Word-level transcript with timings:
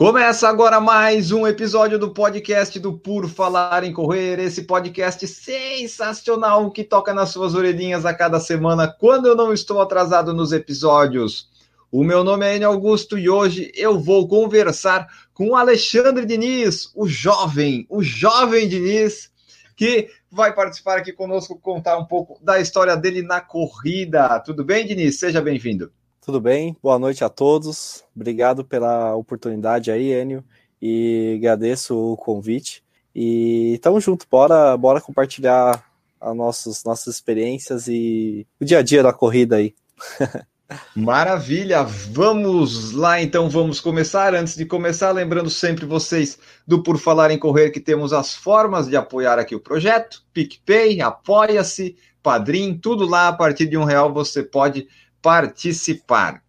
Começa 0.00 0.48
agora 0.48 0.80
mais 0.80 1.30
um 1.30 1.46
episódio 1.46 1.98
do 1.98 2.14
podcast 2.14 2.80
do 2.80 2.96
Por 2.96 3.28
Falar 3.28 3.84
em 3.84 3.92
Correr, 3.92 4.40
esse 4.40 4.62
podcast 4.62 5.26
sensacional 5.28 6.70
que 6.70 6.82
toca 6.82 7.12
nas 7.12 7.28
suas 7.28 7.54
orelhinhas 7.54 8.06
a 8.06 8.14
cada 8.14 8.40
semana 8.40 8.88
quando 8.88 9.26
eu 9.26 9.36
não 9.36 9.52
estou 9.52 9.78
atrasado 9.78 10.32
nos 10.32 10.52
episódios. 10.52 11.50
O 11.92 12.02
meu 12.02 12.24
nome 12.24 12.46
é 12.46 12.56
Enio 12.56 12.68
Augusto 12.68 13.18
e 13.18 13.28
hoje 13.28 13.70
eu 13.74 14.00
vou 14.00 14.26
conversar 14.26 15.06
com 15.34 15.54
Alexandre 15.54 16.24
Diniz, 16.24 16.90
o 16.94 17.06
jovem, 17.06 17.84
o 17.90 18.02
jovem 18.02 18.66
Diniz, 18.66 19.30
que 19.76 20.08
vai 20.30 20.54
participar 20.54 20.96
aqui 20.96 21.12
conosco, 21.12 21.60
contar 21.60 21.98
um 21.98 22.06
pouco 22.06 22.42
da 22.42 22.58
história 22.58 22.96
dele 22.96 23.20
na 23.20 23.42
corrida. 23.42 24.40
Tudo 24.40 24.64
bem, 24.64 24.86
Diniz? 24.86 25.18
Seja 25.18 25.42
bem-vindo. 25.42 25.92
Tudo 26.22 26.38
bem? 26.38 26.76
Boa 26.82 26.98
noite 26.98 27.24
a 27.24 27.30
todos. 27.30 28.04
Obrigado 28.14 28.62
pela 28.62 29.16
oportunidade 29.16 29.90
aí, 29.90 30.12
Enio, 30.12 30.44
e 30.80 31.36
agradeço 31.38 31.96
o 31.96 32.16
convite. 32.16 32.84
E 33.14 33.80
tamo 33.82 33.98
junto, 34.02 34.26
bora, 34.30 34.76
bora 34.76 35.00
compartilhar 35.00 35.82
as 36.20 36.36
nossas, 36.36 36.84
nossas 36.84 37.14
experiências 37.14 37.88
e 37.88 38.46
o 38.60 38.64
dia 38.66 38.80
a 38.80 38.82
dia 38.82 39.02
da 39.02 39.14
corrida 39.14 39.56
aí. 39.56 39.74
Maravilha, 40.94 41.82
vamos 41.82 42.92
lá 42.92 43.20
então, 43.20 43.48
vamos 43.48 43.80
começar. 43.80 44.34
Antes 44.34 44.54
de 44.54 44.66
começar, 44.66 45.12
lembrando 45.12 45.48
sempre 45.48 45.86
vocês 45.86 46.38
do 46.66 46.82
Por 46.82 46.98
Falar 46.98 47.30
em 47.30 47.38
Correr 47.38 47.70
que 47.70 47.80
temos 47.80 48.12
as 48.12 48.34
formas 48.34 48.88
de 48.88 48.94
apoiar 48.94 49.38
aqui 49.38 49.54
o 49.54 49.60
projeto: 49.60 50.22
PicPay, 50.34 51.00
Apoia-se, 51.00 51.96
Padrim, 52.22 52.76
tudo 52.76 53.06
lá 53.06 53.28
a 53.28 53.32
partir 53.32 53.66
de 53.66 53.78
um 53.78 53.84
real 53.84 54.12
você 54.12 54.42
pode 54.42 54.86
participar. 55.22 56.42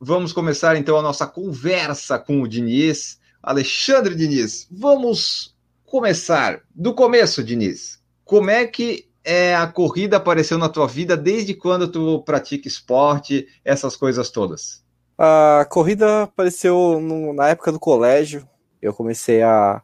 Vamos 0.00 0.32
começar 0.32 0.76
então 0.76 0.96
a 0.96 1.02
nossa 1.02 1.26
conversa 1.26 2.18
com 2.18 2.42
o 2.42 2.48
Diniz, 2.48 3.18
Alexandre 3.42 4.14
Diniz. 4.14 4.66
Vamos 4.70 5.54
começar 5.84 6.60
do 6.74 6.94
começo, 6.94 7.42
Diniz. 7.42 8.00
Como 8.24 8.50
é 8.50 8.66
que 8.66 9.08
é, 9.24 9.54
a 9.54 9.66
corrida 9.66 10.18
apareceu 10.18 10.58
na 10.58 10.68
tua 10.68 10.86
vida 10.86 11.16
desde 11.16 11.54
quando 11.54 11.88
tu 11.88 12.22
pratica 12.22 12.68
esporte, 12.68 13.46
essas 13.64 13.96
coisas 13.96 14.30
todas? 14.30 14.84
A 15.16 15.66
corrida 15.70 16.24
apareceu 16.24 17.00
no, 17.00 17.32
na 17.32 17.48
época 17.48 17.72
do 17.72 17.78
colégio. 17.78 18.46
Eu 18.82 18.92
comecei 18.92 19.42
a, 19.42 19.80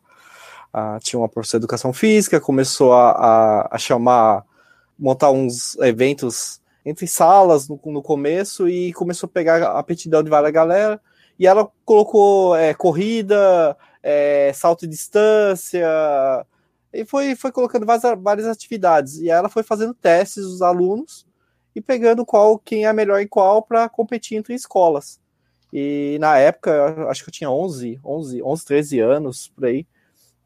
a 0.73 0.99
tinha 1.01 1.19
uma 1.19 1.29
professora 1.29 1.61
de 1.61 1.65
educação 1.65 1.93
física, 1.93 2.41
começou 2.41 2.93
a, 2.93 3.11
a, 3.13 3.69
a, 3.77 3.79
chamar, 3.79 4.45
montar 4.99 5.31
uns 5.31 5.77
eventos 5.79 6.60
entre 6.91 7.07
salas 7.07 7.69
no, 7.69 7.81
no, 7.87 8.03
começo 8.03 8.69
e 8.69 8.93
começou 8.93 9.27
a 9.27 9.31
pegar 9.31 9.63
a 9.63 9.79
aptidão 9.79 10.23
de 10.23 10.31
várias 10.31 10.53
galera. 10.53 11.01
E 11.39 11.47
ela 11.47 11.71
colocou 11.85 12.55
é, 12.57 12.75
corrida, 12.75 13.77
é, 14.03 14.53
salto 14.53 14.83
de 14.83 14.89
distância, 14.89 15.87
e 16.93 17.05
foi, 17.05 17.37
foi 17.37 17.53
colocando 17.53 17.87
várias, 17.87 18.21
várias 18.21 18.47
atividades. 18.47 19.19
E 19.19 19.31
ela 19.31 19.49
foi 19.49 19.63
fazendo 19.63 19.95
testes 19.95 20.45
dos 20.45 20.63
alunos 20.63 21.27
e 21.75 21.81
pegando 21.81 22.27
qual 22.27 22.59
quem 22.59 22.87
é 22.87 22.93
melhor 22.93 23.21
em 23.21 23.29
qual 23.29 23.63
para 23.63 23.89
competir 23.89 24.37
entre 24.37 24.55
escolas. 24.55 25.21
E 25.73 26.19
na 26.21 26.37
época, 26.37 27.09
acho 27.09 27.23
que 27.23 27.31
eu 27.31 27.33
tinha 27.33 27.51
11, 27.51 28.01
11, 28.05 28.43
11 28.43 28.65
13 28.65 29.01
anos 29.01 29.49
por 29.49 29.67
aí. 29.67 29.87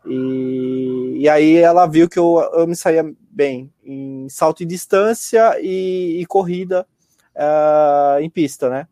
E, 0.06 1.18
e 1.20 1.28
aí 1.28 1.56
ela 1.56 1.86
viu 1.86 2.08
que 2.08 2.18
eu, 2.18 2.38
eu 2.54 2.66
me 2.66 2.76
saía 2.76 3.04
bem 3.30 3.72
em 3.84 4.28
salto 4.28 4.62
em 4.62 4.66
distância 4.66 5.58
e, 5.60 6.20
e 6.20 6.26
corrida 6.26 6.86
uh, 7.34 8.20
em 8.20 8.30
pista, 8.30 8.68
né? 8.68 8.86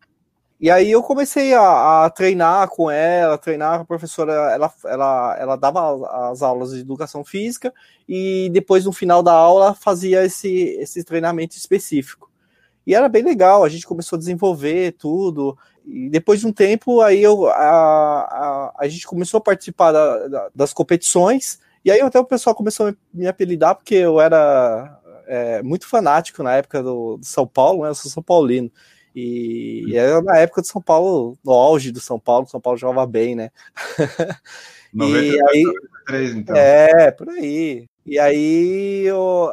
E 0.59 0.71
aí 0.71 0.89
eu 0.89 1.03
comecei 1.03 1.53
a, 1.53 2.05
a, 2.05 2.09
treinar 2.09 2.69
com 2.69 2.89
ela, 2.89 3.37
treinar 3.37 3.81
a 3.81 3.85
professora, 3.85 4.31
ela, 4.31 4.73
ela, 4.85 5.37
ela 5.37 5.55
dava 5.57 6.29
as 6.31 6.41
aulas 6.41 6.71
de 6.71 6.79
educação 6.79 7.21
física 7.25 7.73
e 8.07 8.49
depois 8.49 8.85
no 8.85 8.93
final 8.93 9.21
da 9.21 9.33
aula 9.33 9.73
fazia 9.73 10.23
esse, 10.23 10.49
esse 10.79 11.03
treinamento 11.03 11.57
específico. 11.57 12.31
E 12.87 12.95
era 12.95 13.09
bem 13.09 13.23
legal, 13.23 13.63
a 13.63 13.69
gente 13.69 13.85
começou 13.85 14.15
a 14.15 14.19
desenvolver 14.19 14.93
tudo. 14.93 15.57
E 15.85 16.09
depois 16.09 16.39
de 16.39 16.47
um 16.47 16.53
tempo, 16.53 17.01
aí 17.01 17.21
eu, 17.21 17.47
a, 17.47 17.53
a, 17.53 18.73
a 18.79 18.87
gente 18.87 19.05
começou 19.05 19.37
a 19.37 19.41
participar 19.41 19.91
da, 19.91 20.27
da, 20.27 20.49
das 20.55 20.73
competições. 20.73 21.59
E 21.83 21.91
aí 21.91 21.99
até 21.99 22.19
o 22.19 22.25
pessoal 22.25 22.55
começou 22.55 22.87
a 22.87 22.95
me 23.13 23.27
apelidar 23.27 23.75
porque 23.75 23.95
eu 23.95 24.19
era 24.21 24.99
é, 25.27 25.61
muito 25.61 25.87
fanático 25.87 26.41
na 26.41 26.55
época 26.55 26.81
do, 26.81 27.17
do 27.17 27.25
São 27.25 27.45
Paulo, 27.45 27.83
né? 27.83 27.89
Eu 27.89 27.95
sou 27.95 28.09
São 28.09 28.23
Paulino. 28.23 28.71
E, 29.15 29.83
e 29.87 29.97
era 29.97 30.21
na 30.21 30.37
época 30.37 30.61
de 30.61 30.67
São 30.67 30.81
Paulo, 30.81 31.37
no 31.43 31.51
auge 31.51 31.91
do 31.91 31.99
São 31.99 32.19
Paulo, 32.19 32.47
São 32.47 32.59
Paulo 32.59 32.79
jogava 32.79 33.05
bem, 33.05 33.35
né? 33.35 33.51
93, 34.93 35.33
e 35.33 35.41
aí, 35.41 35.63
93, 35.63 36.35
então. 36.35 36.55
É, 36.55 37.11
por 37.11 37.29
aí. 37.29 37.87
E 38.05 38.19
aí 38.19 39.03
eu, 39.05 39.49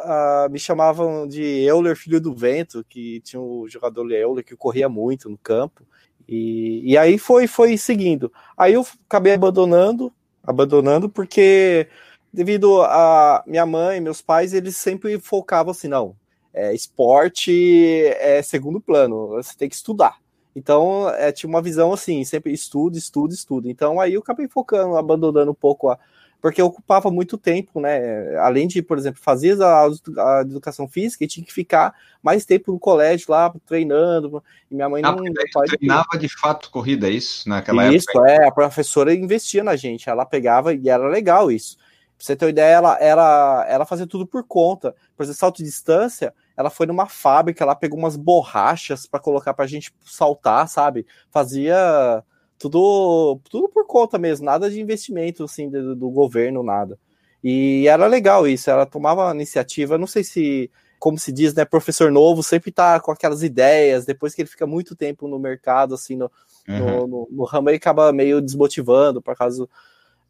me 0.50 0.58
chamavam 0.58 1.26
de 1.26 1.42
Euler, 1.42 1.97
filho 1.97 2.20
do 2.20 2.34
vento, 2.34 2.84
que 2.88 3.20
tinha 3.20 3.41
o 3.41 3.68
jogador 3.68 4.10
Euler 4.10 4.44
que 4.44 4.56
corria 4.56 4.88
muito 4.88 5.28
no 5.30 5.38
campo. 5.38 5.86
E, 6.30 6.92
e 6.92 6.96
aí 6.96 7.18
foi, 7.18 7.48
foi 7.48 7.76
seguindo. 7.76 8.32
Aí 8.56 8.74
eu 8.74 8.86
acabei 9.08 9.34
abandonando, 9.34 10.12
abandonando, 10.44 11.08
porque 11.08 11.88
devido 12.32 12.82
a 12.82 13.42
minha 13.44 13.66
mãe, 13.66 14.00
meus 14.00 14.22
pais, 14.22 14.54
eles 14.54 14.76
sempre 14.76 15.18
focavam 15.18 15.72
assim, 15.72 15.88
não, 15.88 16.14
é, 16.54 16.72
esporte 16.72 18.06
é 18.20 18.41
segundo 18.42 18.80
plano, 18.80 19.26
você 19.28 19.56
tem 19.56 19.68
que 19.68 19.74
estudar. 19.74 20.18
Então, 20.54 21.08
é, 21.10 21.32
tinha 21.32 21.48
uma 21.50 21.60
visão 21.60 21.92
assim, 21.92 22.24
sempre 22.24 22.52
estudo, 22.52 22.97
estudo, 22.97 23.34
estudo. 23.34 23.68
Então, 23.68 24.00
aí 24.00 24.14
eu 24.14 24.20
acabei 24.20 24.47
focando, 24.48 24.97
abandonando 24.97 25.50
um 25.50 25.54
pouco 25.54 25.91
a. 25.91 25.98
Porque 26.40 26.62
ocupava 26.62 27.10
muito 27.10 27.36
tempo, 27.36 27.80
né? 27.80 28.36
Além 28.38 28.66
de, 28.66 28.82
por 28.82 28.96
exemplo, 28.96 29.20
fazer 29.22 29.60
a, 29.62 29.86
a 29.86 30.40
educação 30.40 30.88
física, 30.88 31.24
e 31.24 31.28
tinha 31.28 31.44
que 31.44 31.52
ficar 31.52 31.94
mais 32.22 32.44
tempo 32.44 32.72
no 32.72 32.78
colégio 32.78 33.26
lá, 33.28 33.52
treinando. 33.66 34.42
E 34.70 34.74
minha 34.74 34.88
mãe 34.88 35.02
ah, 35.04 35.12
não. 35.12 35.24
treinava 35.66 36.18
de 36.18 36.28
fato 36.28 36.70
corrida, 36.70 37.08
é 37.08 37.10
isso? 37.10 37.48
Naquela 37.48 37.92
isso, 37.92 38.10
época? 38.10 38.32
Isso, 38.32 38.40
é. 38.42 38.48
A 38.48 38.52
professora 38.52 39.14
investia 39.14 39.62
na 39.62 39.76
gente, 39.76 40.08
ela 40.08 40.24
pegava 40.24 40.72
e 40.72 40.88
era 40.88 41.06
legal 41.08 41.52
isso. 41.52 41.76
Pra 42.16 42.26
você 42.26 42.36
ter 42.36 42.44
uma 42.44 42.50
ideia, 42.50 42.74
ela, 42.74 42.98
ela, 42.98 43.66
ela 43.68 43.86
fazia 43.86 44.06
tudo 44.06 44.26
por 44.26 44.44
conta. 44.44 44.94
Por 45.16 45.22
exemplo, 45.22 45.38
salto 45.38 45.56
de 45.58 45.64
distância, 45.64 46.34
ela 46.56 46.68
foi 46.68 46.86
numa 46.86 47.06
fábrica, 47.06 47.64
ela 47.64 47.74
pegou 47.74 47.98
umas 47.98 48.16
borrachas 48.16 49.06
para 49.06 49.20
colocar 49.20 49.54
pra 49.54 49.66
gente 49.66 49.92
saltar, 50.04 50.68
sabe? 50.68 51.06
Fazia 51.30 52.22
tudo, 52.60 53.41
tudo 53.48 53.71
por 53.71 53.87
conta 53.87 54.19
mesmo, 54.19 54.44
nada 54.44 54.71
de 54.71 54.78
investimento 54.78 55.44
assim 55.44 55.71
do, 55.71 55.97
do 55.97 56.10
governo, 56.10 56.62
nada. 56.62 56.98
E 57.43 57.88
era 57.88 58.06
legal 58.06 58.47
isso, 58.47 58.71
ela 58.71 58.84
tomava 58.84 59.34
iniciativa, 59.34 59.97
não 59.97 60.06
sei 60.06 60.22
se, 60.22 60.71
como 60.98 61.19
se 61.19 61.32
diz, 61.32 61.54
né, 61.54 61.65
professor 61.65 62.12
novo 62.12 62.43
sempre 62.43 62.71
tá 62.71 63.00
com 63.00 63.10
aquelas 63.10 63.43
ideias, 63.43 64.04
depois 64.04 64.34
que 64.34 64.43
ele 64.43 64.48
fica 64.50 64.66
muito 64.66 64.94
tempo 64.94 65.26
no 65.26 65.38
mercado, 65.38 65.94
assim, 65.94 66.16
no, 66.16 66.31
uhum. 66.69 66.78
no, 66.78 67.06
no, 67.06 67.28
no 67.31 67.44
ramo, 67.44 67.71
ele 67.71 67.78
acaba 67.78 68.12
meio 68.12 68.43
desmotivando, 68.43 69.22
por 69.22 69.34
causa 69.34 69.66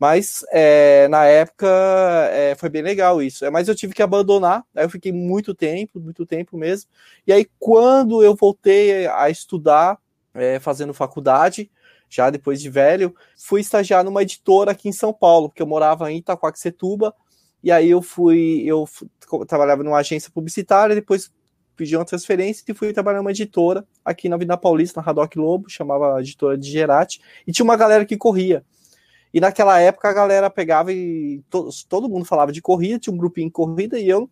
mas 0.01 0.43
é, 0.51 1.09
na 1.09 1.27
época 1.27 1.67
é, 2.33 2.55
foi 2.55 2.71
bem 2.71 2.81
legal 2.81 3.21
isso. 3.21 3.45
É, 3.45 3.51
mas 3.51 3.69
eu 3.69 3.75
tive 3.75 3.93
que 3.93 4.03
abandonar, 4.03 4.65
aí 4.75 4.83
eu 4.83 4.89
fiquei 4.89 5.13
muito 5.13 5.55
tempo, 5.55 6.01
muito 6.01 6.25
tempo 6.25 6.57
mesmo. 6.57 6.89
E 7.27 7.33
aí, 7.35 7.47
quando 7.59 8.23
eu 8.23 8.35
voltei 8.35 9.07
a 9.09 9.29
estudar, 9.29 9.99
é, 10.33 10.59
fazendo 10.59 10.95
faculdade, 10.95 11.71
já 12.11 12.29
depois 12.29 12.61
de 12.61 12.69
velho, 12.69 13.15
fui 13.39 13.61
estagiar 13.61 14.05
numa 14.05 14.23
editora 14.23 14.73
aqui 14.73 14.89
em 14.89 14.93
São 14.93 15.13
Paulo, 15.13 15.49
porque 15.49 15.63
eu 15.63 15.67
morava 15.67 16.11
em 16.11 16.19
Itacoaxetuba, 16.19 17.15
e 17.63 17.71
aí 17.71 17.89
eu 17.89 18.03
fui, 18.03 18.65
eu 18.67 18.87
trabalhava 19.47 19.85
numa 19.85 19.99
agência 19.99 20.31
publicitária, 20.31 20.95
depois 20.95 21.31
pedi 21.77 21.97
uma 21.97 22.05
transferência 22.05 22.65
e 22.69 22.75
fui 22.75 22.93
trabalhar 22.93 23.19
numa 23.19 23.31
editora 23.31 23.87
aqui 24.05 24.29
na 24.29 24.37
Vida 24.37 24.57
Paulista, 24.57 25.01
na 25.01 25.07
Radoc 25.07 25.35
Lobo, 25.37 25.71
chamava 25.71 26.17
a 26.17 26.21
editora 26.21 26.59
de 26.59 26.69
Gerati, 26.69 27.21
e 27.47 27.53
tinha 27.53 27.65
uma 27.65 27.77
galera 27.77 28.05
que 28.05 28.17
corria. 28.17 28.65
E 29.33 29.41
naquela 29.41 29.79
época 29.81 30.09
a 30.09 30.13
galera 30.13 30.51
pegava 30.51 30.93
e 30.93 31.43
to 31.49 31.71
todo 31.89 32.09
mundo 32.09 32.25
falava 32.25 32.51
de 32.51 32.61
corrida, 32.61 32.99
tinha 32.99 33.15
um 33.15 33.17
grupinho 33.17 33.47
de 33.47 33.53
corrida 33.53 33.99
e 33.99 34.09
eu 34.09 34.29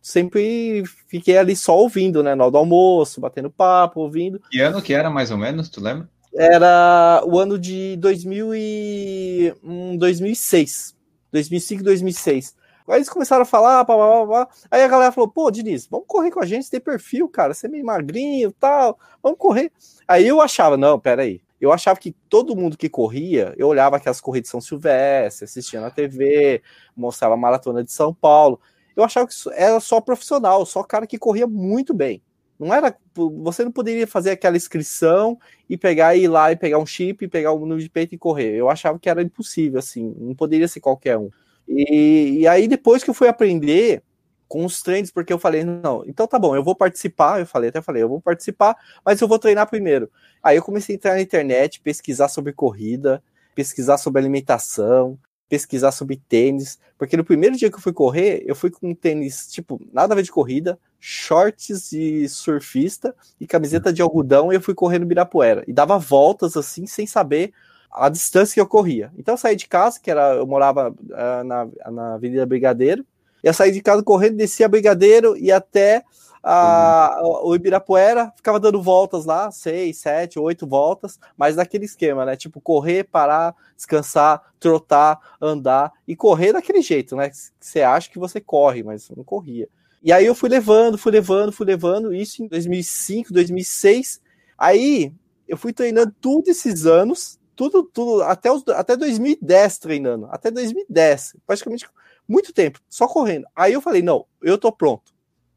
sempre 0.00 0.82
fiquei 1.06 1.36
ali 1.36 1.54
só 1.54 1.76
ouvindo, 1.76 2.22
né? 2.22 2.34
No 2.34 2.44
almoço, 2.44 3.20
batendo 3.20 3.50
papo, 3.50 4.00
ouvindo. 4.00 4.40
Que 4.50 4.60
ano 4.60 4.80
que 4.80 4.94
era 4.94 5.10
mais 5.10 5.30
ou 5.30 5.36
menos, 5.36 5.68
tu 5.68 5.80
lembra? 5.82 6.08
Era 6.34 7.22
o 7.26 7.38
ano 7.38 7.58
de 7.58 7.96
2000 7.96 8.54
e, 8.54 9.54
um, 9.62 9.96
2006. 9.96 10.96
2005, 11.30 11.82
2006. 11.82 12.56
Aí 12.88 12.96
eles 12.98 13.08
começaram 13.08 13.42
a 13.42 13.46
falar, 13.46 13.84
pá, 13.84 13.96
pá, 13.96 14.26
pá, 14.26 14.48
aí 14.70 14.82
a 14.82 14.88
galera 14.88 15.12
falou, 15.12 15.30
pô, 15.30 15.50
Diniz, 15.50 15.86
vamos 15.86 16.06
correr 16.06 16.30
com 16.30 16.40
a 16.40 16.46
gente, 16.46 16.68
tem 16.68 16.80
perfil, 16.80 17.28
cara, 17.28 17.54
você 17.54 17.66
é 17.66 17.70
meio 17.70 17.84
magrinho 17.84 18.50
e 18.50 18.52
tal, 18.52 18.98
vamos 19.22 19.38
correr. 19.38 19.70
Aí 20.06 20.26
eu 20.26 20.40
achava, 20.40 20.76
não, 20.76 20.98
peraí, 20.98 21.40
eu 21.60 21.72
achava 21.72 21.98
que 21.98 22.12
todo 22.28 22.56
mundo 22.56 22.76
que 22.76 22.88
corria, 22.88 23.54
eu 23.56 23.68
olhava 23.68 23.96
aquelas 23.96 24.20
corridas 24.20 24.48
de 24.48 24.50
São 24.50 24.60
Silvestre, 24.60 25.44
assistia 25.44 25.80
na 25.80 25.90
TV, 25.90 26.60
mostrava 26.94 27.34
a 27.34 27.36
maratona 27.36 27.84
de 27.84 27.92
São 27.92 28.12
Paulo, 28.12 28.60
eu 28.96 29.04
achava 29.04 29.26
que 29.26 29.34
era 29.54 29.80
só 29.80 30.00
profissional, 30.00 30.66
só 30.66 30.82
cara 30.82 31.06
que 31.06 31.18
corria 31.18 31.46
muito 31.46 31.94
bem. 31.94 32.20
Não 32.64 32.74
era, 32.74 32.96
você 33.42 33.64
não 33.64 33.72
poderia 33.72 34.06
fazer 34.06 34.30
aquela 34.30 34.56
inscrição 34.56 35.38
e 35.68 35.76
pegar 35.76 36.14
ir 36.16 36.28
lá 36.28 36.52
e 36.52 36.56
pegar 36.56 36.78
um 36.78 36.86
chip, 36.86 37.26
pegar 37.28 37.52
um 37.52 37.60
número 37.60 37.80
de 37.80 37.90
peito 37.90 38.14
e 38.14 38.18
correr. 38.18 38.54
Eu 38.54 38.68
achava 38.68 38.98
que 38.98 39.08
era 39.08 39.22
impossível, 39.22 39.78
assim, 39.78 40.14
não 40.18 40.34
poderia 40.34 40.68
ser 40.68 40.80
qualquer 40.80 41.18
um. 41.18 41.30
E, 41.68 42.40
e 42.40 42.46
aí 42.46 42.68
depois 42.68 43.02
que 43.02 43.10
eu 43.10 43.14
fui 43.14 43.28
aprender 43.28 44.02
com 44.46 44.64
os 44.64 44.82
treinos, 44.82 45.10
porque 45.10 45.32
eu 45.32 45.38
falei, 45.38 45.64
não, 45.64 46.04
então 46.06 46.26
tá 46.26 46.38
bom, 46.38 46.54
eu 46.54 46.62
vou 46.62 46.76
participar, 46.76 47.40
eu 47.40 47.46
falei, 47.46 47.70
até 47.70 47.80
falei, 47.80 48.02
eu 48.02 48.08
vou 48.08 48.20
participar, 48.20 48.76
mas 49.04 49.20
eu 49.20 49.26
vou 49.26 49.38
treinar 49.38 49.68
primeiro. 49.68 50.10
Aí 50.42 50.56
eu 50.56 50.62
comecei 50.62 50.94
a 50.94 50.96
entrar 50.96 51.14
na 51.14 51.22
internet, 51.22 51.80
pesquisar 51.80 52.28
sobre 52.28 52.52
corrida, 52.52 53.22
pesquisar 53.54 53.96
sobre 53.96 54.20
alimentação, 54.20 55.18
pesquisar 55.48 55.92
sobre 55.92 56.16
tênis, 56.28 56.78
porque 56.96 57.16
no 57.16 57.24
primeiro 57.24 57.56
dia 57.56 57.70
que 57.70 57.76
eu 57.76 57.80
fui 57.80 57.92
correr, 57.92 58.42
eu 58.46 58.54
fui 58.54 58.70
com 58.70 58.90
um 58.90 58.94
tênis, 58.94 59.48
tipo, 59.50 59.80
nada 59.92 60.14
a 60.14 60.16
ver 60.16 60.22
de 60.22 60.32
corrida, 60.32 60.78
shorts 60.98 61.90
de 61.90 62.28
surfista 62.28 63.14
e 63.40 63.46
camiseta 63.46 63.92
de 63.92 64.00
algodão 64.00 64.52
e 64.52 64.56
eu 64.56 64.60
fui 64.60 64.74
correr 64.74 64.98
no 64.98 65.06
Birapuera. 65.06 65.64
E 65.66 65.72
dava 65.72 65.98
voltas 65.98 66.56
assim, 66.56 66.86
sem 66.86 67.06
saber 67.06 67.52
a 67.90 68.08
distância 68.08 68.54
que 68.54 68.60
eu 68.60 68.66
corria. 68.66 69.12
Então 69.18 69.34
eu 69.34 69.38
saí 69.38 69.56
de 69.56 69.68
casa, 69.68 70.00
que 70.00 70.10
era, 70.10 70.34
eu 70.34 70.46
morava 70.46 70.90
uh, 70.90 71.44
na, 71.44 71.68
na 71.90 72.14
Avenida 72.14 72.46
Brigadeiro, 72.46 73.04
eu 73.42 73.52
saí 73.52 73.72
de 73.72 73.82
casa 73.82 74.02
correndo, 74.02 74.36
descia 74.36 74.68
Brigadeiro 74.68 75.36
e 75.36 75.50
até 75.50 76.04
a, 76.42 77.20
uhum. 77.22 77.48
o 77.48 77.54
Ibirapuera 77.54 78.32
ficava 78.34 78.58
dando 78.58 78.82
voltas 78.82 79.24
lá, 79.24 79.50
seis, 79.50 79.98
sete, 79.98 80.38
oito 80.38 80.66
voltas, 80.66 81.18
mas 81.36 81.56
naquele 81.56 81.84
esquema, 81.84 82.24
né? 82.24 82.36
Tipo, 82.36 82.60
correr, 82.60 83.04
parar, 83.04 83.54
descansar, 83.76 84.42
trotar, 84.58 85.18
andar 85.40 85.92
e 86.06 86.16
correr 86.16 86.52
daquele 86.52 86.82
jeito, 86.82 87.14
né? 87.14 87.30
Você 87.60 87.82
acha 87.82 88.10
que 88.10 88.18
você 88.18 88.40
corre, 88.40 88.82
mas 88.82 89.08
não 89.10 89.22
corria. 89.22 89.68
E 90.02 90.12
aí 90.12 90.26
eu 90.26 90.34
fui 90.34 90.48
levando, 90.48 90.98
fui 90.98 91.12
levando, 91.12 91.52
fui 91.52 91.64
levando, 91.64 92.12
isso 92.12 92.42
em 92.42 92.48
2005, 92.48 93.32
2006. 93.32 94.20
Aí 94.58 95.14
eu 95.46 95.56
fui 95.56 95.72
treinando 95.72 96.12
tudo 96.20 96.48
esses 96.48 96.86
anos, 96.86 97.38
tudo, 97.54 97.84
tudo, 97.84 98.22
até, 98.22 98.50
os, 98.50 98.66
até 98.68 98.96
2010 98.96 99.78
treinando, 99.78 100.26
até 100.30 100.50
2010, 100.50 101.36
praticamente 101.46 101.86
muito 102.26 102.52
tempo, 102.52 102.80
só 102.88 103.06
correndo. 103.06 103.46
Aí 103.54 103.72
eu 103.72 103.80
falei, 103.80 104.02
não, 104.02 104.26
eu 104.42 104.58
tô 104.58 104.72
pronto. 104.72 105.11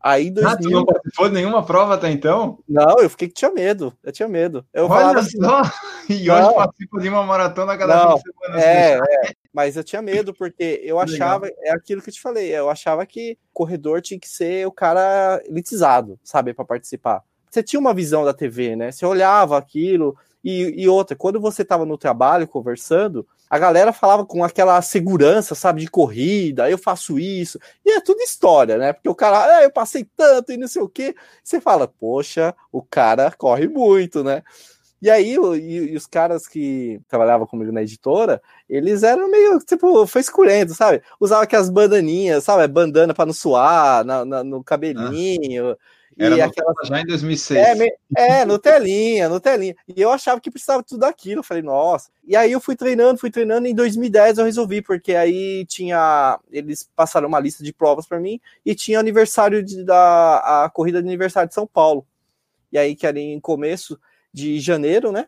Aí 0.05 0.29
2000... 0.29 0.51
Ah, 0.51 0.55
tu 0.55 0.69
não 0.69 0.85
participou 0.85 1.27
de 1.29 1.33
nenhuma 1.33 1.65
prova 1.65 1.95
até 1.95 2.11
então? 2.11 2.59
Não, 2.69 2.99
eu 2.99 3.09
fiquei 3.09 3.27
que 3.27 3.33
tinha 3.33 3.49
medo, 3.49 3.91
eu 4.03 4.11
tinha 4.11 4.27
medo. 4.27 4.63
Eu 4.71 4.87
Olha 4.87 5.17
assim, 5.17 5.43
só, 5.43 5.63
e 6.07 6.29
hoje 6.29 6.53
participo 6.53 6.99
de 6.99 7.09
uma 7.09 7.23
maratona 7.23 7.73
a 7.73 7.77
cada 7.77 8.05
não, 8.05 8.19
semana. 8.19 8.63
É, 8.63 8.99
é, 8.99 9.31
mas 9.51 9.75
eu 9.75 9.83
tinha 9.83 10.03
medo, 10.03 10.31
porque 10.31 10.79
eu 10.83 10.99
achava, 11.01 11.49
é 11.63 11.71
aquilo 11.71 12.03
que 12.03 12.11
eu 12.11 12.13
te 12.13 12.21
falei, 12.21 12.55
eu 12.55 12.69
achava 12.69 13.03
que 13.03 13.35
corredor 13.51 13.99
tinha 13.99 14.19
que 14.19 14.29
ser 14.29 14.67
o 14.67 14.71
cara 14.71 15.41
elitizado, 15.43 16.19
sabe, 16.23 16.53
para 16.53 16.63
participar. 16.63 17.23
Você 17.49 17.63
tinha 17.63 17.79
uma 17.79 17.93
visão 17.93 18.23
da 18.23 18.33
TV, 18.33 18.75
né? 18.75 18.91
Você 18.91 19.07
olhava 19.07 19.57
aquilo, 19.57 20.15
e, 20.45 20.83
e 20.83 20.87
outra, 20.87 21.15
quando 21.15 21.41
você 21.41 21.63
estava 21.63 21.87
no 21.87 21.97
trabalho 21.97 22.47
conversando, 22.47 23.27
a 23.49 23.57
galera 23.57 23.91
falava 23.91 24.23
com 24.23 24.43
aquela 24.43 24.79
segurança, 24.79 25.55
sabe, 25.55 25.81
de 25.81 25.89
corrida, 25.89 26.69
eu 26.69 26.77
faço 26.77 27.17
isso, 27.17 27.59
e 27.83 27.89
é 27.93 27.99
tudo 27.99 28.21
história, 28.21 28.77
né? 28.77 28.93
Porque 28.93 29.09
o 29.09 29.15
cara, 29.15 29.57
ah, 29.57 29.63
eu 29.63 29.71
passei 29.71 30.07
tanto 30.15 30.51
e 30.51 30.57
não 30.57 30.67
sei 30.67 30.83
o 30.83 30.87
quê. 30.87 31.15
Você 31.43 31.59
fala, 31.59 31.87
poxa, 31.87 32.53
o 32.71 32.83
cara 32.83 33.31
corre 33.35 33.67
muito, 33.67 34.23
né? 34.23 34.43
E 35.01 35.09
aí, 35.09 35.35
e, 35.35 35.93
e 35.93 35.95
os 35.95 36.05
caras 36.05 36.47
que 36.47 37.01
trabalhavam 37.07 37.47
comigo 37.47 37.71
na 37.71 37.81
editora, 37.81 38.39
eles 38.69 39.01
eram 39.01 39.29
meio, 39.29 39.57
tipo, 39.59 40.05
frescurento, 40.05 40.75
sabe? 40.75 41.01
Usava 41.19 41.43
aquelas 41.43 41.71
bandaninhas, 41.71 42.43
sabe? 42.43 42.71
Bandana 42.71 43.15
para 43.15 43.25
não 43.25 43.33
suar, 43.33 44.05
na, 44.05 44.23
na, 44.23 44.43
no 44.43 44.63
cabelinho. 44.63 45.71
Ah. 45.71 45.77
Era 46.17 46.37
e 46.37 46.41
aquela... 46.41 46.73
já 46.83 47.01
em 47.01 47.05
2006. 47.05 47.59
É, 47.59 47.97
é, 48.17 48.45
no 48.45 48.57
telinha, 48.57 49.27
no 49.27 49.39
telinha. 49.39 49.75
E 49.87 50.01
eu 50.01 50.09
achava 50.09 50.39
que 50.39 50.49
precisava 50.49 50.81
de 50.81 50.87
tudo 50.87 51.03
aquilo. 51.03 51.39
Eu 51.39 51.43
falei, 51.43 51.61
nossa. 51.61 52.09
E 52.25 52.35
aí 52.35 52.51
eu 52.53 52.61
fui 52.61 52.75
treinando, 52.75 53.19
fui 53.19 53.29
treinando. 53.29 53.67
E 53.67 53.71
em 53.71 53.75
2010 53.75 54.37
eu 54.37 54.45
resolvi, 54.45 54.81
porque 54.81 55.13
aí 55.13 55.65
tinha. 55.65 56.39
Eles 56.49 56.89
passaram 56.95 57.27
uma 57.27 57.39
lista 57.39 57.63
de 57.63 57.73
provas 57.73 58.07
para 58.07 58.19
mim 58.19 58.39
e 58.65 58.73
tinha 58.73 58.99
aniversário 58.99 59.61
de, 59.61 59.83
da 59.83 60.63
a 60.65 60.69
corrida 60.69 61.01
de 61.01 61.07
aniversário 61.07 61.49
de 61.49 61.55
São 61.55 61.67
Paulo. 61.67 62.07
E 62.71 62.77
aí, 62.77 62.95
que 62.95 63.05
era 63.05 63.19
em 63.19 63.39
começo 63.39 63.99
de 64.33 64.59
janeiro, 64.59 65.11
né? 65.11 65.27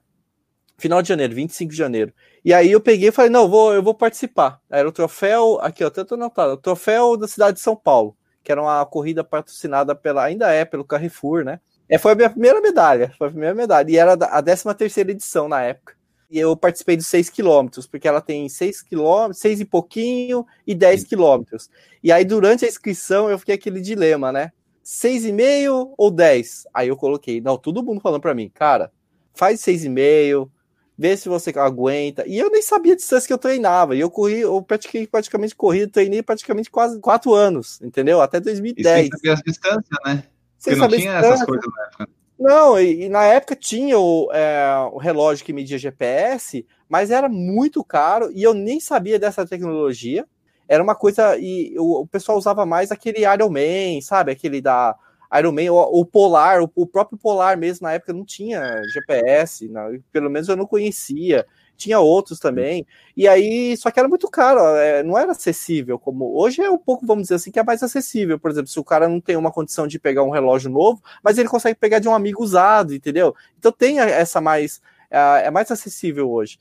Final 0.78 1.02
de 1.02 1.10
janeiro, 1.10 1.36
25 1.36 1.72
de 1.72 1.78
janeiro. 1.78 2.14
E 2.46 2.54
aí 2.54 2.72
eu 2.72 2.80
peguei 2.80 3.10
e 3.10 3.12
falei, 3.12 3.32
não, 3.32 3.44
eu 3.44 3.50
vou, 3.50 3.74
eu 3.74 3.84
vou 3.84 3.94
participar. 3.94 4.62
Era 4.70 4.88
o 4.88 4.92
troféu, 4.92 5.58
aqui, 5.62 5.84
ó, 5.84 5.90
tanto 5.90 6.14
anotado, 6.14 6.54
o 6.54 6.58
troféu 6.58 7.18
da 7.18 7.28
cidade 7.28 7.58
de 7.58 7.64
São 7.64 7.76
Paulo 7.76 8.16
que 8.48 8.52
era 8.54 8.62
uma 8.62 8.86
corrida 8.86 9.26
patrocinada 9.26 9.94
pela, 9.94 10.24
ainda 10.24 10.50
é, 10.50 10.64
pelo 10.64 10.86
Carrefour, 10.86 11.44
né? 11.44 11.60
É, 11.90 11.98
foi 11.98 12.14
a 12.14 12.16
minha 12.16 12.30
primeira 12.30 12.62
medalha, 12.62 13.14
foi 13.18 13.28
a 13.28 13.30
primeira 13.30 13.54
medalha, 13.54 13.92
e 13.92 13.98
era 13.98 14.14
a 14.14 14.42
13 14.42 14.74
terceira 14.74 15.12
edição 15.12 15.50
na 15.50 15.62
época. 15.62 15.98
E 16.32 16.40
eu 16.40 16.56
participei 16.56 16.96
dos 16.96 17.08
6 17.08 17.30
quilômetros, 17.30 17.86
porque 17.86 18.08
ela 18.08 18.22
tem 18.22 18.48
6 18.48 18.84
quilômetros, 18.84 19.40
6 19.40 19.60
e 19.60 19.66
pouquinho 19.66 20.46
e 20.66 20.74
10 20.74 21.04
quilômetros. 21.04 21.70
E 22.02 22.10
aí, 22.10 22.24
durante 22.24 22.64
a 22.64 22.70
inscrição, 22.70 23.30
eu 23.30 23.38
fiquei 23.38 23.56
aquele 23.56 23.82
dilema, 23.82 24.32
né? 24.32 24.54
6,5 24.82 25.94
ou 25.98 26.10
10? 26.10 26.68
Aí 26.74 26.88
eu 26.88 26.96
coloquei, 26.96 27.42
não, 27.42 27.58
todo 27.58 27.84
mundo 27.84 28.00
falando 28.00 28.22
para 28.22 28.34
mim, 28.34 28.48
cara, 28.48 28.90
faz 29.34 29.60
6,5, 29.60 30.50
vê 30.98 31.16
se 31.16 31.30
você 31.30 31.52
aguenta. 31.56 32.28
E 32.28 32.38
eu 32.38 32.50
nem 32.50 32.62
sabia 32.62 32.94
a 32.94 32.96
distância 32.96 33.28
que 33.28 33.34
eu 33.34 33.38
treinava. 33.38 33.96
E 33.96 34.00
eu 34.00 34.10
corri, 34.10 34.40
eu 34.40 34.62
pratiquei 34.62 35.06
praticamente 35.06 35.56
corrida, 35.56 35.92
treinei 35.92 36.24
praticamente 36.24 36.72
quase 36.72 37.00
quatro 37.00 37.34
anos, 37.34 37.80
entendeu? 37.82 38.20
Até 38.20 38.40
2010. 38.40 38.86
E 38.86 39.02
sem 39.02 39.10
saber 39.10 39.30
as 39.30 39.42
distâncias, 39.42 40.00
né? 40.06 40.24
Porque 40.64 40.76
não 40.76 40.90
tinha 40.90 41.14
essas 41.14 41.46
coisas 41.46 41.66
na 41.66 41.86
época. 41.86 42.10
Não, 42.40 42.80
e, 42.80 43.06
e 43.06 43.10
na 43.10 43.24
época 43.24 43.56
tinha 43.56 43.98
o, 43.98 44.30
é, 44.32 44.68
o, 44.92 44.98
relógio 44.98 45.44
que 45.44 45.52
media 45.52 45.78
GPS, 45.78 46.66
mas 46.88 47.10
era 47.10 47.28
muito 47.28 47.84
caro 47.84 48.30
e 48.32 48.44
eu 48.44 48.54
nem 48.54 48.80
sabia 48.80 49.18
dessa 49.18 49.46
tecnologia. 49.46 50.26
Era 50.68 50.84
uma 50.84 50.96
coisa. 50.96 51.38
E 51.38 51.74
o, 51.78 52.02
o 52.02 52.08
pessoal 52.08 52.38
usava 52.38 52.66
mais 52.66 52.92
aquele 52.92 53.22
Iron 53.22 53.50
Man, 53.50 54.02
sabe? 54.02 54.32
Aquele 54.32 54.62
da 54.62 54.96
Iron 55.38 55.52
Man, 55.52 55.72
o, 55.72 56.06
Polar, 56.06 56.62
o, 56.62 56.88
próprio 56.88 57.18
Polar 57.18 57.58
mesmo 57.58 57.86
na 57.86 57.94
época 57.94 58.14
não 58.14 58.24
tinha 58.24 58.82
GPS, 58.94 59.68
não, 59.68 60.00
pelo 60.12 60.30
menos 60.30 60.48
eu 60.48 60.56
não 60.56 60.66
conhecia. 60.66 61.46
Tinha 61.76 62.00
outros 62.00 62.40
também, 62.40 62.88
e 63.16 63.28
aí, 63.28 63.78
só 63.78 63.92
que 63.92 64.00
era 64.00 64.10
muito 64.10 64.28
caro, 64.32 64.60
é, 64.78 65.04
não 65.04 65.16
era 65.16 65.32
acessível 65.32 66.00
como 66.00 66.36
hoje 66.36 66.60
é 66.60 66.72
um 66.72 66.78
pouco, 66.78 67.06
vamos 67.06 67.26
dizer 67.26 67.36
assim, 67.36 67.52
que 67.52 67.60
é 67.60 67.64
mais 67.64 67.84
acessível. 67.84 68.40
Por 68.40 68.50
exemplo, 68.50 68.68
se 68.68 68.80
o 68.80 68.84
cara 68.84 69.08
não 69.08 69.22
tem 69.22 69.36
uma 69.36 69.52
condição 69.52 69.86
de 69.86 70.00
pegar 70.00 70.24
um 70.24 70.32
relógio 70.32 70.72
novo, 70.72 71.04
mas 71.24 71.38
ele 71.38 71.48
consegue 71.48 71.78
pegar 71.78 72.00
de 72.00 72.10
um 72.10 72.16
amigo 72.16 72.44
usado, 72.44 72.96
entendeu? 72.96 73.36
Então 73.60 73.72
tem 73.72 74.00
essa 74.00 74.42
mais, 74.42 74.82
é, 75.12 75.52
mais 75.52 75.70
acessível 75.70 76.32
hoje. 76.32 76.58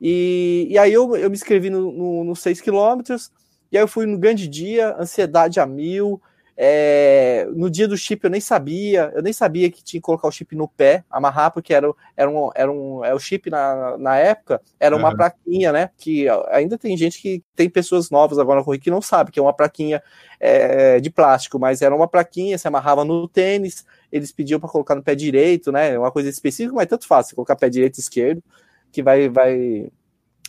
E, 0.00 0.68
e 0.70 0.78
aí 0.78 0.92
eu, 0.92 1.16
eu 1.16 1.28
me 1.28 1.36
inscrevi 1.36 1.68
no, 1.68 1.90
no, 1.90 2.24
no 2.24 2.36
6 2.36 2.60
quilômetros, 2.60 3.32
e 3.72 3.76
aí 3.76 3.82
eu 3.82 3.88
fui 3.88 4.06
no 4.06 4.18
grande 4.18 4.48
dia, 4.48 4.96
ansiedade 4.98 5.60
a 5.60 5.66
mil, 5.66 6.20
é, 6.62 7.48
no 7.54 7.70
dia 7.70 7.88
do 7.88 7.96
chip 7.96 8.22
eu 8.22 8.28
nem 8.28 8.38
sabia, 8.38 9.10
eu 9.14 9.22
nem 9.22 9.32
sabia 9.32 9.70
que 9.70 9.82
tinha 9.82 9.98
que 9.98 10.04
colocar 10.04 10.28
o 10.28 10.30
chip 10.30 10.54
no 10.54 10.68
pé, 10.68 11.02
amarrar, 11.08 11.50
porque 11.50 11.72
era, 11.72 11.90
era, 12.14 12.28
um, 12.30 12.50
era 12.54 12.70
um. 12.70 13.02
É 13.02 13.14
o 13.14 13.18
chip 13.18 13.48
na, 13.48 13.96
na 13.96 14.18
época, 14.18 14.60
era 14.78 14.94
uma 14.94 15.08
uhum. 15.08 15.16
plaquinha, 15.16 15.72
né? 15.72 15.88
Que 15.96 16.26
ainda 16.50 16.76
tem 16.76 16.94
gente 16.98 17.18
que 17.18 17.42
tem 17.56 17.70
pessoas 17.70 18.10
novas 18.10 18.38
agora 18.38 18.58
na 18.58 18.64
corrida 18.64 18.84
que 18.84 18.90
não 18.90 19.00
sabe, 19.00 19.30
que 19.30 19.38
é 19.38 19.42
uma 19.42 19.54
plaquinha 19.54 20.02
é, 20.38 21.00
de 21.00 21.08
plástico, 21.08 21.58
mas 21.58 21.80
era 21.80 21.96
uma 21.96 22.06
plaquinha, 22.06 22.58
se 22.58 22.68
amarrava 22.68 23.06
no 23.06 23.26
tênis, 23.26 23.86
eles 24.12 24.30
pediam 24.30 24.60
para 24.60 24.68
colocar 24.68 24.94
no 24.94 25.02
pé 25.02 25.14
direito, 25.14 25.72
né? 25.72 25.98
Uma 25.98 26.12
coisa 26.12 26.28
específica, 26.28 26.74
mas 26.74 26.88
tanto 26.88 27.06
faz, 27.06 27.32
colocar 27.32 27.56
pé 27.56 27.70
direito 27.70 27.96
e 27.96 28.00
esquerdo, 28.02 28.44
que 28.92 29.02
vai, 29.02 29.30
vai, 29.30 29.90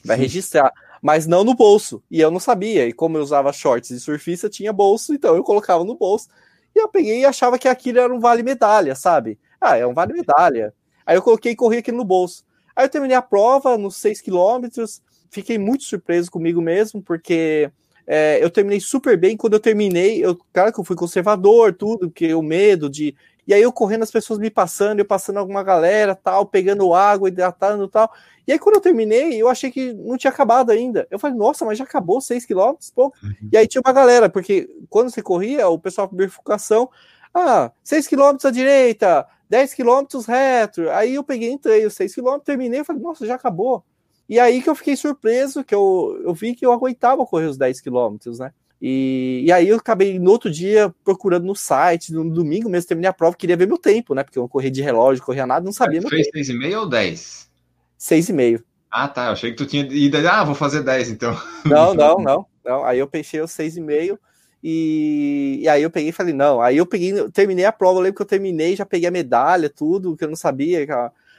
vai 0.03 0.17
registrar 0.17 0.73
mas 1.01 1.25
não 1.25 1.43
no 1.43 1.53
bolso. 1.55 2.03
E 2.09 2.21
eu 2.21 2.29
não 2.29 2.39
sabia. 2.39 2.87
E 2.87 2.93
como 2.93 3.17
eu 3.17 3.23
usava 3.23 3.51
shorts 3.51 3.89
de 3.89 3.99
surfista, 3.99 4.49
tinha 4.49 4.71
bolso, 4.71 5.13
então 5.13 5.35
eu 5.35 5.43
colocava 5.43 5.83
no 5.83 5.95
bolso. 5.95 6.27
E 6.75 6.79
eu 6.79 6.87
peguei 6.87 7.21
e 7.21 7.25
achava 7.25 7.57
que 7.57 7.67
aquilo 7.67 7.99
era 7.99 8.13
um 8.13 8.19
vale 8.19 8.43
medalha, 8.43 8.95
sabe? 8.95 9.39
Ah, 9.59 9.77
é 9.77 9.85
um 9.85 9.93
vale 9.93 10.13
medalha. 10.13 10.73
Aí 11.05 11.15
eu 11.17 11.21
coloquei 11.21 11.53
e 11.53 11.55
corri 11.55 11.77
aqui 11.77 11.91
no 11.91 12.05
bolso. 12.05 12.43
Aí 12.75 12.85
eu 12.85 12.89
terminei 12.89 13.17
a 13.17 13.21
prova 13.21 13.77
nos 13.77 13.97
6 13.97 14.21
quilômetros, 14.21 15.01
fiquei 15.29 15.57
muito 15.57 15.83
surpreso 15.83 16.31
comigo 16.31 16.61
mesmo, 16.61 17.01
porque 17.01 17.69
é, 18.07 18.43
eu 18.43 18.49
terminei 18.49 18.79
super 18.79 19.17
bem. 19.17 19.37
Quando 19.37 19.53
eu 19.53 19.59
terminei, 19.59 20.23
eu, 20.23 20.37
claro 20.53 20.71
que 20.73 20.79
eu 20.79 20.83
fui 20.83 20.95
conservador, 20.95 21.73
tudo, 21.73 22.09
porque 22.09 22.33
o 22.33 22.41
medo 22.41 22.89
de. 22.89 23.15
E 23.51 23.53
aí 23.53 23.63
eu 23.63 23.71
correndo, 23.73 24.03
as 24.03 24.11
pessoas 24.11 24.39
me 24.39 24.49
passando, 24.49 24.99
eu 24.99 25.05
passando 25.05 25.35
alguma 25.35 25.61
galera, 25.61 26.15
tal, 26.15 26.45
pegando 26.45 26.93
água, 26.93 27.27
hidratando 27.27 27.85
tal. 27.85 28.09
E 28.47 28.53
aí 28.53 28.57
quando 28.57 28.75
eu 28.75 28.81
terminei, 28.81 29.41
eu 29.41 29.49
achei 29.49 29.69
que 29.69 29.91
não 29.91 30.17
tinha 30.17 30.31
acabado 30.31 30.71
ainda. 30.71 31.05
Eu 31.11 31.19
falei, 31.19 31.35
nossa, 31.35 31.65
mas 31.65 31.77
já 31.77 31.83
acabou 31.83 32.21
6 32.21 32.45
km, 32.45 32.75
pouco. 32.95 33.17
Uhum. 33.21 33.49
E 33.51 33.57
aí 33.57 33.67
tinha 33.67 33.81
uma 33.85 33.91
galera, 33.91 34.29
porque 34.29 34.73
quando 34.89 35.09
você 35.09 35.21
corria, 35.21 35.67
o 35.67 35.77
pessoal 35.77 36.07
de 36.07 36.15
bifurcação, 36.15 36.89
ah, 37.33 37.73
6 37.83 38.07
km 38.07 38.37
à 38.41 38.51
direita, 38.51 39.27
10 39.49 39.73
km 39.73 40.05
reto. 40.25 40.89
Aí 40.91 41.15
eu 41.15 41.23
peguei, 41.23 41.51
entrei 41.51 41.85
os 41.85 41.93
6 41.95 42.15
km, 42.15 42.37
terminei, 42.45 42.85
falei, 42.85 43.01
nossa, 43.01 43.25
já 43.25 43.35
acabou. 43.35 43.83
E 44.29 44.39
aí 44.39 44.61
que 44.61 44.69
eu 44.69 44.75
fiquei 44.75 44.95
surpreso, 44.95 45.61
que 45.61 45.75
eu, 45.75 46.21
eu 46.23 46.33
vi 46.33 46.55
que 46.55 46.65
eu 46.65 46.71
aguentava 46.71 47.25
correr 47.25 47.47
os 47.47 47.57
10 47.57 47.81
quilômetros, 47.81 48.39
né? 48.39 48.53
E, 48.81 49.43
e 49.45 49.51
aí 49.51 49.69
eu 49.69 49.77
acabei 49.77 50.17
no 50.17 50.31
outro 50.31 50.49
dia 50.49 50.93
procurando 51.03 51.45
no 51.45 51.55
site, 51.55 52.11
no 52.11 52.27
domingo 52.27 52.67
mesmo, 52.67 52.87
terminei 52.87 53.09
a 53.09 53.13
prova, 53.13 53.35
queria 53.35 53.55
ver 53.55 53.67
meu 53.67 53.77
tempo, 53.77 54.15
né? 54.15 54.23
Porque 54.23 54.39
eu 54.39 54.49
corri 54.49 54.71
de 54.71 54.81
relógio, 54.81 55.23
corria 55.23 55.45
nada, 55.45 55.63
não 55.63 55.71
sabia. 55.71 56.01
Você 56.01 56.31
fez 56.31 56.49
6,5 56.49 56.79
ou 56.79 56.89
10? 56.89 57.51
6,5. 57.99 58.63
Ah, 58.89 59.07
tá. 59.07 59.27
Eu 59.27 59.33
achei 59.33 59.51
que 59.51 59.57
tu 59.57 59.67
tinha 59.67 59.83
ido. 59.83 60.17
Ah, 60.27 60.43
vou 60.43 60.55
fazer 60.55 60.81
10 60.81 61.11
então. 61.11 61.39
Não, 61.63 61.93
não, 61.95 62.17
não. 62.17 62.45
não. 62.65 62.83
Aí 62.83 62.97
eu 62.97 63.07
fechei 63.07 63.39
os 63.39 63.51
6,5. 63.51 64.17
E, 64.63 65.59
e 65.61 65.69
aí 65.69 65.83
eu 65.83 65.89
peguei 65.91 66.09
e 66.09 66.13
falei, 66.13 66.33
não. 66.33 66.59
Aí 66.59 66.77
eu 66.77 66.85
peguei, 66.85 67.13
terminei 67.29 67.65
a 67.65 67.71
prova, 67.71 67.99
eu 67.99 68.03
lembro 68.03 68.17
que 68.17 68.21
eu 68.21 68.27
terminei, 68.27 68.75
já 68.75 68.85
peguei 68.85 69.07
a 69.07 69.11
medalha, 69.11 69.69
tudo, 69.69 70.15
que 70.17 70.23
eu 70.23 70.29
não 70.29 70.35
sabia. 70.35 70.85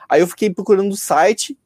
Aí 0.08 0.20
eu 0.20 0.26
fiquei 0.26 0.48
procurando 0.48 0.88
no 0.88 0.96
site 0.96 1.58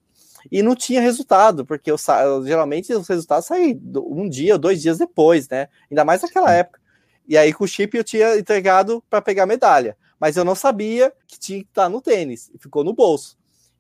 e 0.50 0.62
não 0.62 0.74
tinha 0.74 1.00
resultado, 1.00 1.64
porque 1.64 1.90
eu, 1.90 1.96
geralmente 2.44 2.92
os 2.92 3.08
resultados 3.08 3.46
saem 3.46 3.80
um 3.96 4.28
dia, 4.28 4.58
dois 4.58 4.80
dias 4.80 4.98
depois, 4.98 5.48
né? 5.48 5.68
Ainda 5.90 6.04
mais 6.04 6.22
naquela 6.22 6.52
época. 6.52 6.80
E 7.28 7.36
aí 7.36 7.52
com 7.52 7.64
o 7.64 7.68
chip 7.68 7.96
eu 7.96 8.04
tinha 8.04 8.38
entregado 8.38 9.02
para 9.10 9.20
pegar 9.20 9.44
a 9.44 9.46
medalha, 9.46 9.96
mas 10.18 10.36
eu 10.36 10.44
não 10.44 10.54
sabia 10.54 11.12
que 11.26 11.38
tinha 11.38 11.60
que 11.60 11.68
estar 11.68 11.88
no 11.88 12.00
tênis, 12.00 12.50
ficou 12.58 12.84
no 12.84 12.92
bolso. 12.92 13.36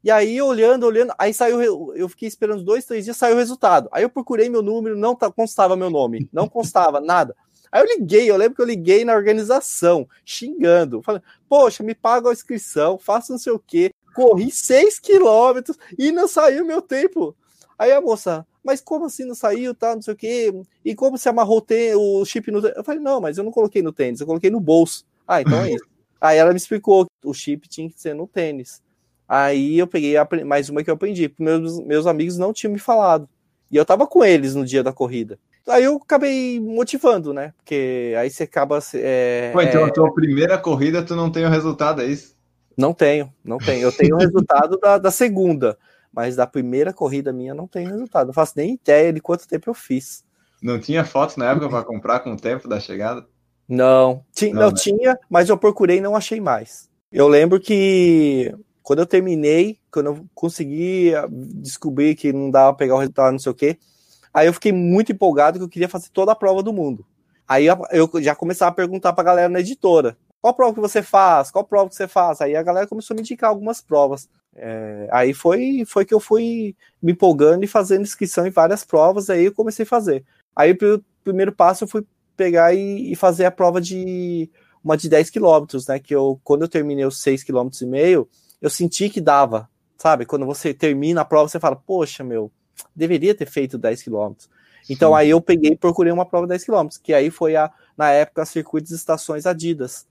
E 0.06 0.10
aí, 0.10 0.40
olhando, 0.40 0.86
olhando, 0.86 1.12
aí 1.18 1.34
saiu, 1.34 1.92
eu 1.96 2.08
fiquei 2.08 2.28
esperando 2.28 2.62
dois, 2.62 2.84
três 2.84 3.04
dias, 3.04 3.16
saiu 3.16 3.34
o 3.34 3.38
resultado. 3.38 3.88
Aí 3.90 4.04
eu 4.04 4.08
procurei 4.08 4.48
meu 4.48 4.62
número, 4.62 4.96
não 4.96 5.16
constava 5.16 5.74
meu 5.74 5.90
nome, 5.90 6.28
não 6.32 6.48
constava 6.48 7.00
nada. 7.00 7.34
Aí 7.72 7.82
eu 7.82 7.86
liguei, 7.86 8.30
eu 8.30 8.36
lembro 8.36 8.54
que 8.54 8.62
eu 8.62 8.66
liguei 8.66 9.04
na 9.04 9.14
organização, 9.14 10.08
xingando, 10.24 11.02
falando, 11.02 11.24
poxa, 11.48 11.82
me 11.82 11.92
paga 11.92 12.30
a 12.30 12.32
inscrição, 12.32 12.98
faça 12.98 13.32
não 13.32 13.38
sei 13.38 13.52
o 13.52 13.58
quê, 13.58 13.92
corri 14.16 14.50
6 14.50 14.98
quilômetros 14.98 15.76
e 15.98 16.10
não 16.10 16.26
saiu 16.26 16.64
meu 16.64 16.80
tempo. 16.80 17.36
Aí 17.78 17.92
a 17.92 18.00
moça, 18.00 18.46
mas 18.64 18.80
como 18.80 19.04
assim 19.04 19.24
não 19.24 19.34
saiu, 19.34 19.74
tá, 19.74 19.94
não 19.94 20.00
sei 20.00 20.14
o 20.14 20.16
quê, 20.16 20.52
e 20.82 20.94
como 20.94 21.18
se 21.18 21.28
amarrou 21.28 21.64
o 21.96 22.24
chip 22.24 22.50
no 22.50 22.66
Eu 22.66 22.82
falei, 22.82 23.00
não, 23.00 23.20
mas 23.20 23.36
eu 23.36 23.44
não 23.44 23.52
coloquei 23.52 23.82
no 23.82 23.92
tênis, 23.92 24.20
eu 24.20 24.26
coloquei 24.26 24.50
no 24.50 24.58
bolso. 24.58 25.04
Ah, 25.28 25.42
então 25.42 25.62
é 25.62 25.72
isso. 25.76 25.84
Aí 26.18 26.38
ela 26.38 26.50
me 26.50 26.56
explicou 26.56 27.04
que 27.04 27.28
o 27.28 27.34
chip 27.34 27.68
tinha 27.68 27.90
que 27.90 28.00
ser 28.00 28.14
no 28.14 28.26
tênis. 28.26 28.82
Aí 29.28 29.78
eu 29.78 29.86
peguei 29.86 30.14
mais 30.44 30.70
uma 30.70 30.82
que 30.82 30.88
eu 30.88 30.94
aprendi, 30.94 31.32
meus, 31.38 31.78
meus 31.80 32.06
amigos 32.06 32.38
não 32.38 32.52
tinham 32.52 32.72
me 32.72 32.78
falado. 32.78 33.28
E 33.70 33.76
eu 33.76 33.84
tava 33.84 34.06
com 34.06 34.24
eles 34.24 34.54
no 34.54 34.64
dia 34.64 34.82
da 34.82 34.92
corrida. 34.92 35.38
Aí 35.68 35.82
eu 35.82 35.96
acabei 35.96 36.60
motivando, 36.60 37.34
né? 37.34 37.52
Porque 37.58 38.14
aí 38.16 38.30
você 38.30 38.44
acaba. 38.44 38.78
É, 38.94 39.50
Pô, 39.52 39.60
então 39.60 39.82
é... 39.82 39.88
a 39.88 39.92
tua 39.92 40.14
primeira 40.14 40.56
corrida 40.56 41.02
tu 41.02 41.16
não 41.16 41.30
tem 41.30 41.44
o 41.44 41.50
resultado, 41.50 42.02
é 42.02 42.06
isso? 42.06 42.35
Não 42.76 42.92
tenho, 42.92 43.32
não 43.42 43.58
tenho. 43.58 43.82
Eu 43.82 43.92
tenho 43.92 44.16
o 44.16 44.18
resultado 44.18 44.78
da, 44.78 44.98
da 44.98 45.10
segunda, 45.10 45.78
mas 46.12 46.36
da 46.36 46.46
primeira 46.46 46.92
corrida 46.92 47.32
minha 47.32 47.54
não 47.54 47.66
tenho 47.66 47.90
resultado. 47.90 48.26
Não 48.26 48.34
faço 48.34 48.52
nem 48.56 48.74
ideia 48.74 49.12
de 49.12 49.20
quanto 49.20 49.48
tempo 49.48 49.70
eu 49.70 49.74
fiz. 49.74 50.24
Não 50.62 50.78
tinha 50.78 51.04
foto 51.04 51.38
na 51.38 51.50
época 51.50 51.68
para 51.68 51.84
comprar 51.84 52.20
com 52.20 52.32
o 52.32 52.36
tempo 52.36 52.68
da 52.68 52.78
chegada? 52.78 53.26
Não, 53.68 54.24
ti, 54.32 54.52
não, 54.52 54.62
não 54.62 54.68
né? 54.68 54.74
tinha, 54.76 55.18
mas 55.28 55.48
eu 55.48 55.56
procurei 55.56 55.98
e 55.98 56.00
não 56.00 56.14
achei 56.14 56.40
mais. 56.40 56.88
Eu 57.10 57.28
lembro 57.28 57.58
que 57.58 58.54
quando 58.82 59.00
eu 59.00 59.06
terminei, 59.06 59.78
quando 59.90 60.06
eu 60.06 60.26
consegui 60.34 61.12
descobrir 61.30 62.14
que 62.14 62.32
não 62.32 62.50
dava 62.50 62.72
pra 62.72 62.84
pegar 62.84 62.94
o 62.94 62.98
resultado, 62.98 63.32
não 63.32 63.38
sei 63.38 63.52
o 63.52 63.54
quê, 63.54 63.78
aí 64.32 64.46
eu 64.46 64.52
fiquei 64.52 64.72
muito 64.72 65.12
empolgado 65.12 65.58
que 65.58 65.64
eu 65.64 65.68
queria 65.68 65.88
fazer 65.88 66.08
toda 66.10 66.32
a 66.32 66.36
prova 66.36 66.62
do 66.62 66.72
mundo. 66.72 67.04
Aí 67.48 67.66
eu 67.66 68.10
já 68.20 68.34
começava 68.34 68.70
a 68.70 68.74
perguntar 68.74 69.12
pra 69.12 69.24
galera 69.24 69.48
na 69.48 69.60
editora 69.60 70.16
qual 70.46 70.54
prova 70.54 70.74
que 70.74 70.80
você 70.80 71.02
faz? 71.02 71.50
Qual 71.50 71.64
prova 71.64 71.88
que 71.88 71.96
você 71.96 72.06
faz? 72.06 72.40
Aí 72.40 72.54
a 72.54 72.62
galera 72.62 72.86
começou 72.86 73.14
a 73.14 73.16
me 73.16 73.22
indicar 73.22 73.50
algumas 73.50 73.80
provas. 73.80 74.28
É, 74.54 75.08
aí 75.10 75.34
foi, 75.34 75.84
foi 75.84 76.04
que 76.04 76.14
eu 76.14 76.20
fui 76.20 76.76
me 77.02 77.10
empolgando 77.12 77.64
e 77.64 77.66
fazendo 77.66 78.02
inscrição 78.02 78.46
em 78.46 78.50
várias 78.50 78.84
provas, 78.84 79.28
aí 79.28 79.46
eu 79.46 79.52
comecei 79.52 79.82
a 79.82 79.88
fazer. 79.88 80.24
Aí 80.54 80.70
o 80.70 81.04
primeiro 81.24 81.50
passo 81.50 81.82
eu 81.82 81.88
fui 81.88 82.06
pegar 82.36 82.72
e, 82.72 83.10
e 83.10 83.16
fazer 83.16 83.44
a 83.44 83.50
prova 83.50 83.80
de 83.80 84.48
uma 84.84 84.96
de 84.96 85.08
10 85.08 85.30
quilômetros, 85.30 85.88
né? 85.88 85.98
Que 85.98 86.14
eu, 86.14 86.40
quando 86.44 86.62
eu 86.62 86.68
terminei 86.68 87.04
os 87.04 87.20
6 87.22 87.42
km 87.42 87.68
e 87.80 87.86
meio, 87.86 88.28
eu 88.62 88.70
senti 88.70 89.10
que 89.10 89.20
dava, 89.20 89.68
sabe? 89.98 90.24
Quando 90.24 90.46
você 90.46 90.72
termina 90.72 91.22
a 91.22 91.24
prova, 91.24 91.48
você 91.48 91.58
fala, 91.58 91.74
poxa, 91.74 92.22
meu, 92.22 92.52
deveria 92.94 93.34
ter 93.34 93.50
feito 93.50 93.76
10 93.76 94.00
quilômetros. 94.00 94.48
Então 94.88 95.12
aí 95.12 95.30
eu 95.30 95.40
peguei 95.40 95.72
e 95.72 95.76
procurei 95.76 96.12
uma 96.12 96.24
prova 96.24 96.46
de 96.46 96.50
10 96.50 96.64
quilômetros, 96.64 96.98
que 96.98 97.12
aí 97.12 97.32
foi 97.32 97.56
a, 97.56 97.68
na 97.98 98.12
época, 98.12 98.42
a 98.42 98.46
circuito 98.46 98.86
de 98.86 98.94
estações 98.94 99.44
Adidas 99.44 100.06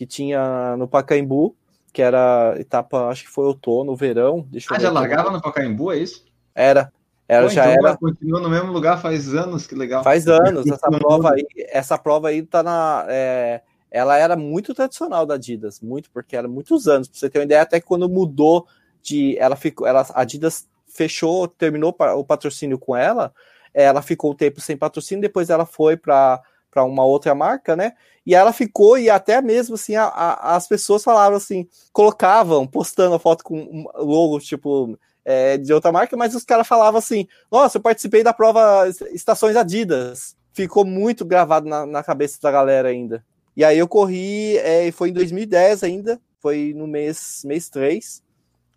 que 0.00 0.06
tinha 0.06 0.78
no 0.78 0.88
Pacaembu, 0.88 1.54
que 1.92 2.00
era 2.00 2.54
etapa, 2.58 3.08
acho 3.08 3.24
que 3.24 3.30
foi 3.30 3.44
outono, 3.44 3.94
verão. 3.94 4.46
Deixa 4.48 4.74
ah, 4.74 4.80
já 4.80 4.90
largava 4.90 5.30
no 5.30 5.42
Pacaembu, 5.42 5.92
é 5.92 5.98
isso? 5.98 6.24
Era. 6.54 6.90
Era, 7.28 7.42
Pô, 7.42 7.50
já 7.50 7.70
então 7.70 7.86
era. 7.86 7.96
Continua 7.98 8.40
no 8.40 8.48
mesmo 8.48 8.72
lugar 8.72 8.98
faz 9.02 9.34
anos, 9.34 9.66
que 9.66 9.74
legal. 9.74 10.02
Faz 10.02 10.26
anos. 10.26 10.66
Essa 10.66 10.90
prova 10.90 11.34
aí, 11.34 11.46
essa 11.68 11.98
prova 11.98 12.28
aí 12.28 12.40
tá 12.40 12.62
na. 12.62 13.04
É, 13.10 13.60
ela 13.90 14.16
era 14.16 14.36
muito 14.36 14.72
tradicional 14.72 15.26
da 15.26 15.34
Adidas, 15.34 15.82
muito, 15.82 16.10
porque 16.10 16.34
era 16.34 16.48
muitos 16.48 16.88
anos. 16.88 17.06
Pra 17.06 17.18
você 17.18 17.28
ter 17.28 17.38
uma 17.40 17.44
ideia, 17.44 17.60
até 17.60 17.78
que 17.78 17.86
quando 17.86 18.08
mudou 18.08 18.66
de. 19.02 19.36
Ela 19.36 19.54
ficou. 19.54 19.86
Ela, 19.86 20.00
a 20.14 20.22
Adidas 20.22 20.66
fechou, 20.86 21.46
terminou 21.46 21.94
o 22.16 22.24
patrocínio 22.24 22.78
com 22.78 22.96
ela. 22.96 23.34
Ela 23.74 24.00
ficou 24.00 24.30
o 24.30 24.34
tempo 24.34 24.62
sem 24.62 24.78
patrocínio, 24.78 25.20
depois 25.20 25.50
ela 25.50 25.66
foi 25.66 25.94
para 25.94 26.40
para 26.70 26.84
uma 26.84 27.04
outra 27.04 27.34
marca, 27.34 27.74
né? 27.74 27.92
E 28.24 28.34
ela 28.34 28.52
ficou, 28.52 28.98
e 28.98 29.10
até 29.10 29.40
mesmo 29.40 29.74
assim, 29.74 29.96
a, 29.96 30.04
a, 30.04 30.56
as 30.56 30.68
pessoas 30.68 31.02
falavam 31.02 31.36
assim, 31.36 31.66
colocavam, 31.92 32.66
postando 32.66 33.14
a 33.14 33.18
foto 33.18 33.42
com 33.42 33.84
logo, 33.96 34.38
tipo, 34.40 34.98
é, 35.24 35.56
de 35.56 35.72
outra 35.72 35.92
marca, 35.92 36.16
mas 36.16 36.34
os 36.34 36.44
caras 36.44 36.66
falavam 36.66 36.98
assim: 36.98 37.26
Nossa, 37.50 37.78
eu 37.78 37.82
participei 37.82 38.22
da 38.22 38.32
prova 38.32 38.88
Estações 39.12 39.56
Adidas. 39.56 40.36
Ficou 40.52 40.84
muito 40.84 41.24
gravado 41.24 41.68
na, 41.68 41.86
na 41.86 42.02
cabeça 42.02 42.38
da 42.42 42.50
galera 42.50 42.88
ainda. 42.88 43.24
E 43.56 43.64
aí 43.64 43.78
eu 43.78 43.88
corri, 43.88 44.56
é, 44.58 44.90
foi 44.92 45.10
em 45.10 45.12
2010 45.12 45.84
ainda, 45.84 46.20
foi 46.40 46.72
no 46.74 46.86
mês, 46.86 47.42
mês 47.44 47.68
3. 47.68 48.22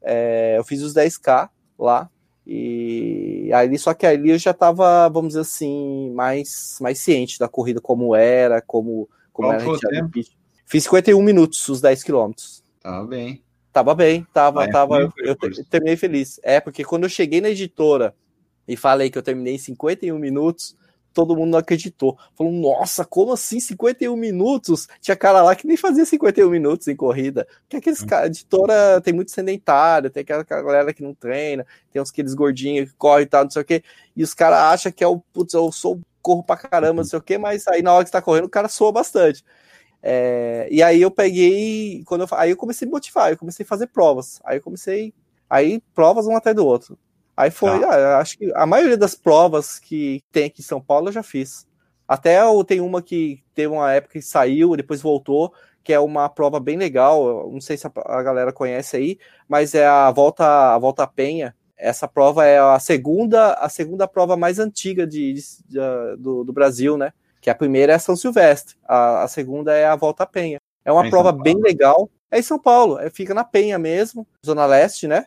É, 0.03 0.55
eu 0.57 0.63
fiz 0.63 0.81
os 0.81 0.93
10K 0.93 1.49
lá. 1.79 2.09
E 2.45 3.49
aí, 3.53 3.77
só 3.77 3.93
que 3.93 4.05
ali 4.05 4.29
eu 4.29 4.37
já 4.37 4.51
estava, 4.51 5.07
vamos 5.09 5.29
dizer 5.29 5.41
assim, 5.41 6.11
mais, 6.13 6.77
mais 6.81 6.99
ciente 6.99 7.39
da 7.39 7.47
corrida, 7.47 7.79
como 7.79 8.15
era, 8.15 8.61
como, 8.61 9.09
como 9.31 9.49
Qual 9.49 9.77
era. 9.91 10.09
Fiz 10.65 10.83
51 10.83 11.21
minutos, 11.21 11.67
os 11.69 11.81
10 11.81 12.03
quilômetros. 12.03 12.63
Tava 12.81 13.05
bem. 13.07 13.43
Tava 13.71 13.95
bem, 13.95 14.27
tava, 14.33 14.65
ah, 14.65 14.71
tava. 14.71 14.99
Eu, 14.99 15.13
eu, 15.17 15.35
terminei 15.69 15.95
feliz. 15.95 16.39
É, 16.43 16.59
porque 16.59 16.83
quando 16.83 17.03
eu 17.03 17.09
cheguei 17.09 17.41
na 17.41 17.49
editora 17.49 18.13
e 18.67 18.77
falei 18.77 19.09
que 19.09 19.17
eu 19.17 19.23
terminei 19.23 19.55
em 19.55 19.59
51 19.59 20.17
minutos, 20.19 20.75
todo 21.13 21.35
mundo 21.35 21.51
não 21.51 21.59
acreditou. 21.59 22.17
Falou, 22.35 22.51
nossa, 22.51 23.05
como 23.05 23.31
assim 23.33 23.59
51 23.59 24.15
minutos? 24.15 24.87
Tinha 24.99 25.15
cara 25.15 25.41
lá 25.41 25.55
que 25.55 25.67
nem 25.67 25.77
fazia 25.77 26.05
51 26.05 26.49
minutos 26.49 26.87
em 26.87 26.95
corrida. 26.95 27.47
Porque 27.61 27.77
aqueles 27.77 28.01
hum. 28.01 28.07
caras, 28.07 28.27
editora 28.27 28.99
tem 29.01 29.13
muito 29.13 29.31
sedentário, 29.31 30.09
tem 30.09 30.21
aquela 30.21 30.43
galera 30.43 30.93
que 30.93 31.03
não 31.03 31.13
treina, 31.13 31.65
tem 31.91 32.01
uns 32.01 32.09
aqueles 32.09 32.33
gordinhos 32.33 32.89
que 32.89 32.97
correm 32.97 33.23
e 33.23 33.29
tal, 33.29 33.43
não 33.43 33.51
sei 33.51 33.61
o 33.61 33.65
quê. 33.65 33.83
E 34.15 34.23
os 34.23 34.33
caras 34.33 34.59
acham 34.59 34.91
que 34.91 35.03
é 35.03 35.07
o, 35.07 35.19
putz, 35.19 35.53
eu 35.53 35.71
sou, 35.71 35.99
corro 36.21 36.43
pra 36.43 36.57
caramba, 36.57 37.01
não 37.01 37.03
sei 37.03 37.19
o 37.19 37.21
quê, 37.21 37.37
mas 37.37 37.67
aí 37.67 37.81
na 37.81 37.93
hora 37.93 38.03
que 38.03 38.09
você 38.09 38.13
tá 38.13 38.21
correndo, 38.21 38.45
o 38.45 38.49
cara 38.49 38.67
soa 38.67 38.91
bastante. 38.91 39.43
É, 40.01 40.67
e 40.69 40.83
aí 40.83 41.01
eu 41.01 41.09
peguei, 41.09 42.03
quando 42.05 42.21
eu, 42.21 42.27
aí 42.31 42.49
eu 42.49 42.57
comecei 42.57 42.87
a 42.87 42.91
motivar, 42.91 43.31
eu 43.31 43.37
comecei 43.37 43.63
a 43.63 43.67
fazer 43.67 43.87
provas. 43.87 44.41
Aí 44.43 44.57
eu 44.57 44.61
comecei, 44.61 45.13
aí 45.49 45.81
provas 45.93 46.27
um 46.27 46.35
atrás 46.35 46.55
do 46.55 46.65
outro. 46.65 46.97
Aí 47.35 47.49
foi, 47.49 47.79
tá. 47.79 47.89
ah, 47.89 48.17
acho 48.19 48.37
que 48.37 48.51
a 48.53 48.65
maioria 48.65 48.97
das 48.97 49.15
provas 49.15 49.79
que 49.79 50.21
tem 50.31 50.45
aqui 50.45 50.61
em 50.61 50.65
São 50.65 50.79
Paulo 50.79 51.09
eu 51.09 51.13
já 51.13 51.23
fiz. 51.23 51.65
Até 52.07 52.41
eu 52.41 52.63
tenho 52.63 52.85
uma 52.85 53.01
que 53.01 53.43
teve 53.55 53.73
uma 53.73 53.91
época 53.91 54.13
que 54.13 54.21
saiu, 54.21 54.75
depois 54.75 55.01
voltou, 55.01 55.53
que 55.83 55.91
é 55.91 55.99
uma 55.99 56.29
prova 56.29 56.59
bem 56.59 56.77
legal. 56.77 57.49
Não 57.51 57.59
sei 57.59 57.75
se 57.75 57.87
a, 57.87 58.23
galera 58.23 58.53
conhece 58.53 58.95
aí, 58.95 59.17
mas 59.47 59.73
é 59.73 59.85
a 59.87 60.11
volta 60.11 60.45
a 60.45 60.77
volta 60.77 61.03
à 61.03 61.07
Penha. 61.07 61.55
Essa 61.75 62.07
prova 62.07 62.45
é 62.45 62.59
a 62.59 62.79
segunda 62.79 63.53
a 63.53 63.67
segunda 63.67 64.07
prova 64.07 64.37
mais 64.37 64.59
antiga 64.59 65.07
de, 65.07 65.33
de, 65.33 65.41
de 65.67 66.17
do, 66.19 66.43
do, 66.43 66.53
Brasil, 66.53 66.97
né? 66.97 67.11
Que 67.41 67.49
a 67.49 67.55
primeira 67.55 67.93
é 67.93 67.97
São 67.97 68.15
Silvestre, 68.15 68.75
a, 68.87 69.23
a 69.23 69.27
segunda 69.27 69.73
é 69.75 69.85
a 69.85 69.95
volta 69.95 70.23
à 70.23 70.25
Penha. 70.25 70.59
É 70.85 70.91
uma 70.91 71.07
é 71.07 71.09
prova 71.09 71.31
bem 71.31 71.59
legal. 71.59 72.09
É 72.29 72.39
em 72.39 72.43
São 72.43 72.59
Paulo, 72.59 72.99
é, 72.99 73.09
fica 73.09 73.33
na 73.33 73.43
Penha 73.43 73.77
mesmo, 73.77 74.27
zona 74.45 74.65
leste, 74.65 75.07
né? 75.07 75.25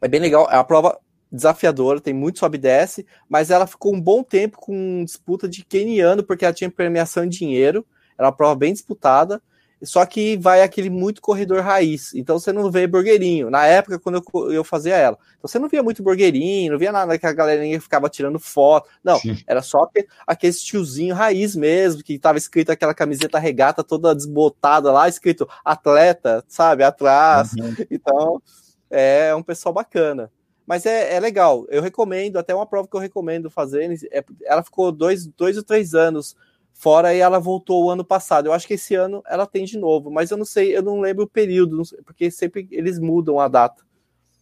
É 0.00 0.08
bem 0.08 0.20
legal. 0.20 0.48
É 0.50 0.54
uma 0.54 0.64
prova 0.64 0.98
desafiadora, 1.30 2.00
tem 2.00 2.14
muito 2.14 2.38
sobe 2.38 2.56
e 2.56 2.60
desce, 2.60 3.06
mas 3.28 3.50
ela 3.50 3.66
ficou 3.66 3.94
um 3.94 4.00
bom 4.00 4.22
tempo 4.22 4.58
com 4.58 5.04
disputa 5.04 5.48
de 5.48 5.64
keniano, 5.64 6.22
porque 6.22 6.44
ela 6.44 6.54
tinha 6.54 6.70
premiação 6.70 7.24
em 7.24 7.28
dinheiro, 7.28 7.84
era 8.16 8.28
uma 8.28 8.36
prova 8.36 8.54
bem 8.54 8.72
disputada, 8.72 9.42
só 9.82 10.04
que 10.06 10.36
vai 10.38 10.62
aquele 10.62 10.88
muito 10.88 11.20
corredor 11.20 11.60
raiz. 11.60 12.14
Então 12.14 12.38
você 12.38 12.52
não 12.52 12.70
vê 12.70 12.86
burgueirinho. 12.86 13.50
Na 13.50 13.66
época, 13.66 13.98
quando 13.98 14.22
eu, 14.34 14.52
eu 14.52 14.64
fazia 14.64 14.96
ela. 14.96 15.18
Então 15.36 15.48
você 15.48 15.58
não 15.58 15.68
via 15.68 15.82
muito 15.82 16.02
burgueirinho, 16.02 16.72
não 16.72 16.78
via 16.78 16.90
nada 16.90 17.18
que 17.18 17.26
a 17.26 17.32
galerinha 17.32 17.80
ficava 17.80 18.08
tirando 18.08 18.38
foto. 18.38 18.88
Não, 19.04 19.18
Sim. 19.18 19.36
era 19.46 19.60
só 19.60 19.88
aquele 20.26 20.52
tiozinho 20.54 21.14
raiz 21.14 21.54
mesmo, 21.54 22.02
que 22.02 22.18
tava 22.18 22.38
escrito 22.38 22.70
aquela 22.70 22.94
camiseta 22.94 23.38
regata 23.38 23.84
toda 23.84 24.14
desbotada 24.14 24.90
lá, 24.90 25.08
escrito 25.08 25.48
atleta, 25.64 26.42
sabe, 26.48 26.82
atrás. 26.82 27.52
Uhum. 27.52 27.74
Então, 27.90 28.42
é 28.90 29.34
um 29.34 29.42
pessoal 29.42 29.74
bacana. 29.74 30.30
Mas 30.66 30.84
é, 30.84 31.14
é 31.14 31.20
legal, 31.20 31.64
eu 31.68 31.80
recomendo, 31.80 32.38
até 32.38 32.54
uma 32.54 32.66
prova 32.66 32.88
que 32.88 32.96
eu 32.96 33.00
recomendo 33.00 33.48
fazer. 33.48 33.88
É, 34.10 34.24
ela 34.44 34.62
ficou 34.62 34.90
dois, 34.90 35.26
dois 35.26 35.56
ou 35.56 35.62
três 35.62 35.94
anos 35.94 36.34
fora 36.74 37.14
e 37.14 37.20
ela 37.20 37.38
voltou 37.38 37.84
o 37.84 37.90
ano 37.90 38.04
passado. 38.04 38.46
Eu 38.46 38.52
acho 38.52 38.66
que 38.66 38.74
esse 38.74 38.94
ano 38.94 39.22
ela 39.26 39.46
tem 39.46 39.64
de 39.64 39.78
novo, 39.78 40.10
mas 40.10 40.30
eu 40.30 40.36
não 40.36 40.44
sei, 40.44 40.76
eu 40.76 40.82
não 40.82 41.00
lembro 41.00 41.24
o 41.24 41.28
período, 41.28 41.82
porque 42.04 42.30
sempre 42.30 42.68
eles 42.70 42.98
mudam 42.98 43.38
a 43.38 43.48
data. 43.48 43.86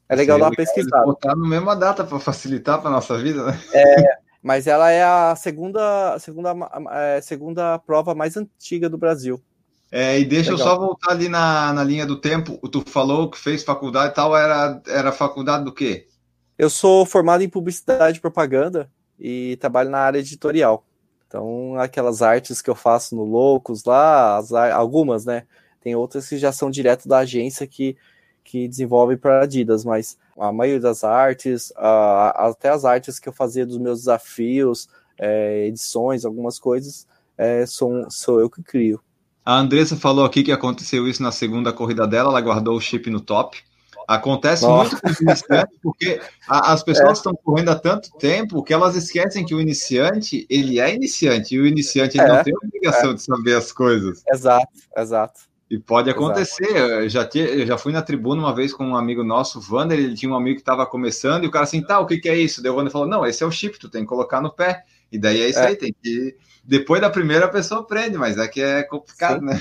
É 0.09 0.17
legal 0.17 0.39
dar 0.39 0.47
uma 0.47 0.57
pesquisada. 0.57 1.05
Botar 1.05 1.37
na 1.37 1.49
mesma 1.49 1.75
data 1.75 2.05
para 2.05 2.19
facilitar 2.19 2.81
para 2.81 2.91
nossa 2.91 3.17
vida, 3.19 3.45
né? 3.47 3.61
É, 3.73 4.19
mas 4.43 4.67
ela 4.67 4.91
é 4.91 5.03
a 5.03 5.35
segunda, 5.37 6.19
segunda, 6.19 6.55
é, 6.93 7.21
segunda 7.21 7.79
prova 7.79 8.15
mais 8.15 8.37
antiga 8.37 8.89
do 8.89 8.99
Brasil. 8.99 9.43
É, 9.91 10.19
e 10.19 10.25
deixa 10.25 10.51
legal. 10.51 10.67
eu 10.67 10.73
só 10.73 10.79
voltar 10.79 11.13
ali 11.13 11.29
na, 11.29 11.73
na 11.73 11.85
linha 11.85 12.05
do 12.05 12.21
tempo. 12.21 12.59
Tu 12.69 12.83
falou 12.87 13.31
que 13.31 13.39
fez 13.39 13.63
faculdade 13.63 14.13
e 14.13 14.15
tal, 14.15 14.37
era, 14.37 14.83
era 14.87 15.13
faculdade 15.13 15.65
do 15.65 15.73
quê? 15.73 16.09
Eu 16.57 16.71
sou 16.71 17.05
formado 17.05 17.43
em 17.43 17.49
publicidade 17.49 18.19
e 18.19 18.21
propaganda 18.21 18.91
e 19.19 19.57
trabalho 19.57 19.91
na 19.91 19.99
área 19.99 20.19
editorial. 20.19 20.85
Então, 21.27 21.75
aquelas 21.77 22.23
artes 22.23 22.63
que 22.63 22.71
eu 22.71 22.77
faço 22.77 23.17
no 23.17 23.25
Loucos 23.25 23.85
lá, 23.85 24.37
as, 24.37 24.53
algumas, 24.53 25.25
né? 25.25 25.45
Tem 25.81 25.95
outras 25.97 26.29
que 26.29 26.39
já 26.39 26.53
são 26.53 26.71
direto 26.71 27.09
da 27.09 27.19
agência 27.19 27.67
que, 27.67 27.97
que 28.45 28.69
desenvolve 28.69 29.17
para 29.17 29.43
Adidas, 29.43 29.85
mas 29.85 30.17
a 30.39 30.53
maioria 30.53 30.81
das 30.81 31.03
artes, 31.03 31.73
a, 31.77 32.49
até 32.49 32.69
as 32.69 32.85
artes 32.85 33.19
que 33.19 33.29
eu 33.29 33.33
fazia 33.33 33.67
dos 33.67 33.79
meus 33.79 34.01
desafios, 34.01 34.89
é, 35.19 35.67
edições, 35.67 36.25
algumas 36.25 36.59
coisas, 36.59 37.07
é, 37.37 37.67
sou, 37.67 38.09
sou 38.11 38.41
eu 38.41 38.49
que 38.49 38.63
crio. 38.63 39.01
A 39.45 39.59
Andressa 39.59 39.97
falou 39.97 40.25
aqui 40.25 40.43
que 40.43 40.53
aconteceu 40.53 41.07
isso 41.07 41.23
na 41.23 41.33
segunda 41.33 41.73
corrida 41.73 42.07
dela, 42.07 42.31
ela 42.31 42.41
guardou 42.41 42.77
o 42.77 42.81
chip 42.81 43.11
no 43.11 43.21
top. 43.21 43.63
Acontece 44.07 44.63
Nossa. 44.63 44.91
muito 44.91 45.03
com 45.03 45.11
os 45.11 45.21
iniciantes, 45.21 45.79
porque 45.83 46.21
a, 46.49 46.73
as 46.73 46.83
pessoas 46.83 47.11
é. 47.11 47.13
estão 47.13 47.35
correndo 47.35 47.71
há 47.71 47.75
tanto 47.75 48.11
tempo 48.19 48.63
que 48.63 48.73
elas 48.73 48.95
esquecem 48.97 49.45
que 49.45 49.55
o 49.55 49.61
iniciante, 49.61 50.47
ele 50.51 50.79
é 50.79 50.95
iniciante, 50.95 51.55
e 51.55 51.61
o 51.61 51.67
iniciante 51.67 52.21
é. 52.21 52.27
não 52.27 52.43
tem 52.43 52.55
obrigação 52.55 53.13
é. 53.13 53.15
de 53.15 53.23
saber 53.23 53.57
as 53.57 53.73
coisas. 53.73 54.23
Exato, 54.31 54.69
exato. 54.97 55.41
E 55.71 55.79
pode 55.79 56.11
acontecer. 56.11 56.77
Eu 56.77 57.09
já, 57.09 57.25
te, 57.25 57.39
eu 57.39 57.67
já 57.67 57.79
fui 57.79 57.93
na 57.93 58.03
tribuna 58.03 58.43
uma 58.43 58.55
vez 58.55 58.73
com 58.73 58.85
um 58.85 58.97
amigo 58.97 59.25
nosso, 59.25 59.59
o 59.59 59.63
Vander, 59.63 59.99
ele 59.99 60.15
tinha 60.15 60.31
um 60.31 60.37
amigo 60.37 60.57
que 60.57 60.63
estava 60.63 60.87
começando, 60.87 61.45
e 61.45 61.47
o 61.47 61.51
cara 61.51 61.65
assim, 61.65 61.83
tá, 61.83 61.99
o 61.99 62.07
que, 62.07 62.19
que 62.19 62.29
é 62.29 62.37
isso? 62.37 62.63
Daí 62.63 62.71
o 62.71 62.77
Vander 62.77 62.93
falou, 62.93 63.09
não, 63.09 63.27
esse 63.27 63.43
é 63.43 63.47
o 63.47 63.51
chip, 63.51 63.79
tu 63.79 63.89
tem 63.89 64.03
que 64.03 64.09
colocar 64.09 64.41
no 64.41 64.53
pé. 64.53 64.85
E 65.11 65.19
daí 65.19 65.41
é 65.41 65.49
isso 65.49 65.61
é. 65.61 65.69
aí, 65.69 65.77
tem 65.77 65.95
que. 66.03 66.37
Depois 66.63 67.01
da 67.01 67.09
primeira 67.09 67.47
a 67.47 67.49
pessoa 67.49 67.81
aprende, 67.81 68.19
mas 68.19 68.37
é 68.37 68.49
que 68.49 68.61
é 68.61 68.83
complicado, 68.83 69.41
Sim. 69.41 69.47
né? 69.47 69.61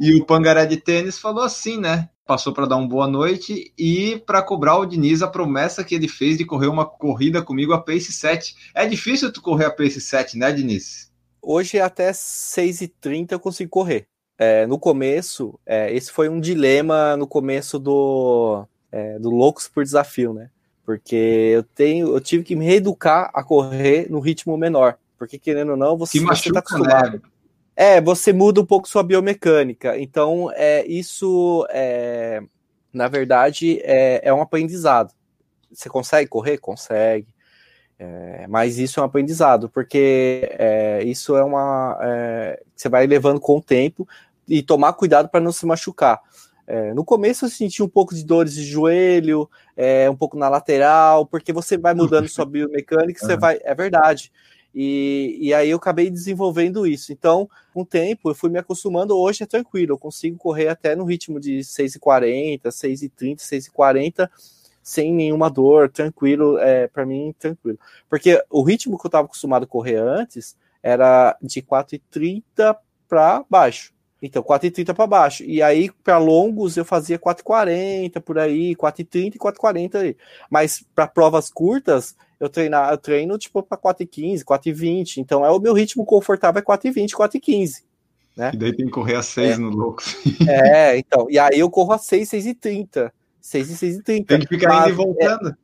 E 0.00 0.14
o 0.18 0.24
Pangaré 0.24 0.66
de 0.66 0.78
tênis 0.78 1.18
falou 1.18 1.44
assim, 1.44 1.78
né? 1.78 2.08
Passou 2.30 2.52
para 2.52 2.64
dar 2.64 2.76
uma 2.76 2.86
boa 2.86 3.08
noite 3.08 3.72
e 3.76 4.22
para 4.24 4.40
cobrar 4.40 4.78
o 4.78 4.86
Diniz 4.86 5.20
a 5.20 5.26
promessa 5.26 5.82
que 5.82 5.96
ele 5.96 6.06
fez 6.06 6.38
de 6.38 6.44
correr 6.44 6.68
uma 6.68 6.86
corrida 6.86 7.42
comigo 7.42 7.72
a 7.72 7.82
Pace 7.82 8.12
7. 8.12 8.54
É 8.72 8.86
difícil 8.86 9.32
tu 9.32 9.42
correr 9.42 9.64
a 9.64 9.70
Pace 9.72 10.00
7, 10.00 10.38
né, 10.38 10.52
Diniz? 10.52 11.10
Hoje 11.42 11.80
até 11.80 12.12
6h30 12.12 13.32
eu 13.32 13.40
consigo 13.40 13.68
correr. 13.68 14.06
É, 14.38 14.64
no 14.64 14.78
começo, 14.78 15.58
é, 15.66 15.92
esse 15.92 16.12
foi 16.12 16.28
um 16.28 16.38
dilema 16.38 17.16
no 17.16 17.26
começo 17.26 17.80
do, 17.80 18.64
é, 18.92 19.18
do 19.18 19.28
Loucos 19.28 19.66
por 19.66 19.82
Desafio, 19.82 20.32
né? 20.32 20.50
Porque 20.86 21.16
eu 21.16 21.64
tenho, 21.64 22.14
eu 22.14 22.20
tive 22.20 22.44
que 22.44 22.54
me 22.54 22.64
reeducar 22.64 23.28
a 23.34 23.42
correr 23.42 24.06
no 24.08 24.20
ritmo 24.20 24.56
menor. 24.56 24.96
Porque, 25.18 25.36
querendo 25.36 25.72
ou 25.72 25.76
não, 25.76 25.98
você, 25.98 26.18
está 26.18 26.60
acostumado. 26.60 27.14
Né? 27.14 27.22
É, 27.82 27.98
você 27.98 28.30
muda 28.30 28.60
um 28.60 28.66
pouco 28.66 28.86
sua 28.86 29.02
biomecânica. 29.02 29.98
Então, 29.98 30.52
é, 30.54 30.86
isso, 30.86 31.66
é, 31.70 32.42
na 32.92 33.08
verdade, 33.08 33.80
é, 33.82 34.20
é 34.22 34.34
um 34.34 34.42
aprendizado. 34.42 35.14
Você 35.72 35.88
consegue 35.88 36.28
correr? 36.28 36.58
Consegue. 36.58 37.26
É, 37.98 38.46
mas 38.48 38.78
isso 38.78 39.00
é 39.00 39.02
um 39.02 39.06
aprendizado, 39.06 39.70
porque 39.70 40.46
é, 40.58 41.02
isso 41.04 41.34
é 41.36 41.42
uma. 41.42 41.98
É, 42.02 42.62
você 42.76 42.90
vai 42.90 43.06
levando 43.06 43.40
com 43.40 43.56
o 43.56 43.62
tempo 43.62 44.06
e 44.46 44.62
tomar 44.62 44.92
cuidado 44.92 45.30
para 45.30 45.40
não 45.40 45.50
se 45.50 45.64
machucar. 45.64 46.20
É, 46.66 46.92
no 46.92 47.02
começo 47.02 47.46
eu 47.46 47.48
senti 47.48 47.82
um 47.82 47.88
pouco 47.88 48.14
de 48.14 48.22
dores 48.22 48.52
de 48.52 48.62
joelho, 48.62 49.48
é, 49.74 50.10
um 50.10 50.16
pouco 50.16 50.36
na 50.36 50.50
lateral, 50.50 51.24
porque 51.24 51.50
você 51.50 51.78
vai 51.78 51.94
mudando 51.94 52.28
sua 52.28 52.44
biomecânica, 52.46 53.24
você 53.24 53.38
vai. 53.38 53.58
É 53.64 53.74
verdade. 53.74 54.30
E, 54.74 55.38
e 55.40 55.54
aí 55.54 55.70
eu 55.70 55.76
acabei 55.76 56.10
desenvolvendo 56.10 56.86
isso. 56.86 57.12
Então, 57.12 57.48
com 57.74 57.82
o 57.82 57.86
tempo, 57.86 58.30
eu 58.30 58.34
fui 58.34 58.50
me 58.50 58.58
acostumando. 58.58 59.16
Hoje 59.16 59.42
é 59.42 59.46
tranquilo, 59.46 59.94
eu 59.94 59.98
consigo 59.98 60.36
correr 60.36 60.68
até 60.68 60.94
no 60.94 61.04
ritmo 61.04 61.40
de 61.40 61.58
6,40, 61.60 62.62
6,30, 62.68 63.36
6,40 63.36 64.28
sem 64.82 65.12
nenhuma 65.12 65.50
dor, 65.50 65.88
tranquilo, 65.90 66.58
é, 66.58 66.88
para 66.88 67.06
mim, 67.06 67.34
tranquilo. 67.38 67.78
Porque 68.08 68.42
o 68.50 68.62
ritmo 68.62 68.98
que 68.98 69.06
eu 69.06 69.08
estava 69.08 69.26
acostumado 69.26 69.64
a 69.64 69.66
correr 69.66 69.96
antes 69.96 70.56
era 70.82 71.36
de 71.40 71.62
4,30 71.62 72.76
para 73.08 73.44
baixo. 73.48 73.92
Então, 74.22 74.42
4,30 74.42 74.94
para 74.94 75.06
baixo. 75.06 75.44
E 75.44 75.62
aí, 75.62 75.90
para 76.02 76.18
longos, 76.18 76.76
eu 76.76 76.84
fazia 76.84 77.18
4,40 77.18 78.20
por 78.20 78.38
aí, 78.38 78.74
4,30 78.74 79.34
e 79.34 79.38
4,40 79.38 79.94
aí. 79.96 80.16
Mas 80.50 80.84
para 80.94 81.06
provas 81.06 81.50
curtas, 81.50 82.16
eu, 82.40 82.48
treinar, 82.48 82.90
eu 82.90 82.98
treino 82.98 83.38
tipo 83.38 83.62
para 83.62 83.76
4,15, 83.76 84.42
4,20. 84.42 85.18
Então, 85.18 85.44
é 85.44 85.50
o 85.50 85.60
meu 85.60 85.74
ritmo 85.74 86.04
confortável 86.04 86.60
é 86.60 86.64
4,20, 86.64 87.10
4,15. 87.10 87.82
Né? 88.36 88.50
E 88.54 88.56
daí 88.56 88.74
tem 88.74 88.86
que 88.86 88.92
correr 88.92 89.16
a 89.16 89.22
6 89.22 89.50
é. 89.50 89.58
no 89.58 89.68
louco. 89.68 90.02
É, 90.48 90.96
então. 90.96 91.26
E 91.28 91.38
aí 91.38 91.58
eu 91.58 91.70
corro 91.70 91.92
a 91.92 91.98
6, 91.98 92.28
6 92.28 92.46
e 92.46 92.54
30. 92.54 93.12
6 93.40 93.70
e 93.70 93.76
6 93.76 93.96
e 93.96 94.02
30. 94.02 94.26
Tem 94.26 94.40
que 94.40 94.48
ficar 94.48 94.68
mas, 94.68 94.84
indo 94.84 94.92
e 94.92 94.96
voltando. 94.96 95.48
É, 95.50 95.54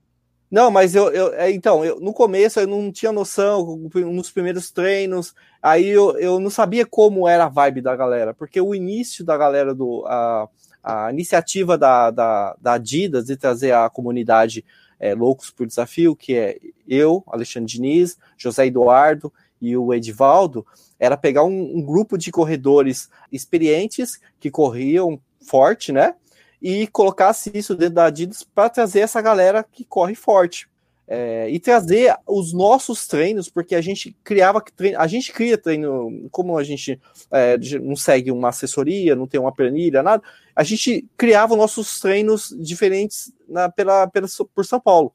não, 0.51 0.71
mas 0.71 0.95
eu, 0.95 1.11
eu 1.11 1.35
é, 1.35 1.51
então, 1.51 1.85
eu, 1.85 1.99
no 1.99 2.13
começo 2.13 2.61
eu 2.61 2.67
não 2.67 2.93
tinha 2.93 3.11
noção, 3.11 3.91
nos 3.95 4.31
primeiros 4.31 4.71
treinos, 4.71 5.35
aí 5.61 5.89
eu, 5.89 6.17
eu 6.19 6.39
não 6.39 6.51
sabia 6.51 6.87
como 6.87 7.27
era 7.27 7.47
a 7.47 7.49
vibe 7.49 7.81
da 7.81 7.97
galera, 7.97 8.33
porque 8.33 8.61
o 8.61 8.75
início 8.75 9.25
da 9.25 9.37
galera 9.37 9.75
do. 9.75 10.05
A, 10.07 10.49
a 10.87 11.11
iniciativa 11.11 11.77
da, 11.77 12.13
da, 12.13 12.57
da 12.61 12.75
Adidas 12.75 13.27
de 13.27 13.37
trazer 13.37 13.73
a 13.73 13.91
comunidade 13.91 14.65
é, 14.99 15.15
Loucos 15.15 15.51
por 15.51 15.67
Desafio, 15.67 16.17
que 16.17 16.37
é 16.37 16.59
eu, 16.87 17.23
Alexandre 17.27 17.71
Diniz, 17.71 18.19
José 18.37 18.67
Eduardo 18.67 19.33
e 19.61 19.77
o 19.77 19.93
Edivaldo, 19.93 20.67
era 20.99 21.17
pegar 21.17 21.45
um, 21.45 21.79
um 21.79 21.83
grupo 21.83 22.17
de 22.17 22.31
corredores 22.31 23.11
experientes 23.31 24.21
que 24.39 24.51
corriam 24.51 25.21
forte, 25.41 25.93
né? 25.93 26.15
e 26.61 26.87
colocasse 26.87 27.51
isso 27.55 27.75
dentro 27.75 27.95
da 27.97 28.07
Adidas 28.07 28.43
para 28.43 28.69
trazer 28.69 29.01
essa 29.01 29.21
galera 29.21 29.63
que 29.63 29.85
corre 29.85 30.15
forte. 30.15 30.69
É, 31.09 31.49
e 31.49 31.61
trazer 31.61 32.17
os 32.27 32.53
nossos 32.53 33.07
treinos, 33.07 33.49
porque 33.49 33.77
a 33.77 33.81
gente 33.81 34.17
criava 34.25 34.61
treino, 34.61 34.99
a 34.99 35.07
gente 35.07 35.33
cria 35.33 35.57
treino, 35.57 36.29
como 36.33 36.59
a 36.59 36.65
gente 36.65 37.01
é, 37.31 37.57
não 37.81 37.95
segue 37.95 38.33
uma 38.33 38.49
assessoria, 38.49 39.15
não 39.15 39.27
tem 39.27 39.39
uma 39.39 39.55
planilha, 39.55 40.03
nada, 40.03 40.21
a 40.55 40.65
gente 40.65 41.07
criava 41.17 41.55
nossos 41.55 42.01
treinos 42.01 42.53
diferentes 42.59 43.33
na, 43.49 43.69
pela, 43.69 44.09
pela, 44.09 44.27
por 44.53 44.67
São 44.67 44.81
Paulo. 44.81 45.13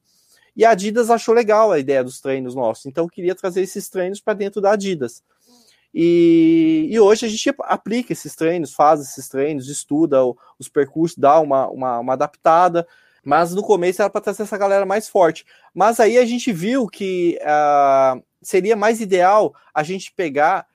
E 0.55 0.63
a 0.63 0.71
Adidas 0.71 1.09
achou 1.09 1.33
legal 1.33 1.71
a 1.71 1.79
ideia 1.79 2.03
dos 2.03 2.21
treinos 2.21 2.55
nossos, 2.55 2.85
então 2.85 3.07
queria 3.07 3.35
trazer 3.35 3.61
esses 3.61 3.89
treinos 3.89 4.21
para 4.21 4.33
dentro 4.33 4.61
da 4.61 4.71
Adidas. 4.71 5.21
E, 5.93 6.87
e, 6.89 6.99
hoje 6.99 7.25
a 7.25 7.29
gente 7.29 7.53
aplica 7.63 8.13
esses 8.13 8.33
treinos, 8.33 8.73
faz 8.73 9.01
esses 9.01 9.27
treinos, 9.27 9.67
estuda 9.67 10.19
os 10.57 10.69
percursos, 10.69 11.17
dá 11.17 11.39
uma, 11.39 11.67
uma, 11.67 11.99
uma 11.99 12.13
adaptada, 12.13 12.87
mas 13.23 13.53
no 13.53 13.61
começo 13.61 14.01
era 14.01 14.09
para 14.09 14.21
trazer 14.21 14.43
essa 14.43 14.57
galera 14.57 14.85
mais 14.85 15.07
forte. 15.07 15.45
Mas 15.73 15.99
aí 15.99 16.17
a 16.17 16.25
gente 16.25 16.51
viu 16.51 16.87
que 16.87 17.37
uh, 17.41 18.21
seria 18.41 18.75
mais 18.75 18.99
ideal 18.99 19.53
a 19.73 19.83
gente 19.83 20.11
pegar 20.11 20.65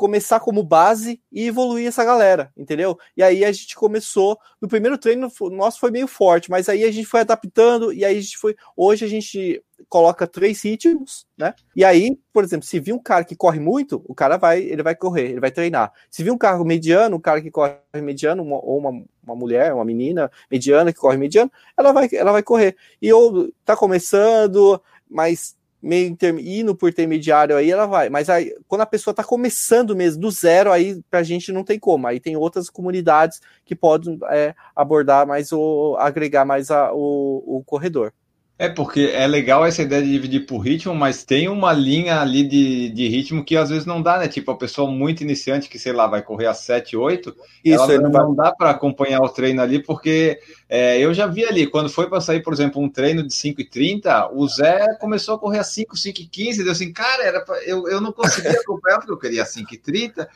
começar 0.00 0.40
como 0.40 0.62
base 0.62 1.20
e 1.30 1.46
evoluir 1.46 1.86
essa 1.86 2.02
galera, 2.02 2.50
entendeu? 2.56 2.98
E 3.14 3.22
aí 3.22 3.44
a 3.44 3.52
gente 3.52 3.76
começou, 3.76 4.38
no 4.58 4.66
primeiro 4.66 4.96
treino 4.96 5.30
nosso 5.50 5.78
foi 5.78 5.90
meio 5.90 6.06
forte, 6.06 6.50
mas 6.50 6.70
aí 6.70 6.84
a 6.84 6.90
gente 6.90 7.06
foi 7.06 7.20
adaptando 7.20 7.92
e 7.92 8.02
aí 8.02 8.16
a 8.16 8.20
gente 8.20 8.38
foi, 8.38 8.56
hoje 8.74 9.04
a 9.04 9.08
gente 9.08 9.62
coloca 9.90 10.26
três 10.26 10.62
ritmos, 10.64 11.26
né? 11.36 11.52
E 11.76 11.84
aí, 11.84 12.18
por 12.32 12.42
exemplo, 12.42 12.66
se 12.66 12.80
vir 12.80 12.94
um 12.94 12.98
cara 12.98 13.24
que 13.24 13.36
corre 13.36 13.60
muito, 13.60 14.02
o 14.08 14.14
cara 14.14 14.38
vai, 14.38 14.62
ele 14.62 14.82
vai 14.82 14.94
correr, 14.94 15.32
ele 15.32 15.40
vai 15.40 15.50
treinar. 15.50 15.92
Se 16.10 16.22
vir 16.22 16.30
um 16.30 16.38
carro 16.38 16.64
mediano, 16.64 17.16
um 17.16 17.20
cara 17.20 17.42
que 17.42 17.50
corre 17.50 17.76
mediano, 17.96 18.42
uma, 18.42 18.56
ou 18.56 18.78
uma, 18.78 19.04
uma 19.22 19.36
mulher, 19.36 19.74
uma 19.74 19.84
menina 19.84 20.30
mediana 20.50 20.94
que 20.94 20.98
corre 20.98 21.18
mediano, 21.18 21.52
ela 21.76 21.92
vai, 21.92 22.08
ela 22.14 22.32
vai 22.32 22.42
correr. 22.42 22.74
E 23.02 23.12
ou 23.12 23.52
tá 23.66 23.76
começando, 23.76 24.80
mas 25.10 25.59
meio 25.82 26.08
inter... 26.08 26.34
indo 26.38 26.74
por 26.74 26.90
intermediário 26.90 27.56
aí, 27.56 27.70
ela 27.70 27.86
vai. 27.86 28.08
Mas 28.08 28.28
aí, 28.28 28.54
quando 28.68 28.82
a 28.82 28.86
pessoa 28.86 29.12
está 29.12 29.24
começando 29.24 29.96
mesmo 29.96 30.20
do 30.20 30.30
zero, 30.30 30.72
aí 30.72 31.00
pra 31.10 31.22
gente 31.22 31.52
não 31.52 31.64
tem 31.64 31.78
como. 31.78 32.06
Aí 32.06 32.20
tem 32.20 32.36
outras 32.36 32.68
comunidades 32.68 33.40
que 33.64 33.74
podem 33.74 34.18
é, 34.30 34.54
abordar 34.74 35.26
mais 35.26 35.52
o. 35.52 35.96
agregar 35.98 36.44
mais 36.44 36.70
a, 36.70 36.92
o, 36.92 37.58
o 37.58 37.64
corredor. 37.64 38.12
É, 38.60 38.68
porque 38.68 39.10
é 39.14 39.26
legal 39.26 39.64
essa 39.64 39.80
ideia 39.80 40.02
de 40.02 40.10
dividir 40.10 40.44
por 40.44 40.58
ritmo, 40.58 40.94
mas 40.94 41.24
tem 41.24 41.48
uma 41.48 41.72
linha 41.72 42.20
ali 42.20 42.46
de, 42.46 42.90
de 42.90 43.08
ritmo 43.08 43.42
que 43.42 43.56
às 43.56 43.70
vezes 43.70 43.86
não 43.86 44.02
dá, 44.02 44.18
né? 44.18 44.28
Tipo, 44.28 44.50
a 44.50 44.54
pessoa 44.54 44.90
muito 44.90 45.22
iniciante, 45.22 45.66
que 45.66 45.78
sei 45.78 45.94
lá, 45.94 46.06
vai 46.06 46.20
correr 46.20 46.44
a 46.44 46.52
7, 46.52 46.94
8, 46.94 47.34
Isso, 47.64 47.90
ela 47.90 48.02
não, 48.02 48.12
vai... 48.12 48.22
não 48.22 48.34
dá 48.34 48.52
para 48.52 48.68
acompanhar 48.68 49.22
o 49.22 49.30
treino 49.30 49.62
ali, 49.62 49.82
porque 49.82 50.38
é, 50.68 50.98
eu 50.98 51.14
já 51.14 51.26
vi 51.26 51.42
ali, 51.42 51.66
quando 51.68 51.88
foi 51.88 52.06
para 52.06 52.20
sair, 52.20 52.42
por 52.42 52.52
exemplo, 52.52 52.82
um 52.82 52.90
treino 52.90 53.26
de 53.26 53.32
5,30, 53.32 54.28
o 54.34 54.46
Zé 54.46 54.94
começou 55.00 55.36
a 55.36 55.38
correr 55.38 55.60
a 55.60 55.64
5, 55.64 55.96
5,15, 55.96 56.62
deu 56.62 56.72
assim, 56.72 56.92
cara, 56.92 57.24
era 57.24 57.40
pra... 57.40 57.64
eu, 57.64 57.88
eu 57.88 57.98
não 57.98 58.12
conseguia 58.12 58.52
acompanhar 58.60 58.98
porque 58.98 59.12
eu 59.12 59.18
queria 59.18 59.44
5,30. 59.44 60.28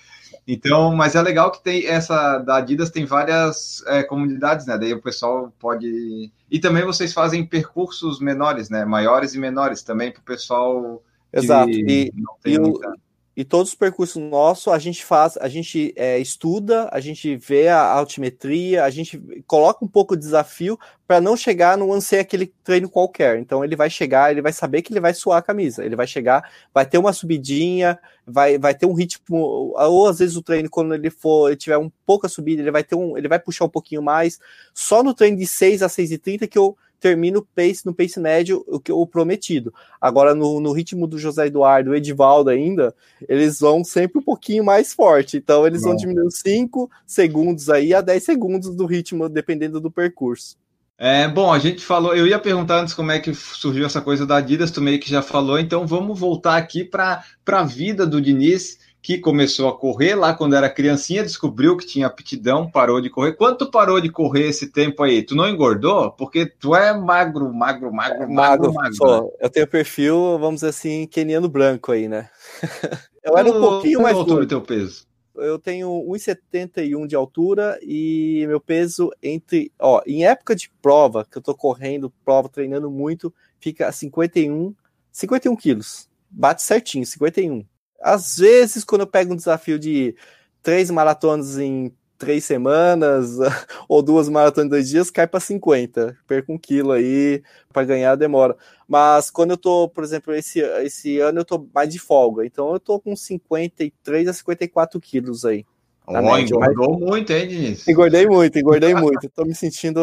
Então, 0.46 0.94
mas 0.94 1.14
é 1.14 1.22
legal 1.22 1.50
que 1.50 1.62
tem 1.62 1.86
essa 1.86 2.38
da 2.38 2.56
Adidas 2.56 2.90
tem 2.90 3.06
várias 3.06 3.82
é, 3.86 4.02
comunidades, 4.02 4.66
né? 4.66 4.76
Daí 4.76 4.92
o 4.92 5.00
pessoal 5.00 5.52
pode. 5.58 6.30
E 6.50 6.58
também 6.58 6.84
vocês 6.84 7.12
fazem 7.12 7.44
percursos 7.44 8.20
menores, 8.20 8.68
né? 8.70 8.84
Maiores 8.84 9.34
e 9.34 9.38
menores 9.38 9.82
também 9.82 10.12
para 10.12 10.20
o 10.20 10.24
pessoal. 10.24 11.02
Exato. 11.32 11.70
E, 11.70 12.12
e, 12.44 12.58
muita... 12.58 12.94
E 13.36 13.44
todos 13.44 13.70
os 13.70 13.74
percursos 13.74 14.22
nossos 14.22 14.72
a 14.72 14.78
gente 14.78 15.04
faz, 15.04 15.36
a 15.38 15.48
gente 15.48 15.92
é, 15.96 16.18
estuda, 16.18 16.88
a 16.92 17.00
gente 17.00 17.36
vê 17.36 17.68
a 17.68 17.82
altimetria, 17.82 18.84
a 18.84 18.90
gente 18.90 19.20
coloca 19.46 19.84
um 19.84 19.88
pouco 19.88 20.16
de 20.16 20.22
desafio 20.22 20.78
para 21.06 21.20
não 21.20 21.36
chegar 21.36 21.76
no 21.76 22.00
ser 22.00 22.20
aquele 22.20 22.46
treino 22.62 22.88
qualquer. 22.88 23.38
Então 23.38 23.64
ele 23.64 23.74
vai 23.74 23.90
chegar, 23.90 24.30
ele 24.30 24.40
vai 24.40 24.52
saber 24.52 24.82
que 24.82 24.92
ele 24.92 25.00
vai 25.00 25.12
suar 25.12 25.38
a 25.38 25.42
camisa, 25.42 25.84
ele 25.84 25.96
vai 25.96 26.06
chegar, 26.06 26.48
vai 26.72 26.86
ter 26.86 26.96
uma 26.96 27.12
subidinha, 27.12 27.98
vai, 28.26 28.56
vai 28.56 28.74
ter 28.74 28.86
um 28.86 28.94
ritmo, 28.94 29.72
ou 29.76 30.08
às 30.08 30.20
vezes 30.20 30.36
o 30.36 30.42
treino, 30.42 30.70
quando 30.70 30.94
ele 30.94 31.10
for, 31.10 31.48
ele 31.48 31.56
tiver 31.56 31.76
um 31.76 31.90
pouca 32.06 32.28
subida, 32.28 32.62
ele 32.62 32.70
vai 32.70 32.84
ter 32.84 32.94
um, 32.94 33.18
ele 33.18 33.28
vai 33.28 33.38
puxar 33.40 33.64
um 33.64 33.68
pouquinho 33.68 34.02
mais. 34.02 34.38
Só 34.72 35.02
no 35.02 35.12
treino 35.12 35.36
de 35.36 35.46
6 35.46 35.82
a 35.82 35.88
6 35.88 36.12
e 36.12 36.18
30 36.18 36.46
que 36.46 36.58
eu 36.58 36.76
termina 37.04 37.38
o 37.38 37.46
pace, 37.54 37.84
no 37.84 37.92
pace 37.92 38.18
médio, 38.18 38.64
o 38.66 38.80
que 38.80 38.90
o 38.90 39.06
prometido. 39.06 39.74
Agora, 40.00 40.34
no, 40.34 40.58
no 40.58 40.72
ritmo 40.72 41.06
do 41.06 41.18
José 41.18 41.48
Eduardo, 41.48 41.90
o 41.90 41.94
Edivaldo 41.94 42.48
ainda, 42.48 42.94
eles 43.28 43.60
vão 43.60 43.84
sempre 43.84 44.20
um 44.20 44.22
pouquinho 44.22 44.64
mais 44.64 44.94
forte. 44.94 45.36
Então, 45.36 45.66
eles 45.66 45.82
vão 45.82 45.94
diminuir 45.94 46.30
5 46.30 46.90
segundos 47.06 47.68
aí 47.68 47.92
a 47.92 48.00
10 48.00 48.24
segundos 48.24 48.74
do 48.74 48.86
ritmo, 48.86 49.28
dependendo 49.28 49.82
do 49.82 49.90
percurso. 49.90 50.56
É, 50.96 51.28
bom, 51.28 51.52
a 51.52 51.58
gente 51.58 51.84
falou, 51.84 52.16
eu 52.16 52.26
ia 52.26 52.38
perguntar 52.38 52.80
antes 52.80 52.94
como 52.94 53.12
é 53.12 53.18
que 53.18 53.34
surgiu 53.34 53.84
essa 53.84 54.00
coisa 54.00 54.24
da 54.24 54.36
Adidas, 54.36 54.70
tu 54.70 54.80
meio 54.80 54.98
que 54.98 55.10
já 55.10 55.20
falou, 55.20 55.58
então 55.58 55.86
vamos 55.86 56.18
voltar 56.18 56.56
aqui 56.56 56.84
para 56.84 57.22
a 57.46 57.64
vida 57.64 58.06
do 58.06 58.18
Diniz 58.18 58.78
que 59.04 59.18
começou 59.18 59.68
a 59.68 59.76
correr 59.76 60.14
lá 60.14 60.32
quando 60.32 60.56
era 60.56 60.70
criancinha, 60.70 61.22
descobriu 61.22 61.76
que 61.76 61.84
tinha 61.84 62.06
aptidão, 62.06 62.70
parou 62.70 63.02
de 63.02 63.10
correr. 63.10 63.34
Quanto 63.34 63.70
parou 63.70 64.00
de 64.00 64.08
correr 64.08 64.48
esse 64.48 64.68
tempo 64.68 65.02
aí? 65.02 65.22
Tu 65.22 65.36
não 65.36 65.46
engordou? 65.46 66.10
Porque 66.12 66.46
tu 66.46 66.74
é 66.74 66.98
magro, 66.98 67.52
magro, 67.52 67.92
magro, 67.92 68.22
é, 68.22 68.26
magro, 68.26 68.72
magro. 68.72 68.96
magro. 68.98 69.32
eu 69.38 69.50
tenho 69.50 69.66
perfil, 69.66 70.38
vamos 70.38 70.54
dizer 70.54 70.68
assim, 70.68 71.06
keniano 71.06 71.50
branco 71.50 71.92
aí, 71.92 72.08
né? 72.08 72.30
eu 73.22 73.36
era 73.36 73.46
um 73.46 73.60
pouquinho 73.60 74.00
mais 74.00 74.16
altura 74.16 74.46
teu 74.46 74.62
peso? 74.62 75.06
Eu 75.36 75.58
tenho 75.58 75.88
1,71 76.08 77.06
de 77.06 77.14
altura 77.14 77.78
e 77.82 78.46
meu 78.48 78.58
peso 78.58 79.10
entre, 79.22 79.70
ó, 79.78 80.00
em 80.06 80.24
época 80.24 80.56
de 80.56 80.70
prova, 80.80 81.26
que 81.30 81.36
eu 81.36 81.42
tô 81.42 81.54
correndo, 81.54 82.10
prova, 82.24 82.48
treinando 82.48 82.90
muito, 82.90 83.34
fica 83.60 83.86
a 83.86 83.92
51, 83.92 84.74
51 85.12 85.54
quilos. 85.56 86.08
Bate 86.30 86.62
certinho, 86.62 87.04
51 87.04 87.66
às 88.00 88.38
vezes, 88.38 88.84
quando 88.84 89.02
eu 89.02 89.06
pego 89.06 89.32
um 89.32 89.36
desafio 89.36 89.78
de 89.78 90.14
três 90.62 90.90
maratonas 90.90 91.58
em 91.58 91.92
três 92.18 92.44
semanas, 92.44 93.38
ou 93.88 94.02
duas 94.02 94.28
maratonas 94.28 94.66
em 94.66 94.70
dois 94.70 94.88
dias, 94.88 95.10
cai 95.10 95.26
para 95.26 95.40
50. 95.40 96.16
Perco 96.26 96.52
um 96.52 96.58
quilo 96.58 96.92
aí, 96.92 97.42
para 97.72 97.84
ganhar 97.84 98.14
demora. 98.16 98.56
Mas 98.88 99.30
quando 99.30 99.52
eu 99.52 99.56
tô, 99.56 99.88
por 99.88 100.04
exemplo, 100.04 100.34
esse, 100.34 100.60
esse 100.60 101.18
ano 101.18 101.40
eu 101.40 101.44
tô 101.44 101.68
mais 101.74 101.90
de 101.92 101.98
folga, 101.98 102.44
então 102.46 102.72
eu 102.72 102.80
tô 102.80 103.00
com 103.00 103.14
53 103.16 104.28
a 104.28 104.32
54 104.32 105.00
quilos 105.00 105.44
aí. 105.44 105.66
Oh, 106.06 106.20
média, 106.20 106.54
engordou 106.54 106.98
mas... 106.98 107.08
muito, 107.08 107.32
hein, 107.32 107.48
Diniz? 107.48 107.88
Engordei 107.88 108.26
muito, 108.26 108.58
engordei 108.58 108.94
muito. 108.94 109.28
Tô 109.30 109.44
me 109.44 109.54
sentindo 109.54 110.00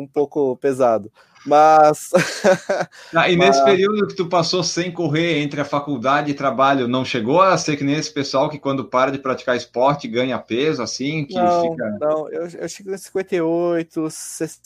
um 0.00 0.06
pouco 0.06 0.56
pesado. 0.56 1.10
Mas. 1.44 2.10
Ah, 3.14 3.28
e 3.28 3.36
nesse 3.36 3.58
Mas... 3.60 3.70
período 3.70 4.06
que 4.06 4.14
tu 4.14 4.26
passou 4.26 4.62
sem 4.62 4.90
correr 4.90 5.42
entre 5.42 5.60
a 5.60 5.64
faculdade 5.64 6.30
e 6.30 6.34
trabalho, 6.34 6.88
não 6.88 7.04
chegou 7.04 7.42
a 7.42 7.56
ser 7.58 7.76
que 7.76 7.84
nem 7.84 7.96
esse 7.96 8.10
pessoal 8.10 8.48
que 8.48 8.58
quando 8.58 8.86
para 8.86 9.10
de 9.10 9.18
praticar 9.18 9.56
esporte 9.56 10.08
ganha 10.08 10.38
peso, 10.38 10.82
assim? 10.82 11.26
Que 11.26 11.34
não, 11.34 11.70
fica... 11.70 11.98
não, 12.00 12.30
eu, 12.30 12.48
eu 12.48 12.68
chego 12.68 12.94
em 12.94 12.96
58, 12.96 14.08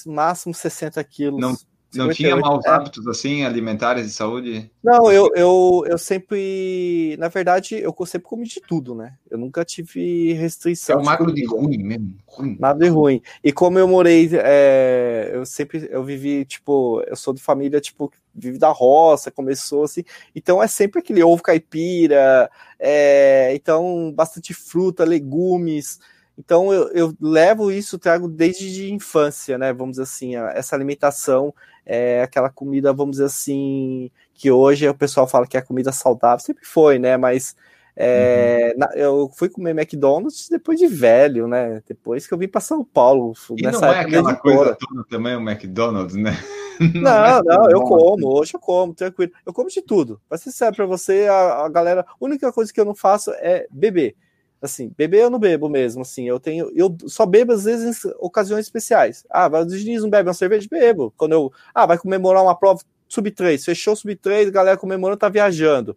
máximo 0.06 0.54
60 0.54 1.02
quilos. 1.02 1.40
Não, 1.40 1.56
não 1.94 2.11
tinha 2.11 2.37
maus 2.37 2.64
é. 2.66 2.68
hábitos 2.68 3.07
assim, 3.07 3.44
alimentares 3.44 4.07
de 4.07 4.12
saúde? 4.12 4.70
Não, 4.85 5.11
eu, 5.11 5.31
eu, 5.35 5.85
eu 5.87 5.98
sempre. 5.98 7.16
Na 7.18 7.29
verdade, 7.29 7.77
eu 7.77 7.94
sempre 8.07 8.29
comi 8.29 8.46
de 8.46 8.61
tudo, 8.61 8.94
né? 8.94 9.14
Eu 9.31 9.38
nunca 9.38 9.64
tive 9.64 10.35
restrição. 10.35 10.98
É 10.98 11.03
um 11.03 11.05
macro 11.05 11.33
de 11.33 11.46
ruim 11.46 11.79
mesmo. 11.79 12.14
Ruim. 12.27 12.57
Nada 12.61 12.85
de 12.85 12.90
ruim. 12.90 13.22
E 13.42 13.53
como 13.53 13.79
eu 13.79 13.88
morei, 13.88 14.29
é, 14.35 15.31
eu 15.33 15.46
sempre 15.46 15.88
eu 15.90 16.05
vivi, 16.05 16.44
tipo, 16.44 17.03
eu 17.07 17.16
sou 17.16 17.33
de 17.33 17.42
família, 17.42 17.81
tipo, 17.81 18.12
vive 18.35 18.59
da 18.59 18.68
roça, 18.68 19.31
começou 19.31 19.85
assim. 19.85 20.05
Então 20.35 20.62
é 20.62 20.66
sempre 20.66 21.01
aquele 21.01 21.22
ovo 21.22 21.42
caipira, 21.42 22.51
é, 22.79 23.53
então 23.55 24.12
bastante 24.14 24.53
fruta, 24.53 25.05
legumes. 25.05 25.98
Então 26.38 26.72
eu, 26.72 26.88
eu, 26.90 27.16
levo 27.20 27.72
isso, 27.72 27.98
trago 27.98 28.29
desde 28.29 28.92
infância, 28.92 29.59
né? 29.59 29.72
Vamos 29.72 29.92
dizer 29.92 30.05
assim, 30.05 30.37
essa 30.37 30.77
alimentação 30.77 31.53
é 31.88 32.22
aquela 32.22 32.51
comida, 32.51 32.92
vamos 32.92 33.12
dizer 33.12 33.24
assim, 33.24 34.11
que 34.35 34.51
hoje 34.51 34.87
o 34.87 34.94
pessoal 34.94 35.27
fala 35.27 35.46
que 35.46 35.57
é 35.57 35.62
comida 35.62 35.90
saudável, 35.90 36.38
sempre 36.38 36.66
foi, 36.66 36.98
né? 36.98 37.16
Mas 37.16 37.57
é, 37.96 38.74
uhum. 38.74 38.79
na, 38.79 38.87
eu 38.94 39.33
fui 39.35 39.48
comer 39.48 39.70
McDonald's 39.70 40.48
depois 40.48 40.79
de 40.79 40.87
velho, 40.87 41.48
né? 41.48 41.83
Depois 41.88 42.27
que 42.27 42.35
eu 42.35 42.38
vim 42.38 42.46
para 42.46 42.61
São 42.61 42.85
Paulo. 42.85 43.33
E 43.57 43.62
nessa 43.62 43.81
não 43.81 43.92
é 43.92 44.01
aquela 44.01 44.37
coisa 44.37 44.77
toda 44.79 45.05
também 45.09 45.35
o 45.35 45.40
McDonald's, 45.40 46.14
né? 46.14 46.33
Não, 46.94 47.03
não, 47.03 47.37
é 47.37 47.42
não 47.42 47.70
eu 47.70 47.81
como, 47.81 48.38
hoje 48.38 48.55
eu 48.55 48.61
como, 48.61 48.94
tranquilo. 48.94 49.33
Eu 49.44 49.53
como 49.53 49.68
de 49.68 49.83
tudo. 49.83 50.20
Pra 50.29 50.38
ser 50.38 50.53
sério 50.53 50.77
pra 50.77 50.87
você, 50.87 51.27
a, 51.29 51.64
a 51.64 51.68
galera, 51.68 52.03
a 52.03 52.14
única 52.20 52.53
coisa 52.53 52.72
que 52.72 52.81
eu 52.81 52.85
não 52.85 52.94
faço 52.94 53.33
é 53.33 53.66
beber. 53.68 54.14
Assim, 54.61 54.92
beber 54.97 55.23
eu 55.23 55.31
não 55.31 55.38
bebo 55.38 55.68
mesmo, 55.68 56.03
assim, 56.03 56.29
eu 56.29 56.40
tenho, 56.40 56.71
eu 56.75 56.97
só 57.07 57.25
bebo 57.25 57.53
às 57.53 57.64
vezes 57.64 58.05
em 58.05 58.11
ocasiões 58.18 58.66
especiais. 58.66 59.25
Ah, 59.31 59.47
o 59.47 59.64
Diniz 59.64 60.03
não 60.03 60.11
bebe 60.11 60.29
uma 60.29 60.35
cerveja, 60.35 60.66
bebo. 60.71 61.12
Quando 61.16 61.33
eu, 61.33 61.53
ah, 61.73 61.87
vai 61.87 61.97
comemorar 61.97 62.42
uma 62.42 62.59
prova 62.59 62.81
sub 63.09 63.31
3, 63.31 63.64
fechou 63.64 63.94
sub 63.94 64.14
3, 64.16 64.51
galera 64.51 64.77
comemorando, 64.77 65.18
tá 65.18 65.29
viajando. 65.29 65.97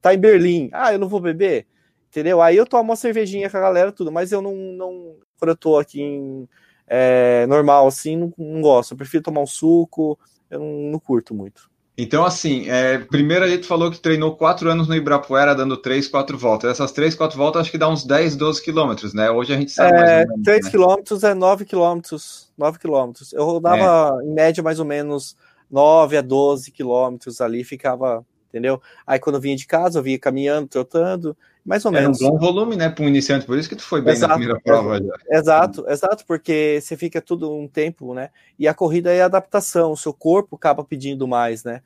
Tá 0.00 0.12
em 0.14 0.18
Berlim. 0.18 0.70
Ah, 0.72 0.92
eu 0.92 0.98
não 0.98 1.08
vou 1.08 1.20
beber. 1.20 1.66
Entendeu? 2.08 2.42
Aí 2.42 2.56
eu 2.56 2.66
tomo 2.66 2.82
uma 2.82 2.96
cervejinha 2.96 3.48
com 3.48 3.56
a 3.56 3.60
galera 3.60 3.92
tudo, 3.92 4.10
mas 4.10 4.32
eu 4.32 4.42
não, 4.42 4.54
não 4.54 5.16
quando 5.38 5.50
eu 5.50 5.56
tô 5.56 5.78
aqui 5.78 6.02
em 6.02 6.48
é, 6.88 7.46
normal 7.46 7.86
assim, 7.86 8.16
não, 8.16 8.32
não 8.36 8.60
gosto. 8.60 8.92
Eu 8.92 8.96
prefiro 8.96 9.22
tomar 9.22 9.40
um 9.40 9.46
suco, 9.46 10.18
eu 10.50 10.58
não, 10.58 10.66
não 10.92 10.98
curto 10.98 11.34
muito. 11.34 11.69
Então, 12.02 12.24
assim, 12.24 12.66
é, 12.66 12.96
primeiro 12.96 13.44
a 13.44 13.48
gente 13.48 13.66
falou 13.66 13.90
que 13.90 14.00
treinou 14.00 14.34
quatro 14.34 14.70
anos 14.70 14.88
no 14.88 14.94
Ibirapuera, 14.94 15.54
dando 15.54 15.76
três, 15.76 16.08
quatro 16.08 16.38
voltas. 16.38 16.70
Essas 16.70 16.92
três, 16.92 17.14
quatro 17.14 17.36
voltas 17.36 17.60
acho 17.60 17.70
que 17.70 17.76
dá 17.76 17.90
uns 17.90 18.04
10, 18.04 18.36
12 18.36 18.62
quilômetros, 18.62 19.12
né? 19.12 19.30
Hoje 19.30 19.52
a 19.52 19.58
gente 19.58 19.70
sabe 19.70 19.90
é, 19.90 20.00
mais 20.00 20.10
ou 20.10 20.28
menos. 20.28 20.44
3 20.44 20.64
né? 20.64 20.70
quilômetros 20.70 21.24
é 21.24 21.34
9 21.34 21.64
quilômetros. 21.66 22.50
9 22.56 22.78
quilômetros. 22.78 23.34
Eu 23.34 23.44
rodava, 23.44 24.18
é. 24.18 24.24
em 24.24 24.32
média, 24.32 24.62
mais 24.62 24.78
ou 24.78 24.86
menos 24.86 25.36
9 25.70 26.16
a 26.16 26.22
12 26.22 26.70
quilômetros 26.70 27.38
ali, 27.42 27.62
ficava, 27.64 28.24
entendeu? 28.48 28.80
Aí 29.06 29.18
quando 29.18 29.34
eu 29.34 29.42
vinha 29.42 29.56
de 29.56 29.66
casa, 29.66 29.98
eu 29.98 30.02
vinha 30.02 30.18
caminhando, 30.18 30.68
trotando, 30.68 31.36
mais 31.64 31.84
ou 31.84 31.92
menos. 31.92 32.20
É 32.20 32.26
um 32.26 32.30
bom 32.30 32.38
volume, 32.38 32.76
né, 32.76 32.88
para 32.88 33.04
um 33.04 33.08
iniciante, 33.08 33.46
por 33.46 33.58
isso 33.58 33.68
que 33.68 33.76
tu 33.76 33.82
foi 33.82 34.00
bem 34.00 34.14
exato, 34.14 34.30
na 34.30 34.36
primeira 34.36 34.60
prova. 34.60 34.98
Já. 34.98 35.38
Exato, 35.38 35.84
exato, 35.88 36.24
porque 36.26 36.78
você 36.80 36.96
fica 36.96 37.20
tudo 37.20 37.52
um 37.52 37.68
tempo, 37.68 38.14
né? 38.14 38.30
E 38.58 38.66
a 38.66 38.74
corrida 38.74 39.12
é 39.12 39.22
adaptação, 39.22 39.92
o 39.92 39.96
seu 39.96 40.12
corpo 40.12 40.56
acaba 40.56 40.84
pedindo 40.84 41.28
mais, 41.28 41.64
né? 41.64 41.82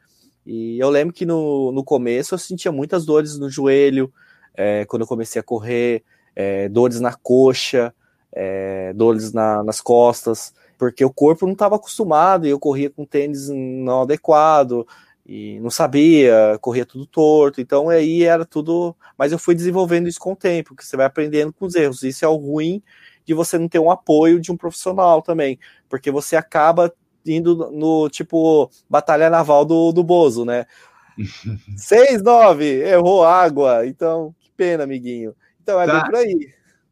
E 0.47 0.79
eu 0.79 0.91
lembro 0.91 1.15
que 1.15 1.25
no, 1.25 1.73
no 1.73 1.83
começo 1.83 2.35
eu 2.35 2.39
sentia 2.39 2.71
muitas 2.71 3.05
dores 3.05 3.39
no 3.39 3.49
joelho, 3.49 4.13
é, 4.55 4.85
quando 4.85 5.03
eu 5.03 5.09
comecei 5.09 5.41
a 5.41 5.43
correr, 5.43 6.03
é, 6.37 6.69
dores 6.69 7.01
na 7.01 7.15
coxa, 7.15 7.95
é, 8.33 8.93
dores 8.93 9.33
na, 9.33 9.63
nas 9.63 9.81
costas, 9.81 10.53
porque 10.79 11.05
o 11.05 11.13
corpo 11.13 11.47
não 11.47 11.53
estava 11.55 11.77
acostumado 11.77 12.47
e 12.47 12.51
eu 12.51 12.59
corria 12.59 12.91
com 12.91 13.05
tênis 13.05 13.49
não 13.49 14.03
adequado, 14.03 14.87
e 15.27 15.59
não 15.61 15.71
sabia, 15.71 16.59
corria 16.61 16.85
tudo 16.85 17.07
torto, 17.07 17.61
então 17.61 17.89
aí 17.89 18.25
era 18.25 18.45
tudo. 18.45 18.95
Mas 19.17 19.33
eu 19.33 19.39
fui 19.39 19.55
desenvolvendo 19.55 20.07
isso 20.09 20.21
com 20.21 20.33
o 20.33 20.37
tempo, 20.37 20.77
que 20.77 20.85
você 20.85 20.97
vai 20.97 21.07
aprendendo 21.07 21.53
com 21.53 21.65
os 21.65 21.75
erros. 21.75 22.03
Isso 22.03 22.25
é 22.25 22.29
o 22.29 22.37
ruim 22.37 22.83
de 23.25 23.33
você 23.33 23.59
não 23.59 23.69
ter 23.69 23.79
um 23.79 23.91
apoio 23.91 24.39
de 24.39 24.53
um 24.53 24.57
profissional 24.57 25.23
também, 25.23 25.59
porque 25.89 26.11
você 26.11 26.37
acaba 26.37 26.93
indo 27.27 27.71
no 27.71 28.09
tipo 28.11 28.71
batalha 28.89 29.31
naval 29.31 29.65
do, 29.65 29.93
do 29.93 30.05
Bozo, 30.05 30.45
né? 30.45 30.67
6-9, 31.77 32.63
errou 32.63 33.25
água. 33.25 33.87
Então, 33.87 34.35
que 34.41 34.51
pena, 34.57 34.85
amiguinho. 34.85 35.35
Então 35.63 35.81
é 35.81 35.87
Tá. 35.87 35.93
bem 35.95 36.05
por 36.05 36.15
aí. 36.17 36.49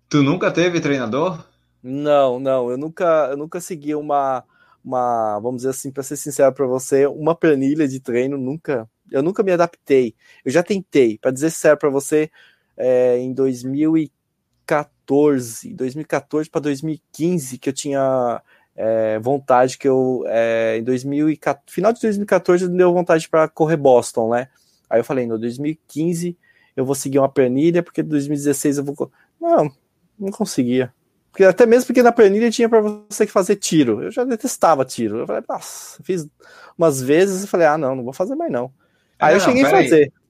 Tu 0.09 0.23
nunca 0.23 0.51
teve 0.51 0.81
treinador? 0.81 1.45
Não, 1.83 2.39
não, 2.39 2.71
eu 2.71 2.79
nunca, 2.79 3.29
eu 3.31 3.37
nunca 3.37 3.61
segui 3.61 3.95
uma, 3.95 4.45
uma, 4.85 5.39
vamos 5.41 5.59
dizer 5.59 5.71
assim, 5.71 5.91
para 5.91 6.03
ser 6.03 6.17
sincero 6.17 6.53
para 6.53 6.67
você, 6.67 7.07
uma 7.07 7.35
planilha 7.35 7.87
de 7.87 8.01
treino, 8.01 8.37
nunca, 8.37 8.89
eu 9.11 9.23
nunca 9.23 9.43
me 9.43 9.53
adaptei. 9.53 10.15
Eu 10.45 10.51
já 10.51 10.63
tentei, 10.63 11.19
para 11.19 11.31
dizer 11.31 11.51
sério 11.51 11.79
para 11.79 11.91
você, 11.91 12.31
é, 12.77 13.19
em 13.19 13.33
2014, 13.33 15.75
2014 15.75 16.51
para 16.51 16.61
2015, 16.61 17.59
que 17.59 17.69
eu 17.69 17.73
tinha 17.73 18.43
é, 18.75 19.19
vontade 19.19 19.79
que 19.79 19.89
eu, 19.89 20.25
é, 20.27 20.79
em 20.79 20.85
2014, 20.85 21.65
final 21.69 21.93
de 21.93 22.01
2014, 22.01 22.69
me 22.69 22.77
deu 22.77 22.93
vontade 22.93 23.29
para 23.29 23.49
correr 23.49 23.77
Boston, 23.77 24.31
né? 24.31 24.49
Aí 24.89 25.01
eu 25.01 25.05
falei, 25.05 25.27
no 25.27 25.39
2015 25.39 26.37
eu 26.77 26.85
vou 26.85 26.95
seguir 26.95 27.19
uma 27.19 27.29
planilha, 27.29 27.83
porque 27.83 28.01
em 28.01 28.05
2016 28.05 28.79
eu 28.79 28.85
vou. 28.85 29.11
Não, 29.41 29.71
não 30.19 30.31
conseguia. 30.31 30.93
Porque 31.33 31.45
até 31.45 31.65
mesmo 31.65 31.87
porque 31.87 32.03
na 32.03 32.13
planilha 32.13 32.51
tinha 32.51 32.69
para 32.69 32.83
você 32.83 33.25
que 33.25 33.33
fazer 33.33 33.57
tiro. 33.57 34.03
Eu 34.03 34.11
já 34.11 34.23
detestava 34.23 34.85
tiro. 34.85 35.21
Eu 35.21 35.27
falei, 35.27 35.43
nossa, 35.49 36.03
fiz 36.05 36.29
umas 36.77 37.01
vezes 37.01 37.45
e 37.45 37.47
falei, 37.47 37.67
ah, 37.67 37.79
não, 37.79 37.97
não 37.97 38.05
vou 38.05 38.13
fazer 38.13 38.35
mais 38.35 38.53
não. 38.53 38.71
Aí 39.19 39.33
É, 39.33 39.37
eu 39.37 39.41
cheguei 39.41 39.65
a 39.65 39.71
fazer. 39.71 40.13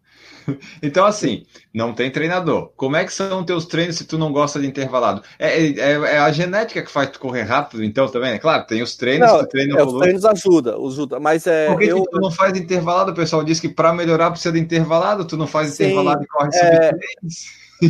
Então, 0.83 1.07
assim, 1.07 1.45
não 1.73 1.95
tem 1.95 2.11
treinador. 2.11 2.73
Como 2.75 2.97
é 2.97 3.05
que 3.05 3.13
são 3.13 3.45
teus 3.45 3.65
treinos 3.65 3.95
se 3.95 4.05
tu 4.05 4.19
não 4.19 4.33
gosta 4.33 4.59
de 4.59 4.67
intervalado? 4.67 5.23
É, 5.39 5.69
é, 5.69 5.93
é 5.93 6.19
a 6.19 6.33
genética 6.33 6.83
que 6.83 6.91
faz 6.91 7.11
tu 7.11 7.21
correr 7.21 7.43
rápido, 7.43 7.85
então, 7.85 8.09
também, 8.09 8.33
é 8.33 8.39
claro, 8.41 8.67
tem 8.67 8.83
os 8.83 8.97
treinos, 8.97 9.31
Não, 9.31 9.39
tu 9.39 9.47
treina 9.47 9.79
É, 9.79 9.85
o 9.85 9.87
os 9.87 10.01
treinos 10.01 10.25
ajudam, 10.25 10.85
ajuda, 10.85 11.21
mas 11.21 11.47
é. 11.47 11.69
Por 11.69 11.79
que, 11.79 11.87
eu, 11.87 12.03
que 12.03 12.11
tu 12.11 12.21
não 12.21 12.33
faz 12.33 12.57
intervalado? 12.57 13.13
O 13.13 13.15
pessoal 13.15 13.45
diz 13.45 13.61
que 13.61 13.69
para 13.69 13.93
melhorar 13.93 14.33
precisa 14.33 14.51
de 14.51 14.59
intervalado, 14.59 15.25
tu 15.25 15.37
não 15.37 15.47
faz 15.47 15.71
Sim, 15.71 15.85
intervalado 15.85 16.25
e 16.25 16.27
corre 16.27 16.51
é. 16.55 16.91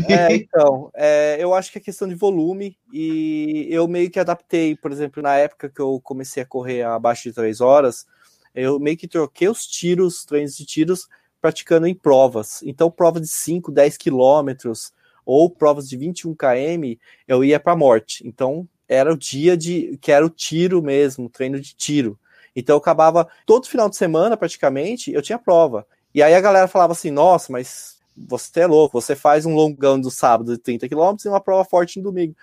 3. 0.01 0.11
É, 0.11 0.35
então, 0.37 0.91
é, 0.95 1.37
eu 1.39 1.55
acho 1.55 1.71
que 1.71 1.79
é 1.79 1.81
questão 1.81 2.09
de 2.09 2.15
volume 2.15 2.77
e 2.93 3.67
eu 3.71 3.87
meio 3.87 4.11
que 4.11 4.19
adaptei, 4.19 4.77
por 4.77 4.91
exemplo, 4.91 5.23
na 5.23 5.37
época 5.37 5.69
que 5.69 5.81
eu 5.81 6.01
comecei 6.03 6.43
a 6.43 6.47
correr 6.47 6.83
abaixo 6.83 7.25
de 7.25 7.35
três 7.35 7.61
horas, 7.61 8.07
eu 8.55 8.79
meio 8.79 8.97
que 8.97 9.09
troquei 9.09 9.49
os 9.49 9.67
tiros, 9.67 10.25
treinos 10.25 10.57
de 10.57 10.65
tiros, 10.65 11.09
praticando 11.41 11.87
em 11.87 11.95
provas. 11.95 12.63
Então, 12.65 12.91
prova 12.91 13.21
de 13.21 13.29
5, 13.29 13.73
10 13.73 13.97
quilômetros 13.97 14.93
ou 15.25 15.51
provas 15.51 15.89
de 15.89 15.97
21 15.97 16.35
km, 16.35 16.99
eu 17.27 17.45
ia 17.45 17.59
para 17.59 17.77
morte. 17.77 18.27
Então, 18.27 18.69
era 18.89 19.13
o 19.13 19.17
dia 19.17 19.57
de 19.57 19.99
que 20.01 20.13
era 20.13 20.25
o 20.25 20.31
tiro 20.31 20.83
mesmo, 20.83 21.29
treino 21.29 21.61
de 21.61 21.75
tiro. 21.75 22.19
Então, 22.55 22.75
eu 22.75 22.79
acabava 22.79 23.29
todo 23.47 23.69
final 23.69 23.89
de 23.89 23.97
semana, 23.97 24.37
praticamente, 24.37 25.13
eu 25.13 25.23
tinha 25.23 25.39
prova. 25.39 25.87
E 26.15 26.23
aí 26.23 26.35
a 26.35 26.41
galera 26.41 26.69
falava 26.69 26.93
assim: 26.93 27.11
nossa, 27.11 27.51
mas 27.51 27.92
você 28.17 28.61
é 28.61 28.67
louco, 28.67 29.01
você 29.01 29.17
faz 29.17 29.47
um 29.47 29.55
longão 29.55 30.01
do 30.01 30.11
sábado 30.11 30.53
de 30.53 30.59
30 30.59 30.89
km 30.89 31.17
e 31.25 31.29
uma 31.29 31.41
prova 31.41 31.65
forte 31.65 31.99
no 31.99 32.05
domingo. 32.05 32.35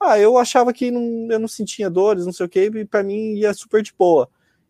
Ah, 0.00 0.18
eu 0.18 0.36
achava 0.38 0.72
que 0.72 0.90
não, 0.90 1.28
eu 1.30 1.38
não 1.38 1.48
sentia 1.48 1.88
dores, 1.88 2.26
não 2.26 2.32
sei 2.32 2.46
o 2.46 2.48
que, 2.48 2.64
e 2.64 2.84
para 2.84 3.02
mim 3.02 3.34
ia 3.34 3.54
super 3.54 3.82
de 3.82 3.92
boa. 3.96 4.28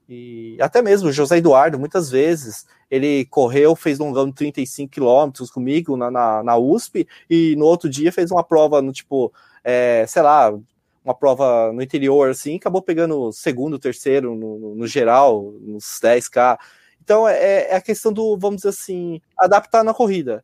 E 0.09 0.57
até 0.61 0.83
mesmo 0.83 1.09
o 1.09 1.13
José 1.13 1.39
Eduardo, 1.39 1.79
muitas 1.79 2.11
vezes, 2.11 2.67
ele 2.91 3.25
correu, 3.27 3.75
fez 3.75 3.99
longão 3.99 4.27
de 4.29 4.35
35 4.35 4.93
km 4.93 5.47
comigo 5.53 5.97
na, 5.97 6.11
na, 6.11 6.43
na, 6.43 6.57
USP, 6.57 7.09
e 7.29 7.57
no 7.57 7.65
outro 7.65 7.89
dia 7.89 8.13
fez 8.13 8.31
uma 8.31 8.45
prova 8.45 8.83
no 8.83 8.93
tipo, 8.93 9.33
é, 9.65 10.05
sei 10.07 10.23
lá, 10.23 10.53
uma 11.05 11.15
prova 11.15 11.73
no 11.73 11.83
interior, 11.83 12.31
assim, 12.31 12.57
acabou 12.57 12.83
pegando 12.83 13.33
segundo, 13.33 13.79
terceiro 13.79 14.35
no, 14.35 14.59
no, 14.59 14.75
no 14.75 14.87
geral, 14.87 15.53
nos 15.61 15.85
10K. 16.03 16.59
Então 17.05 17.29
é, 17.29 17.69
é, 17.71 17.77
a 17.77 17.81
questão 17.83 18.13
do, 18.13 18.37
vamos 18.37 18.57
dizer 18.57 18.71
assim, 18.71 19.21
adaptar 19.39 19.85
na 19.85 19.93
corrida. 19.93 20.43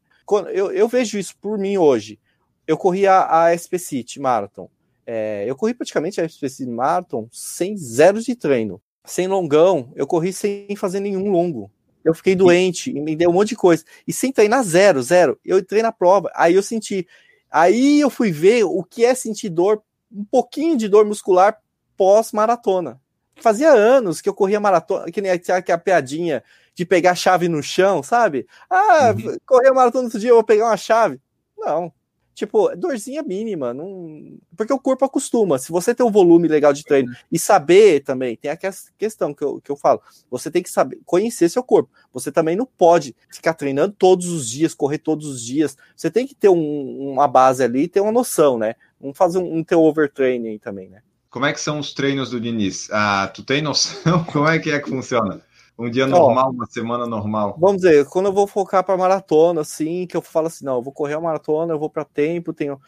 Eu, 0.53 0.71
eu 0.71 0.87
vejo 0.87 1.19
isso 1.19 1.35
por 1.41 1.59
mim 1.59 1.79
hoje. 1.79 2.21
Eu 2.67 2.77
corri 2.77 3.07
a, 3.07 3.47
a 3.47 3.57
SP 3.57 3.81
City 3.81 4.21
Marathon. 4.21 4.69
É, 5.07 5.45
eu 5.49 5.57
corri 5.57 5.75
praticamente 5.75 6.21
a 6.21 6.29
SP 6.29 6.47
City 6.49 6.71
Marathon 6.71 7.27
sem 7.33 7.77
zero 7.77 8.21
de 8.21 8.37
treino. 8.37 8.81
Sem 9.05 9.27
longão, 9.27 9.91
eu 9.97 10.07
corri 10.07 10.33
sem 10.33 10.77
fazer 10.77 11.01
nenhum 11.01 11.31
longo. 11.31 11.71
Eu 12.05 12.15
fiquei 12.15 12.35
doente, 12.37 12.93
me 12.93 13.17
deu 13.17 13.31
um 13.31 13.33
monte 13.33 13.51
de 13.51 13.57
coisa. 13.57 13.85
E 14.07 14.13
sem 14.13 14.31
treinar 14.31 14.63
zero, 14.63 15.03
zero. 15.03 15.39
Eu 15.45 15.59
entrei 15.59 15.83
na 15.83 15.91
prova, 15.91 16.31
aí 16.35 16.55
eu 16.55 16.63
senti. 16.63 17.07
Aí 17.51 18.01
eu 18.01 18.11
fui 18.11 18.31
ver 18.31 18.65
o 18.65 18.85
que 18.85 19.05
é 19.05 19.15
sentir 19.15 19.49
dor, 19.49 19.83
um 20.13 20.25
pouquinho 20.25 20.77
de 20.77 20.89
dor 20.89 21.05
muscular 21.05 21.59
pós-maratona. 21.97 23.01
Fazia 23.41 23.73
anos 23.73 24.21
que 24.21 24.29
eu 24.29 24.35
corria 24.35 24.61
maratona, 24.61 25.11
que 25.11 25.21
nem 25.21 25.33
a, 25.33 25.75
a 25.75 25.79
piadinha 25.79 26.43
de 26.75 26.85
pegar 26.85 27.13
a 27.13 27.15
chave 27.15 27.49
no 27.49 27.63
chão, 27.63 28.03
sabe? 28.03 28.47
Ah, 28.69 29.15
uhum. 29.17 29.37
correr 29.47 29.69
a 29.69 29.75
maratona 29.75 30.05
outro 30.05 30.19
dia, 30.19 30.31
eu 30.31 30.37
vou 30.37 30.45
pegar 30.45 30.67
uma 30.67 30.77
chave. 30.77 31.21
Não. 31.59 31.93
Tipo, 32.41 32.75
dorzinha 32.75 33.23
mínima, 33.23 33.75
não... 33.75 34.39
porque 34.57 34.73
o 34.73 34.79
corpo 34.79 35.05
acostuma. 35.05 35.59
Se 35.59 35.71
você 35.71 35.95
tem 35.95 36.07
um 36.07 36.11
volume 36.11 36.49
legal 36.49 36.73
de 36.73 36.83
treino 36.85 37.13
e 37.31 37.39
saber 37.39 38.03
também, 38.03 38.35
tem 38.35 38.51
a 38.51 38.57
questão 38.57 39.35
que 39.35 39.45
eu, 39.45 39.61
que 39.61 39.71
eu 39.71 39.77
falo, 39.77 40.01
você 40.31 40.51
tem 40.51 40.63
que 40.63 40.71
saber, 40.71 40.99
conhecer 41.05 41.51
seu 41.51 41.63
corpo. 41.63 41.91
Você 42.15 42.33
também 42.33 42.57
não 42.57 42.65
pode 42.65 43.15
ficar 43.29 43.53
treinando 43.53 43.95
todos 43.99 44.29
os 44.29 44.49
dias, 44.49 44.73
correr 44.73 44.99
todos 44.99 45.27
os 45.27 45.45
dias. 45.45 45.77
Você 45.95 46.11
tem 46.11 46.27
que 46.27 46.35
ter 46.35 46.49
um, 46.49 47.11
uma 47.13 47.29
base 47.29 47.63
ali, 47.63 47.89
ter 47.89 48.01
uma 48.01 48.13
noção, 48.13 48.57
né? 48.57 48.75
Não 48.99 49.13
fazer 49.13 49.39
um, 49.39 49.59
um 49.59 49.63
teu 49.63 49.83
overtraining 49.83 50.57
também, 50.59 50.89
né? 50.89 51.03
Como 51.31 51.47
é 51.47 51.53
que 51.53 51.61
são 51.61 51.79
os 51.79 51.95
treinos 51.95 52.31
do 52.31 52.41
Diniz? 52.41 52.89
Ah, 52.91 53.31
tu 53.33 53.45
tem 53.45 53.63
noção 53.63 54.25
como 54.33 54.49
é 54.49 54.59
que 54.59 54.71
é 54.71 54.81
que 54.81 54.89
funciona? 54.89 55.41
Um 55.79 55.89
dia 55.89 56.07
normal, 56.07 56.51
uma 56.51 56.67
semana 56.67 57.07
normal. 57.07 57.57
Vamos 57.59 57.81
dizer, 57.81 58.05
quando 58.07 58.27
eu 58.27 58.33
vou 58.33 58.47
focar 58.47 58.85
para 58.85 58.99
maratona, 58.99 59.63
assim, 59.63 60.07
que 60.07 60.15
eu 60.15 60.21
falo 60.21 60.49
assim, 60.49 60.65
não, 60.65 60.75
eu 60.75 60.83
vou 60.83 60.93
correr 60.93 61.15
a 61.15 61.21
maratona, 61.21 61.73
eu 61.73 61.79
vou 61.79 61.89
para 61.89 62.05
tempo, 62.05 62.53
tenho. 62.53 62.79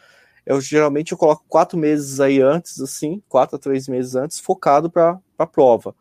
Eu 0.45 0.61
geralmente 0.61 1.13
eu 1.13 1.17
coloco 1.17 1.43
quatro 1.47 1.75
meses 1.77 2.19
aí 2.19 2.39
antes, 2.39 2.79
assim, 2.81 3.23
quatro 3.27 3.55
a 3.55 3.59
três 3.59 3.87
meses 3.87 4.13
antes, 4.13 4.39
focado 4.39 4.91
para 4.91 5.17
a 5.39 5.47
prova. 5.47 5.95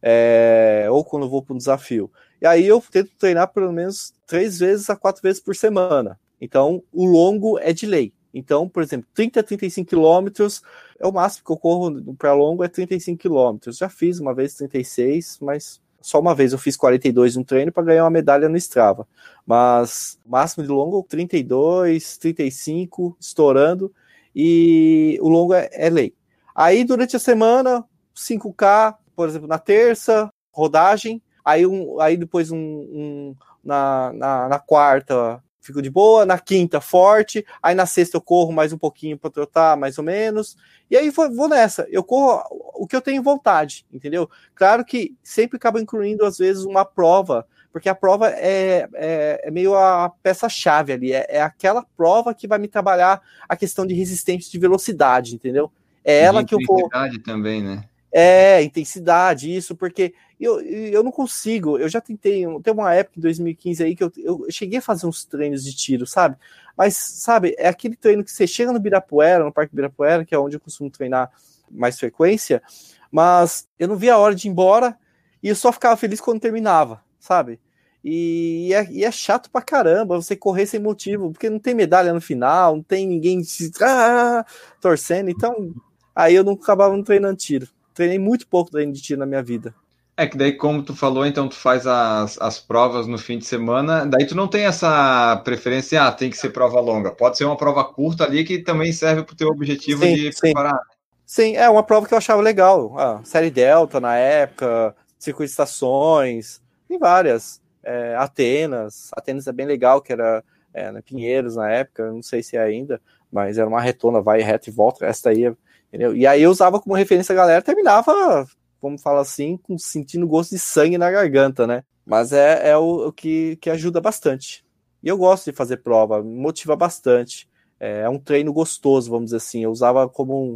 É, 0.00 0.86
ou 0.88 1.04
quando 1.04 1.24
eu 1.24 1.28
vou 1.28 1.42
para 1.42 1.54
um 1.54 1.58
desafio. 1.58 2.10
E 2.40 2.46
aí 2.46 2.66
eu 2.66 2.82
tento 2.90 3.10
treinar 3.18 3.48
pelo 3.48 3.72
menos 3.72 4.14
três 4.26 4.58
vezes 4.58 4.88
a 4.88 4.96
quatro 4.96 5.20
vezes 5.20 5.42
por 5.42 5.54
semana. 5.54 6.18
Então, 6.40 6.82
o 6.92 7.04
longo 7.04 7.58
é 7.58 7.72
de 7.72 7.84
lei. 7.84 8.14
Então, 8.32 8.68
por 8.68 8.82
exemplo, 8.82 9.08
30 9.14 9.40
a 9.40 9.42
35 9.42 9.88
quilômetros 9.88 10.62
é 10.98 11.06
o 11.06 11.12
máximo 11.12 11.44
que 11.44 11.52
eu 11.52 11.56
corro 11.56 12.14
para 12.14 12.34
longo 12.34 12.62
é 12.62 12.68
35 12.68 13.18
quilômetros. 13.18 13.78
Já 13.78 13.88
fiz 13.88 14.20
uma 14.20 14.34
vez 14.34 14.54
36, 14.54 15.38
mas 15.40 15.80
só 16.00 16.20
uma 16.20 16.34
vez 16.34 16.52
eu 16.52 16.58
fiz 16.58 16.76
42 16.76 17.36
no 17.36 17.44
treino 17.44 17.72
para 17.72 17.84
ganhar 17.84 18.04
uma 18.04 18.10
medalha 18.10 18.48
no 18.48 18.56
Strava. 18.56 19.06
Mas 19.46 20.18
máximo 20.26 20.62
de 20.62 20.70
longo 20.70 21.02
32, 21.02 22.16
35, 22.18 23.16
estourando, 23.18 23.92
e 24.34 25.18
o 25.20 25.28
longo 25.28 25.54
é, 25.54 25.68
é 25.72 25.90
lei. 25.90 26.14
Aí 26.54 26.84
durante 26.84 27.16
a 27.16 27.18
semana, 27.18 27.84
5K, 28.14 28.96
por 29.16 29.28
exemplo, 29.28 29.48
na 29.48 29.58
terça, 29.58 30.32
rodagem, 30.52 31.22
aí, 31.44 31.66
um, 31.66 32.00
aí 32.00 32.16
depois 32.16 32.50
um, 32.50 32.58
um 32.58 33.36
na, 33.64 34.12
na, 34.12 34.48
na 34.48 34.58
quarta 34.58 35.42
fico 35.68 35.82
de 35.82 35.90
boa, 35.90 36.24
na 36.24 36.38
quinta 36.38 36.80
forte, 36.80 37.44
aí 37.62 37.74
na 37.74 37.86
sexta 37.86 38.16
eu 38.16 38.20
corro 38.20 38.52
mais 38.52 38.72
um 38.72 38.78
pouquinho 38.78 39.18
para 39.18 39.30
trotar, 39.30 39.76
mais 39.76 39.98
ou 39.98 40.04
menos, 40.04 40.56
e 40.90 40.96
aí 40.96 41.10
vou, 41.10 41.30
vou, 41.34 41.48
nessa, 41.48 41.86
eu 41.90 42.02
corro 42.02 42.42
o 42.74 42.86
que 42.86 42.96
eu 42.96 43.02
tenho 43.02 43.22
vontade, 43.22 43.84
entendeu? 43.92 44.28
Claro 44.54 44.84
que 44.84 45.14
sempre 45.22 45.56
acaba 45.56 45.80
incluindo, 45.80 46.24
às 46.24 46.38
vezes, 46.38 46.64
uma 46.64 46.84
prova, 46.84 47.46
porque 47.70 47.88
a 47.88 47.94
prova 47.94 48.30
é, 48.30 48.88
é, 48.94 49.42
é 49.44 49.50
meio 49.50 49.74
a 49.74 50.10
peça-chave 50.22 50.92
ali, 50.92 51.12
é, 51.12 51.26
é, 51.28 51.42
aquela 51.42 51.84
prova 51.96 52.34
que 52.34 52.48
vai 52.48 52.58
me 52.58 52.66
trabalhar 52.66 53.20
a 53.46 53.54
questão 53.54 53.86
de 53.86 53.94
resistência 53.94 54.50
de 54.50 54.58
velocidade, 54.58 55.34
entendeu? 55.34 55.70
É 56.02 56.20
ela 56.20 56.42
que 56.42 56.54
eu 56.54 56.58
vou... 56.66 56.88
também, 57.22 57.62
né? 57.62 57.84
É, 58.10 58.62
intensidade, 58.62 59.54
isso, 59.54 59.76
porque 59.76 60.14
eu, 60.40 60.60
eu 60.60 61.02
não 61.02 61.12
consigo, 61.12 61.78
eu 61.78 61.88
já 61.88 62.00
tentei, 62.00 62.44
tem 62.62 62.72
uma 62.72 62.94
época 62.94 63.18
em 63.18 63.22
2015 63.22 63.84
aí 63.84 63.94
que 63.94 64.02
eu, 64.02 64.12
eu 64.16 64.46
cheguei 64.50 64.78
a 64.78 64.82
fazer 64.82 65.06
uns 65.06 65.24
treinos 65.24 65.62
de 65.62 65.76
tiro, 65.76 66.06
sabe? 66.06 66.36
Mas, 66.76 66.96
sabe, 66.96 67.54
é 67.58 67.68
aquele 67.68 67.96
treino 67.96 68.24
que 68.24 68.30
você 68.30 68.46
chega 68.46 68.72
no 68.72 68.80
Birapuera, 68.80 69.44
no 69.44 69.52
Parque 69.52 69.74
Birapuera, 69.74 70.24
que 70.24 70.34
é 70.34 70.38
onde 70.38 70.56
eu 70.56 70.60
costumo 70.60 70.88
treinar 70.88 71.30
mais 71.70 71.98
frequência, 71.98 72.62
mas 73.10 73.68
eu 73.78 73.88
não 73.88 73.96
via 73.96 74.14
a 74.14 74.18
hora 74.18 74.34
de 74.34 74.48
ir 74.48 74.50
embora 74.50 74.96
e 75.42 75.48
eu 75.48 75.56
só 75.56 75.72
ficava 75.72 75.96
feliz 75.96 76.20
quando 76.20 76.40
terminava, 76.40 77.02
sabe? 77.18 77.60
E 78.02 78.72
é, 78.72 78.90
e 78.90 79.04
é 79.04 79.10
chato 79.10 79.50
pra 79.50 79.60
caramba 79.60 80.16
você 80.16 80.36
correr 80.36 80.66
sem 80.66 80.80
motivo, 80.80 81.32
porque 81.32 81.50
não 81.50 81.58
tem 81.58 81.74
medalha 81.74 82.12
no 82.12 82.20
final, 82.20 82.76
não 82.76 82.82
tem 82.82 83.06
ninguém 83.06 83.42
ah, 83.82 84.46
torcendo, 84.80 85.30
então 85.30 85.74
aí 86.14 86.34
eu 86.34 86.44
não 86.44 86.52
acabava 86.54 86.96
não 86.96 87.02
treinando 87.02 87.36
tiro. 87.36 87.68
Treinei 87.98 88.16
muito 88.16 88.46
pouco 88.46 88.70
treino 88.70 88.92
de 88.92 89.02
tiro 89.02 89.18
na 89.18 89.26
minha 89.26 89.42
vida. 89.42 89.74
É 90.16 90.24
que 90.24 90.38
daí, 90.38 90.52
como 90.52 90.84
tu 90.84 90.94
falou, 90.94 91.26
então 91.26 91.48
tu 91.48 91.56
faz 91.56 91.84
as, 91.84 92.40
as 92.40 92.60
provas 92.60 93.08
no 93.08 93.18
fim 93.18 93.38
de 93.38 93.44
semana, 93.44 94.06
daí 94.06 94.24
tu 94.24 94.36
não 94.36 94.46
tem 94.46 94.66
essa 94.66 95.36
preferência, 95.44 96.04
ah, 96.04 96.12
tem 96.12 96.30
que 96.30 96.38
ser 96.38 96.50
prova 96.50 96.78
longa. 96.78 97.10
Pode 97.10 97.36
ser 97.36 97.44
uma 97.44 97.56
prova 97.56 97.84
curta 97.84 98.22
ali 98.22 98.44
que 98.44 98.60
também 98.60 98.92
serve 98.92 99.24
para 99.24 99.32
o 99.32 99.36
teu 99.36 99.48
objetivo 99.48 100.04
sim, 100.04 100.14
de 100.14 100.32
sim. 100.32 100.38
preparar. 100.38 100.78
Sim, 101.26 101.56
é 101.56 101.68
uma 101.68 101.82
prova 101.82 102.06
que 102.06 102.14
eu 102.14 102.18
achava 102.18 102.40
legal. 102.40 102.96
Ah, 102.96 103.20
série 103.24 103.50
Delta 103.50 103.98
na 103.98 104.14
época, 104.14 104.94
circuito 105.18 105.48
de 105.48 105.50
estações, 105.50 106.62
tem 106.86 107.00
várias. 107.00 107.60
é, 107.82 108.14
Atenas. 108.14 109.10
Atenas 109.12 109.48
é 109.48 109.52
bem 109.52 109.66
legal, 109.66 110.00
que 110.00 110.12
era 110.12 110.44
é, 110.72 110.92
na 110.92 111.02
Pinheiros 111.02 111.56
na 111.56 111.68
época, 111.68 112.12
não 112.12 112.22
sei 112.22 112.44
se 112.44 112.56
é 112.56 112.62
ainda, 112.62 113.00
mas 113.32 113.58
era 113.58 113.66
uma 113.66 113.80
retona, 113.80 114.20
vai 114.20 114.40
reto 114.40 114.70
e 114.70 114.72
volta, 114.72 115.04
essa 115.04 115.30
aí, 115.30 115.52
entendeu? 115.88 116.16
E 116.16 116.26
aí 116.26 116.42
eu 116.42 116.50
usava 116.50 116.80
como 116.80 116.94
referência 116.94 117.32
a 117.32 117.36
galera, 117.36 117.62
terminava, 117.62 118.46
vamos 118.80 119.02
falar 119.02 119.20
assim, 119.20 119.56
com, 119.56 119.76
sentindo 119.76 120.26
gosto 120.26 120.50
de 120.50 120.58
sangue 120.58 120.98
na 120.98 121.10
garganta, 121.10 121.66
né? 121.66 121.82
Mas 122.06 122.32
é, 122.32 122.70
é 122.70 122.76
o, 122.76 123.08
o 123.08 123.12
que, 123.12 123.56
que 123.56 123.68
ajuda 123.68 124.00
bastante. 124.00 124.64
E 125.02 125.08
eu 125.08 125.16
gosto 125.16 125.50
de 125.50 125.56
fazer 125.56 125.78
prova, 125.78 126.22
me 126.22 126.36
motiva 126.36 126.74
bastante. 126.74 127.48
É, 127.78 128.00
é 128.00 128.08
um 128.08 128.18
treino 128.18 128.52
gostoso, 128.52 129.10
vamos 129.10 129.26
dizer 129.26 129.36
assim. 129.36 129.62
Eu 129.62 129.70
usava 129.70 130.08
como 130.08 130.54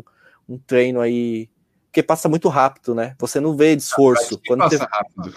um, 0.48 0.54
um 0.54 0.58
treino 0.58 1.00
aí 1.00 1.48
porque 1.92 2.02
passa 2.02 2.26
muito 2.26 2.48
rápido, 2.48 2.94
né? 2.94 3.14
Você 3.18 3.38
não 3.38 3.54
vê 3.54 3.74
esforço. 3.74 4.40
quando 4.46 4.60
passa 4.60 4.78
você... 4.78 4.84
rápido. 4.90 5.34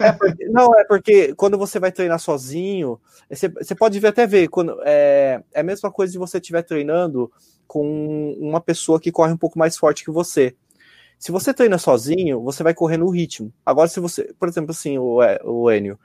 É 0.00 0.12
porque, 0.12 0.44
não, 0.50 0.78
é 0.78 0.84
porque 0.84 1.34
quando 1.34 1.56
você 1.56 1.80
vai 1.80 1.90
treinar 1.90 2.18
sozinho, 2.18 3.00
você, 3.30 3.48
você 3.48 3.74
pode 3.74 3.98
ver, 3.98 4.08
até 4.08 4.26
ver, 4.26 4.48
quando, 4.48 4.78
é, 4.84 5.42
é 5.50 5.60
a 5.60 5.62
mesma 5.64 5.90
coisa 5.90 6.12
de 6.12 6.18
você 6.18 6.36
estiver 6.36 6.60
treinando 6.60 7.32
com 7.72 8.36
uma 8.38 8.60
pessoa 8.60 9.00
que 9.00 9.10
corre 9.10 9.32
um 9.32 9.36
pouco 9.38 9.58
mais 9.58 9.78
forte 9.78 10.04
que 10.04 10.10
você. 10.10 10.54
Se 11.18 11.32
você 11.32 11.54
treina 11.54 11.78
sozinho, 11.78 12.42
você 12.42 12.62
vai 12.62 12.74
correr 12.74 12.98
no 12.98 13.08
ritmo. 13.08 13.50
Agora, 13.64 13.88
se 13.88 13.98
você, 13.98 14.30
por 14.38 14.46
exemplo, 14.46 14.72
assim, 14.72 14.98
o, 14.98 15.20
o 15.42 15.70
Enio, 15.70 15.98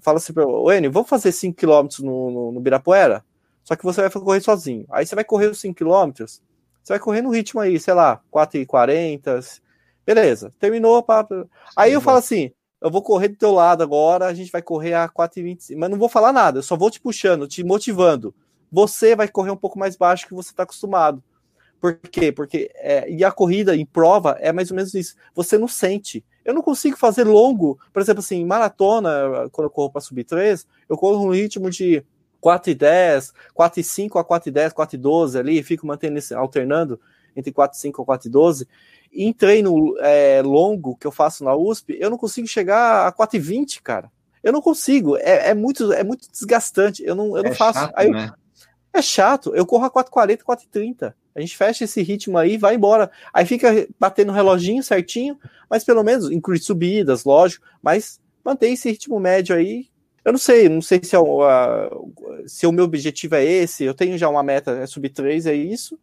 fala 0.00 0.16
assim 0.16 0.32
para 0.32 0.48
o 0.48 0.72
Enio, 0.72 0.90
vamos 0.90 1.10
fazer 1.10 1.28
5km 1.28 2.00
no, 2.00 2.30
no, 2.30 2.52
no 2.52 2.60
Birapuera? 2.60 3.22
Só 3.62 3.76
que 3.76 3.84
você 3.84 4.00
vai 4.00 4.10
correr 4.10 4.40
sozinho. 4.40 4.86
Aí 4.90 5.04
você 5.04 5.14
vai 5.14 5.24
correr 5.24 5.48
os 5.48 5.60
5km, 5.60 6.14
você 6.24 6.40
vai 6.88 6.98
correr 6.98 7.20
no 7.20 7.28
ritmo 7.28 7.60
aí, 7.60 7.78
sei 7.78 7.92
lá, 7.92 8.22
4,40. 8.32 9.60
Beleza, 10.06 10.54
terminou. 10.58 11.02
Pra... 11.02 11.28
Aí 11.76 11.92
eu 11.92 12.00
falo 12.00 12.16
assim: 12.16 12.50
eu 12.80 12.90
vou 12.90 13.02
correr 13.02 13.28
do 13.28 13.36
teu 13.36 13.52
lado 13.52 13.82
agora, 13.82 14.24
a 14.24 14.32
gente 14.32 14.50
vai 14.50 14.62
correr 14.62 14.94
a 14.94 15.06
4,25. 15.06 15.76
Mas 15.76 15.90
não 15.90 15.98
vou 15.98 16.08
falar 16.08 16.32
nada, 16.32 16.60
eu 16.60 16.62
só 16.62 16.78
vou 16.78 16.90
te 16.90 16.98
puxando, 16.98 17.46
te 17.46 17.62
motivando. 17.62 18.34
Você 18.74 19.14
vai 19.14 19.28
correr 19.28 19.52
um 19.52 19.56
pouco 19.56 19.78
mais 19.78 19.94
baixo 19.94 20.26
que 20.26 20.34
você 20.34 20.50
está 20.50 20.64
acostumado. 20.64 21.22
Por 21.80 21.94
quê? 21.96 22.32
Porque 22.32 22.72
é, 22.74 23.08
e 23.08 23.22
a 23.22 23.30
corrida 23.30 23.76
em 23.76 23.86
prova 23.86 24.36
é 24.40 24.52
mais 24.52 24.68
ou 24.72 24.76
menos 24.76 24.92
isso. 24.94 25.14
Você 25.32 25.56
não 25.56 25.68
sente. 25.68 26.24
Eu 26.44 26.52
não 26.52 26.60
consigo 26.60 26.96
fazer 26.96 27.22
longo, 27.22 27.78
por 27.92 28.02
exemplo, 28.02 28.18
assim, 28.18 28.44
maratona, 28.44 29.48
quando 29.52 29.66
eu 29.66 29.70
corro 29.70 29.90
para 29.90 30.00
subir 30.00 30.24
3, 30.24 30.66
eu 30.88 30.96
corro 30.96 31.24
no 31.24 31.32
ritmo 31.32 31.70
de 31.70 32.04
4 32.40 32.72
e 32.72 32.74
10, 32.74 33.32
4 33.54 33.80
e 33.80 33.84
5 33.84 34.18
a 34.18 34.24
4 34.24 34.48
e 34.48 34.52
10, 34.52 34.72
4 34.72 34.96
e 34.96 34.98
12 34.98 35.38
ali, 35.38 35.62
fico 35.62 35.86
mantendo 35.86 36.18
esse, 36.18 36.34
alternando 36.34 37.00
entre 37.36 37.52
4 37.52 37.78
e 37.78 37.80
5 37.80 38.02
a 38.02 38.04
4 38.04 38.26
e 38.26 38.30
12. 38.30 38.68
E 39.12 39.24
em 39.24 39.32
treino 39.32 39.96
é, 40.00 40.42
longo 40.42 40.96
que 40.96 41.06
eu 41.06 41.12
faço 41.12 41.44
na 41.44 41.54
USP, 41.54 41.96
eu 42.00 42.10
não 42.10 42.18
consigo 42.18 42.48
chegar 42.48 43.06
a 43.06 43.12
4 43.12 43.36
e 43.36 43.40
20, 43.40 43.82
cara. 43.82 44.10
Eu 44.42 44.52
não 44.52 44.60
consigo, 44.60 45.16
é, 45.16 45.50
é 45.50 45.54
muito, 45.54 45.92
é 45.92 46.02
muito 46.02 46.28
desgastante. 46.28 47.04
Eu 47.04 47.14
não, 47.14 47.36
eu 47.36 47.44
não 47.44 47.52
é 47.52 47.54
faço. 47.54 47.78
Chato, 47.78 47.94
aí, 47.96 48.10
né? 48.10 48.32
É 48.94 49.02
chato, 49.02 49.54
eu 49.54 49.66
corro 49.66 49.84
a 49.84 49.90
4,40, 49.90 50.38
4,30. 50.42 51.14
A 51.34 51.40
gente 51.40 51.56
fecha 51.56 51.84
esse 51.84 52.00
ritmo 52.00 52.38
aí 52.38 52.56
vai 52.56 52.76
embora. 52.76 53.10
Aí 53.32 53.44
fica 53.44 53.88
batendo 53.98 54.30
o 54.30 54.34
reloginho 54.34 54.82
certinho, 54.82 55.36
mas 55.68 55.82
pelo 55.82 56.04
menos 56.04 56.30
inclui 56.30 56.58
subidas, 56.58 57.24
lógico, 57.24 57.66
mas 57.82 58.20
mantém 58.44 58.74
esse 58.74 58.88
ritmo 58.88 59.18
médio 59.18 59.56
aí 59.56 59.88
eu 60.24 60.32
não 60.32 60.38
sei, 60.38 60.68
não 60.70 60.80
sei 60.80 61.00
se, 61.04 61.14
é 61.14 61.18
o, 61.18 61.42
se 62.46 62.66
o 62.66 62.72
meu 62.72 62.84
objetivo 62.84 63.34
é 63.34 63.44
esse, 63.44 63.84
eu 63.84 63.92
tenho 63.92 64.16
já 64.16 64.26
uma 64.28 64.42
meta, 64.42 64.70
é 64.70 64.86
subir 64.86 65.10
3, 65.10 65.46
é 65.46 65.54
isso. 65.54 65.98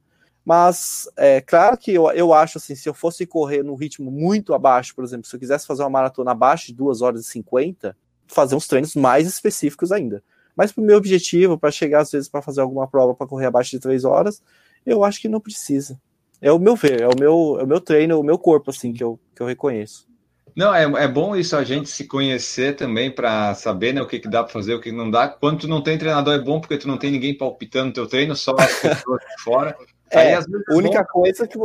Mas 0.45 1.09
é 1.17 1.41
claro 1.41 1.77
que 1.77 1.91
eu, 1.91 2.09
eu 2.11 2.33
acho 2.33 2.57
assim, 2.57 2.75
se 2.75 2.87
eu 2.87 2.93
fosse 2.93 3.25
correr 3.25 3.63
num 3.63 3.75
ritmo 3.75 4.11
muito 4.11 4.53
abaixo, 4.53 4.93
por 4.95 5.03
exemplo, 5.03 5.27
se 5.27 5.35
eu 5.35 5.39
quisesse 5.39 5.65
fazer 5.65 5.83
uma 5.83 5.89
maratona 5.89 6.31
abaixo 6.31 6.67
de 6.67 6.73
2 6.73 7.01
horas 7.01 7.21
e 7.21 7.23
50, 7.29 7.97
fazer 8.27 8.55
uns 8.55 8.67
treinos 8.67 8.95
mais 8.95 9.27
específicos 9.27 9.91
ainda. 9.91 10.23
Mas 10.55 10.71
para 10.71 10.81
o 10.81 10.85
meu 10.85 10.97
objetivo, 10.97 11.57
para 11.57 11.71
chegar 11.71 12.01
às 12.01 12.11
vezes 12.11 12.29
para 12.29 12.41
fazer 12.41 12.61
alguma 12.61 12.87
prova 12.87 13.13
para 13.15 13.27
correr 13.27 13.47
abaixo 13.47 13.71
de 13.71 13.79
3 13.79 14.03
horas, 14.05 14.41
eu 14.85 15.03
acho 15.03 15.21
que 15.21 15.27
não 15.27 15.39
precisa. 15.39 15.99
É 16.41 16.51
o 16.51 16.59
meu 16.59 16.75
ver, 16.75 17.01
é 17.01 17.07
o 17.07 17.17
meu, 17.17 17.57
é 17.59 17.63
o 17.63 17.67
meu 17.67 17.79
treino, 17.79 18.13
é 18.13 18.17
o 18.17 18.23
meu 18.23 18.37
corpo 18.37 18.71
assim 18.71 18.91
que 18.91 19.03
eu, 19.03 19.19
que 19.35 19.41
eu 19.41 19.47
reconheço. 19.47 20.09
Não, 20.55 20.73
é, 20.73 20.83
é 21.03 21.07
bom 21.07 21.35
isso 21.35 21.55
a 21.55 21.63
gente 21.63 21.89
se 21.89 22.05
conhecer 22.05 22.75
também 22.75 23.09
para 23.09 23.53
saber 23.55 23.93
né, 23.93 24.01
o 24.01 24.07
que, 24.07 24.19
que 24.19 24.27
dá 24.27 24.43
para 24.43 24.51
fazer, 24.51 24.73
o 24.73 24.81
que 24.81 24.91
não 24.91 25.09
dá. 25.09 25.29
Quando 25.29 25.61
tu 25.61 25.67
não 25.67 25.81
tem 25.81 25.97
treinador 25.97 26.33
é 26.33 26.39
bom 26.39 26.59
porque 26.59 26.77
tu 26.77 26.87
não 26.87 26.97
tem 26.97 27.11
ninguém 27.11 27.37
palpitando 27.37 27.93
teu 27.93 28.07
treino, 28.07 28.35
só 28.35 28.55
as 28.57 28.79
pessoas 28.79 29.21
de 29.21 29.43
fora. 29.43 29.77
É, 30.13 30.35
a 30.35 30.39
é 30.41 30.43
única 30.75 31.03
bom... 31.03 31.21
coisa 31.21 31.47
que 31.47 31.57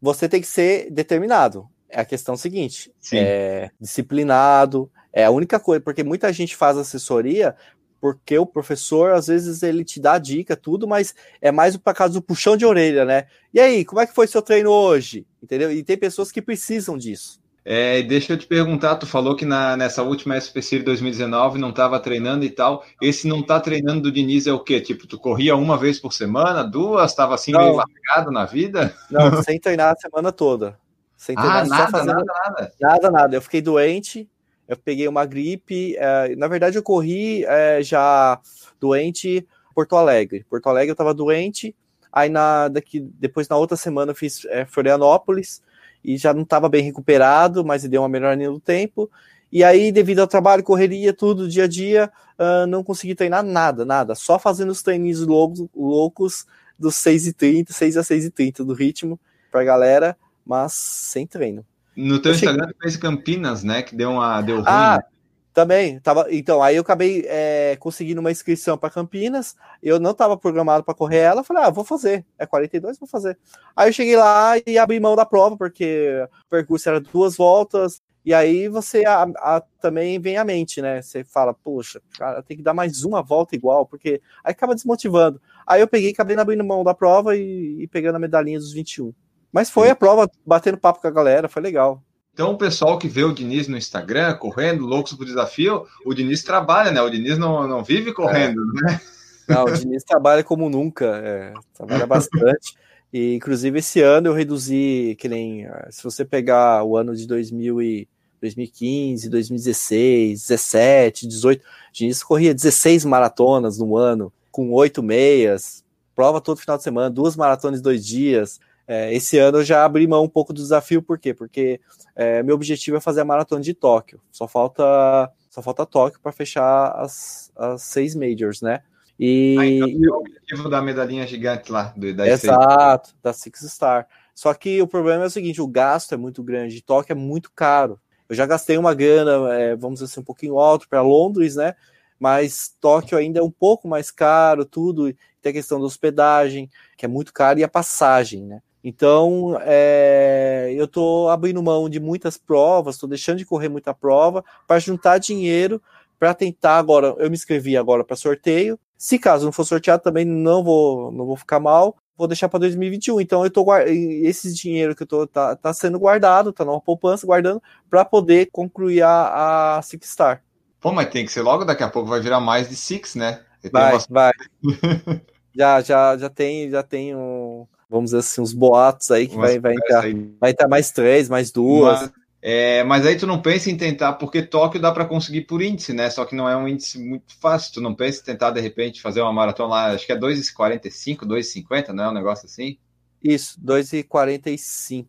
você 0.00 0.28
tem 0.28 0.40
que 0.40 0.46
ser 0.46 0.88
determinado. 0.92 1.68
É 1.88 2.00
a 2.00 2.04
questão 2.04 2.36
seguinte: 2.36 2.92
é 3.12 3.68
disciplinado. 3.80 4.88
É 5.12 5.24
a 5.24 5.30
única 5.30 5.58
coisa, 5.58 5.80
porque 5.80 6.04
muita 6.04 6.32
gente 6.32 6.54
faz 6.54 6.76
assessoria 6.76 7.56
porque 8.04 8.36
o 8.36 8.44
professor, 8.44 9.12
às 9.12 9.28
vezes, 9.28 9.62
ele 9.62 9.82
te 9.82 9.98
dá 9.98 10.18
dica, 10.18 10.54
tudo, 10.54 10.86
mas 10.86 11.14
é 11.40 11.50
mais 11.50 11.74
para 11.74 11.94
causa 11.94 12.12
do 12.12 12.20
puxão 12.20 12.54
de 12.54 12.66
orelha, 12.66 13.02
né? 13.02 13.24
E 13.50 13.58
aí, 13.58 13.82
como 13.82 13.98
é 13.98 14.06
que 14.06 14.12
foi 14.12 14.26
seu 14.26 14.42
treino 14.42 14.68
hoje? 14.70 15.26
Entendeu? 15.42 15.72
E 15.72 15.82
tem 15.82 15.96
pessoas 15.96 16.30
que 16.30 16.42
precisam 16.42 16.98
disso. 16.98 17.40
É, 17.64 18.02
deixa 18.02 18.34
eu 18.34 18.36
te 18.36 18.46
perguntar, 18.46 18.96
tu 18.96 19.06
falou 19.06 19.34
que 19.34 19.46
na, 19.46 19.74
nessa 19.74 20.02
última 20.02 20.36
SPC 20.36 20.80
de 20.80 20.84
2019 20.84 21.58
não 21.58 21.70
estava 21.70 21.98
treinando 21.98 22.44
e 22.44 22.50
tal. 22.50 22.84
Esse 23.00 23.26
não 23.26 23.42
tá 23.42 23.58
treinando 23.58 24.02
do 24.02 24.12
Diniz 24.12 24.46
é 24.46 24.52
o 24.52 24.60
quê? 24.60 24.82
Tipo, 24.82 25.06
tu 25.06 25.18
corria 25.18 25.56
uma 25.56 25.78
vez 25.78 25.98
por 25.98 26.12
semana, 26.12 26.62
duas, 26.62 27.10
estava 27.10 27.34
assim 27.34 27.52
não. 27.52 27.60
meio 27.60 27.76
largado 27.76 28.30
na 28.30 28.44
vida? 28.44 28.94
Não, 29.10 29.40
sem 29.42 29.58
treinar 29.58 29.94
a 29.94 29.96
semana 29.96 30.30
toda. 30.30 30.78
Sem 31.16 31.34
treinar, 31.34 31.62
ah, 31.62 31.66
nada, 31.66 31.90
fazendo... 31.90 32.16
nada, 32.16 32.24
nada. 32.26 32.72
Nada, 32.78 33.10
nada. 33.10 33.36
Eu 33.36 33.40
fiquei 33.40 33.62
doente, 33.62 34.28
eu 34.68 34.76
peguei 34.76 35.06
uma 35.08 35.24
gripe. 35.26 35.96
É, 35.96 36.34
na 36.36 36.48
verdade, 36.48 36.76
eu 36.76 36.82
corri 36.82 37.44
é, 37.44 37.82
já 37.82 38.40
doente 38.80 39.46
Porto 39.74 39.96
Alegre. 39.96 40.44
Porto 40.48 40.68
Alegre 40.68 40.90
eu 40.90 40.94
estava 40.94 41.12
doente. 41.12 41.74
Aí 42.12 42.28
na, 42.28 42.68
daqui, 42.68 43.00
depois 43.00 43.48
na 43.48 43.56
outra 43.56 43.76
semana 43.76 44.12
eu 44.12 44.16
fiz 44.16 44.44
é, 44.46 44.64
Florianópolis 44.64 45.62
e 46.04 46.16
já 46.16 46.32
não 46.32 46.42
estava 46.42 46.68
bem 46.68 46.82
recuperado, 46.82 47.64
mas 47.64 47.82
deu 47.84 48.02
uma 48.02 48.08
melhoria 48.08 48.50
no 48.50 48.60
tempo. 48.60 49.10
E 49.50 49.62
aí, 49.62 49.92
devido 49.92 50.18
ao 50.18 50.26
trabalho, 50.26 50.62
correria, 50.62 51.12
tudo, 51.12 51.48
dia 51.48 51.64
a 51.64 51.68
dia, 51.68 52.10
uh, 52.38 52.66
não 52.66 52.82
consegui 52.82 53.14
treinar 53.14 53.42
nada, 53.42 53.84
nada. 53.84 54.14
Só 54.14 54.38
fazendo 54.38 54.70
os 54.70 54.82
treinos 54.82 55.20
loucos, 55.20 55.66
loucos 55.74 56.46
dos 56.78 56.96
6h30, 56.96 57.70
6 57.70 57.96
a 57.96 58.02
6h30 58.02 58.64
do 58.64 58.74
ritmo 58.74 59.18
pra 59.50 59.62
galera, 59.62 60.16
mas 60.44 60.72
sem 60.72 61.26
treino. 61.26 61.64
No 61.96 62.20
teu 62.20 62.32
Instagram, 62.32 62.68
tu 62.68 62.76
fez 62.82 62.96
Campinas, 62.96 63.62
né? 63.62 63.82
Que 63.82 63.94
deu, 63.94 64.10
uma, 64.10 64.40
deu 64.42 64.56
ruim. 64.56 64.64
Ah, 64.66 64.98
né? 65.02 65.14
Também, 65.54 66.00
tava, 66.00 66.26
então, 66.30 66.60
aí 66.60 66.74
eu 66.74 66.82
acabei 66.82 67.24
é, 67.28 67.76
conseguindo 67.78 68.20
uma 68.20 68.32
inscrição 68.32 68.76
para 68.76 68.90
Campinas, 68.90 69.54
eu 69.80 70.00
não 70.00 70.10
estava 70.10 70.36
programado 70.36 70.82
para 70.82 70.94
correr 70.94 71.18
ela, 71.18 71.44
falei, 71.44 71.62
ah, 71.62 71.70
vou 71.70 71.84
fazer, 71.84 72.26
é 72.36 72.44
42, 72.44 72.98
vou 72.98 73.08
fazer. 73.08 73.38
Aí 73.76 73.88
eu 73.88 73.92
cheguei 73.92 74.16
lá 74.16 74.54
e 74.66 74.76
abri 74.76 74.98
mão 74.98 75.14
da 75.14 75.24
prova, 75.24 75.56
porque 75.56 76.26
o 76.44 76.50
percurso 76.50 76.88
era 76.88 77.00
duas 77.00 77.36
voltas, 77.36 78.02
e 78.24 78.34
aí 78.34 78.68
você 78.68 79.04
a, 79.04 79.22
a, 79.22 79.62
também 79.80 80.18
vem 80.18 80.38
à 80.38 80.44
mente, 80.44 80.82
né? 80.82 81.00
Você 81.00 81.22
fala, 81.22 81.54
poxa, 81.54 82.02
cara, 82.18 82.42
tem 82.42 82.56
que 82.56 82.62
dar 82.62 82.74
mais 82.74 83.04
uma 83.04 83.22
volta 83.22 83.54
igual, 83.54 83.86
porque 83.86 84.20
aí 84.42 84.50
acaba 84.50 84.74
desmotivando. 84.74 85.40
Aí 85.64 85.80
eu 85.80 85.86
peguei, 85.86 86.10
acabei 86.10 86.36
abrindo 86.36 86.64
mão 86.64 86.82
da 86.82 86.94
prova 86.94 87.36
e, 87.36 87.82
e 87.82 87.86
pegando 87.86 88.16
a 88.16 88.18
medalhinha 88.18 88.58
dos 88.58 88.72
21. 88.72 89.14
Mas 89.54 89.70
foi 89.70 89.88
a 89.88 89.94
prova, 89.94 90.28
batendo 90.44 90.76
papo 90.76 91.00
com 91.00 91.06
a 91.06 91.12
galera, 91.12 91.48
foi 91.48 91.62
legal. 91.62 92.02
Então, 92.32 92.50
o 92.50 92.58
pessoal 92.58 92.98
que 92.98 93.06
vê 93.06 93.22
o 93.22 93.32
Diniz 93.32 93.68
no 93.68 93.76
Instagram, 93.76 94.34
correndo, 94.34 94.84
loucos 94.84 95.12
pro 95.12 95.24
desafio, 95.24 95.86
o 96.04 96.12
Diniz 96.12 96.42
trabalha, 96.42 96.90
né? 96.90 97.00
O 97.00 97.08
Diniz 97.08 97.38
não, 97.38 97.64
não 97.68 97.84
vive 97.84 98.12
correndo, 98.12 98.60
é. 98.60 98.82
né? 98.82 99.00
Não, 99.48 99.64
o 99.66 99.70
Diniz 99.72 100.02
trabalha 100.02 100.42
como 100.42 100.68
nunca, 100.68 101.04
é, 101.22 101.54
trabalha 101.72 102.04
bastante. 102.04 102.74
E, 103.12 103.36
inclusive, 103.36 103.78
esse 103.78 104.00
ano 104.00 104.26
eu 104.26 104.32
reduzi, 104.34 105.16
que 105.20 105.28
nem, 105.28 105.68
se 105.88 106.02
você 106.02 106.24
pegar 106.24 106.82
o 106.82 106.96
ano 106.96 107.14
de 107.14 107.24
2000 107.24 107.80
e 107.80 108.08
2015, 108.40 109.28
2016, 109.28 110.40
17, 110.48 111.28
18, 111.28 111.60
o 111.60 111.64
Diniz 111.92 112.24
corria 112.24 112.52
16 112.52 113.04
maratonas 113.04 113.78
no 113.78 113.96
ano, 113.96 114.32
com 114.50 114.72
oito 114.72 115.00
meias, 115.00 115.84
prova 116.12 116.40
todo 116.40 116.58
final 116.58 116.76
de 116.76 116.82
semana, 116.82 117.08
duas 117.08 117.36
maratonas 117.36 117.78
em 117.78 117.82
dois 117.84 118.04
dias. 118.04 118.58
É, 118.86 119.12
esse 119.14 119.38
ano 119.38 119.58
eu 119.58 119.64
já 119.64 119.84
abri 119.84 120.06
mão 120.06 120.24
um 120.24 120.28
pouco 120.28 120.52
do 120.52 120.60
desafio, 120.60 121.02
por 121.02 121.18
quê? 121.18 121.32
Porque 121.32 121.80
é, 122.14 122.42
meu 122.42 122.54
objetivo 122.54 122.96
é 122.96 123.00
fazer 123.00 123.22
a 123.22 123.24
maratona 123.24 123.62
de 123.62 123.74
Tóquio. 123.74 124.20
Só 124.30 124.46
falta, 124.46 125.30
só 125.48 125.62
falta 125.62 125.86
Tóquio 125.86 126.20
para 126.20 126.32
fechar 126.32 126.92
as, 126.96 127.50
as 127.56 127.82
seis 127.82 128.14
majors, 128.14 128.60
né? 128.60 128.82
E, 129.18 129.56
ah, 129.58 129.66
então, 129.66 129.88
e 129.88 130.08
o 130.08 130.16
objetivo 130.16 130.68
da 130.68 130.82
medalhinha 130.82 131.26
gigante 131.26 131.70
lá, 131.70 131.94
do, 131.96 132.12
da 132.12 132.26
Exato, 132.26 133.10
seis. 133.10 133.18
da 133.22 133.32
Six 133.32 133.60
Star. 133.72 134.08
Só 134.34 134.52
que 134.52 134.82
o 134.82 134.88
problema 134.88 135.22
é 135.22 135.26
o 135.26 135.30
seguinte: 135.30 135.62
o 135.62 135.68
gasto 135.68 136.12
é 136.12 136.16
muito 136.16 136.42
grande, 136.42 136.82
Tóquio 136.82 137.12
é 137.12 137.16
muito 137.16 137.50
caro. 137.54 138.00
Eu 138.28 138.34
já 138.34 138.46
gastei 138.46 138.76
uma 138.76 138.94
grana, 138.94 139.54
é, 139.54 139.76
vamos 139.76 140.00
dizer 140.00 140.10
assim, 140.10 140.20
um 140.20 140.24
pouquinho 140.24 140.58
alto 140.58 140.88
para 140.88 141.02
Londres, 141.02 141.56
né? 141.56 141.74
Mas 142.18 142.74
Tóquio 142.80 143.18
ainda 143.18 143.38
é 143.38 143.42
um 143.42 143.50
pouco 143.50 143.86
mais 143.86 144.10
caro, 144.10 144.64
tudo. 144.64 145.14
Tem 145.40 145.50
a 145.50 145.52
questão 145.52 145.78
da 145.78 145.86
hospedagem, 145.86 146.70
que 146.96 147.04
é 147.04 147.08
muito 147.08 147.32
caro, 147.32 147.60
e 147.60 147.64
a 147.64 147.68
passagem, 147.68 148.44
né? 148.44 148.62
Então, 148.84 149.58
é, 149.62 150.70
eu 150.76 150.84
estou 150.84 151.30
abrindo 151.30 151.62
mão 151.62 151.88
de 151.88 151.98
muitas 151.98 152.36
provas, 152.36 152.96
estou 152.96 153.08
deixando 153.08 153.38
de 153.38 153.46
correr 153.46 153.70
muita 153.70 153.94
prova 153.94 154.44
para 154.66 154.78
juntar 154.78 155.16
dinheiro 155.16 155.80
para 156.18 156.34
tentar 156.34 156.76
agora. 156.76 157.14
Eu 157.16 157.30
me 157.30 157.34
inscrevi 157.34 157.78
agora 157.78 158.04
para 158.04 158.14
sorteio. 158.14 158.78
Se 158.98 159.18
caso 159.18 159.46
não 159.46 159.52
for 159.52 159.64
sorteado, 159.64 160.02
também 160.02 160.26
não 160.26 160.62
vou, 160.62 161.10
não 161.10 161.24
vou 161.24 161.34
ficar 161.34 161.58
mal. 161.58 161.96
Vou 162.14 162.28
deixar 162.28 162.46
para 162.50 162.60
2021. 162.60 163.22
Então, 163.22 163.42
eu 163.42 163.50
tô 163.50 163.64
esse 163.86 164.52
dinheiro 164.52 164.94
que 164.94 165.02
eu 165.02 165.06
tô 165.06 165.26
tá, 165.26 165.56
tá 165.56 165.72
sendo 165.72 165.98
guardado, 165.98 166.52
tá 166.52 166.62
numa 166.62 166.80
poupança 166.80 167.26
guardando 167.26 167.62
para 167.88 168.04
poder 168.04 168.50
concluir 168.52 169.00
a, 169.00 169.78
a 169.78 169.82
Six 169.82 170.10
Star. 170.10 170.42
Pô, 170.78 170.92
mas 170.92 171.08
tem 171.08 171.24
que 171.24 171.32
ser 171.32 171.40
logo 171.40 171.64
daqui 171.64 171.82
a 171.82 171.88
pouco 171.88 172.10
vai 172.10 172.20
virar 172.20 172.38
mais 172.38 172.68
de 172.68 172.76
Six, 172.76 173.14
né? 173.14 173.40
Vai, 173.72 173.94
uma... 173.94 174.04
vai. 174.10 174.32
já, 175.56 175.80
já, 175.80 176.18
já 176.18 176.28
tem, 176.28 176.70
já 176.70 176.82
tem 176.82 177.16
um, 177.16 177.66
vamos 177.94 178.10
dizer 178.10 178.18
assim, 178.18 178.40
uns 178.40 178.52
boatos 178.52 179.10
aí 179.12 179.28
que 179.28 179.36
vai, 179.36 179.58
vai 179.60 179.74
entrar, 179.74 180.04
aí. 180.04 180.34
vai 180.40 180.50
entrar 180.50 180.68
mais 180.68 180.90
três, 180.90 181.28
mais 181.28 181.52
duas. 181.52 182.00
Mas, 182.00 182.12
é, 182.42 182.82
mas 182.82 183.06
aí 183.06 183.16
tu 183.16 183.26
não 183.26 183.40
pensa 183.40 183.70
em 183.70 183.76
tentar, 183.76 184.14
porque 184.14 184.42
Tóquio 184.42 184.80
dá 184.80 184.90
para 184.90 185.04
conseguir 185.04 185.42
por 185.42 185.62
índice, 185.62 185.92
né? 185.92 186.10
Só 186.10 186.24
que 186.24 186.34
não 186.34 186.48
é 186.48 186.56
um 186.56 186.66
índice 186.66 186.98
muito 186.98 187.38
fácil. 187.40 187.74
Tu 187.74 187.80
não 187.80 187.94
pensa 187.94 188.20
em 188.20 188.24
tentar, 188.24 188.50
de 188.50 188.60
repente, 188.60 189.00
fazer 189.00 189.22
uma 189.22 189.32
maratona 189.32 189.68
lá, 189.68 189.86
acho 189.92 190.04
que 190.04 190.12
é 190.12 190.18
2,45, 190.18 191.24
2,50, 191.24 191.88
não 191.90 192.04
é 192.04 192.08
um 192.10 192.14
negócio 192.14 192.46
assim? 192.46 192.76
Isso, 193.22 193.58
2,45. 193.64 195.06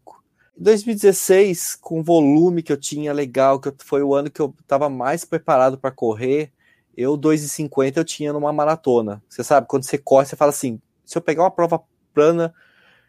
2016, 0.58 1.76
com 1.82 2.00
o 2.00 2.04
volume 2.04 2.64
que 2.64 2.72
eu 2.72 2.78
tinha 2.78 3.12
legal, 3.12 3.60
que 3.60 3.74
foi 3.84 4.02
o 4.04 4.14
ano 4.14 4.30
que 4.30 4.40
eu 4.40 4.54
estava 4.62 4.88
mais 4.88 5.26
preparado 5.26 5.78
para 5.78 5.92
correr, 5.92 6.52
eu 6.96 7.18
2,50 7.18 7.98
eu 7.98 8.06
tinha 8.06 8.32
numa 8.32 8.54
maratona. 8.54 9.22
Você 9.28 9.44
sabe, 9.44 9.68
quando 9.68 9.84
você 9.84 9.98
corre, 9.98 10.26
você 10.26 10.36
fala 10.38 10.52
assim: 10.52 10.80
se 11.04 11.18
eu 11.18 11.22
pegar 11.22 11.44
uma 11.44 11.52
prova 11.52 11.82
plana, 12.14 12.54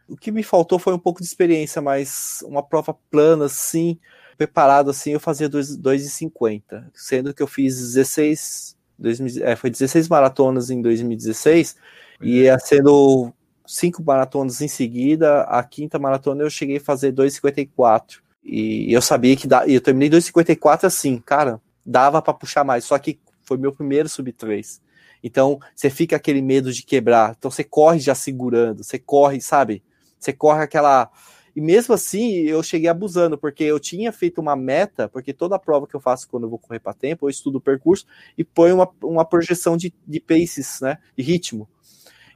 o 0.09 0.17
que 0.17 0.31
me 0.31 0.43
faltou 0.43 0.79
foi 0.79 0.95
um 0.95 0.99
pouco 0.99 1.21
de 1.21 1.27
experiência, 1.27 1.83
mas 1.83 2.43
uma 2.47 2.63
prova 2.63 2.95
plana, 3.11 3.47
assim, 3.47 3.99
preparado 4.37 4.91
assim, 4.91 5.13
eu 5.13 5.21
fazia 5.21 5.49
2,50, 5.49 6.85
sendo 6.95 7.35
que 7.35 7.43
eu 7.43 7.47
fiz 7.47 7.77
16, 7.77 8.77
2000, 8.99 9.45
é, 9.45 9.57
foi 9.57 9.71
16 9.71 10.09
maratonas 10.09 10.71
em 10.71 10.81
2016, 10.81 11.77
e 12.21 12.43
ia 12.43 12.59
sendo 12.59 13.33
cinco 13.67 14.03
maratonas 14.03 14.61
em 14.61 14.69
seguida, 14.69 15.43
a 15.43 15.63
quinta 15.65 15.99
maratona 15.99 16.43
eu 16.43 16.51
cheguei 16.51 16.77
a 16.77 16.81
fazer 16.81 17.13
2,54. 17.13 18.21
E 18.45 18.93
eu 18.93 19.03
sabia 19.03 19.37
que 19.37 19.47
dá, 19.47 19.67
e 19.67 19.75
eu 19.75 19.81
terminei 19.81 20.09
2,54 20.09 20.85
assim, 20.85 21.19
cara, 21.19 21.61
dava 21.85 22.23
para 22.23 22.33
puxar 22.33 22.63
mais, 22.63 22.85
só 22.85 22.97
que 22.97 23.19
foi 23.43 23.57
meu 23.57 23.73
primeiro 23.73 24.09
sub 24.09 24.33
3. 24.33 24.81
Então, 25.23 25.59
você 25.75 25.91
fica 25.91 26.15
aquele 26.15 26.41
medo 26.41 26.73
de 26.73 26.83
quebrar. 26.85 27.35
Então, 27.37 27.51
você 27.51 27.65
corre 27.65 27.99
já 27.99 28.15
segurando, 28.15 28.85
você 28.85 28.99
corre, 28.99 29.41
sabe? 29.41 29.83
Você 30.19 30.33
corre 30.33 30.63
aquela. 30.63 31.11
E 31.55 31.61
mesmo 31.61 31.95
assim, 31.95 32.43
eu 32.43 32.63
cheguei 32.63 32.89
abusando, 32.89 33.39
porque 33.39 33.65
eu 33.65 33.81
tinha 33.81 34.13
feito 34.13 34.41
uma 34.41 34.55
meta, 34.55 35.09
porque 35.09 35.33
toda 35.33 35.59
prova 35.59 35.87
que 35.87 35.97
eu 35.97 36.01
faço 36.01 36.29
quando 36.29 36.45
eu 36.45 36.51
vou 36.51 36.59
correr 36.59 36.81
para 36.81 36.93
tempo, 36.93 37.27
eu 37.27 37.31
estudo 37.31 37.57
o 37.57 37.61
percurso 37.61 38.07
e 38.37 38.45
põe 38.45 38.73
uma, 38.73 38.89
uma 39.03 39.25
projeção 39.25 39.77
de, 39.77 39.93
de 40.07 40.21
paces, 40.21 40.81
né? 40.83 40.99
De 41.17 41.23
ritmo. 41.23 41.67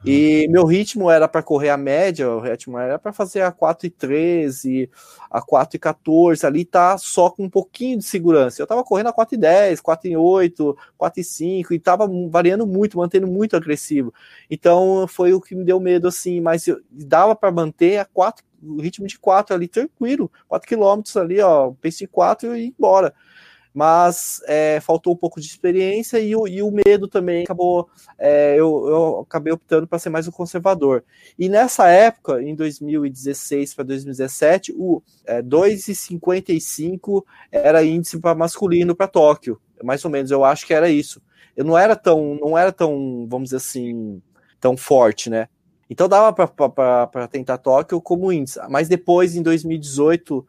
E 0.03 0.47
meu 0.49 0.65
ritmo 0.65 1.11
era 1.11 1.27
para 1.27 1.43
correr 1.43 1.69
a 1.69 1.77
média, 1.77 2.27
o 2.27 2.39
ritmo 2.39 2.77
era 2.77 2.97
para 2.97 3.13
fazer 3.13 3.41
a 3.41 3.51
4 3.51 3.85
e 3.85 3.89
13, 3.91 4.89
a 5.29 5.41
4 5.41 5.75
e 5.75 5.79
14, 5.79 6.43
ali 6.43 6.65
tá 6.65 6.97
só 6.97 7.29
com 7.29 7.43
um 7.43 7.49
pouquinho 7.49 7.99
de 7.99 8.05
segurança. 8.05 8.59
Eu 8.59 8.65
tava 8.65 8.83
correndo 8.83 9.07
a 9.07 9.13
4 9.13 9.35
e 9.35 9.37
10, 9.37 9.79
4 9.79 10.09
e 10.09 10.17
8, 10.17 10.77
4 10.97 11.21
e 11.21 11.23
5 11.23 11.73
e 11.73 11.79
tava 11.79 12.09
variando 12.29 12.65
muito, 12.65 12.97
mantendo 12.97 13.27
muito 13.27 13.55
agressivo. 13.55 14.11
Então 14.49 15.05
foi 15.07 15.33
o 15.33 15.41
que 15.41 15.55
me 15.55 15.63
deu 15.63 15.79
medo 15.79 16.07
assim, 16.07 16.41
mas 16.41 16.67
eu, 16.67 16.81
dava 16.89 17.35
para 17.35 17.51
manter 17.51 17.99
a 17.99 18.05
4 18.05 18.43
o 18.63 18.79
ritmo 18.79 19.07
de 19.07 19.17
4 19.17 19.55
ali 19.55 19.67
tranquilo, 19.67 20.31
4 20.47 20.67
km 20.67 21.01
ali, 21.19 21.41
ó, 21.41 21.71
pace 21.81 22.05
4 22.05 22.55
e 22.55 22.65
ir 22.65 22.75
embora 22.77 23.13
mas 23.73 24.41
é, 24.47 24.79
faltou 24.81 25.13
um 25.13 25.15
pouco 25.15 25.39
de 25.39 25.47
experiência 25.47 26.19
e 26.19 26.35
o, 26.35 26.47
e 26.47 26.61
o 26.61 26.71
medo 26.71 27.07
também 27.07 27.43
acabou. 27.43 27.89
É, 28.17 28.53
eu, 28.53 28.87
eu, 28.87 29.19
acabei 29.21 29.53
optando 29.53 29.87
para 29.87 29.99
ser 29.99 30.09
mais 30.09 30.27
um 30.27 30.31
conservador. 30.31 31.03
E 31.39 31.47
nessa 31.47 31.87
época, 31.87 32.41
em 32.41 32.53
2016 32.53 33.73
para 33.73 33.85
2017, 33.85 34.73
o 34.77 35.01
é, 35.25 35.41
2,55 35.41 37.23
era 37.51 37.83
índice 37.83 38.19
para 38.19 38.35
masculino 38.35 38.95
para 38.95 39.07
Tóquio, 39.07 39.59
mais 39.81 40.03
ou 40.03 40.11
menos. 40.11 40.31
Eu 40.31 40.43
acho 40.43 40.65
que 40.67 40.73
era 40.73 40.89
isso. 40.89 41.21
Eu 41.55 41.63
não 41.63 41.77
era 41.77 41.95
tão, 41.95 42.35
não 42.35 42.57
era 42.57 42.71
tão, 42.71 43.25
vamos 43.29 43.49
dizer 43.49 43.57
assim, 43.57 44.21
tão 44.59 44.75
forte, 44.75 45.29
né? 45.29 45.47
Então 45.89 46.07
dava 46.07 46.31
para 46.31 47.27
tentar 47.27 47.57
Tóquio 47.57 48.01
como 48.01 48.31
índice. 48.31 48.59
Mas 48.69 48.87
depois, 48.87 49.35
em 49.35 49.41
2018, 49.41 50.45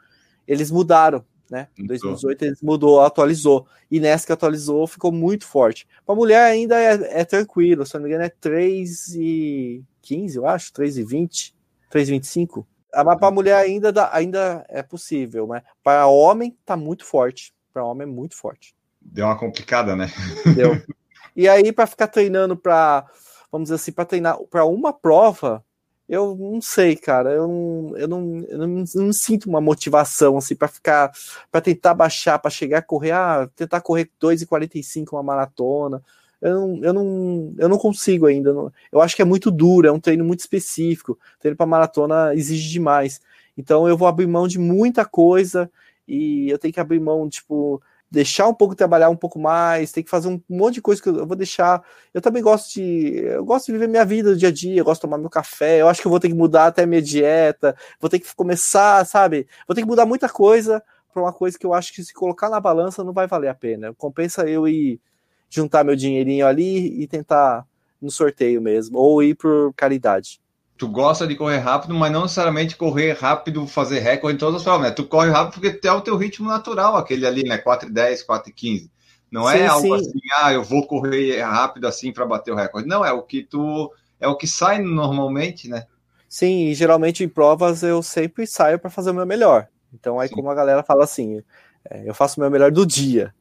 eles 0.47 0.71
mudaram 0.71 1.25
né? 1.53 1.69
Em 1.79 1.85
2018 1.85 2.43
ele 2.47 2.57
mudou, 2.63 3.03
atualizou. 3.03 3.67
E 3.91 4.01
nessa 4.01 4.27
que 4.27 4.33
atualizou 4.33 4.87
ficou 4.87 5.13
muito 5.13 5.47
forte. 5.47 5.87
Para 6.07 6.15
mulher 6.15 6.43
ainda 6.43 6.81
é, 6.81 7.21
é, 7.21 7.25
tranquilo, 7.27 7.85
se 7.85 7.93
não 7.95 8.01
me 8.01 8.09
engano 8.09 8.25
é 8.25 8.31
3 8.31 9.15
e 9.17 9.85
15, 10.01 10.39
eu 10.39 10.47
acho, 10.47 10.73
3 10.73 10.97
e 10.97 11.05
20, 11.05 11.55
3 11.91 12.09
e 12.09 12.13
25. 12.13 12.67
Ah, 12.91 13.05
mas 13.05 13.19
para 13.19 13.31
mulher 13.31 13.57
ainda, 13.57 13.93
dá, 13.93 14.09
ainda 14.15 14.65
é 14.69 14.83
possível, 14.83 15.47
né? 15.47 15.63
Para 15.85 16.07
homem 16.07 16.57
tá 16.65 16.75
muito 16.75 17.05
forte. 17.05 17.53
Para 17.71 17.85
homem 17.85 18.09
é 18.09 18.11
muito 18.11 18.35
forte. 18.35 18.75
Deu 18.99 19.27
uma 19.27 19.39
complicada, 19.39 19.95
né? 19.95 20.11
Deu. 20.57 20.81
E 21.37 21.49
aí 21.49 21.71
para 21.73 21.87
ficar 21.87 22.09
treinando 22.09 22.57
para, 22.57 23.07
vamos 23.51 23.67
dizer 23.67 23.77
assim, 23.77 23.93
para 23.93 24.05
treinar 24.05 24.39
para 24.51 24.65
uma 24.65 24.93
prova, 24.93 25.65
eu 26.13 26.37
não 26.37 26.61
sei, 26.61 26.95
cara. 26.95 27.31
Eu 27.33 27.49
não, 27.49 27.97
eu 27.97 28.07
não, 28.07 28.45
eu 28.47 28.59
não, 28.59 28.85
não 28.95 29.13
sinto 29.15 29.49
uma 29.49 29.63
motivação 29.63 30.37
assim 30.37 30.55
para 30.55 30.69
ficar, 30.69 31.11
para 31.51 31.63
tentar 31.63 31.95
baixar, 31.95 32.39
para 32.39 32.51
chegar 32.51 32.79
a 32.79 32.83
correr, 32.83 33.13
ah, 33.13 33.49
tentar 33.57 33.81
correr 33.81 34.11
2,45 34.21 35.15
uma 35.15 35.23
maratona. 35.23 36.03
Eu 36.39 36.55
não, 36.55 36.85
eu 36.85 36.93
não, 36.93 37.55
eu 37.57 37.69
não 37.69 37.79
consigo 37.79 38.27
ainda. 38.27 38.51
Eu 38.93 39.01
acho 39.01 39.17
que 39.17 39.23
é 39.23 39.25
muito 39.25 39.51
duro, 39.51 39.89
é 39.89 39.93
um 39.93 40.01
treino 40.01 40.23
muito 40.23 40.41
específico. 40.41 41.19
treino 41.41 41.57
para 41.57 41.65
maratona 41.65 42.35
exige 42.35 42.71
demais. 42.71 43.19
Então 43.57 43.89
eu 43.89 43.97
vou 43.97 44.07
abrir 44.07 44.27
mão 44.27 44.47
de 44.47 44.59
muita 44.59 45.07
coisa 45.07 45.71
e 46.07 46.51
eu 46.51 46.59
tenho 46.59 46.75
que 46.75 46.81
abrir 46.81 47.01
mão, 47.01 47.27
tipo, 47.27 47.83
deixar 48.13 48.47
um 48.47 48.53
pouco 48.53 48.75
trabalhar 48.75 49.09
um 49.09 49.17
pouco 49.17 49.39
mais, 49.39 49.91
tem 49.91 50.05
que 50.05 50.11
fazer 50.11 50.29
um 50.29 50.39
monte 50.47 50.75
de 50.75 50.83
coisa 50.83 51.03
que 51.03 51.09
eu 51.09 51.27
vou 51.27 51.35
deixar. 51.35 51.83
Eu 52.13 52.21
também 52.21 52.43
gosto 52.43 52.75
de, 52.75 53.17
eu 53.25 53.43
gosto 53.43 53.67
de 53.67 53.73
viver 53.73 53.89
minha 53.89 54.05
vida 54.05 54.33
do 54.33 54.37
dia 54.37 54.51
a 54.51 54.53
dia, 54.53 54.79
eu 54.79 54.85
gosto 54.85 55.01
de 55.01 55.09
tomar 55.09 55.17
meu 55.17 55.31
café. 55.31 55.81
Eu 55.81 55.89
acho 55.89 56.03
que 56.03 56.07
eu 56.07 56.11
vou 56.11 56.21
ter 56.21 56.29
que 56.29 56.35
mudar 56.35 56.67
até 56.67 56.85
minha 56.85 57.01
dieta, 57.01 57.75
vou 57.99 58.11
ter 58.11 58.19
que 58.19 58.35
começar, 58.37 59.07
sabe? 59.07 59.49
Vou 59.67 59.75
ter 59.75 59.81
que 59.81 59.89
mudar 59.89 60.05
muita 60.05 60.29
coisa 60.29 60.83
para 61.11 61.23
uma 61.23 61.33
coisa 61.33 61.59
que 61.59 61.65
eu 61.65 61.73
acho 61.73 61.95
que 61.95 62.05
se 62.05 62.13
colocar 62.13 62.51
na 62.51 62.61
balança 62.61 63.03
não 63.03 63.15
vai 63.15 63.27
valer 63.27 63.49
a 63.49 63.55
pena. 63.55 63.95
Compensa 63.95 64.47
eu 64.47 64.69
ir 64.69 65.01
juntar 65.49 65.83
meu 65.83 65.97
dinheirinho 65.97 66.47
ali 66.47 67.03
e 67.03 67.07
tentar 67.07 67.67
no 68.01 68.11
sorteio 68.11 68.61
mesmo, 68.61 68.99
ou 68.99 69.23
ir 69.23 69.35
por 69.35 69.73
caridade 69.75 70.42
tu 70.83 70.89
gosta 70.89 71.29
de 71.29 71.37
correr 71.37 71.59
rápido, 71.59 71.95
mas 71.95 72.11
não 72.11 72.23
necessariamente 72.23 72.77
correr 72.77 73.13
rápido, 73.13 73.69
fazer 73.69 74.01
recorde 74.01 74.35
em 74.35 74.39
todas 74.39 74.57
as 74.57 74.63
provas, 74.65 74.89
né? 74.89 74.91
Tu 74.91 75.05
corre 75.07 75.31
rápido 75.31 75.61
porque 75.61 75.87
é 75.87 75.93
o 75.93 76.01
teu 76.01 76.17
ritmo 76.17 76.49
natural, 76.49 76.97
aquele 76.97 77.25
ali, 77.25 77.45
né? 77.45 77.57
4 77.57 77.89
e 77.89 77.93
10, 77.93 78.25
4 78.25 78.51
e 78.51 78.53
15. 78.53 78.91
Não 79.31 79.49
é 79.49 79.59
sim, 79.59 79.67
algo 79.67 79.87
sim. 79.87 79.95
assim, 79.95 80.19
ah, 80.39 80.53
eu 80.53 80.65
vou 80.65 80.85
correr 80.85 81.41
rápido 81.41 81.87
assim 81.87 82.13
para 82.13 82.27
bater 82.27 82.51
o 82.51 82.57
recorde. 82.57 82.89
Não, 82.89 83.05
é 83.05 83.13
o 83.13 83.23
que 83.23 83.45
tu 83.45 83.93
é 84.19 84.27
o 84.27 84.37
que 84.37 84.49
sai 84.49 84.83
normalmente, 84.83 85.69
né? 85.69 85.87
Sim, 86.29 86.67
e 86.67 86.75
geralmente 86.75 87.23
em 87.23 87.29
provas 87.29 87.85
eu 87.85 88.03
sempre 88.03 88.45
saio 88.45 88.77
para 88.77 88.91
fazer 88.91 89.13
o 89.13 89.15
meu 89.15 89.25
melhor. 89.25 89.69
Então 89.95 90.19
aí 90.19 90.27
sim. 90.27 90.35
como 90.35 90.51
a 90.51 90.55
galera 90.55 90.83
fala 90.83 91.05
assim, 91.05 91.45
é, 91.89 92.09
eu 92.09 92.13
faço 92.13 92.41
o 92.41 92.43
meu 92.43 92.51
melhor 92.51 92.73
do 92.73 92.85
dia. 92.85 93.33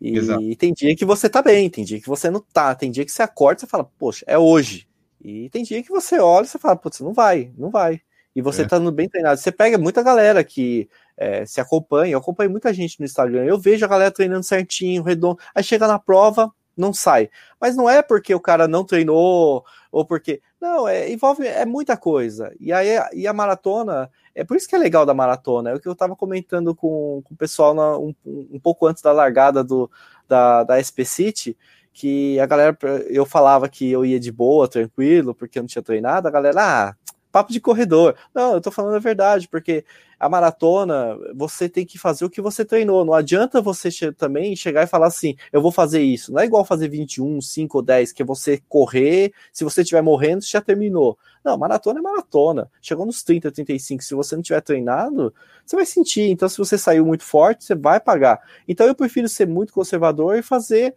E 0.00 0.18
Exato. 0.18 0.56
tem 0.56 0.72
dia 0.72 0.96
que 0.96 1.04
você 1.04 1.28
tá 1.28 1.42
bem, 1.42 1.70
tem 1.70 1.84
dia 1.84 2.00
que 2.00 2.08
você 2.08 2.28
não 2.28 2.40
tá, 2.40 2.74
tem 2.74 2.90
dia 2.90 3.04
que 3.04 3.12
você 3.12 3.22
acorda 3.22 3.58
e 3.58 3.60
você 3.60 3.66
fala, 3.68 3.84
poxa, 3.84 4.24
é 4.26 4.36
hoje. 4.36 4.88
E 5.20 5.50
tem 5.50 5.62
dia 5.62 5.82
que 5.82 5.90
você 5.90 6.18
olha 6.18 6.44
e 6.44 6.48
você 6.48 6.58
fala, 6.58 6.76
putz, 6.76 7.00
não 7.00 7.12
vai, 7.12 7.52
não 7.56 7.70
vai. 7.70 8.00
E 8.34 8.42
você 8.42 8.62
é. 8.62 8.66
tá 8.66 8.78
bem 8.90 9.08
treinado. 9.08 9.40
Você 9.40 9.50
pega 9.50 9.76
muita 9.76 10.02
galera 10.02 10.44
que 10.44 10.88
é, 11.16 11.44
se 11.44 11.60
acompanha, 11.60 12.12
eu 12.12 12.18
acompanho 12.18 12.50
muita 12.50 12.72
gente 12.72 13.00
no 13.00 13.04
Instagram, 13.04 13.44
eu 13.44 13.58
vejo 13.58 13.84
a 13.84 13.88
galera 13.88 14.10
treinando 14.10 14.44
certinho, 14.44 15.02
redondo, 15.02 15.38
aí 15.54 15.64
chega 15.64 15.88
na 15.88 15.98
prova, 15.98 16.52
não 16.76 16.92
sai. 16.92 17.28
Mas 17.60 17.74
não 17.74 17.90
é 17.90 18.00
porque 18.00 18.32
o 18.32 18.40
cara 18.40 18.68
não 18.68 18.84
treinou, 18.84 19.64
ou 19.90 20.04
porque. 20.04 20.40
Não, 20.60 20.88
é, 20.88 21.10
envolve 21.10 21.46
é 21.46 21.64
muita 21.64 21.96
coisa. 21.96 22.54
E 22.60 22.72
aí 22.72 22.88
e 23.12 23.26
a 23.26 23.32
maratona, 23.32 24.10
é 24.34 24.44
por 24.44 24.56
isso 24.56 24.68
que 24.68 24.74
é 24.74 24.78
legal 24.78 25.04
da 25.04 25.14
maratona. 25.14 25.70
É 25.70 25.74
o 25.74 25.80
que 25.80 25.88
eu 25.88 25.94
tava 25.94 26.14
comentando 26.14 26.74
com, 26.74 27.22
com 27.24 27.34
o 27.34 27.36
pessoal 27.36 27.74
na, 27.74 27.98
um, 27.98 28.14
um 28.24 28.60
pouco 28.60 28.86
antes 28.86 29.02
da 29.02 29.12
largada 29.12 29.64
do, 29.64 29.90
da, 30.28 30.62
da 30.62 30.82
SP 30.82 31.02
City 31.04 31.56
que 31.98 32.38
a 32.38 32.46
galera, 32.46 32.78
eu 33.08 33.26
falava 33.26 33.68
que 33.68 33.90
eu 33.90 34.04
ia 34.04 34.20
de 34.20 34.30
boa, 34.30 34.68
tranquilo, 34.68 35.34
porque 35.34 35.58
eu 35.58 35.62
não 35.64 35.66
tinha 35.66 35.82
treinado, 35.82 36.28
a 36.28 36.30
galera, 36.30 36.60
ah, 36.60 36.94
papo 37.32 37.52
de 37.52 37.60
corredor. 37.60 38.14
Não, 38.32 38.54
eu 38.54 38.60
tô 38.60 38.70
falando 38.70 38.94
a 38.94 39.00
verdade, 39.00 39.48
porque 39.48 39.84
a 40.18 40.28
maratona, 40.28 41.16
você 41.34 41.68
tem 41.68 41.84
que 41.84 41.98
fazer 41.98 42.24
o 42.24 42.30
que 42.30 42.40
você 42.40 42.64
treinou. 42.64 43.04
Não 43.04 43.14
adianta 43.14 43.60
você 43.60 43.90
che 43.90 44.12
também 44.12 44.54
chegar 44.54 44.84
e 44.84 44.86
falar 44.86 45.08
assim, 45.08 45.34
eu 45.52 45.60
vou 45.60 45.72
fazer 45.72 46.00
isso. 46.00 46.32
Não 46.32 46.40
é 46.40 46.44
igual 46.44 46.64
fazer 46.64 46.88
21, 46.88 47.40
5 47.40 47.78
ou 47.78 47.82
10, 47.82 48.12
que 48.12 48.22
é 48.22 48.24
você 48.24 48.62
correr, 48.68 49.32
se 49.52 49.64
você 49.64 49.82
estiver 49.82 50.02
morrendo, 50.02 50.44
já 50.44 50.60
terminou. 50.60 51.18
Não, 51.44 51.58
maratona 51.58 51.98
é 51.98 52.02
maratona. 52.02 52.70
Chegou 52.80 53.04
nos 53.06 53.24
30, 53.24 53.50
35, 53.50 54.04
se 54.04 54.14
você 54.14 54.36
não 54.36 54.42
tiver 54.42 54.60
treinado, 54.60 55.34
você 55.66 55.74
vai 55.74 55.84
sentir. 55.84 56.30
Então, 56.30 56.48
se 56.48 56.58
você 56.58 56.78
saiu 56.78 57.04
muito 57.04 57.24
forte, 57.24 57.64
você 57.64 57.74
vai 57.74 57.98
pagar. 57.98 58.40
Então, 58.68 58.86
eu 58.86 58.94
prefiro 58.94 59.28
ser 59.28 59.48
muito 59.48 59.72
conservador 59.72 60.36
e 60.36 60.42
fazer 60.42 60.94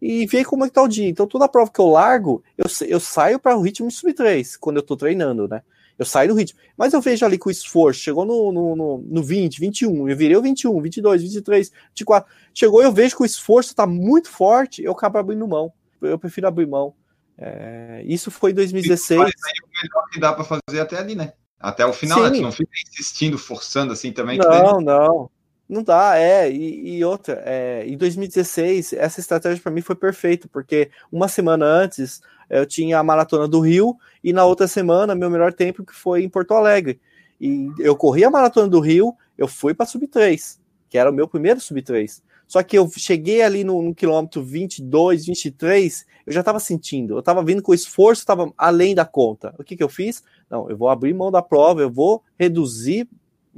e 0.00 0.26
ver 0.26 0.44
como 0.44 0.64
é 0.64 0.68
que 0.68 0.74
tá 0.74 0.82
o 0.82 0.88
dia. 0.88 1.08
Então, 1.08 1.26
toda 1.26 1.48
prova 1.48 1.70
que 1.70 1.80
eu 1.80 1.88
largo, 1.88 2.42
eu, 2.56 2.66
eu 2.86 3.00
saio 3.00 3.38
para 3.38 3.56
o 3.56 3.60
ritmo 3.60 3.88
de 3.88 3.94
sub 3.94 4.12
3, 4.12 4.56
quando 4.56 4.76
eu 4.76 4.82
tô 4.82 4.96
treinando, 4.96 5.48
né? 5.48 5.62
Eu 5.98 6.06
saio 6.06 6.28
do 6.28 6.34
ritmo. 6.34 6.60
Mas 6.76 6.92
eu 6.92 7.00
vejo 7.00 7.26
ali 7.26 7.36
com 7.36 7.48
o 7.48 7.52
esforço, 7.52 8.00
chegou 8.00 8.24
no, 8.24 8.52
no, 8.52 8.76
no, 8.76 8.98
no 8.98 9.22
20, 9.22 9.58
21, 9.58 10.08
eu 10.08 10.16
virei 10.16 10.36
o 10.36 10.42
21, 10.42 10.80
22, 10.80 11.22
23, 11.22 11.72
24. 11.88 12.32
Chegou, 12.54 12.82
eu 12.82 12.92
vejo 12.92 13.16
que 13.16 13.22
o 13.22 13.26
esforço 13.26 13.74
tá 13.74 13.86
muito 13.86 14.30
forte, 14.30 14.82
eu 14.82 14.92
acabo 14.92 15.18
abrindo 15.18 15.46
mão. 15.48 15.72
Eu 16.00 16.18
prefiro 16.18 16.46
abrir 16.46 16.68
mão. 16.68 16.94
É, 17.36 18.02
isso 18.04 18.30
foi 18.30 18.52
em 18.52 18.54
2016. 18.54 19.18
Mas 19.18 19.32
aí 19.44 19.52
o 19.64 19.68
melhor 19.82 20.08
que 20.10 20.20
dá 20.20 20.32
para 20.32 20.44
fazer 20.44 20.80
até 20.80 20.98
ali, 20.98 21.16
né? 21.16 21.32
Até 21.58 21.84
o 21.84 21.92
final, 21.92 22.22
né? 22.22 22.28
Sim. 22.28 22.36
né? 22.36 22.40
não 22.42 22.52
fica 22.52 22.70
insistindo, 22.88 23.36
forçando 23.36 23.92
assim 23.92 24.12
também. 24.12 24.38
Não, 24.38 24.80
não. 24.80 25.30
Não 25.68 25.82
dá, 25.82 26.18
é. 26.18 26.50
E, 26.50 26.96
e 26.96 27.04
outra, 27.04 27.42
é, 27.44 27.84
em 27.86 27.96
2016, 27.96 28.94
essa 28.94 29.20
estratégia 29.20 29.62
para 29.62 29.70
mim 29.70 29.82
foi 29.82 29.94
perfeita, 29.94 30.48
porque 30.50 30.90
uma 31.12 31.28
semana 31.28 31.66
antes 31.66 32.22
eu 32.48 32.64
tinha 32.64 32.98
a 32.98 33.02
maratona 33.02 33.46
do 33.46 33.60
Rio 33.60 33.96
e 34.24 34.32
na 34.32 34.44
outra 34.44 34.66
semana 34.66 35.14
meu 35.14 35.28
melhor 35.28 35.52
tempo 35.52 35.84
que 35.84 35.94
foi 35.94 36.22
em 36.22 36.28
Porto 36.28 36.54
Alegre. 36.54 36.98
E 37.40 37.68
eu 37.78 37.94
corri 37.94 38.24
a 38.24 38.30
maratona 38.30 38.66
do 38.66 38.80
Rio, 38.80 39.14
eu 39.36 39.46
fui 39.46 39.74
para 39.74 39.86
sub 39.86 40.06
3, 40.06 40.58
que 40.88 40.96
era 40.96 41.10
o 41.10 41.12
meu 41.12 41.28
primeiro 41.28 41.60
sub 41.60 41.80
3. 41.82 42.22
Só 42.46 42.62
que 42.62 42.78
eu 42.78 42.90
cheguei 42.96 43.42
ali 43.42 43.62
no, 43.62 43.82
no 43.82 43.94
quilômetro 43.94 44.42
22, 44.42 45.26
23, 45.26 46.06
eu 46.26 46.32
já 46.32 46.40
estava 46.40 46.58
sentindo, 46.58 47.14
eu 47.14 47.18
estava 47.18 47.44
vindo 47.44 47.60
com 47.60 47.74
esforço, 47.74 48.22
estava 48.22 48.50
além 48.56 48.94
da 48.94 49.04
conta. 49.04 49.54
O 49.58 49.62
que, 49.62 49.76
que 49.76 49.82
eu 49.82 49.88
fiz? 49.88 50.22
Não, 50.48 50.68
eu 50.70 50.76
vou 50.76 50.88
abrir 50.88 51.12
mão 51.12 51.30
da 51.30 51.42
prova, 51.42 51.82
eu 51.82 51.90
vou 51.90 52.24
reduzir 52.38 53.06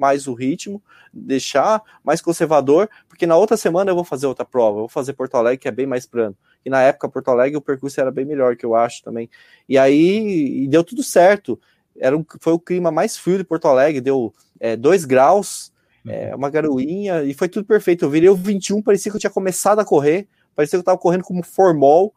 mais 0.00 0.26
o 0.26 0.32
ritmo, 0.32 0.82
deixar 1.12 1.82
mais 2.02 2.20
conservador, 2.20 2.88
porque 3.08 3.26
na 3.26 3.36
outra 3.36 3.56
semana 3.56 3.90
eu 3.90 3.94
vou 3.94 4.04
fazer 4.04 4.26
outra 4.26 4.44
prova, 4.44 4.78
eu 4.78 4.80
vou 4.80 4.88
fazer 4.88 5.12
Porto 5.12 5.36
Alegre, 5.36 5.58
que 5.58 5.68
é 5.68 5.70
bem 5.70 5.86
mais 5.86 6.06
plano. 6.06 6.34
E 6.64 6.70
na 6.70 6.80
época, 6.80 7.08
Porto 7.08 7.28
Alegre, 7.28 7.56
o 7.56 7.60
percurso 7.60 8.00
era 8.00 8.10
bem 8.10 8.24
melhor, 8.24 8.56
que 8.56 8.64
eu 8.64 8.74
acho 8.74 9.02
também. 9.02 9.28
E 9.68 9.78
aí, 9.78 10.64
e 10.64 10.68
deu 10.68 10.82
tudo 10.82 11.02
certo. 11.02 11.60
Era 11.98 12.16
um, 12.16 12.24
foi 12.40 12.52
o 12.52 12.58
clima 12.58 12.90
mais 12.90 13.16
frio 13.16 13.38
de 13.38 13.44
Porto 13.44 13.68
Alegre, 13.68 14.00
deu 14.00 14.32
2 14.78 15.04
é, 15.04 15.06
graus, 15.06 15.72
é, 16.06 16.30
uhum. 16.30 16.38
uma 16.38 16.50
garoinha, 16.50 17.22
e 17.22 17.34
foi 17.34 17.48
tudo 17.48 17.66
perfeito. 17.66 18.04
Eu 18.04 18.10
virei 18.10 18.28
o 18.28 18.34
21, 18.34 18.82
parecia 18.82 19.10
que 19.12 19.16
eu 19.16 19.20
tinha 19.20 19.30
começado 19.30 19.80
a 19.80 19.84
correr, 19.84 20.26
parecia 20.54 20.72
que 20.72 20.80
eu 20.80 20.80
estava 20.80 20.98
correndo 20.98 21.24
como 21.24 21.42
formol. 21.42 22.14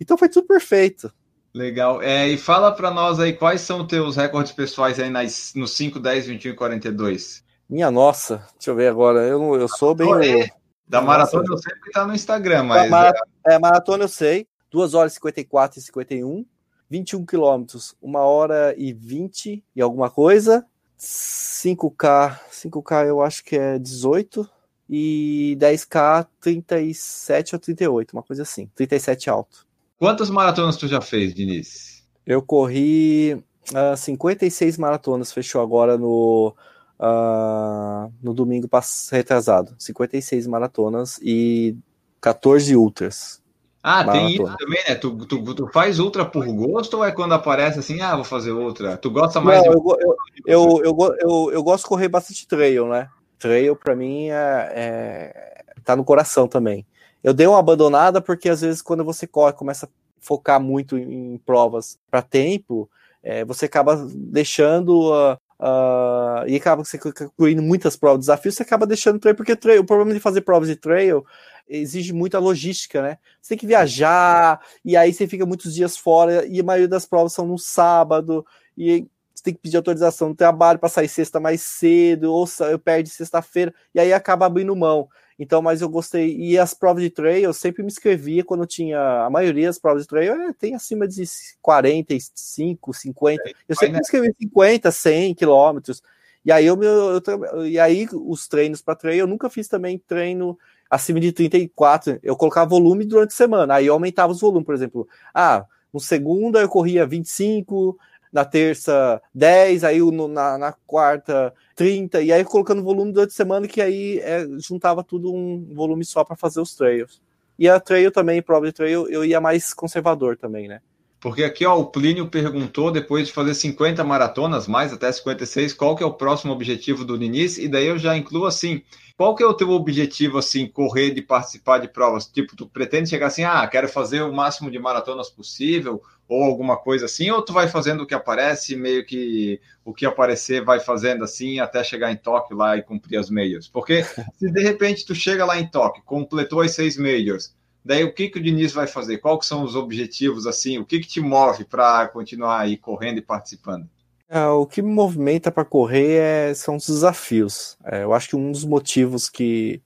Então 0.00 0.16
foi 0.16 0.28
tudo 0.28 0.46
perfeito. 0.46 1.12
Legal. 1.54 2.02
É, 2.02 2.28
e 2.28 2.36
fala 2.36 2.72
para 2.72 2.90
nós 2.90 3.20
aí 3.20 3.32
quais 3.32 3.60
são 3.60 3.82
os 3.82 3.86
teus 3.86 4.16
recordes 4.16 4.52
pessoais 4.52 4.98
aí 4.98 5.08
nas, 5.08 5.52
no 5.54 5.68
5, 5.68 6.00
10, 6.00 6.26
21 6.26 6.50
e 6.50 6.54
42. 6.56 7.44
Minha 7.70 7.90
nossa, 7.92 8.44
deixa 8.54 8.70
eu 8.70 8.74
ver 8.74 8.88
agora. 8.88 9.20
Eu, 9.20 9.54
eu 9.54 9.68
sou 9.68 9.94
bem. 9.94 10.42
É, 10.42 10.48
da 10.86 11.00
maratona 11.00 11.44
eu 11.48 11.56
sei 11.56 11.72
que 11.76 11.92
tá 11.92 12.06
no 12.06 12.14
Instagram, 12.14 12.64
mas. 12.64 12.90
Marat... 12.90 13.16
É... 13.46 13.58
maratona 13.58 14.04
eu 14.04 14.08
sei. 14.08 14.48
2 14.70 14.94
horas 14.94 15.12
e 15.12 15.14
54 15.14 15.78
e 15.78 15.82
51. 15.82 16.44
21 16.90 17.24
quilômetros, 17.24 17.94
1 18.02 18.14
hora 18.16 18.74
e 18.76 18.92
20 18.92 19.64
e 19.74 19.80
alguma 19.80 20.10
coisa. 20.10 20.66
5K, 20.98 22.38
5K 22.50 23.06
eu 23.06 23.22
acho 23.22 23.44
que 23.44 23.56
é 23.56 23.78
18. 23.78 24.48
E 24.90 25.56
10K, 25.58 26.26
37 26.40 27.54
ou 27.54 27.58
38, 27.58 28.12
uma 28.12 28.22
coisa 28.22 28.42
assim. 28.42 28.68
37 28.74 29.30
alto. 29.30 29.63
Quantas 29.98 30.30
maratonas 30.30 30.76
tu 30.76 30.88
já 30.88 31.00
fez, 31.00 31.34
Diniz? 31.34 32.04
Eu 32.26 32.42
corri 32.42 33.34
uh, 33.72 33.92
ah, 33.92 33.96
56 33.96 34.78
maratonas, 34.78 35.32
fechou 35.32 35.62
agora 35.62 35.96
no, 35.96 36.54
uh, 36.98 38.12
no 38.22 38.34
domingo 38.34 38.68
retrasado. 39.10 39.74
56 39.78 40.46
maratonas 40.46 41.18
e 41.22 41.76
14 42.20 42.74
ultras. 42.76 43.42
Ah, 43.82 44.02
maratona. 44.02 44.26
tem 44.26 44.34
isso 44.34 44.56
também, 44.56 44.84
né? 44.88 44.94
Tu, 44.94 45.26
tu, 45.26 45.54
tu, 45.54 45.68
faz 45.68 45.98
ultra 45.98 46.24
por 46.24 46.46
gosto 46.46 46.96
ou 46.96 47.04
é 47.04 47.12
quando 47.12 47.34
aparece 47.34 47.78
assim, 47.78 48.00
ah, 48.00 48.16
vou 48.16 48.24
fazer 48.24 48.50
outra? 48.50 48.96
Tu 48.96 49.10
gosta 49.10 49.42
mais 49.42 49.62
Não, 49.62 49.72
de... 49.72 49.78
eu, 49.78 49.98
eu, 50.00 50.16
eu, 50.46 50.84
eu, 50.84 51.16
eu, 51.20 51.52
eu, 51.52 51.62
gosto 51.62 51.84
de 51.84 51.88
correr 51.90 52.08
bastante 52.08 52.48
trail, 52.48 52.88
né? 52.88 53.10
Trail 53.38 53.76
para 53.76 53.94
mim 53.94 54.30
é, 54.30 54.72
é, 54.74 55.64
tá 55.84 55.94
no 55.94 56.02
coração 56.02 56.48
também. 56.48 56.86
Eu 57.24 57.32
dei 57.32 57.46
uma 57.46 57.58
abandonada 57.58 58.20
porque 58.20 58.50
às 58.50 58.60
vezes 58.60 58.82
quando 58.82 59.02
você 59.02 59.26
corre, 59.26 59.54
começa 59.54 59.86
a 59.86 59.88
focar 60.20 60.60
muito 60.60 60.98
em, 60.98 61.38
provas 61.38 61.98
para 62.10 62.20
tempo, 62.20 62.88
é, 63.22 63.42
você 63.46 63.64
acaba 63.64 63.96
deixando 64.14 65.10
uh, 65.10 65.32
uh, 65.58 66.46
e 66.46 66.54
acaba 66.54 66.84
você 66.84 66.98
concluindo 66.98 67.62
muitas 67.62 67.96
provas, 67.96 68.20
desafios, 68.20 68.54
você 68.54 68.62
acaba 68.62 68.86
deixando 68.86 69.18
trail, 69.18 69.34
porque 69.34 69.56
trail, 69.56 69.80
o 69.80 69.86
problema 69.86 70.12
de 70.12 70.20
fazer 70.20 70.42
provas 70.42 70.68
de 70.68 70.76
trail 70.76 71.24
exige 71.66 72.12
muita 72.12 72.38
logística, 72.38 73.00
né? 73.00 73.16
Você 73.40 73.50
tem 73.50 73.58
que 73.58 73.66
viajar, 73.66 74.60
e 74.84 74.94
aí 74.94 75.10
você 75.10 75.26
fica 75.26 75.46
muitos 75.46 75.74
dias 75.74 75.96
fora, 75.96 76.44
e 76.46 76.60
a 76.60 76.62
maioria 76.62 76.88
das 76.88 77.06
provas 77.06 77.32
são 77.32 77.46
no 77.46 77.58
sábado, 77.58 78.44
e 78.76 79.06
você 79.34 79.44
tem 79.44 79.54
que 79.54 79.60
pedir 79.60 79.78
autorização 79.78 80.28
do 80.28 80.34
trabalho 80.34 80.78
para 80.78 80.90
sair 80.90 81.08
sexta 81.08 81.40
mais 81.40 81.62
cedo, 81.62 82.30
ou 82.30 82.46
eu 82.70 82.78
perde 82.78 83.08
sexta-feira, 83.08 83.72
e 83.94 84.00
aí 84.00 84.12
acaba 84.12 84.44
abrindo 84.44 84.76
mão. 84.76 85.08
Então, 85.38 85.60
mas 85.60 85.80
eu 85.80 85.88
gostei. 85.88 86.36
E 86.36 86.58
as 86.58 86.74
provas 86.74 87.02
de 87.02 87.10
trail, 87.10 87.44
eu 87.44 87.52
sempre 87.52 87.82
me 87.82 87.88
inscrevia 87.88 88.44
quando 88.44 88.66
tinha. 88.66 89.24
A 89.24 89.30
maioria 89.30 89.66
das 89.66 89.78
provas 89.78 90.02
de 90.02 90.08
trail 90.08 90.32
é, 90.32 90.52
tem 90.52 90.74
acima 90.74 91.08
de 91.08 91.24
45, 91.60 92.94
50. 92.94 93.42
Eu 93.68 93.74
sempre 93.74 93.94
me 93.94 94.00
inscrevi 94.00 94.34
50, 94.40 94.90
100 94.90 95.34
quilômetros. 95.34 96.02
E 96.44 96.52
aí, 96.52 96.66
eu, 96.66 96.80
eu, 96.82 97.22
eu, 97.26 97.66
e 97.66 97.78
aí 97.78 98.06
os 98.12 98.46
treinos 98.46 98.82
para 98.82 98.94
trail, 98.94 99.20
eu 99.20 99.26
nunca 99.26 99.48
fiz 99.50 99.66
também 99.66 99.98
treino 99.98 100.58
acima 100.88 101.18
de 101.18 101.32
34. 101.32 102.20
Eu 102.22 102.36
colocava 102.36 102.70
volume 102.70 103.04
durante 103.04 103.30
a 103.30 103.36
semana. 103.36 103.74
Aí 103.74 103.86
eu 103.86 103.94
aumentava 103.94 104.32
os 104.32 104.40
volumes, 104.40 104.66
por 104.66 104.74
exemplo. 104.74 105.08
Ah, 105.32 105.66
no 105.92 106.00
segunda 106.00 106.60
eu 106.60 106.68
corria 106.68 107.06
25, 107.06 107.98
na 108.34 108.44
terça 108.44 109.22
10, 109.32 109.84
aí 109.84 110.00
no, 110.00 110.26
na, 110.26 110.58
na, 110.58 110.72
quarta 110.72 111.54
30, 111.76 112.20
e 112.20 112.32
aí 112.32 112.44
colocando 112.44 112.82
volume 112.82 113.12
durante 113.12 113.30
a 113.30 113.34
semana, 113.34 113.68
que 113.68 113.80
aí 113.80 114.18
é, 114.18 114.44
juntava 114.58 115.04
tudo 115.04 115.32
um 115.32 115.72
volume 115.72 116.04
só 116.04 116.24
para 116.24 116.34
fazer 116.34 116.60
os 116.60 116.74
trails. 116.74 117.22
E 117.56 117.68
a 117.68 117.78
trail 117.78 118.10
também, 118.10 118.42
prova 118.42 118.66
de 118.66 118.72
trail, 118.72 119.08
eu 119.08 119.24
ia 119.24 119.40
mais 119.40 119.72
conservador 119.72 120.36
também, 120.36 120.66
né? 120.66 120.80
Porque 121.20 121.44
aqui 121.44 121.64
ó, 121.64 121.78
o 121.78 121.86
Plínio 121.86 122.28
perguntou, 122.28 122.90
depois 122.90 123.28
de 123.28 123.32
fazer 123.32 123.54
50 123.54 124.02
maratonas, 124.02 124.66
mais 124.66 124.92
até 124.92 125.10
56, 125.10 125.72
qual 125.72 125.94
que 125.94 126.02
é 126.02 126.06
o 126.06 126.12
próximo 126.12 126.52
objetivo 126.52 127.04
do 127.04 127.16
Diniz? 127.16 127.56
E 127.56 127.68
daí 127.68 127.86
eu 127.86 127.98
já 127.98 128.16
incluo 128.16 128.46
assim, 128.46 128.82
qual 129.16 129.34
que 129.36 129.44
é 129.44 129.46
o 129.46 129.54
teu 129.54 129.70
objetivo, 129.70 130.38
assim, 130.38 130.66
correr 130.66 131.12
de 131.12 131.22
participar 131.22 131.78
de 131.78 131.86
provas? 131.86 132.26
Tipo, 132.26 132.56
tu 132.56 132.66
pretende 132.66 133.08
chegar 133.08 133.28
assim, 133.28 133.44
ah, 133.44 133.64
quero 133.66 133.88
fazer 133.88 134.22
o 134.22 134.34
máximo 134.34 134.70
de 134.70 134.78
maratonas 134.78 135.30
possível, 135.30 136.02
ou 136.28 136.42
alguma 136.42 136.76
coisa 136.76 137.04
assim, 137.04 137.30
ou 137.30 137.42
tu 137.42 137.52
vai 137.52 137.68
fazendo 137.68 138.02
o 138.02 138.06
que 138.06 138.14
aparece, 138.14 138.76
meio 138.76 139.04
que 139.04 139.60
o 139.84 139.92
que 139.92 140.06
aparecer 140.06 140.64
vai 140.64 140.80
fazendo 140.80 141.24
assim, 141.24 141.60
até 141.60 141.84
chegar 141.84 142.10
em 142.10 142.16
Tóquio 142.16 142.56
lá 142.56 142.76
e 142.76 142.82
cumprir 142.82 143.18
as 143.18 143.28
meias? 143.28 143.68
Porque 143.68 144.02
se 144.38 144.50
de 144.50 144.62
repente 144.62 145.04
tu 145.04 145.14
chega 145.14 145.44
lá 145.44 145.58
em 145.58 145.66
Tóquio, 145.66 146.02
completou 146.04 146.60
as 146.60 146.72
seis 146.72 146.96
meias, 146.96 147.54
daí 147.84 148.02
o 148.04 148.12
que 148.12 148.28
que 148.28 148.38
o 148.38 148.42
Diniz 148.42 148.72
vai 148.72 148.86
fazer? 148.86 149.18
Quais 149.18 149.46
são 149.46 149.62
os 149.62 149.76
objetivos, 149.76 150.46
assim, 150.46 150.78
o 150.78 150.84
que 150.84 151.00
que 151.00 151.08
te 151.08 151.20
move 151.20 151.64
para 151.64 152.08
continuar 152.08 152.60
aí 152.60 152.76
correndo 152.76 153.18
e 153.18 153.22
participando? 153.22 153.88
É, 154.28 154.46
o 154.46 154.66
que 154.66 154.80
me 154.80 154.90
movimenta 154.90 155.52
para 155.52 155.64
correr 155.64 156.16
é, 156.16 156.54
são 156.54 156.76
os 156.76 156.86
desafios. 156.86 157.76
É, 157.84 158.02
eu 158.02 158.12
acho 158.14 158.30
que 158.30 158.36
um 158.36 158.50
dos 158.50 158.64
motivos 158.64 159.28
que, 159.28 159.82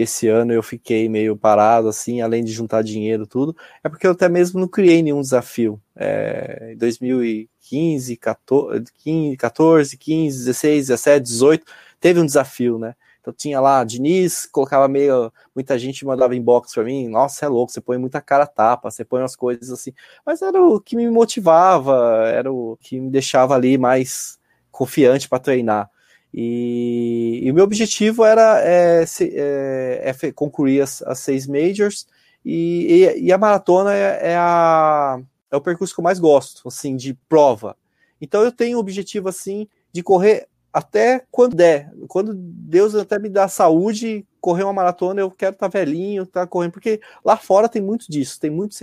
que 0.00 0.04
esse 0.04 0.28
ano 0.28 0.50
eu 0.50 0.62
fiquei 0.62 1.10
meio 1.10 1.36
parado, 1.36 1.86
assim, 1.86 2.22
além 2.22 2.42
de 2.42 2.52
juntar 2.52 2.82
dinheiro 2.82 3.26
tudo, 3.26 3.54
é 3.84 3.88
porque 3.88 4.06
eu 4.06 4.12
até 4.12 4.30
mesmo 4.30 4.58
não 4.58 4.66
criei 4.66 5.02
nenhum 5.02 5.20
desafio. 5.20 5.78
É, 5.94 6.70
em 6.72 6.76
2015, 6.78 8.16
14, 8.16 9.36
14, 9.36 9.96
15, 9.98 10.38
16, 10.38 10.86
17, 10.88 11.22
18, 11.22 11.66
teve 12.00 12.18
um 12.18 12.24
desafio, 12.24 12.78
né? 12.78 12.94
Então 13.20 13.30
tinha 13.34 13.60
lá, 13.60 13.84
Diniz, 13.84 14.46
colocava 14.46 14.88
meio. 14.88 15.30
Muita 15.54 15.78
gente 15.78 16.06
mandava 16.06 16.34
inbox 16.34 16.72
para 16.72 16.84
mim, 16.84 17.06
nossa, 17.06 17.44
é 17.44 17.48
louco, 17.48 17.70
você 17.70 17.82
põe 17.82 17.98
muita 17.98 18.22
cara 18.22 18.46
tapa, 18.46 18.90
você 18.90 19.04
põe 19.04 19.20
umas 19.20 19.36
coisas 19.36 19.70
assim. 19.70 19.92
Mas 20.24 20.40
era 20.40 20.62
o 20.62 20.80
que 20.80 20.96
me 20.96 21.10
motivava, 21.10 22.26
era 22.26 22.50
o 22.50 22.78
que 22.80 22.98
me 22.98 23.10
deixava 23.10 23.54
ali 23.54 23.76
mais 23.76 24.38
confiante 24.70 25.28
para 25.28 25.40
treinar. 25.40 25.90
E, 26.32 27.40
e, 27.42 27.50
o 27.50 27.54
meu 27.54 27.64
objetivo 27.64 28.24
era 28.24 28.60
é, 28.62 29.04
é, 29.20 30.14
é 30.22 30.32
concluir 30.32 30.80
as, 30.80 31.02
as, 31.02 31.18
seis 31.18 31.46
majors 31.46 32.06
e, 32.44 33.10
e, 33.18 33.24
e 33.24 33.32
a 33.32 33.38
maratona 33.38 33.92
é, 33.92 34.32
é, 34.32 34.36
a, 34.36 35.20
é 35.50 35.56
o 35.56 35.60
percurso 35.60 35.92
que 35.92 36.00
eu 36.00 36.04
mais 36.04 36.20
gosto, 36.20 36.68
assim, 36.68 36.94
de 36.94 37.14
prova. 37.28 37.76
Então 38.20 38.42
eu 38.42 38.52
tenho 38.52 38.76
o 38.76 38.80
objetivo 38.80 39.28
assim 39.28 39.66
de 39.92 40.02
correr 40.02 40.46
até 40.72 41.24
quando 41.30 41.56
der. 41.56 41.90
Quando 42.06 42.32
Deus 42.34 42.94
até 42.94 43.18
me 43.18 43.28
dá 43.28 43.48
saúde, 43.48 44.24
correr 44.40 44.64
uma 44.64 44.72
maratona, 44.72 45.20
eu 45.20 45.30
quero 45.30 45.54
estar 45.54 45.68
tá 45.68 45.78
velhinho, 45.78 46.22
estar 46.22 46.42
tá 46.42 46.46
correndo, 46.46 46.72
porque 46.72 47.00
lá 47.24 47.36
fora 47.36 47.68
tem 47.68 47.82
muito 47.82 48.06
disso, 48.08 48.38
tem 48.38 48.50
muito, 48.50 48.76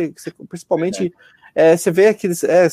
principalmente, 0.49 1.13
é, 1.55 1.75
você 1.75 1.89
vê 1.91 2.07
aqueles, 2.07 2.43
é, 2.43 2.67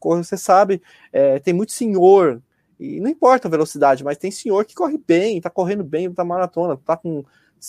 você 0.00 0.36
sabe, 0.36 0.82
é, 1.12 1.38
tem 1.38 1.54
muito 1.54 1.72
senhor, 1.72 2.42
e 2.80 2.98
não 2.98 3.10
importa 3.10 3.46
a 3.46 3.50
velocidade, 3.50 4.02
mas 4.02 4.16
tem 4.16 4.30
senhor 4.30 4.64
que 4.64 4.74
corre 4.74 4.96
bem, 4.96 5.38
tá 5.38 5.50
correndo 5.50 5.84
bem, 5.84 6.10
tá 6.10 6.24
maratona, 6.24 6.78
tá 6.78 6.96
com 6.96 7.22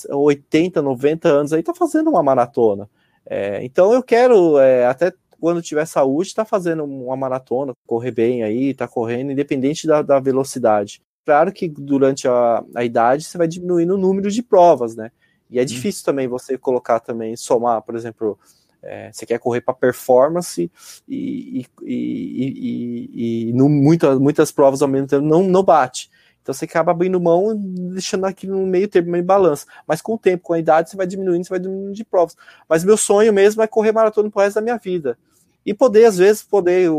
80, 0.09 0.81
90 0.81 1.27
anos 1.27 1.51
aí, 1.51 1.61
tá 1.61 1.73
fazendo 1.73 2.09
uma 2.09 2.23
maratona. 2.23 2.89
É, 3.25 3.63
então 3.63 3.93
eu 3.93 4.01
quero, 4.01 4.57
é, 4.57 4.85
até 4.85 5.13
quando 5.37 5.61
tiver 5.61 5.85
saúde, 5.85 6.33
tá 6.33 6.45
fazendo 6.45 6.85
uma 6.85 7.17
maratona, 7.17 7.73
correr 7.85 8.11
bem 8.11 8.41
aí, 8.41 8.73
tá 8.73 8.87
correndo, 8.87 9.31
independente 9.31 9.85
da, 9.85 10.01
da 10.01 10.17
velocidade. 10.17 11.01
Claro 11.25 11.51
que 11.51 11.67
durante 11.67 12.27
a, 12.27 12.63
a, 12.73 12.85
idade 12.85 13.25
você 13.25 13.37
vai 13.37 13.47
diminuindo 13.47 13.95
o 13.95 13.97
número 13.97 14.31
de 14.31 14.41
provas, 14.41 14.95
né? 14.95 15.11
E 15.49 15.59
é 15.59 15.65
difícil 15.65 16.05
também 16.05 16.27
você 16.27 16.57
colocar 16.57 17.01
também, 17.01 17.35
somar, 17.35 17.81
por 17.81 17.95
exemplo, 17.95 18.39
é, 18.83 19.11
você 19.11 19.25
quer 19.25 19.39
correr 19.39 19.61
para 19.61 19.73
performance 19.73 20.71
e, 21.07 21.59
e, 21.59 21.65
e, 21.83 23.49
e 23.49 23.53
no, 23.53 23.69
muita, 23.69 24.17
muitas 24.17 24.51
provas 24.51 24.81
ao 24.81 24.87
mesmo 24.87 25.07
tempo 25.07 25.25
não, 25.25 25.43
não 25.43 25.63
bate. 25.63 26.09
Então 26.41 26.53
você 26.53 26.65
acaba 26.65 26.91
abrindo 26.91 27.21
mão, 27.21 27.55
deixando 27.55 28.25
aquilo 28.25 28.59
no 28.59 28.65
meio 28.65 28.87
termo, 28.87 29.11
meio 29.11 29.23
balança. 29.23 29.65
Mas 29.85 30.01
com 30.01 30.13
o 30.13 30.17
tempo, 30.17 30.43
com 30.43 30.53
a 30.53 30.59
idade, 30.59 30.89
você 30.89 30.97
vai 30.97 31.05
diminuindo, 31.05 31.43
você 31.43 31.49
vai 31.49 31.59
diminuindo 31.59 31.93
de 31.93 32.03
provas. 32.03 32.35
Mas 32.67 32.83
meu 32.83 32.97
sonho 32.97 33.31
mesmo 33.31 33.61
é 33.61 33.67
correr 33.67 33.91
maratona 33.91 34.29
pro 34.29 34.41
resto 34.41 34.55
da 34.55 34.61
minha 34.61 34.77
vida. 34.77 35.17
E 35.63 35.73
poder, 35.73 36.05
às 36.05 36.17
vezes, 36.17 36.41
poder 36.41 36.89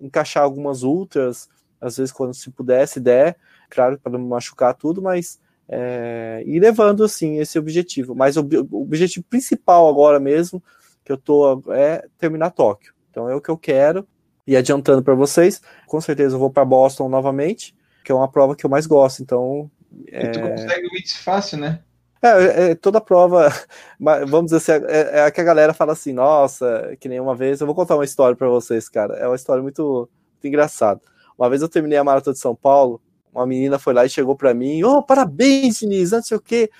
encaixar 0.00 0.42
algumas 0.42 0.82
ultras, 0.82 1.48
às 1.78 1.98
vezes, 1.98 2.10
quando 2.10 2.32
se 2.32 2.50
puder, 2.50 2.88
se 2.88 2.98
der, 2.98 3.36
claro, 3.68 3.98
para 3.98 4.12
não 4.12 4.20
machucar 4.20 4.72
tudo, 4.74 5.02
mas 5.02 5.38
é, 5.68 6.42
ir 6.46 6.58
levando, 6.58 7.04
assim, 7.04 7.38
esse 7.38 7.58
objetivo. 7.58 8.14
Mas 8.14 8.38
o, 8.38 8.48
o 8.70 8.82
objetivo 8.82 9.26
principal 9.28 9.86
agora 9.90 10.18
mesmo, 10.18 10.62
que 11.06 11.12
eu 11.12 11.16
tô, 11.16 11.62
é 11.72 12.04
terminar 12.18 12.50
Tóquio. 12.50 12.92
Então 13.10 13.30
é 13.30 13.34
o 13.34 13.40
que 13.40 13.48
eu 13.48 13.56
quero. 13.56 14.06
E 14.46 14.54
adiantando 14.54 15.02
para 15.02 15.14
vocês, 15.14 15.62
com 15.86 16.00
certeza 16.00 16.36
eu 16.36 16.38
vou 16.38 16.50
para 16.50 16.64
Boston 16.64 17.08
novamente 17.08 17.74
que 18.06 18.12
é 18.12 18.14
uma 18.14 18.30
prova 18.30 18.54
que 18.54 18.64
eu 18.64 18.70
mais 18.70 18.86
gosto. 18.86 19.20
Então. 19.20 19.68
É... 20.06 20.26
E 20.26 20.30
tu 20.30 20.40
consegue 20.40 20.86
o 20.86 20.96
índice 20.96 21.18
fácil, 21.18 21.58
né? 21.58 21.80
É, 22.22 22.70
é, 22.70 22.74
toda 22.74 23.00
prova, 23.00 23.52
vamos 24.00 24.46
dizer 24.50 24.56
assim, 24.56 24.86
é, 24.88 25.26
é, 25.26 25.30
que 25.30 25.40
a 25.40 25.44
galera 25.44 25.74
fala 25.74 25.92
assim, 25.92 26.12
nossa, 26.12 26.96
que 26.98 27.08
nem 27.08 27.20
uma 27.20 27.34
vez, 27.34 27.60
eu 27.60 27.66
vou 27.66 27.74
contar 27.74 27.94
uma 27.94 28.04
história 28.04 28.34
para 28.34 28.48
vocês, 28.48 28.88
cara, 28.88 29.14
é 29.16 29.26
uma 29.26 29.36
história 29.36 29.62
muito, 29.62 30.08
muito 30.32 30.46
engraçada. 30.46 31.00
Uma 31.38 31.50
vez 31.50 31.60
eu 31.60 31.68
terminei 31.68 31.98
a 31.98 32.02
Maratona 32.02 32.32
de 32.32 32.40
São 32.40 32.56
Paulo, 32.56 33.00
uma 33.32 33.46
menina 33.46 33.78
foi 33.78 33.92
lá 33.92 34.04
e 34.04 34.08
chegou 34.08 34.34
para 34.34 34.54
mim, 34.54 34.82
oh, 34.82 35.02
parabéns, 35.02 35.78
Diniz, 35.78 36.10
não 36.10 36.22
sei 36.22 36.36
o 36.38 36.40
quê, 36.40 36.70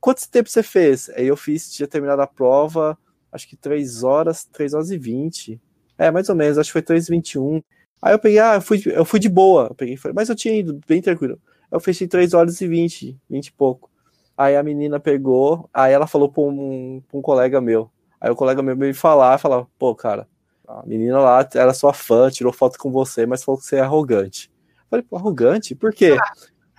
quanto 0.00 0.30
tempo 0.30 0.48
você 0.48 0.62
fez? 0.62 1.10
Aí 1.10 1.26
eu 1.26 1.36
fiz, 1.36 1.70
tinha 1.70 1.88
terminado 1.88 2.22
a 2.22 2.26
prova, 2.26 2.96
acho 3.36 3.48
que 3.48 3.56
3 3.56 4.02
horas, 4.02 4.44
3 4.44 4.74
horas 4.74 4.90
e 4.90 4.98
20, 4.98 5.60
é, 5.96 6.10
mais 6.10 6.28
ou 6.28 6.34
menos, 6.34 6.58
acho 6.58 6.68
que 6.68 6.72
foi 6.72 6.82
3 6.82 7.08
e 7.08 7.12
21, 7.12 7.62
Aí 8.00 8.12
eu 8.12 8.18
peguei, 8.18 8.38
ah, 8.38 8.54
eu 8.56 8.60
fui, 8.60 8.82
eu 8.86 9.04
fui 9.04 9.18
de 9.18 9.28
boa. 9.28 9.68
Eu 9.70 9.74
peguei, 9.74 9.98
mas 10.14 10.28
eu 10.28 10.36
tinha 10.36 10.54
ido 10.54 10.78
bem 10.86 11.00
tranquilo. 11.00 11.40
Eu 11.70 11.80
fechei 11.80 12.06
3 12.06 12.34
horas 12.34 12.60
e 12.60 12.66
20, 12.68 13.18
20 13.28 13.46
e 13.46 13.52
pouco. 13.52 13.90
Aí 14.36 14.54
a 14.54 14.62
menina 14.62 15.00
pegou, 15.00 15.68
aí 15.72 15.92
ela 15.92 16.06
falou 16.06 16.30
pra 16.30 16.42
um, 16.42 17.02
pra 17.08 17.18
um 17.18 17.22
colega 17.22 17.60
meu. 17.60 17.90
Aí 18.20 18.30
o 18.30 18.36
colega 18.36 18.62
meu 18.62 18.76
veio 18.76 18.94
falar, 18.94 19.38
falar, 19.38 19.66
pô, 19.78 19.94
cara, 19.94 20.28
a 20.68 20.84
menina 20.86 21.18
lá 21.18 21.48
era 21.54 21.72
sua 21.72 21.92
fã, 21.92 22.30
tirou 22.30 22.52
foto 22.52 22.78
com 22.78 22.90
você, 22.90 23.24
mas 23.24 23.42
falou 23.42 23.58
que 23.58 23.66
você 23.66 23.76
é 23.76 23.80
arrogante. 23.80 24.50
Eu 24.68 24.90
falei, 24.90 25.06
pô, 25.08 25.16
arrogante? 25.16 25.74
Por 25.74 25.92
quê? 25.92 26.16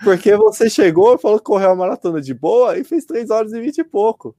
Porque 0.04 0.36
você 0.36 0.70
chegou 0.70 1.14
e 1.14 1.18
falou 1.18 1.38
que 1.38 1.44
correu 1.44 1.70
a 1.70 1.76
maratona 1.76 2.20
de 2.20 2.32
boa 2.32 2.78
e 2.78 2.84
fez 2.84 3.04
3 3.04 3.30
horas 3.30 3.52
e 3.52 3.60
20 3.60 3.78
e 3.78 3.84
pouco. 3.84 4.36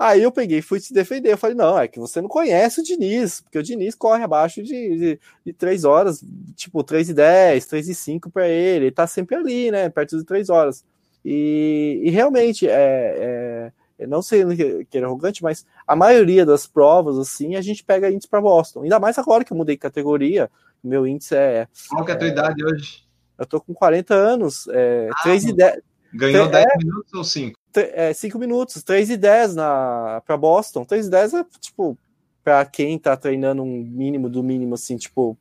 Aí 0.00 0.22
eu 0.22 0.32
peguei 0.32 0.60
e 0.60 0.62
fui 0.62 0.80
te 0.80 0.94
defender. 0.94 1.30
Eu 1.30 1.36
falei, 1.36 1.54
não, 1.54 1.78
é 1.78 1.86
que 1.86 1.98
você 1.98 2.22
não 2.22 2.28
conhece 2.28 2.80
o 2.80 2.82
Diniz, 2.82 3.42
porque 3.42 3.58
o 3.58 3.62
Diniz 3.62 3.94
corre 3.94 4.24
abaixo 4.24 4.62
de, 4.62 4.96
de, 4.96 5.20
de 5.44 5.52
3 5.52 5.84
horas, 5.84 6.24
tipo 6.56 6.82
3 6.82 7.10
e 7.10 7.12
10, 7.12 7.66
3 7.66 7.88
e 7.90 7.94
5 7.94 8.30
para 8.30 8.48
ele. 8.48 8.86
Ele 8.86 8.94
tá 8.94 9.06
sempre 9.06 9.36
ali, 9.36 9.70
né? 9.70 9.90
Perto 9.90 10.16
de 10.16 10.24
3 10.24 10.48
horas. 10.48 10.82
E, 11.22 12.00
e 12.02 12.08
realmente, 12.08 12.66
é, 12.66 13.72
é, 13.98 14.06
não 14.06 14.22
sei 14.22 14.42
que 14.88 14.96
é 14.96 15.04
arrogante, 15.04 15.42
mas 15.42 15.66
a 15.86 15.94
maioria 15.94 16.46
das 16.46 16.66
provas, 16.66 17.18
assim, 17.18 17.54
a 17.54 17.60
gente 17.60 17.84
pega 17.84 18.10
índice 18.10 18.26
para 18.26 18.40
Boston. 18.40 18.84
Ainda 18.84 18.98
mais 18.98 19.18
agora 19.18 19.44
que 19.44 19.52
eu 19.52 19.56
mudei 19.56 19.76
de 19.76 19.80
categoria, 19.80 20.50
meu 20.82 21.06
índice 21.06 21.34
é. 21.34 21.68
Qual 21.90 22.06
que 22.06 22.12
é 22.12 22.14
a 22.14 22.18
tua 22.18 22.28
é, 22.28 22.30
idade 22.30 22.64
hoje? 22.64 23.04
Eu 23.38 23.44
tô 23.44 23.60
com 23.60 23.74
40 23.74 24.14
anos, 24.14 24.66
é, 24.68 25.10
ah, 25.12 25.22
3 25.24 25.44
e 25.44 25.52
10. 25.52 25.80
Ganhou 26.14 26.48
10 26.48 26.64
é, 26.64 26.78
minutos 26.78 27.12
ou 27.12 27.22
5? 27.22 27.59
É, 27.76 28.12
5 28.12 28.38
minutos, 28.38 28.82
3 28.82 29.10
e 29.10 29.16
10 29.16 29.54
para 29.54 30.36
Boston. 30.36 30.84
3 30.84 31.06
e 31.06 31.10
10 31.10 31.34
é, 31.34 31.44
tipo, 31.60 31.98
para 32.42 32.64
quem 32.64 32.98
tá 32.98 33.16
treinando 33.16 33.62
um 33.62 33.82
mínimo 33.82 34.28
do 34.28 34.42
mínimo, 34.42 34.74
assim, 34.74 34.96
tipo, 34.96 35.36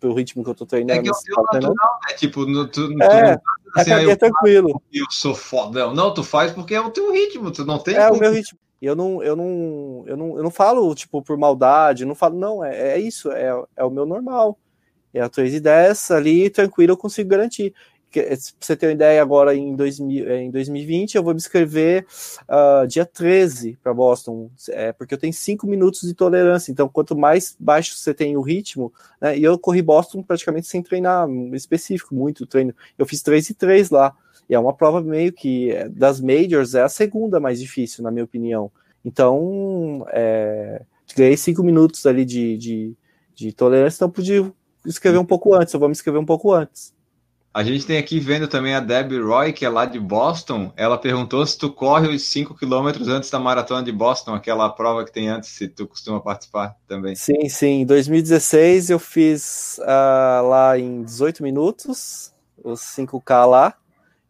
pelo 0.00 0.14
ritmo 0.14 0.42
que 0.42 0.50
eu 0.50 0.54
tô 0.54 0.66
treinando. 0.66 1.00
É 1.00 1.02
que 1.02 1.08
é 1.08 1.12
o 1.12 1.42
natural, 1.42 1.98
né? 2.08 2.14
Tipo, 2.16 2.46
no, 2.46 2.66
tu, 2.66 2.90
é, 3.02 3.36
tu, 3.36 3.42
assim, 3.76 3.92
é, 3.92 4.10
é 4.10 4.16
tranquilo. 4.16 4.80
Eu 4.92 5.06
sou 5.10 5.34
fodão. 5.34 5.94
Não, 5.94 6.12
tu 6.14 6.22
faz 6.22 6.52
porque 6.52 6.74
é 6.74 6.80
o 6.80 6.90
teu 6.90 7.12
ritmo, 7.12 7.50
tu 7.50 7.64
não 7.64 7.78
tem. 7.78 7.96
É 7.96 8.06
como... 8.06 8.18
o 8.18 8.20
meu 8.20 8.32
ritmo. 8.32 8.58
Eu 8.80 8.94
não, 8.94 9.22
eu 9.22 9.34
não, 9.34 10.04
eu 10.06 10.16
não, 10.16 10.36
eu 10.36 10.42
não 10.42 10.50
falo, 10.50 10.94
tipo, 10.94 11.22
por 11.22 11.38
maldade, 11.38 12.04
não 12.04 12.14
falo, 12.14 12.38
não, 12.38 12.62
é, 12.62 12.92
é 12.92 12.98
isso, 12.98 13.32
é, 13.32 13.50
é 13.76 13.84
o 13.84 13.90
meu 13.90 14.04
normal. 14.04 14.58
É 15.12 15.20
a 15.20 15.28
3 15.28 15.54
e 15.54 15.60
10 15.60 16.10
ali, 16.10 16.50
tranquilo, 16.50 16.92
eu 16.92 16.96
consigo 16.96 17.30
garantir. 17.30 17.72
Eh, 18.20 18.36
pra 18.36 18.36
você 18.60 18.76
ter 18.76 18.86
uma 18.86 18.92
ideia, 18.92 19.20
agora 19.20 19.54
em, 19.54 19.74
2000, 19.74 20.28
eh, 20.28 20.42
em 20.42 20.50
2020 20.50 21.14
eu 21.16 21.22
vou 21.22 21.32
me 21.32 21.38
inscrever 21.38 22.06
uh, 22.42 22.86
dia 22.86 23.04
13 23.04 23.78
para 23.82 23.92
Boston, 23.94 24.50
é, 24.68 24.92
porque 24.92 25.14
eu 25.14 25.18
tenho 25.18 25.32
5 25.32 25.66
minutos 25.66 26.02
de 26.02 26.14
tolerância. 26.14 26.70
Então, 26.70 26.88
quanto 26.88 27.16
mais 27.16 27.56
baixo 27.58 27.96
você 27.96 28.14
tem 28.14 28.36
o 28.36 28.40
ritmo, 28.40 28.92
né, 29.20 29.36
e 29.38 29.44
eu 29.44 29.58
corri 29.58 29.82
Boston 29.82 30.22
praticamente 30.22 30.66
sem 30.66 30.82
treinar 30.82 31.28
específico, 31.52 32.14
muito 32.14 32.46
treino. 32.46 32.74
Eu 32.98 33.06
fiz 33.06 33.22
3 33.22 33.50
e 33.50 33.54
3 33.54 33.90
lá. 33.90 34.14
E 34.48 34.54
é 34.54 34.58
uma 34.58 34.74
prova 34.74 35.00
meio 35.00 35.32
que 35.32 35.70
eh, 35.70 35.88
das 35.88 36.20
majors 36.20 36.74
é 36.74 36.82
a 36.82 36.88
segunda 36.88 37.40
mais 37.40 37.60
difícil, 37.60 38.02
na 38.04 38.10
minha 38.10 38.24
opinião. 38.24 38.70
Então, 39.04 40.06
é, 40.10 40.82
ganhei 41.16 41.36
5 41.36 41.62
minutos 41.62 42.04
ali 42.06 42.24
de, 42.24 42.56
de, 42.56 42.96
de 43.34 43.52
tolerância, 43.52 43.98
então 43.98 44.10
pude 44.10 44.52
escrever 44.86 45.18
um 45.18 45.24
pouco 45.24 45.54
antes. 45.54 45.72
Eu 45.72 45.80
vou 45.80 45.88
me 45.88 45.92
inscrever 45.92 46.20
um 46.20 46.26
pouco 46.26 46.52
antes. 46.52 46.94
A 47.54 47.62
gente 47.62 47.86
tem 47.86 47.98
aqui 47.98 48.18
vendo 48.18 48.48
também 48.48 48.74
a 48.74 48.80
Debbie 48.80 49.20
Roy, 49.20 49.52
que 49.52 49.64
é 49.64 49.68
lá 49.68 49.86
de 49.86 50.00
Boston. 50.00 50.72
Ela 50.76 50.98
perguntou 50.98 51.46
se 51.46 51.56
tu 51.56 51.70
corre 51.70 52.08
os 52.08 52.22
5 52.22 52.52
quilômetros 52.56 53.06
antes 53.06 53.30
da 53.30 53.38
maratona 53.38 53.80
de 53.80 53.92
Boston, 53.92 54.34
aquela 54.34 54.68
prova 54.68 55.04
que 55.04 55.12
tem 55.12 55.28
antes, 55.28 55.50
se 55.50 55.68
tu 55.68 55.86
costuma 55.86 56.20
participar 56.20 56.74
também. 56.88 57.14
Sim, 57.14 57.48
sim. 57.48 57.82
Em 57.82 57.86
2016 57.86 58.90
eu 58.90 58.98
fiz 58.98 59.78
uh, 59.78 60.48
lá 60.48 60.76
em 60.76 61.04
18 61.04 61.44
minutos, 61.44 62.34
os 62.60 62.80
5K 62.80 63.46
lá, 63.46 63.74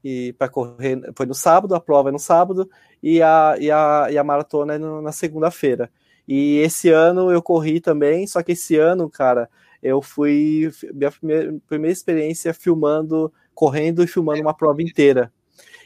e 0.05 0.35
para 0.35 0.51
correr. 0.51 1.01
Foi 1.17 1.25
no 1.25 1.35
sábado, 1.35 1.75
a 1.75 1.81
prova 1.81 2.11
é 2.11 2.13
no 2.13 2.19
sábado, 2.19 2.69
e 3.03 3.23
a, 3.23 3.57
e 3.59 3.71
a, 3.71 4.09
e 4.11 4.19
a 4.19 4.25
maratona 4.25 4.75
é 4.75 4.79
no, 4.79 5.01
na 5.01 5.13
segunda-feira. 5.13 5.91
E 6.29 6.59
esse 6.59 6.91
ano 6.91 7.31
eu 7.31 7.41
corri 7.41 7.81
também, 7.81 8.27
só 8.27 8.43
que 8.43 8.53
esse 8.53 8.77
ano, 8.77 9.09
cara, 9.09 9.49
eu 9.85 10.01
fui 10.01 10.71
minha 10.95 11.11
primeira, 11.11 11.55
primeira 11.69 11.93
experiência 11.93 12.55
filmando, 12.55 13.31
correndo 13.55 14.03
e 14.03 14.07
filmando 14.07 14.41
uma 14.41 14.55
prova 14.55 14.83
inteira. 14.83 15.31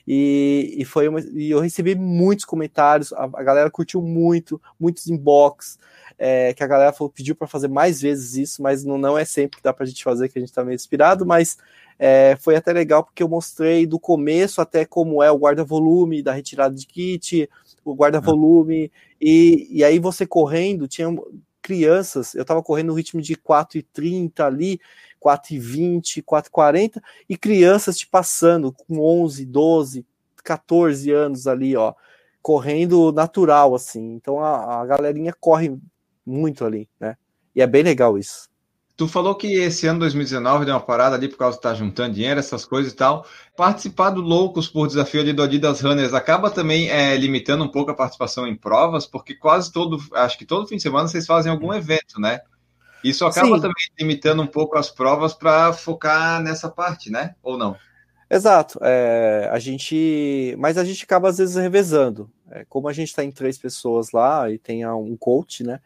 E, 0.06 0.76
e 0.78 0.84
foi 0.84 1.08
uma, 1.08 1.20
e 1.20 1.50
eu 1.50 1.58
recebi 1.58 1.94
muitos 1.96 2.44
comentários, 2.44 3.12
a, 3.12 3.24
a 3.24 3.42
galera 3.42 3.70
curtiu 3.70 4.00
muito, 4.00 4.62
muitos 4.80 5.08
inbox, 5.08 5.78
é, 6.16 6.54
que 6.54 6.62
a 6.62 6.66
galera 6.66 6.92
falou, 6.92 7.12
pediu 7.12 7.34
para 7.34 7.48
fazer 7.48 7.68
mais 7.68 8.00
vezes 8.00 8.36
isso, 8.36 8.62
mas 8.62 8.84
não, 8.84 8.96
não 8.96 9.18
é 9.18 9.24
sempre 9.24 9.58
que 9.58 9.62
dá 9.62 9.72
para 9.72 9.84
a 9.84 9.86
gente 9.86 10.02
fazer, 10.02 10.28
que 10.28 10.38
a 10.38 10.40
gente 10.40 10.48
está 10.48 10.64
meio 10.64 10.76
inspirado, 10.76 11.26
mas 11.26 11.58
é, 11.98 12.38
foi 12.40 12.54
até 12.54 12.72
legal 12.72 13.02
porque 13.04 13.22
eu 13.22 13.28
mostrei 13.28 13.84
do 13.84 13.98
começo 13.98 14.60
até 14.60 14.84
como 14.84 15.22
é 15.22 15.30
o 15.30 15.38
guarda-volume 15.38 16.22
da 16.22 16.32
retirada 16.32 16.74
de 16.74 16.86
kit, 16.86 17.50
o 17.84 17.94
guarda-volume, 17.94 18.90
e, 19.20 19.68
e 19.70 19.84
aí 19.84 19.98
você 19.98 20.24
correndo, 20.24 20.86
tinha 20.86 21.08
crianças, 21.68 22.34
eu 22.34 22.40
estava 22.40 22.62
correndo 22.62 22.86
no 22.86 22.94
ritmo 22.94 23.20
de 23.20 23.36
4,30 23.36 24.40
ali, 24.40 24.80
4,20, 25.22 26.22
4,40, 26.22 27.02
e 27.28 27.36
crianças 27.36 27.98
te 27.98 28.06
passando 28.06 28.72
com 28.72 28.98
11, 29.00 29.44
12, 29.44 30.06
14 30.42 31.10
anos 31.10 31.46
ali, 31.46 31.76
ó, 31.76 31.92
correndo 32.40 33.12
natural, 33.12 33.74
assim. 33.74 34.14
Então 34.14 34.40
a, 34.40 34.80
a 34.80 34.86
galerinha 34.86 35.34
corre 35.38 35.76
muito 36.24 36.64
ali, 36.64 36.88
né? 36.98 37.18
E 37.54 37.60
é 37.60 37.66
bem 37.66 37.82
legal 37.82 38.16
isso. 38.16 38.48
Tu 38.98 39.06
falou 39.06 39.36
que 39.36 39.54
esse 39.54 39.86
ano 39.86 40.00
2019 40.00 40.64
deu 40.64 40.74
uma 40.74 40.80
parada 40.80 41.14
ali 41.14 41.28
por 41.28 41.38
causa 41.38 41.54
de 41.54 41.60
estar 41.60 41.70
tá 41.70 41.74
juntando 41.76 42.16
dinheiro, 42.16 42.40
essas 42.40 42.64
coisas 42.64 42.92
e 42.92 42.96
tal. 42.96 43.24
Participar 43.56 44.10
do 44.10 44.20
Loucos 44.20 44.68
por 44.68 44.88
Desafio 44.88 45.20
ali 45.20 45.32
do 45.32 45.40
Adidas 45.40 45.80
Runners 45.80 46.12
acaba 46.12 46.50
também 46.50 46.90
é, 46.90 47.16
limitando 47.16 47.62
um 47.62 47.68
pouco 47.68 47.92
a 47.92 47.94
participação 47.94 48.44
em 48.44 48.56
provas, 48.56 49.06
porque 49.06 49.36
quase 49.36 49.70
todo, 49.72 49.98
acho 50.14 50.36
que 50.36 50.44
todo 50.44 50.66
fim 50.66 50.78
de 50.78 50.82
semana 50.82 51.06
vocês 51.06 51.26
fazem 51.26 51.52
algum 51.52 51.72
evento, 51.72 52.20
né? 52.20 52.40
Isso 53.04 53.24
acaba 53.24 53.54
Sim. 53.54 53.60
também 53.60 53.86
limitando 54.00 54.42
um 54.42 54.48
pouco 54.48 54.76
as 54.76 54.90
provas 54.90 55.32
para 55.32 55.72
focar 55.72 56.42
nessa 56.42 56.68
parte, 56.68 57.08
né? 57.08 57.36
Ou 57.40 57.56
não? 57.56 57.76
Exato. 58.28 58.80
É, 58.82 59.48
a 59.52 59.60
gente, 59.60 60.56
mas 60.58 60.76
a 60.76 60.84
gente 60.84 61.04
acaba 61.04 61.28
às 61.28 61.38
vezes 61.38 61.54
revezando. 61.54 62.28
É, 62.50 62.64
como 62.68 62.88
a 62.88 62.92
gente 62.92 63.10
está 63.10 63.22
em 63.22 63.30
três 63.30 63.56
pessoas 63.58 64.10
lá 64.10 64.50
e 64.50 64.58
tem 64.58 64.84
um 64.84 65.16
coach, 65.16 65.62
né? 65.62 65.78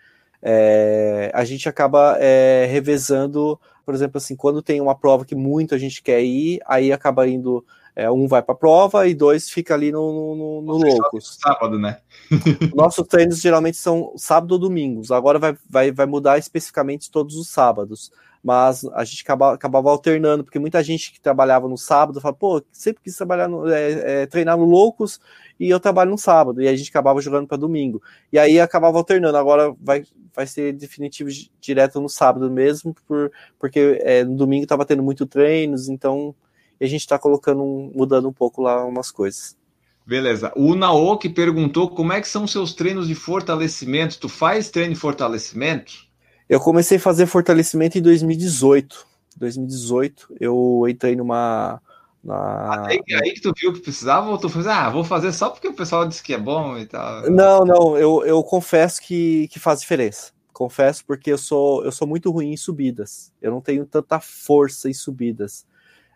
É, 0.43 1.31
a 1.33 1.45
gente 1.45 1.69
acaba 1.69 2.17
é, 2.19 2.67
revezando, 2.71 3.59
por 3.85 3.95
exemplo, 3.95 4.19
assim, 4.19 4.35
quando 4.35 4.61
tem 4.61 4.81
uma 4.81 4.95
prova 4.95 5.25
que 5.25 5.35
muito 5.35 5.75
a 5.75 5.79
gente 5.79 6.03
quer 6.03 6.23
ir, 6.23 6.61
aí 6.67 6.93
acaba 6.93 7.27
indo 7.29 7.65
é, 7.95 8.11
um 8.11 8.27
vai 8.27 8.43
para 8.43 8.55
a 8.55 8.59
prova 8.59 9.07
e 9.07 9.15
dois 9.15 9.51
fica 9.51 9.75
ali 9.75 9.93
no, 9.93 10.35
no, 10.35 10.63
no 10.63 10.77
Loucos. 10.79 11.39
Sábado, 11.41 11.79
né? 11.79 11.99
Nossos 12.75 13.07
treinos 13.07 13.41
geralmente 13.41 13.77
são 13.77 14.15
sábado 14.17 14.53
ou 14.53 14.59
domingos. 14.59 15.13
Agora 15.13 15.39
vai, 15.39 15.57
vai, 15.69 15.93
vai 15.93 16.07
mudar 16.07 16.39
especificamente 16.39 17.11
todos 17.11 17.37
os 17.37 17.49
sábados 17.49 18.11
mas 18.43 18.85
a 18.95 19.05
gente 19.05 19.23
acabava, 19.23 19.55
acabava 19.55 19.91
alternando, 19.91 20.43
porque 20.43 20.59
muita 20.59 20.83
gente 20.83 21.13
que 21.13 21.21
trabalhava 21.21 21.69
no 21.69 21.79
sábado 21.79 22.21
fala, 22.21 22.35
pô, 22.35 22.63
sempre 22.73 23.03
quis 23.03 23.17
trabalhar 23.17 23.47
no, 23.49 23.69
é, 23.69 24.23
é, 24.23 24.27
treinar 24.27 24.57
no 24.57 24.65
Loucos 24.65 25.21
e 25.61 25.71
eu 25.71 25.79
trabalho 25.79 26.11
no 26.11 26.19
sábado, 26.19 26.61
e 26.61 26.67
a 26.67 26.75
gente 26.75 26.91
acabava 26.91 27.21
jogando 27.21 27.47
para 27.47 27.57
domingo. 27.57 28.03
E 28.33 28.39
aí 28.39 28.59
acabava 28.59 28.99
alternando, 28.99 29.37
agora 29.37 29.73
vai, 29.81 30.05
vai 30.35 30.47
ser 30.47 30.73
definitivo 30.73 31.31
direto 31.61 32.01
no 32.01 32.09
sábado 32.09 32.51
mesmo, 32.51 32.95
por, 33.07 33.31
porque 33.61 34.01
é, 34.03 34.25
no 34.25 34.37
domingo 34.37 34.65
estava 34.65 34.85
tendo 34.85 35.03
muito 35.05 35.25
treinos, 35.25 35.89
então 35.89 36.35
a 36.81 36.87
gente 36.87 37.03
está 37.03 37.19
colocando, 37.19 37.63
mudando 37.95 38.29
um 38.29 38.33
pouco 38.33 38.61
lá 38.61 38.85
umas 38.85 39.13
coisas. 39.13 39.57
Beleza. 40.05 40.53
O 40.57 40.75
Naoki 40.75 41.29
perguntou 41.29 41.89
como 41.89 42.13
é 42.13 42.21
que 42.21 42.27
são 42.27 42.45
seus 42.45 42.75
treinos 42.75 43.07
de 43.07 43.15
fortalecimento. 43.15 44.19
Tu 44.19 44.29
faz 44.29 44.69
treino 44.69 44.95
de 44.95 44.99
fortalecimento? 44.99 46.11
Eu 46.53 46.61
comecei 46.61 46.99
a 46.99 47.01
fazer 47.01 47.25
fortalecimento 47.25 47.97
em 47.97 48.03
2018. 48.03 49.07
2018, 49.39 50.37
eu 50.39 50.85
entrei 50.87 51.17
numa. 51.17 51.81
Na... 52.23 52.89
Aí, 52.89 53.01
aí, 53.11 53.33
que 53.33 53.41
tu 53.41 53.55
viu 53.59 53.73
que 53.73 53.81
precisava, 53.81 54.29
ou 54.29 54.37
tu 54.37 54.51
fez, 54.51 54.67
ah, 54.67 54.91
vou 54.91 55.03
fazer 55.03 55.33
só 55.33 55.49
porque 55.49 55.69
o 55.69 55.73
pessoal 55.73 56.07
disse 56.07 56.23
que 56.23 56.35
é 56.35 56.39
bom 56.39 56.77
e 56.77 56.85
tal? 56.85 57.31
Não, 57.31 57.65
não, 57.65 57.97
eu, 57.97 58.23
eu 58.27 58.45
confesso 58.45 59.01
que, 59.01 59.49
que 59.49 59.59
faz 59.59 59.81
diferença. 59.81 60.31
Confesso 60.53 61.03
porque 61.07 61.33
eu 61.33 61.39
sou, 61.39 61.87
eu 61.87 61.91
sou 61.91 62.07
muito 62.07 62.31
ruim 62.31 62.53
em 62.53 62.57
subidas. 62.59 63.33
Eu 63.41 63.51
não 63.51 63.63
tenho 63.63 63.87
tanta 63.87 64.21
força 64.21 64.91
em 64.91 64.95
subidas. 64.95 65.65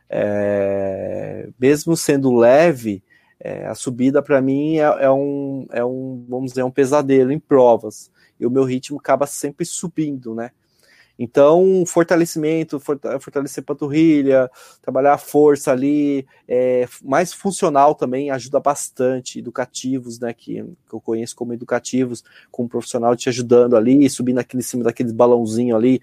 É, 0.06 1.48
mesmo 1.58 1.96
sendo 1.96 2.36
leve, 2.36 3.02
é, 3.40 3.66
a 3.66 3.74
subida 3.74 4.22
para 4.22 4.42
mim 4.42 4.76
é, 4.76 4.82
é, 4.82 5.10
um, 5.10 5.66
é 5.72 5.82
um, 5.82 6.26
vamos 6.28 6.52
dizer, 6.52 6.62
um 6.62 6.70
pesadelo 6.70 7.32
em 7.32 7.38
provas 7.38 8.14
e 8.38 8.46
o 8.46 8.50
meu 8.50 8.64
ritmo 8.64 8.98
acaba 8.98 9.26
sempre 9.26 9.64
subindo, 9.64 10.34
né? 10.34 10.50
Então, 11.18 11.84
fortalecimento, 11.86 12.78
fortalecer 12.78 13.64
panturrilha, 13.64 14.50
trabalhar 14.82 15.14
a 15.14 15.18
força 15.18 15.72
ali, 15.72 16.26
é, 16.46 16.86
mais 17.02 17.32
funcional 17.32 17.94
também 17.94 18.30
ajuda 18.30 18.60
bastante, 18.60 19.38
educativos, 19.38 20.20
né, 20.20 20.34
que, 20.34 20.62
que, 20.62 20.94
eu 20.94 21.00
conheço 21.00 21.34
como 21.34 21.54
educativos, 21.54 22.22
com 22.50 22.64
um 22.64 22.68
profissional 22.68 23.16
te 23.16 23.30
ajudando 23.30 23.76
ali, 23.76 24.08
subindo 24.10 24.40
aquele, 24.40 24.60
em 24.60 24.66
cima 24.66 24.84
daquele 24.84 25.10
balãozinho 25.10 25.74
ali, 25.74 26.02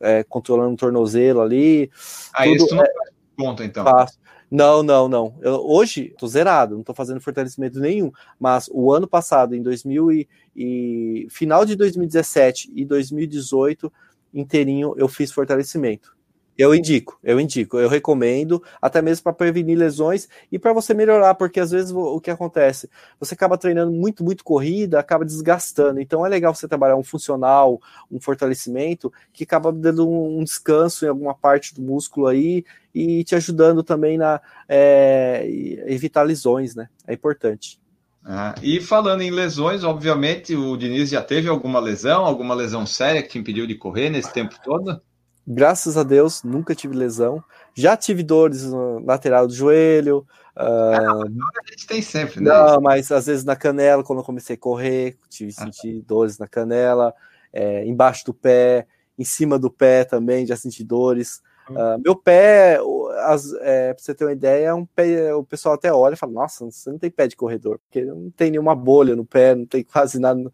é, 0.00 0.22
controlando 0.22 0.74
o 0.74 0.76
tornozelo 0.76 1.40
ali. 1.40 1.90
Ah, 2.32 2.44
tudo, 2.44 2.54
isso 2.54 2.74
não 2.74 2.84
é, 2.84 2.88
ponto, 3.36 3.64
então. 3.64 3.82
Faço. 3.82 4.16
Não, 4.50 4.82
não, 4.82 5.08
não. 5.08 5.34
Eu, 5.40 5.54
hoje 5.66 6.14
tô 6.16 6.26
zerado, 6.28 6.76
não 6.76 6.82
tô 6.84 6.94
fazendo 6.94 7.20
fortalecimento 7.20 7.80
nenhum. 7.80 8.12
Mas 8.38 8.68
o 8.72 8.92
ano 8.92 9.08
passado, 9.08 9.54
em 9.54 9.62
2000 9.62 10.12
e, 10.12 10.28
e 10.54 11.26
final 11.30 11.64
de 11.64 11.74
2017 11.74 12.70
e 12.74 12.84
2018 12.84 13.92
inteirinho, 14.32 14.94
eu 14.96 15.08
fiz 15.08 15.32
fortalecimento. 15.32 16.15
Eu 16.58 16.74
indico, 16.74 17.18
eu 17.22 17.38
indico, 17.38 17.78
eu 17.78 17.88
recomendo, 17.88 18.62
até 18.80 19.02
mesmo 19.02 19.24
para 19.24 19.32
prevenir 19.32 19.76
lesões 19.76 20.26
e 20.50 20.58
para 20.58 20.72
você 20.72 20.94
melhorar, 20.94 21.34
porque 21.34 21.60
às 21.60 21.70
vezes 21.70 21.92
o 21.92 22.18
que 22.18 22.30
acontece? 22.30 22.88
Você 23.20 23.34
acaba 23.34 23.58
treinando 23.58 23.92
muito, 23.92 24.24
muito 24.24 24.42
corrida, 24.42 24.98
acaba 24.98 25.24
desgastando. 25.24 26.00
Então 26.00 26.24
é 26.24 26.28
legal 26.28 26.54
você 26.54 26.66
trabalhar 26.66 26.96
um 26.96 27.02
funcional, 27.02 27.80
um 28.10 28.18
fortalecimento, 28.18 29.12
que 29.34 29.44
acaba 29.44 29.70
dando 29.70 30.08
um 30.08 30.42
descanso 30.42 31.04
em 31.04 31.08
alguma 31.08 31.34
parte 31.34 31.74
do 31.74 31.82
músculo 31.82 32.26
aí 32.26 32.64
e 32.94 33.22
te 33.24 33.34
ajudando 33.34 33.82
também 33.82 34.16
na 34.16 34.40
é, 34.66 35.46
evitar 35.86 36.22
lesões, 36.22 36.74
né? 36.74 36.88
É 37.06 37.12
importante. 37.12 37.78
Ah, 38.24 38.54
e 38.60 38.80
falando 38.80 39.20
em 39.20 39.30
lesões, 39.30 39.84
obviamente 39.84 40.56
o 40.56 40.76
Diniz 40.76 41.10
já 41.10 41.22
teve 41.22 41.48
alguma 41.48 41.78
lesão, 41.78 42.24
alguma 42.24 42.54
lesão 42.54 42.84
séria 42.84 43.22
que 43.22 43.38
impediu 43.38 43.66
de 43.66 43.76
correr 43.76 44.10
nesse 44.10 44.32
tempo 44.32 44.56
todo? 44.64 45.00
Graças 45.46 45.96
a 45.96 46.02
Deus, 46.02 46.42
nunca 46.42 46.74
tive 46.74 46.96
lesão. 46.96 47.42
Já 47.74 47.96
tive 47.96 48.22
dores 48.22 48.64
no 48.64 48.98
lateral 49.04 49.46
do 49.46 49.54
joelho. 49.54 50.26
Uh... 50.56 51.22
a 51.22 51.70
gente 51.70 51.86
tem 51.86 52.02
sempre, 52.02 52.40
né? 52.40 52.50
Não, 52.50 52.80
mas 52.80 53.12
às 53.12 53.26
vezes 53.26 53.44
na 53.44 53.54
canela, 53.54 54.02
quando 54.02 54.20
eu 54.20 54.24
comecei 54.24 54.56
a 54.56 54.58
correr, 54.58 55.16
tive 55.28 55.52
ah, 55.58 55.64
senti 55.64 56.00
tá. 56.00 56.04
dores 56.08 56.38
na 56.38 56.48
canela, 56.48 57.14
é, 57.52 57.86
embaixo 57.86 58.24
do 58.24 58.34
pé, 58.34 58.86
em 59.16 59.24
cima 59.24 59.58
do 59.58 59.70
pé 59.70 60.04
também, 60.04 60.46
já 60.46 60.56
senti 60.56 60.82
dores. 60.82 61.40
Uh, 61.68 62.00
meu 62.04 62.14
pé, 62.14 62.78
as, 63.24 63.52
é, 63.54 63.92
pra 63.92 64.02
você 64.02 64.14
ter 64.14 64.24
uma 64.24 64.32
ideia, 64.32 64.68
é 64.68 64.74
um 64.74 64.86
pé, 64.86 65.34
o 65.34 65.42
pessoal 65.42 65.74
até 65.74 65.92
olha 65.92 66.14
e 66.14 66.16
fala: 66.16 66.32
Nossa, 66.32 66.64
você 66.64 66.90
não 66.90 66.98
tem 66.98 67.10
pé 67.10 67.26
de 67.26 67.34
corredor, 67.34 67.80
porque 67.80 68.04
não 68.04 68.30
tem 68.30 68.50
nenhuma 68.50 68.74
bolha 68.74 69.16
no 69.16 69.24
pé, 69.24 69.54
não 69.54 69.66
tem 69.66 69.82
quase 69.84 70.18
nada. 70.20 70.52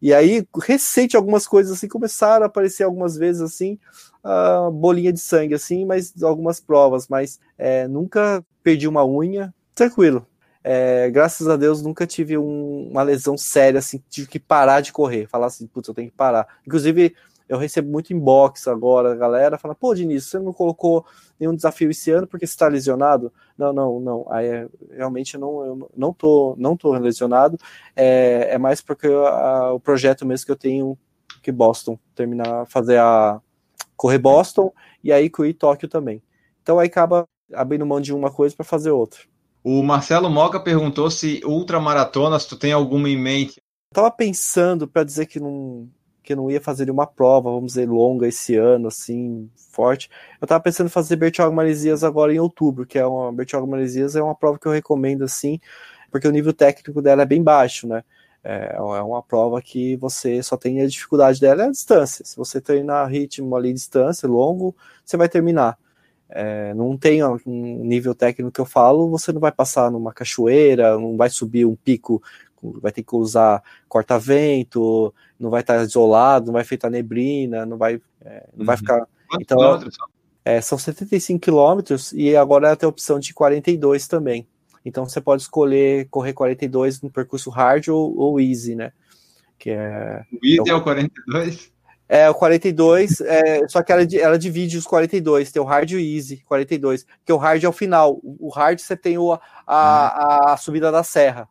E 0.00 0.14
aí, 0.14 0.46
recente, 0.62 1.16
algumas 1.16 1.46
coisas 1.46 1.72
assim 1.72 1.88
começaram 1.88 2.44
a 2.44 2.46
aparecer 2.46 2.84
algumas 2.84 3.16
vezes 3.16 3.42
assim, 3.42 3.78
uh, 4.24 4.70
bolinha 4.70 5.12
de 5.12 5.20
sangue, 5.20 5.54
assim, 5.54 5.84
mas 5.84 6.12
algumas 6.22 6.60
provas, 6.60 7.08
mas 7.08 7.38
é, 7.58 7.86
nunca 7.88 8.44
perdi 8.62 8.88
uma 8.88 9.06
unha, 9.06 9.54
tranquilo. 9.74 10.26
É, 10.68 11.08
graças 11.10 11.46
a 11.46 11.56
Deus 11.56 11.80
nunca 11.80 12.06
tive 12.06 12.36
um, 12.36 12.88
uma 12.90 13.02
lesão 13.02 13.38
séria, 13.38 13.78
assim, 13.78 14.02
tive 14.10 14.26
que 14.26 14.40
parar 14.40 14.80
de 14.80 14.92
correr, 14.92 15.28
falar 15.28 15.46
assim, 15.46 15.66
putz, 15.66 15.86
eu 15.86 15.94
tenho 15.94 16.10
que 16.10 16.16
parar. 16.16 16.46
Inclusive, 16.66 17.14
eu 17.48 17.58
recebo 17.58 17.90
muito 17.90 18.12
inbox 18.12 18.66
agora, 18.66 19.12
a 19.12 19.16
galera 19.16 19.58
fala, 19.58 19.74
pô, 19.74 19.94
Diniz, 19.94 20.24
você 20.24 20.38
não 20.38 20.52
colocou 20.52 21.04
nenhum 21.38 21.54
desafio 21.54 21.90
esse 21.90 22.10
ano 22.10 22.26
porque 22.26 22.46
você 22.46 22.52
está 22.52 22.68
lesionado? 22.68 23.32
Não, 23.56 23.72
não, 23.72 24.00
não. 24.00 24.26
Aí 24.30 24.46
é, 24.46 24.68
realmente 24.90 25.34
eu 25.34 25.40
não, 25.40 25.64
eu 25.64 25.90
não 25.96 26.12
tô, 26.12 26.54
não 26.58 26.76
tô 26.76 26.92
lesionado. 26.92 27.56
É, 27.94 28.48
é 28.52 28.58
mais 28.58 28.80
porque 28.80 29.06
a, 29.06 29.72
o 29.72 29.80
projeto 29.80 30.26
mesmo 30.26 30.46
que 30.46 30.52
eu 30.52 30.56
tenho 30.56 30.98
que 31.42 31.52
Boston 31.52 31.98
terminar, 32.14 32.66
fazer 32.66 32.98
a 32.98 33.40
correr 33.96 34.18
Boston 34.18 34.72
e 35.02 35.12
aí 35.12 35.30
correr 35.30 35.54
Tóquio 35.54 35.88
também. 35.88 36.20
Então 36.62 36.78
aí 36.78 36.88
acaba 36.88 37.24
abrindo 37.54 37.86
mão 37.86 38.00
de 38.00 38.12
uma 38.12 38.30
coisa 38.30 38.56
para 38.56 38.64
fazer 38.64 38.90
outra. 38.90 39.20
O 39.62 39.82
Marcelo 39.82 40.30
Moca 40.30 40.60
perguntou 40.60 41.10
se 41.10 41.40
ultramaratonas 41.44 42.46
tu 42.46 42.56
tem 42.56 42.72
alguma 42.72 43.08
em 43.08 43.16
mente. 43.16 43.60
Eu 43.92 43.94
tava 43.94 44.10
pensando 44.10 44.86
para 44.86 45.04
dizer 45.04 45.26
que 45.26 45.40
não 45.40 45.88
que 46.26 46.34
não 46.34 46.50
ia 46.50 46.60
fazer 46.60 46.90
uma 46.90 47.06
prova, 47.06 47.50
vamos 47.50 47.68
dizer, 47.74 47.88
longa 47.88 48.26
esse 48.26 48.56
ano, 48.56 48.88
assim, 48.88 49.48
forte. 49.54 50.10
Eu 50.40 50.46
tava 50.46 50.60
pensando 50.60 50.88
em 50.88 50.90
fazer 50.90 51.14
Bertioga 51.14 51.54
Maresias 51.54 52.02
agora 52.02 52.34
em 52.34 52.40
outubro, 52.40 52.84
que 52.84 52.98
é 52.98 53.06
uma 53.06 53.32
Bertioga 53.32 53.66
Maresias 53.66 54.16
é 54.16 54.22
uma 54.22 54.34
prova 54.34 54.58
que 54.58 54.66
eu 54.66 54.72
recomendo 54.72 55.24
assim, 55.24 55.60
porque 56.10 56.26
o 56.26 56.32
nível 56.32 56.52
técnico 56.52 57.00
dela 57.00 57.22
é 57.22 57.26
bem 57.26 57.42
baixo, 57.42 57.86
né? 57.86 58.02
É, 58.42 58.74
é 58.76 58.80
uma 58.80 59.22
prova 59.22 59.62
que 59.62 59.96
você 59.96 60.42
só 60.42 60.56
tem 60.56 60.80
a 60.80 60.86
dificuldade 60.86 61.40
dela 61.40 61.62
é 61.64 61.66
a 61.66 61.70
distância. 61.70 62.24
Se 62.24 62.36
você 62.36 62.60
treinar 62.60 63.08
ritmo 63.08 63.54
ali, 63.56 63.72
distância, 63.72 64.28
longo, 64.28 64.74
você 65.04 65.16
vai 65.16 65.28
terminar. 65.28 65.78
É, 66.28 66.74
não 66.74 66.96
tem 66.96 67.22
um 67.24 67.84
nível 67.84 68.14
técnico 68.14 68.50
que 68.50 68.60
eu 68.60 68.64
falo, 68.64 69.08
você 69.08 69.32
não 69.32 69.40
vai 69.40 69.52
passar 69.52 69.90
numa 69.92 70.12
cachoeira, 70.12 70.98
não 70.98 71.16
vai 71.16 71.30
subir 71.30 71.64
um 71.64 71.76
pico, 71.76 72.20
vai 72.62 72.92
ter 72.92 73.02
que 73.02 73.14
usar 73.14 73.62
corta-vento, 73.88 75.12
não 75.38 75.50
vai 75.50 75.60
estar 75.60 75.82
isolado, 75.82 76.46
não 76.46 76.54
vai 76.54 76.64
feitar 76.64 76.90
neblina, 76.90 77.66
não 77.66 77.76
vai, 77.76 78.00
é, 78.24 78.46
não 78.52 78.60
uhum. 78.60 78.66
vai 78.66 78.76
ficar. 78.76 79.06
Então, 79.40 79.80
é, 80.44 80.60
são 80.60 80.78
75 80.78 81.40
quilômetros 81.40 82.12
e 82.12 82.36
agora 82.36 82.76
tem 82.76 82.86
a 82.86 82.90
opção 82.90 83.18
de 83.18 83.34
42 83.34 84.06
também. 84.06 84.46
Então 84.84 85.04
você 85.04 85.20
pode 85.20 85.42
escolher 85.42 86.06
correr 86.08 86.32
42 86.32 87.02
no 87.02 87.10
percurso 87.10 87.50
hard 87.50 87.88
ou, 87.88 88.16
ou 88.16 88.40
easy, 88.40 88.76
né? 88.76 88.92
Que 89.58 89.70
é, 89.70 90.22
o 90.32 90.46
easy 90.46 90.70
é 90.70 90.74
o 90.74 90.80
42? 90.80 91.72
É, 92.08 92.30
o 92.30 92.34
42, 92.34 93.20
é, 93.22 93.66
só 93.66 93.82
que 93.82 93.90
ela, 93.90 94.06
ela 94.14 94.38
divide 94.38 94.78
os 94.78 94.86
42, 94.86 95.50
tem 95.50 95.60
o 95.60 95.64
hard 95.64 95.90
e 95.90 95.96
o 95.96 95.98
easy, 95.98 96.36
42, 96.46 97.02
porque 97.02 97.32
o 97.32 97.36
hard 97.36 97.64
é 97.64 97.68
o 97.68 97.72
final, 97.72 98.20
o 98.22 98.48
hard 98.48 98.78
você 98.78 98.96
tem 98.96 99.18
o, 99.18 99.32
a, 99.32 99.40
a, 99.66 100.52
a 100.52 100.56
subida 100.56 100.92
da 100.92 101.02
serra, 101.02 101.48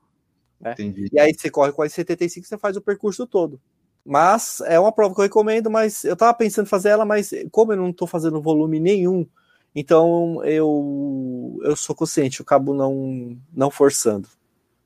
né? 0.60 0.74
Entendi. 0.74 1.08
E 1.12 1.20
aí 1.20 1.34
você 1.34 1.50
corre 1.50 1.72
com 1.72 1.82
a 1.82 1.90
75 1.90 2.48
você 2.48 2.58
faz 2.58 2.76
o 2.78 2.82
percurso 2.82 3.26
todo. 3.28 3.60
Mas 4.06 4.62
é 4.66 4.80
uma 4.80 4.92
prova 4.92 5.16
que 5.16 5.22
eu 5.22 5.24
recomendo, 5.24 5.70
mas 5.70 6.04
eu 6.04 6.16
tava 6.16 6.34
pensando 6.34 6.68
em 6.68 6.70
fazer 6.70 6.90
ela, 6.90 7.06
mas 7.06 7.32
como 7.52 7.74
eu 7.74 7.78
não 7.78 7.92
tô 7.92 8.06
fazendo 8.06 8.42
volume 8.42 8.80
nenhum, 8.80 9.26
então 9.74 10.44
eu, 10.46 11.60
eu 11.64 11.76
sou 11.76 11.96
consciente, 11.96 12.40
eu 12.40 12.44
acabo 12.44 12.74
não, 12.74 13.36
não 13.52 13.72
forçando. 13.72 14.28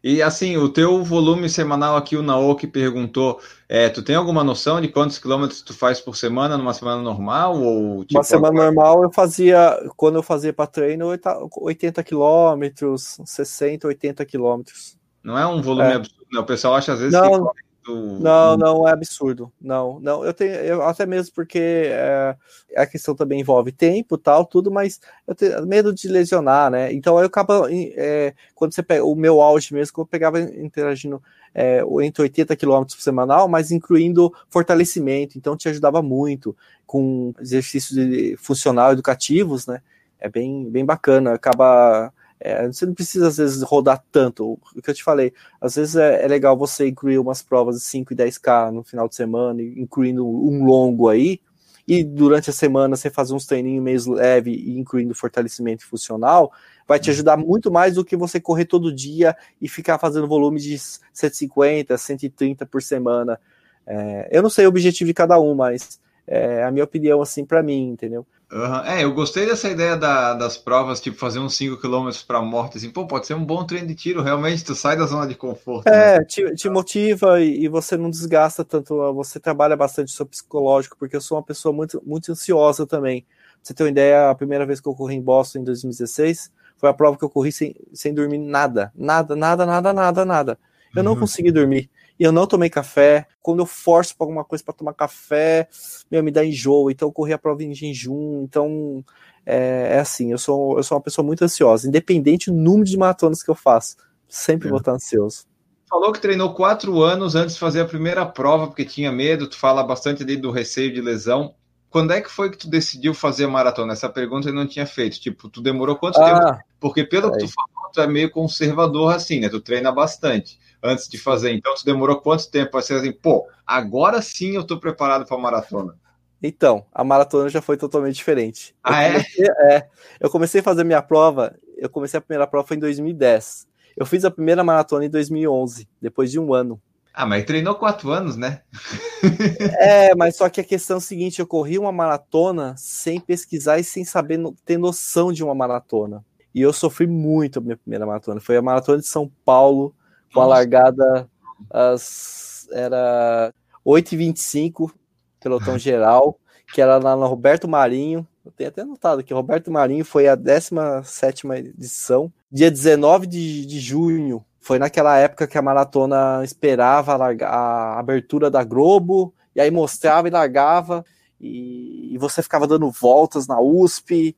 E 0.01 0.21
assim, 0.21 0.55
o 0.55 0.69
teu 0.69 1.03
volume 1.03 1.49
semanal 1.49 1.97
aqui, 1.97 2.15
o 2.15 2.23
Naoki 2.23 2.65
perguntou, 2.65 3.41
é, 3.67 3.89
tu 3.89 4.01
tem 4.01 4.15
alguma 4.15 4.45
noção 4.45 4.79
de 4.79 4.87
quantos 4.87 5.19
quilômetros 5.19 5.61
tu 5.61 5.73
faz 5.73 5.99
por 5.99 6.15
semana 6.15 6.57
numa 6.57 6.73
semana 6.73 7.01
normal? 7.01 7.61
Ou, 7.61 8.05
tipo, 8.05 8.17
Uma 8.17 8.23
semana 8.23 8.47
agora... 8.47 8.65
normal 8.71 9.03
eu 9.03 9.11
fazia, 9.11 9.77
quando 9.97 10.15
eu 10.15 10.23
fazia 10.23 10.53
para 10.53 10.67
treino, 10.67 11.07
80 11.51 12.01
quilômetros, 12.01 13.19
60, 13.25 13.87
80 13.87 14.25
quilômetros. 14.25 14.97
Não 15.23 15.37
é 15.37 15.45
um 15.45 15.61
volume 15.61 15.91
é. 15.91 15.95
absurdo, 15.95 16.25
né? 16.31 16.39
O 16.39 16.45
pessoal 16.45 16.75
acha 16.75 16.93
às 16.93 16.99
vezes 16.99 17.13
não, 17.13 17.47
que 17.47 17.61
do... 17.89 18.19
Não, 18.19 18.57
não 18.57 18.87
é 18.87 18.91
absurdo. 18.91 19.51
Não, 19.59 19.99
não. 19.99 20.23
Eu 20.23 20.33
tenho, 20.33 20.53
eu, 20.53 20.81
até 20.83 21.05
mesmo 21.05 21.33
porque 21.33 21.59
é, 21.91 22.35
a 22.75 22.85
questão 22.85 23.15
também 23.15 23.39
envolve 23.39 23.71
tempo, 23.71 24.17
tal, 24.17 24.45
tudo, 24.45 24.71
mas 24.71 24.99
eu 25.27 25.33
tenho 25.33 25.65
medo 25.65 25.93
de 25.93 26.07
lesionar, 26.07 26.69
né? 26.69 26.93
Então 26.93 27.19
eu 27.19 27.25
acabo 27.25 27.67
é, 27.69 28.33
quando 28.53 28.73
você 28.73 28.83
pega 28.83 29.03
o 29.03 29.15
meu 29.15 29.41
auge 29.41 29.73
mesmo, 29.73 29.93
que 29.93 29.99
eu 29.99 30.05
pegava 30.05 30.39
interagindo 30.39 31.21
é, 31.53 31.81
entre 32.01 32.23
80 32.23 32.55
km 32.55 32.83
por 32.83 33.01
semanal, 33.01 33.47
mas 33.47 33.71
incluindo 33.71 34.33
fortalecimento, 34.49 35.37
então 35.37 35.57
te 35.57 35.67
ajudava 35.69 36.01
muito 36.01 36.55
com 36.85 37.33
exercícios 37.39 37.97
funcional 38.39 38.91
educativos, 38.91 39.65
né? 39.65 39.81
É 40.19 40.29
bem, 40.29 40.69
bem 40.69 40.85
bacana, 40.85 41.33
acaba 41.33 42.11
é, 42.39 42.65
você 42.67 42.85
não 42.85 42.93
precisa, 42.93 43.27
às 43.27 43.37
vezes, 43.37 43.61
rodar 43.61 44.03
tanto. 44.11 44.57
O 44.75 44.81
que 44.81 44.89
eu 44.89 44.93
te 44.93 45.03
falei, 45.03 45.33
às 45.59 45.75
vezes 45.75 45.95
é, 45.95 46.23
é 46.23 46.27
legal 46.27 46.57
você 46.57 46.87
incluir 46.87 47.19
umas 47.19 47.41
provas 47.41 47.75
de 47.75 47.81
5 47.83 48.13
e 48.13 48.15
10K 48.15 48.71
no 48.71 48.83
final 48.83 49.09
de 49.09 49.15
semana, 49.15 49.61
incluindo 49.61 50.25
um 50.25 50.63
longo 50.63 51.09
aí, 51.09 51.41
e 51.87 52.03
durante 52.03 52.51
a 52.51 52.53
semana 52.53 52.95
você 52.95 53.09
fazer 53.09 53.33
uns 53.33 53.47
treininhos 53.47 53.83
meio 53.83 54.11
leve 54.13 54.77
incluindo 54.77 55.15
fortalecimento 55.15 55.85
funcional, 55.87 56.53
vai 56.87 56.99
te 56.99 57.09
uhum. 57.09 57.13
ajudar 57.13 57.35
muito 57.35 57.71
mais 57.71 57.95
do 57.95 58.05
que 58.05 58.15
você 58.15 58.39
correr 58.39 58.65
todo 58.65 58.93
dia 58.93 59.35
e 59.59 59.67
ficar 59.67 59.97
fazendo 59.97 60.27
volume 60.27 60.59
de 60.59 60.77
150, 61.11 61.97
130 61.97 62.65
por 62.67 62.81
semana. 62.81 63.39
É, 63.87 64.29
eu 64.31 64.43
não 64.43 64.51
sei 64.51 64.65
o 64.65 64.69
objetivo 64.69 65.07
de 65.07 65.15
cada 65.15 65.39
um, 65.39 65.55
mas 65.55 65.99
é 66.27 66.63
a 66.63 66.69
minha 66.69 66.83
opinião, 66.83 67.23
assim, 67.23 67.43
para 67.43 67.63
mim, 67.63 67.89
entendeu? 67.89 68.25
Uhum. 68.51 68.79
É, 68.83 69.03
eu 69.03 69.13
gostei 69.13 69.45
dessa 69.45 69.69
ideia 69.69 69.95
da, 69.95 70.33
das 70.33 70.57
provas, 70.57 70.99
tipo, 70.99 71.17
fazer 71.17 71.37
uns 71.37 71.55
5 71.55 71.77
km 71.77 72.09
para 72.25 72.41
morte, 72.41 72.77
assim, 72.77 72.89
pô, 72.89 73.05
pode 73.05 73.27
ser 73.27 73.35
um 73.35 73.45
bom 73.45 73.63
treino 73.63 73.87
de 73.87 73.93
tiro, 73.93 74.23
realmente, 74.23 74.65
tu 74.65 74.73
sai 74.73 74.97
da 74.97 75.05
zona 75.05 75.27
de 75.27 75.35
conforto. 75.35 75.87
É, 75.87 76.17
né? 76.17 76.25
te, 76.25 76.55
te, 76.55 76.67
motiva 76.67 77.39
e, 77.39 77.65
e, 77.65 77.67
você 77.67 77.95
não 77.95 78.09
desgasta 78.09 78.65
tanto, 78.65 79.13
você 79.13 79.39
trabalha 79.39 79.77
bastante 79.77 80.11
o 80.11 80.15
seu 80.15 80.25
psicológico, 80.25 80.97
porque 80.97 81.15
eu 81.15 81.21
sou 81.21 81.37
uma 81.37 81.43
pessoa 81.43 81.71
muito, 81.71 82.01
muito 82.03 82.31
ansiosa 82.31 82.87
também. 82.87 83.21
Pra 83.21 83.59
você 83.61 83.73
ter 83.73 83.83
uma 83.83 83.89
ideia, 83.89 84.31
a 84.31 84.35
primeira 84.35 84.65
vez 84.65 84.81
que 84.81 84.87
eu 84.87 84.95
corri 84.95 85.15
em 85.15 85.21
Boston, 85.21 85.59
em 85.59 85.63
2016, 85.63 86.51
foi 86.75 86.89
a 86.89 86.93
prova 86.93 87.17
que 87.17 87.23
eu 87.23 87.29
corri 87.29 87.51
sem, 87.51 87.75
sem 87.93 88.15
dormir 88.15 88.39
nada, 88.39 88.91
nada, 88.95 89.35
nada, 89.35 89.63
nada, 89.63 89.93
nada, 89.93 90.25
nada. 90.25 90.59
Eu 90.95 91.03
não 91.03 91.11
uhum. 91.11 91.19
consegui 91.19 91.51
dormir 91.51 91.87
eu 92.25 92.31
não 92.31 92.45
tomei 92.45 92.69
café. 92.69 93.25
Quando 93.41 93.59
eu 93.59 93.65
forço 93.65 94.15
para 94.15 94.25
alguma 94.25 94.43
coisa 94.43 94.63
para 94.63 94.73
tomar 94.73 94.93
café, 94.93 95.69
meu, 96.11 96.21
me 96.21 96.31
dá 96.31 96.43
enjoo. 96.43 96.91
Então 96.91 97.07
eu 97.07 97.13
corri 97.13 97.31
a 97.31 97.37
prova 97.37 97.63
em 97.63 97.73
jejum. 97.73 98.43
Então 98.43 99.03
é, 99.45 99.95
é, 99.95 99.99
assim, 99.99 100.31
eu 100.31 100.37
sou, 100.37 100.77
eu 100.77 100.83
sou 100.83 100.97
uma 100.97 101.03
pessoa 101.03 101.25
muito 101.25 101.43
ansiosa, 101.43 101.87
independente 101.87 102.51
do 102.51 102.57
número 102.57 102.83
de 102.83 102.97
maratonas 102.97 103.41
que 103.41 103.49
eu 103.49 103.55
faço. 103.55 103.95
Sempre 104.27 104.67
é. 104.67 104.69
vou 104.69 104.79
estar 104.79 104.91
ansioso. 104.91 105.45
Falou 105.89 106.11
que 106.11 106.21
treinou 106.21 106.53
quatro 106.53 107.01
anos 107.01 107.35
antes 107.35 107.55
de 107.55 107.59
fazer 107.59 107.81
a 107.81 107.85
primeira 107.85 108.25
prova, 108.25 108.67
porque 108.67 108.85
tinha 108.85 109.11
medo. 109.11 109.47
Tu 109.47 109.57
fala 109.57 109.81
bastante 109.81 110.21
ali 110.21 110.35
do 110.35 110.51
receio 110.51 110.93
de 110.93 111.01
lesão. 111.01 111.55
Quando 111.89 112.13
é 112.13 112.21
que 112.21 112.29
foi 112.29 112.51
que 112.51 112.57
tu 112.57 112.69
decidiu 112.69 113.15
fazer 113.15 113.45
a 113.45 113.47
maratona? 113.47 113.93
Essa 113.93 114.07
pergunta 114.07 114.49
eu 114.49 114.53
não 114.53 114.67
tinha 114.67 114.85
feito. 114.85 115.19
Tipo, 115.19 115.49
tu 115.49 115.61
demorou 115.61 115.95
quanto 115.95 116.21
ah, 116.21 116.25
tempo? 116.25 116.63
Porque 116.79 117.03
pelo 117.03 117.31
que 117.31 117.39
tu 117.39 117.47
falou, 117.47 117.91
tu 117.91 118.01
é 118.01 118.05
meio 118.05 118.29
conservador 118.29 119.15
assim, 119.15 119.39
né? 119.39 119.49
Tu 119.49 119.59
treina 119.59 119.91
bastante 119.91 120.59
antes 120.83 121.07
de 121.07 121.17
fazer. 121.17 121.51
Então, 121.53 121.75
você 121.75 121.85
demorou 121.85 122.21
quanto 122.21 122.49
tempo 122.49 122.71
para 122.71 122.81
ser 122.81 122.95
assim, 122.95 123.11
pô, 123.11 123.47
agora 123.65 124.21
sim 124.21 124.55
eu 124.55 124.61
estou 124.61 124.79
preparado 124.79 125.25
para 125.25 125.37
a 125.37 125.39
maratona? 125.39 125.95
Então, 126.41 126.85
a 126.93 127.03
maratona 127.03 127.49
já 127.49 127.61
foi 127.61 127.75
totalmente 127.75 128.15
diferente. 128.15 128.73
Ah, 128.83 129.07
eu 129.07 129.13
comecei, 129.13 129.45
é? 129.45 129.73
é? 129.73 129.89
Eu 130.19 130.29
comecei 130.29 130.61
a 130.61 130.63
fazer 130.63 130.83
minha 130.83 131.01
prova, 131.01 131.55
eu 131.77 131.89
comecei 131.89 132.17
a 132.17 132.21
primeira 132.21 132.47
prova 132.47 132.73
em 132.73 132.79
2010. 132.79 133.67
Eu 133.95 134.05
fiz 134.05 134.23
a 134.23 134.31
primeira 134.31 134.63
maratona 134.63 135.05
em 135.05 135.09
2011, 135.09 135.87
depois 136.01 136.31
de 136.31 136.39
um 136.39 136.53
ano. 136.53 136.81
Ah, 137.13 137.25
mas 137.25 137.43
treinou 137.43 137.75
quatro 137.75 138.11
anos, 138.11 138.37
né? 138.37 138.61
é, 139.77 140.15
mas 140.15 140.37
só 140.37 140.47
que 140.47 140.61
a 140.61 140.63
questão 140.63 140.95
é 140.95 140.99
a 140.99 141.01
seguinte: 141.01 141.39
eu 141.39 141.47
corri 141.47 141.77
uma 141.77 141.91
maratona 141.91 142.75
sem 142.77 143.19
pesquisar 143.19 143.77
e 143.77 143.83
sem 143.83 144.05
saber 144.05 144.39
ter 144.63 144.77
noção 144.77 145.33
de 145.33 145.43
uma 145.43 145.53
maratona. 145.53 146.23
E 146.55 146.61
eu 146.61 146.71
sofri 146.71 147.05
muito 147.05 147.59
a 147.59 147.61
minha 147.61 147.75
primeira 147.75 148.05
maratona. 148.05 148.39
Foi 148.39 148.55
a 148.55 148.61
maratona 148.61 148.99
de 148.99 149.07
São 149.07 149.29
Paulo, 149.43 149.93
com 150.33 150.41
a 150.41 150.45
largada 150.45 151.29
às, 151.69 152.67
era 152.71 153.53
8h25, 153.85 154.91
pelotão 155.39 155.77
geral, 155.77 156.39
que 156.73 156.81
era 156.81 156.97
lá 156.97 157.15
no 157.15 157.27
Roberto 157.27 157.67
Marinho. 157.67 158.27
Eu 158.45 158.51
tenho 158.51 158.69
até 158.69 158.83
notado 158.83 159.23
que 159.23 159.33
Roberto 159.33 159.71
Marinho 159.71 160.05
foi 160.05 160.27
a 160.27 160.35
17 160.35 161.47
edição, 161.47 162.31
dia 162.51 162.69
19 162.69 163.27
de, 163.27 163.65
de 163.65 163.79
junho. 163.79 164.43
Foi 164.59 164.77
naquela 164.77 165.17
época 165.17 165.47
que 165.47 165.57
a 165.57 165.61
maratona 165.61 166.41
esperava 166.43 167.15
a, 167.15 167.45
a 167.45 167.99
abertura 167.99 168.51
da 168.51 168.63
Globo, 168.63 169.33
e 169.55 169.61
aí 169.61 169.71
mostrava 169.71 170.27
e 170.27 170.31
largava, 170.31 171.03
e, 171.39 172.13
e 172.13 172.17
você 172.17 172.43
ficava 172.43 172.67
dando 172.67 172.89
voltas 172.91 173.47
na 173.47 173.59
USP, 173.59 174.35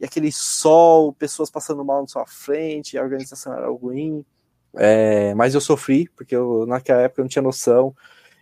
e 0.00 0.04
aquele 0.04 0.32
sol, 0.32 1.12
pessoas 1.12 1.50
passando 1.50 1.84
mal 1.84 2.02
na 2.02 2.08
sua 2.08 2.26
frente, 2.26 2.98
a 2.98 3.02
organização 3.02 3.52
era 3.52 3.68
ruim. 3.68 4.24
É, 4.76 5.34
mas 5.34 5.54
eu 5.54 5.60
sofri, 5.60 6.08
porque 6.16 6.34
eu, 6.34 6.66
naquela 6.66 7.02
época 7.02 7.20
eu 7.20 7.24
não 7.24 7.28
tinha 7.28 7.42
noção. 7.42 7.94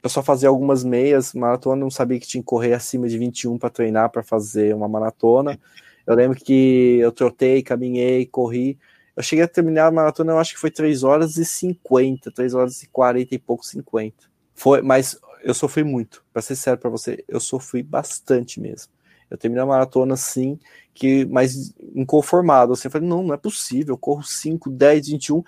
Eu 0.02 0.10
só 0.10 0.22
fazia 0.22 0.48
algumas 0.48 0.82
meias, 0.82 1.32
maratona, 1.32 1.76
não 1.76 1.90
sabia 1.90 2.18
que 2.18 2.26
tinha 2.26 2.42
que 2.42 2.46
correr 2.46 2.72
acima 2.72 3.08
de 3.08 3.16
21 3.18 3.56
para 3.58 3.70
treinar 3.70 4.10
para 4.10 4.22
fazer 4.22 4.74
uma 4.74 4.88
maratona. 4.88 5.58
Eu 6.06 6.14
lembro 6.16 6.36
que 6.36 6.98
eu 7.00 7.12
trotei, 7.12 7.62
caminhei, 7.62 8.26
corri. 8.26 8.78
Eu 9.14 9.22
cheguei 9.22 9.44
a 9.44 9.48
terminar 9.48 9.86
a 9.86 9.92
maratona, 9.92 10.32
eu 10.32 10.38
acho 10.38 10.54
que 10.54 10.60
foi 10.60 10.70
3 10.70 11.04
horas 11.04 11.36
e 11.36 11.44
50, 11.44 12.32
3 12.32 12.54
horas 12.54 12.82
e 12.82 12.88
40 12.88 13.34
e 13.34 13.38
pouco, 13.38 13.64
50. 13.64 14.24
Foi, 14.54 14.82
mas 14.82 15.18
eu 15.44 15.54
sofri 15.54 15.84
muito, 15.84 16.24
para 16.32 16.42
ser 16.42 16.56
sério 16.56 16.80
para 16.80 16.90
você, 16.90 17.24
eu 17.28 17.40
sofri 17.40 17.82
bastante 17.82 18.60
mesmo. 18.60 18.92
Eu 19.30 19.38
terminei 19.38 19.62
a 19.62 19.66
maratona 19.66 20.14
assim, 20.14 20.58
que 20.92 21.24
mais 21.24 21.74
inconformado. 21.94 22.72
Assim, 22.72 22.88
eu 22.88 22.92
falei, 22.92 23.08
não, 23.08 23.22
não 23.22 23.34
é 23.34 23.38
possível, 23.38 23.94
eu 23.94 23.98
corro 23.98 24.22
5, 24.22 24.70
10, 24.70 25.08
21 25.08 25.42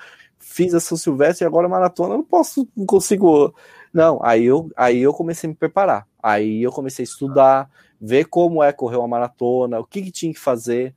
fiz 0.45 0.75
a 0.75 0.81
São 0.81 0.97
Silvestre 0.97 1.45
e 1.45 1.47
agora 1.47 1.69
maratona, 1.69 2.15
não 2.15 2.23
posso, 2.23 2.69
não 2.77 2.85
consigo. 2.87 3.55
Não, 3.93 4.21
aí 4.23 4.45
eu, 4.45 4.71
aí 4.77 5.01
eu 5.01 5.13
comecei 5.13 5.49
a 5.49 5.51
me 5.51 5.57
preparar. 5.57 6.07
Aí 6.23 6.63
eu 6.63 6.71
comecei 6.71 7.03
a 7.03 7.09
estudar, 7.09 7.71
ver 8.01 8.27
como 8.27 8.63
é 8.63 8.73
correr 8.73 8.97
uma 8.97 9.09
maratona, 9.09 9.81
o 9.81 9.85
que, 9.85 10.03
que 10.03 10.11
tinha 10.11 10.33
que 10.33 10.39
fazer. 10.39 10.95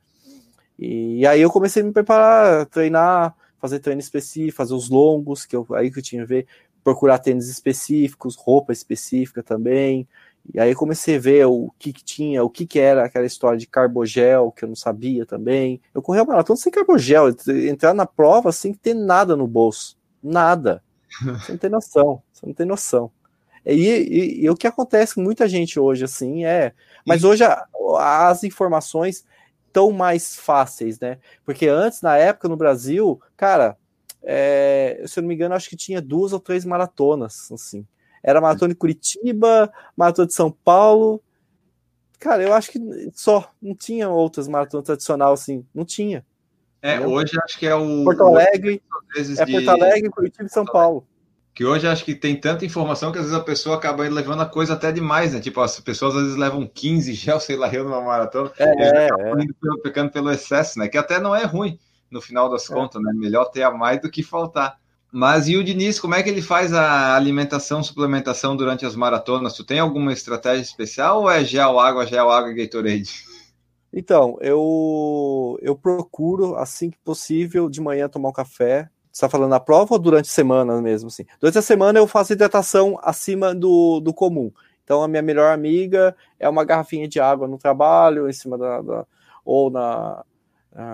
E, 0.77 1.19
e, 1.19 1.27
aí 1.27 1.41
eu 1.41 1.49
comecei 1.49 1.81
a 1.81 1.85
me 1.85 1.91
preparar, 1.91 2.65
treinar, 2.67 3.35
fazer 3.59 3.79
treino 3.79 4.01
específico, 4.01 4.57
fazer 4.57 4.73
os 4.73 4.89
longos, 4.89 5.45
que 5.45 5.55
eu, 5.55 5.65
aí 5.73 5.89
que 5.89 5.99
eu 5.99 6.03
tinha 6.03 6.21
que 6.21 6.27
ver, 6.27 6.47
procurar 6.83 7.19
tênis 7.19 7.49
específicos, 7.49 8.35
roupa 8.35 8.71
específica 8.71 9.41
também, 9.41 10.07
e 10.53 10.59
aí 10.59 10.73
comecei 10.73 11.17
a 11.17 11.19
ver 11.19 11.45
o 11.45 11.71
que, 11.77 11.91
que 11.91 12.03
tinha, 12.03 12.43
o 12.43 12.49
que, 12.49 12.65
que 12.65 12.79
era 12.79 13.05
aquela 13.05 13.25
história 13.25 13.57
de 13.57 13.67
carbogel, 13.67 14.51
que 14.51 14.63
eu 14.63 14.69
não 14.69 14.75
sabia 14.75 15.25
também. 15.25 15.81
Eu 15.93 16.01
corri 16.01 16.19
a 16.19 16.25
maratona 16.25 16.57
sem 16.57 16.71
carbogel, 16.71 17.35
entrar 17.69 17.93
na 17.93 18.05
prova 18.05 18.51
sem 18.51 18.73
ter 18.73 18.93
nada 18.93 19.35
no 19.35 19.45
bolso. 19.45 19.97
Nada. 20.23 20.81
Você 21.21 21.51
não 21.51 21.59
tem 21.59 21.69
noção. 21.69 22.23
Você 22.31 22.45
não 22.45 22.53
tem 22.53 22.65
noção. 22.65 23.11
E, 23.65 23.73
e, 23.73 24.45
e, 24.45 24.49
o 24.49 24.55
que 24.55 24.65
acontece 24.65 25.15
com 25.15 25.21
muita 25.21 25.47
gente 25.47 25.77
hoje, 25.77 26.05
assim, 26.05 26.45
é. 26.45 26.73
Mas 27.05 27.25
hoje 27.25 27.43
a, 27.43 27.65
as 28.29 28.43
informações 28.45 29.25
estão 29.67 29.91
mais 29.91 30.37
fáceis, 30.37 30.97
né? 30.99 31.19
Porque 31.43 31.67
antes, 31.67 32.01
na 32.01 32.15
época, 32.15 32.47
no 32.47 32.55
Brasil, 32.55 33.21
cara, 33.35 33.77
é, 34.23 35.03
se 35.05 35.19
eu 35.19 35.21
não 35.21 35.27
me 35.27 35.35
engano, 35.35 35.53
acho 35.53 35.69
que 35.69 35.75
tinha 35.75 36.01
duas 36.01 36.31
ou 36.31 36.39
três 36.39 36.63
maratonas, 36.63 37.51
assim. 37.51 37.85
Era 38.23 38.41
maratona 38.41 38.73
de 38.73 38.79
Curitiba, 38.79 39.71
maratona 39.95 40.27
de 40.27 40.33
São 40.33 40.51
Paulo. 40.51 41.21
Cara, 42.19 42.43
eu 42.43 42.53
acho 42.53 42.71
que 42.71 42.79
só. 43.13 43.51
Não 43.61 43.75
tinha 43.75 44.09
outras 44.09 44.47
maratonas 44.47 44.85
tradicional 44.85 45.33
assim. 45.33 45.65
Não 45.73 45.85
tinha. 45.85 46.25
É, 46.81 46.95
entendeu? 46.95 47.11
hoje 47.11 47.37
acho 47.43 47.57
que 47.57 47.67
é 47.67 47.75
o. 47.75 48.03
Porto 48.03 48.23
Alegre. 48.23 48.81
É 49.15 49.21
de... 49.21 49.51
Porto 49.51 49.69
Alegre, 49.69 50.09
Curitiba 50.09 50.45
e 50.45 50.49
São 50.49 50.65
Paulo. 50.65 51.05
Que 51.53 51.65
hoje 51.65 51.87
acho 51.87 52.05
que 52.05 52.13
tem 52.13 52.39
tanta 52.39 52.65
informação 52.65 53.11
que 53.11 53.17
às 53.17 53.25
vezes 53.25 53.37
a 53.37 53.43
pessoa 53.43 53.77
acaba 53.77 54.07
levando 54.07 54.41
a 54.41 54.45
coisa 54.45 54.73
até 54.73 54.91
demais, 54.91 55.33
né? 55.33 55.39
Tipo, 55.39 55.61
as 55.61 55.79
pessoas 55.79 56.15
às 56.15 56.21
vezes 56.21 56.37
levam 56.37 56.67
15 56.67 57.13
gel, 57.13 57.39
sei 57.41 57.55
lá, 57.55 57.67
eu 57.73 57.83
numa 57.83 58.01
maratona. 58.01 58.51
É, 58.59 58.65
é, 58.65 59.07
é. 59.07 59.81
pecando 59.81 60.11
pelo 60.11 60.31
excesso, 60.31 60.77
né? 60.77 60.87
Que 60.87 60.97
até 60.97 61.19
não 61.19 61.35
é 61.35 61.45
ruim 61.45 61.79
no 62.11 62.21
final 62.21 62.49
das 62.49 62.69
é. 62.69 62.73
contas, 62.73 63.01
né? 63.01 63.11
Melhor 63.13 63.45
ter 63.45 63.63
a 63.63 63.71
mais 63.71 63.99
do 64.01 64.09
que 64.09 64.21
faltar. 64.21 64.79
Mas 65.11 65.47
e 65.47 65.55
o 65.55 65.63
Diniz, 65.63 65.99
como 65.99 66.15
é 66.15 66.21
que 66.21 66.29
ele 66.29 66.41
faz 66.41 66.73
a 66.73 67.15
alimentação, 67.15 67.81
suplementação 67.81 68.55
durante 68.55 68.85
as 68.85 68.95
maratonas? 68.95 69.53
Tu 69.53 69.63
tem 69.63 69.79
alguma 69.79 70.11
estratégia 70.11 70.61
especial 70.61 71.21
ou 71.21 71.31
é 71.31 71.43
gel, 71.43 71.79
água, 71.79 72.05
gel, 72.05 72.29
água 72.29 72.51
Gatorade? 72.51 73.25
Então, 73.91 74.37
eu, 74.41 75.57
eu 75.61 75.75
procuro, 75.75 76.55
assim 76.55 76.89
que 76.89 76.97
possível, 76.99 77.69
de 77.69 77.79
manhã 77.79 78.09
tomar 78.09 78.29
um 78.29 78.33
café. 78.33 78.89
Você 79.11 79.25
está 79.25 79.29
falando 79.29 79.49
na 79.49 79.59
prova 79.59 79.95
ou 79.95 79.99
durante 79.99 80.25
a 80.25 80.33
semana 80.33 80.79
mesmo? 80.81 81.07
Assim? 81.07 81.25
Durante 81.39 81.57
a 81.57 81.61
semana 81.61 81.97
eu 81.97 82.05
faço 82.05 82.33
hidratação 82.33 82.99
acima 83.01 83.55
do, 83.55 83.99
do 84.01 84.13
comum. 84.13 84.51
Então 84.83 85.01
a 85.01 85.07
minha 85.07 85.21
melhor 85.21 85.53
amiga 85.53 86.15
é 86.39 86.47
uma 86.47 86.63
garrafinha 86.63 87.07
de 87.07 87.19
água 87.19 87.47
no 87.47 87.57
trabalho, 87.57 88.29
em 88.29 88.33
cima 88.33 88.57
da, 88.57 88.81
da 88.81 89.05
ou 89.43 89.71
na, 89.71 90.23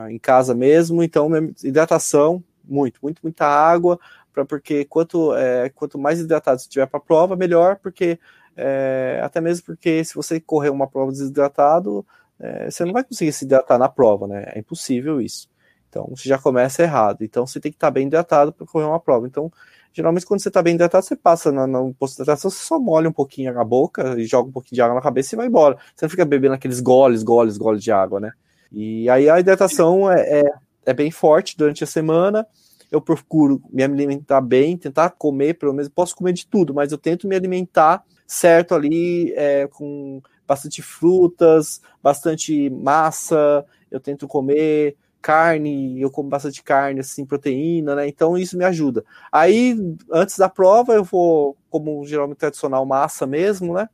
em 0.10 0.18
casa 0.18 0.56
mesmo. 0.56 1.04
Então 1.04 1.30
hidratação 1.64 2.44
muito, 2.64 3.00
muito, 3.02 3.20
muita 3.24 3.46
água, 3.46 4.00
para 4.34 4.46
porque 4.46 4.86
quanto 4.86 5.36
é, 5.36 5.70
quanto 5.70 5.98
mais 5.98 6.20
hidratado 6.20 6.60
você 6.60 6.70
tiver 6.70 6.88
para 6.88 6.98
a 6.98 7.04
prova, 7.04 7.36
melhor, 7.36 7.78
porque 7.78 8.20
é, 8.56 9.20
até 9.24 9.42
mesmo 9.42 9.66
porque 9.66 10.04
se 10.04 10.16
você 10.16 10.40
correr 10.40 10.70
uma 10.70 10.88
prova 10.88 11.12
desidratado, 11.12 12.06
é, 12.40 12.70
você 12.70 12.84
não 12.86 12.94
vai 12.94 13.04
conseguir 13.04 13.32
se 13.32 13.46
hidratar 13.46 13.78
na 13.78 13.90
prova, 13.90 14.28
né? 14.28 14.46
É 14.48 14.60
impossível 14.60 15.22
isso. 15.22 15.50
Então 15.90 16.08
você 16.10 16.28
já 16.28 16.38
começa 16.38 16.82
errado. 16.82 17.24
Então 17.24 17.46
você 17.46 17.60
tem 17.60 17.72
que 17.72 17.78
estar 17.78 17.92
bem 17.92 18.08
hidratado 18.08 18.52
para 18.52 18.66
correr 18.66 18.86
uma 18.86 19.00
prova. 19.00 19.28
Então, 19.28 19.52
geralmente, 19.94 20.26
quando 20.26 20.42
você 20.42 20.48
está 20.48 20.62
bem 20.62 20.76
hidratado, 20.76 21.06
você 21.06 21.16
passa 21.16 21.52
na, 21.52 21.68
no 21.68 21.94
posto 21.94 22.16
de 22.16 22.24
hidratação, 22.24 22.50
você 22.50 22.64
só 22.66 22.80
molha 22.80 23.08
um 23.10 23.14
pouquinho 23.14 23.58
a 23.60 23.64
boca 23.64 24.20
e 24.20 24.26
joga 24.26 24.50
um 24.50 24.52
pouquinho 24.52 24.76
de 24.76 24.82
água 24.82 24.96
na 24.96 25.02
cabeça 25.02 25.36
e 25.36 25.38
vai 25.38 25.48
embora. 25.48 25.78
Você 25.96 26.06
não 26.06 26.10
fica 26.10 26.26
bebendo 26.26 26.56
aqueles 26.56 26.80
goles, 26.80 27.22
goles, 27.22 27.58
goles 27.58 27.84
de 27.84 27.92
água, 27.92 28.20
né? 28.20 28.32
E 28.72 29.08
aí 29.08 29.30
a 29.30 29.40
hidratação 29.40 30.12
é, 30.12 30.40
é, 30.40 30.44
é 30.86 30.94
bem 30.94 31.12
forte 31.12 31.58
durante 31.58 31.84
a 31.84 31.88
semana. 31.88 32.46
Eu 32.92 33.02
procuro 33.02 33.62
me 33.72 33.84
alimentar 33.84 34.42
bem, 34.42 34.78
tentar 34.78 35.10
comer, 35.12 35.56
pelo 35.56 35.74
menos 35.74 35.90
posso 35.90 36.16
comer 36.16 36.34
de 36.34 36.46
tudo, 36.46 36.74
mas 36.74 36.92
eu 36.92 36.98
tento 36.98 37.28
me 37.28 37.36
alimentar 37.36 38.04
certo 38.28 38.76
ali, 38.76 39.34
é, 39.36 39.68
com 39.68 40.22
bastante 40.48 40.82
frutas, 40.82 41.82
bastante 42.02 42.70
massa, 42.70 43.66
eu 43.90 44.00
tento 44.00 44.28
comer 44.28 44.96
carne, 45.22 46.02
eu 46.02 46.12
como 46.12 46.30
bastante 46.30 46.62
carne, 46.62 47.00
assim, 47.00 47.26
proteína, 47.26 47.96
né? 47.96 48.08
Então 48.08 48.38
isso 48.38 48.58
me 48.58 48.66
ajuda. 48.66 49.06
Aí, 49.32 49.76
antes 50.12 50.38
da 50.38 50.50
prova, 50.50 50.94
eu 50.94 51.04
vou, 51.04 51.56
como 51.70 52.06
geralmente 52.06 52.40
tradicional, 52.40 52.86
massa 52.86 53.26
mesmo, 53.26 53.74
né? 53.74 53.88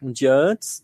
Um 0.00 0.12
dia 0.12 0.32
antes. 0.32 0.82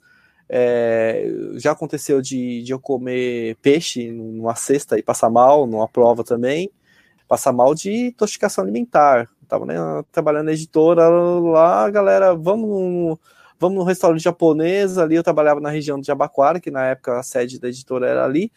É, 0.53 1.31
já 1.55 1.71
aconteceu 1.71 2.21
de, 2.21 2.65
de 2.65 2.73
eu 2.73 2.81
comer 2.81 3.57
peixe 3.63 4.11
numa 4.11 4.57
cesta 4.57 4.99
e 4.99 5.03
passar 5.03 5.31
mal, 5.31 5.65
numa 5.65 5.87
prova 5.87 6.25
também. 6.25 6.69
Passar 7.29 7.53
mal 7.53 7.73
de 7.73 8.09
intoxicação 8.09 8.65
alimentar. 8.65 9.29
tava 9.47 9.65
né, 9.65 9.77
trabalhando 10.11 10.47
na 10.47 10.53
editora 10.53 11.09
lá, 11.09 11.89
galera, 11.89 12.35
vamos 12.35 13.17
vamos 13.61 13.79
no 13.79 13.85
restaurante 13.85 14.23
japonês, 14.23 14.97
ali 14.97 15.15
eu 15.17 15.23
trabalhava 15.23 15.61
na 15.61 15.69
região 15.69 16.01
de 16.01 16.07
Jabaquara, 16.07 16.59
que 16.59 16.71
na 16.71 16.87
época 16.87 17.19
a 17.19 17.23
sede 17.23 17.61
da 17.61 17.69
editora 17.69 18.09
era 18.09 18.25
ali, 18.25 18.51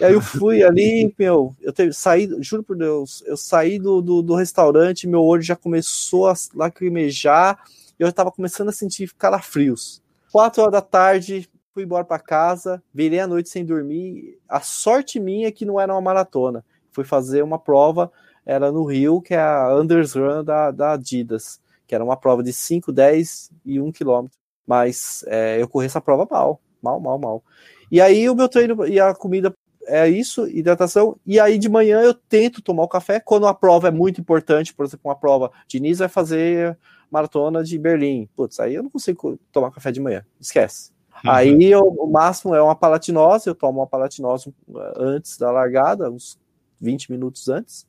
e 0.00 0.04
aí 0.04 0.12
eu 0.12 0.20
fui 0.20 0.62
ali, 0.66 1.14
meu, 1.16 1.54
eu 1.60 1.72
teve, 1.72 1.92
saí, 1.92 2.28
juro 2.40 2.64
por 2.64 2.76
Deus, 2.76 3.22
eu 3.24 3.36
saí 3.36 3.78
do, 3.78 4.02
do, 4.02 4.20
do 4.20 4.34
restaurante, 4.34 5.06
meu 5.06 5.22
olho 5.22 5.42
já 5.42 5.54
começou 5.54 6.28
a 6.28 6.34
lacrimejar, 6.52 7.62
eu 8.00 8.08
estava 8.08 8.32
começando 8.32 8.68
a 8.68 8.72
sentir 8.72 9.14
calafrios. 9.14 10.02
Quatro 10.32 10.62
horas 10.62 10.72
da 10.72 10.80
tarde, 10.80 11.48
fui 11.74 11.82
embora 11.82 12.04
para 12.04 12.18
casa, 12.18 12.82
virei 12.94 13.18
a 13.18 13.26
noite 13.26 13.48
sem 13.48 13.64
dormir. 13.64 14.38
A 14.48 14.60
sorte 14.60 15.18
minha 15.18 15.48
é 15.48 15.52
que 15.52 15.64
não 15.64 15.80
era 15.80 15.92
uma 15.92 16.00
maratona. 16.00 16.64
Fui 16.92 17.04
fazer 17.04 17.42
uma 17.42 17.58
prova, 17.58 18.12
era 18.44 18.70
no 18.70 18.84
Rio, 18.84 19.20
que 19.20 19.34
é 19.34 19.40
a 19.40 19.74
Unders 19.76 20.14
Run 20.14 20.44
da, 20.44 20.70
da 20.70 20.92
Adidas, 20.92 21.60
que 21.86 21.94
era 21.94 22.04
uma 22.04 22.16
prova 22.16 22.42
de 22.42 22.52
5, 22.52 22.92
10 22.92 23.50
e 23.64 23.80
1 23.80 23.90
quilômetro. 23.92 24.38
Mas 24.66 25.24
é, 25.26 25.60
eu 25.60 25.68
corri 25.68 25.86
essa 25.86 26.00
prova 26.00 26.26
mal, 26.30 26.60
mal, 26.80 27.00
mal, 27.00 27.18
mal. 27.18 27.44
E 27.90 28.00
aí 28.00 28.30
o 28.30 28.34
meu 28.36 28.48
treino 28.48 28.86
e 28.86 29.00
a 29.00 29.12
comida 29.12 29.52
é 29.86 30.08
isso, 30.08 30.46
hidratação. 30.46 31.18
E 31.26 31.40
aí 31.40 31.58
de 31.58 31.68
manhã 31.68 32.00
eu 32.00 32.14
tento 32.14 32.62
tomar 32.62 32.84
o 32.84 32.88
café 32.88 33.18
quando 33.18 33.46
a 33.48 33.54
prova 33.54 33.88
é 33.88 33.90
muito 33.90 34.20
importante, 34.20 34.72
por 34.72 34.86
exemplo, 34.86 35.08
uma 35.08 35.16
prova 35.16 35.50
de 35.66 35.80
Nice 35.80 35.98
vai 35.98 36.08
fazer 36.08 36.78
maratona 37.10 37.62
de 37.62 37.78
Berlim. 37.78 38.28
Putz, 38.36 38.60
aí 38.60 38.74
eu 38.74 38.82
não 38.82 38.90
consigo 38.90 39.38
tomar 39.52 39.70
café 39.70 39.90
de 39.90 40.00
manhã, 40.00 40.24
esquece. 40.40 40.92
Uhum. 41.24 41.30
Aí 41.30 41.64
eu, 41.64 41.80
o 41.80 42.06
máximo 42.06 42.54
é 42.54 42.62
uma 42.62 42.74
palatinose, 42.74 43.48
eu 43.48 43.54
tomo 43.54 43.80
uma 43.80 43.86
palatinose 43.86 44.54
antes 44.96 45.36
da 45.36 45.50
largada, 45.50 46.10
uns 46.10 46.38
20 46.80 47.10
minutos 47.10 47.48
antes. 47.48 47.86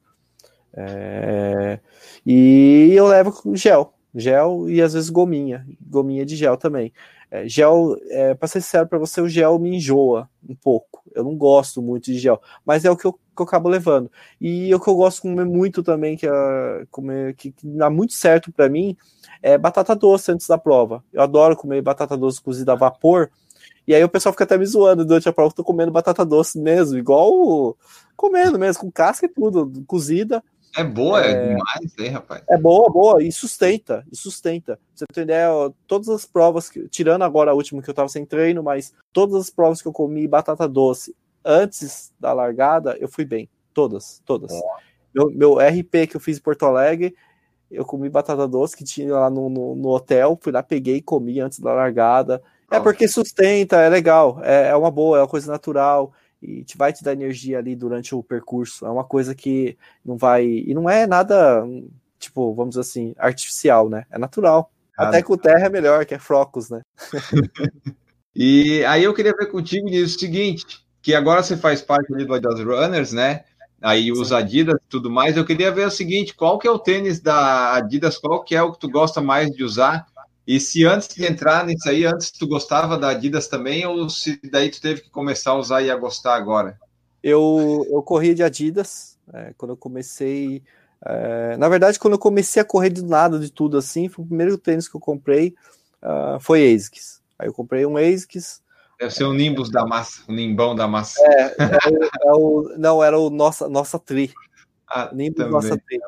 É, 0.74 1.80
e 2.26 2.92
eu 2.94 3.06
levo 3.08 3.34
gel, 3.56 3.94
gel 4.14 4.70
e 4.70 4.82
às 4.82 4.94
vezes 4.94 5.10
gominha, 5.10 5.66
gominha 5.82 6.26
de 6.26 6.36
gel 6.36 6.58
também. 6.58 6.94
É, 7.30 7.48
gel, 7.48 7.98
é, 8.10 8.34
para 8.34 8.48
ser 8.48 8.62
sincero 8.62 8.88
para 8.88 9.00
você, 9.00 9.22
o 9.22 9.30
gel 9.30 9.58
me 9.58 9.76
enjoa 9.76 10.30
um 10.48 10.54
pouco. 10.54 11.02
Eu 11.16 11.24
não 11.24 11.36
gosto 11.36 11.82
muito 11.82 12.06
de 12.06 12.20
gel, 12.20 12.42
mas 12.66 12.84
é 12.84 12.92
o 12.92 12.98
que 12.98 13.06
eu, 13.06 13.14
que 13.14 13.20
eu 13.40 13.46
acabo 13.46 13.70
levando. 13.70 14.12
E 14.40 14.74
o 14.76 14.80
que 14.80 14.90
eu 14.90 14.96
gosto 14.96 15.18
de 15.18 15.22
comer 15.22 15.46
muito 15.46 15.82
também, 15.82 16.18
que, 16.18 16.28
é, 16.28 16.86
comer, 16.92 17.34
que, 17.36 17.52
que 17.52 17.66
dá 17.68 17.90
muito 17.90 18.14
certo 18.14 18.52
para 18.52 18.68
mim, 18.68 18.98
é 19.42 19.58
batata 19.58 19.96
doce 19.96 20.32
antes 20.32 20.46
da 20.48 20.58
prova. 20.58 21.04
Eu 21.14 21.22
adoro 21.22 21.56
comer 21.56 21.82
batata 21.82 22.18
doce 22.18 22.42
cozida 22.42 22.74
a 22.74 22.76
vapor. 22.76 23.32
E 23.88 23.96
aí 23.96 24.04
o 24.04 24.10
pessoal 24.10 24.34
fica 24.34 24.44
até 24.44 24.58
me 24.58 24.66
zoando 24.66 25.06
durante 25.06 25.28
a 25.28 25.34
prova, 25.34 25.50
eu 25.52 25.56
tô 25.56 25.64
comendo 25.64 25.92
batata 25.92 26.24
doce 26.24 26.60
mesmo, 26.60 26.98
igual 26.98 27.76
comendo 28.16 28.60
mesmo, 28.60 28.82
com 28.82 28.92
casca 28.92 29.26
e 29.26 29.30
tudo, 29.30 29.84
cozida. 29.88 30.44
É 30.76 30.84
boa, 30.84 31.22
é, 31.22 31.32
é 31.32 31.48
demais, 31.48 31.94
hein, 32.00 32.10
rapaz? 32.10 32.44
É 32.50 32.58
boa, 32.58 32.90
boa, 32.90 33.22
e 33.22 33.32
sustenta, 33.32 34.06
e 34.12 34.16
sustenta. 34.16 34.80
Você 34.96 35.06
tem 35.14 35.24
ideia, 35.24 35.50
todas 35.86 36.08
as 36.10 36.26
provas, 36.26 36.70
que, 36.70 36.88
tirando 36.88 37.24
agora 37.24 37.52
a 37.52 37.54
última 37.54 37.82
que 37.82 37.90
eu 37.90 37.94
tava 37.94 38.08
sem 38.08 38.26
treino, 38.26 38.64
mas 38.64 38.94
todas 39.12 39.36
as 39.36 39.50
provas 39.50 39.82
que 39.82 39.88
eu 39.88 39.94
comi 39.94 40.28
batata 40.28 40.68
doce 40.68 41.16
antes 41.44 42.14
da 42.20 42.32
largada, 42.32 42.96
eu 43.00 43.10
fui 43.10 43.26
bem. 43.26 43.50
Todas, 43.74 44.22
todas. 44.26 44.52
Meu, 45.14 45.30
meu 45.32 45.54
RP 45.56 46.08
que 46.08 46.16
eu 46.16 46.20
fiz 46.20 46.38
em 46.38 46.42
Porto 46.42 46.66
Alegre, 46.66 47.16
eu 47.70 47.86
comi 47.86 48.10
batata 48.10 48.48
doce 48.48 48.76
que 48.76 48.84
tinha 48.84 49.14
lá 49.14 49.30
no, 49.30 49.50
no, 49.50 49.76
no 49.76 49.90
hotel, 49.90 50.38
fui 50.42 50.52
lá, 50.52 50.64
peguei 50.64 50.98
e 50.98 51.02
comi 51.02 51.40
antes 51.40 51.60
da 51.60 51.74
largada. 51.74 52.42
É 52.70 52.80
porque 52.80 53.08
sustenta, 53.08 53.78
é 53.78 53.90
legal, 53.90 54.40
é, 54.44 54.70
é 54.70 54.76
uma 54.76 54.90
boa, 54.90 55.18
é 55.18 55.22
uma 55.22 55.28
coisa 55.28 55.52
natural 55.52 56.14
e 56.42 56.64
te 56.64 56.78
vai 56.78 56.92
te 56.92 57.04
dar 57.04 57.14
energia 57.14 57.60
ali 57.60 57.76
durante 57.76 58.16
o 58.16 58.24
percurso. 58.24 58.86
É 58.86 58.90
uma 58.90 59.04
coisa 59.04 59.36
que 59.36 59.78
não 60.04 60.18
vai. 60.18 60.46
E 60.46 60.74
não 60.74 60.90
é 60.90 61.06
nada, 61.06 61.64
tipo, 62.18 62.54
vamos 62.54 62.72
dizer 62.72 62.82
assim, 62.82 63.14
artificial, 63.18 63.90
né? 63.90 64.06
É 64.10 64.18
natural. 64.18 64.72
Ah, 64.98 65.08
Até 65.08 65.22
com 65.22 65.38
terra 65.38 65.68
é 65.68 65.70
melhor, 65.70 66.06
que 66.06 66.14
é 66.14 66.20
Frocos, 66.20 66.70
né? 66.70 66.82
e 68.36 68.84
aí 68.86 69.04
eu 69.04 69.14
queria 69.14 69.34
ver 69.38 69.48
contigo 69.48 69.88
o 69.88 70.08
seguinte: 70.08 70.86
que 71.02 71.14
agora 71.14 71.44
você 71.44 71.56
faz 71.56 71.82
parte 71.82 72.14
ali 72.14 72.26
do 72.26 72.34
Adidas 72.34 72.60
Runners, 72.60 73.14
né? 73.14 73.44
Aí 73.82 74.12
usa 74.12 74.38
Adidas 74.38 74.76
e 74.76 74.90
tudo 74.90 75.10
mais. 75.10 75.36
Eu 75.36 75.46
queria 75.46 75.72
ver 75.72 75.88
o 75.88 75.92
seguinte: 75.92 76.36
qual 76.36 76.60
que 76.60 76.68
é 76.68 76.72
o 76.72 76.80
tênis 76.80 77.20
da 77.20 77.76
Adidas? 77.76 78.18
Qual 78.18 78.44
que 78.44 78.56
é 78.56 78.62
o 78.62 78.72
que 78.72 78.80
tu 78.80 78.90
gosta 78.90 79.22
mais 79.22 79.50
de 79.52 79.64
usar? 79.64 80.06
E 80.46 80.60
se 80.60 80.86
antes 80.86 81.08
de 81.10 81.26
entrar 81.26 81.66
nisso 81.66 81.88
aí, 81.88 82.06
antes 82.06 82.32
tu 82.32 82.48
gostava 82.48 82.98
da 82.98 83.10
Adidas 83.10 83.48
também, 83.48 83.86
ou 83.86 84.10
se 84.10 84.40
daí 84.50 84.70
tu 84.70 84.82
teve 84.82 85.02
que 85.02 85.10
começar 85.10 85.52
a 85.52 85.58
usar 85.58 85.82
e 85.82 85.92
a 85.92 85.96
gostar 85.96 86.36
agora? 86.36 86.78
Eu, 87.24 87.86
eu 87.90 88.02
corri 88.02 88.34
de 88.34 88.44
Adidas, 88.44 89.18
é, 89.34 89.54
quando 89.58 89.72
eu 89.72 89.78
comecei. 89.78 90.64
É, 91.06 91.56
na 91.58 91.70
verdade, 91.70 92.00
quando 92.00 92.14
eu 92.14 92.20
comecei 92.20 92.62
a 92.62 92.66
correr 92.66 92.90
do 92.90 93.06
nada 93.06 93.40
de 93.40 93.52
tudo 93.52 93.78
assim, 93.78 94.10
foi 94.10 94.26
o 94.26 94.28
primeiro 94.28 94.58
tênis 94.58 94.88
que 94.88 94.96
eu 94.96 95.02
comprei 95.02 95.56
uh, 96.02 96.40
foi 96.40 96.74
ASICS. 96.74 97.22
Aí 97.38 97.48
eu 97.48 97.54
comprei 97.54 97.86
um 97.86 97.98
ASICS. 97.98 98.62
Deve 99.00 99.12
ser 99.12 99.24
o 99.24 99.34
Nimbus 99.34 99.72
da 99.72 99.86
massa, 99.86 100.24
o 100.28 100.32
Nimbão 100.32 100.76
da 100.76 100.88
massa. 100.88 101.20
É, 101.24 101.44
é, 101.46 102.28
é 102.28 102.32
o, 102.34 102.74
não, 102.78 103.04
era 103.04 103.18
o 103.18 103.30
Nossa, 103.30 103.70
nossa 103.70 104.00
Tri. 104.00 104.32
Ah, 104.94 105.10
Nimbus 105.14 105.38
também. 105.38 105.52
Nossa 105.54 105.78
Tri. 105.78 106.00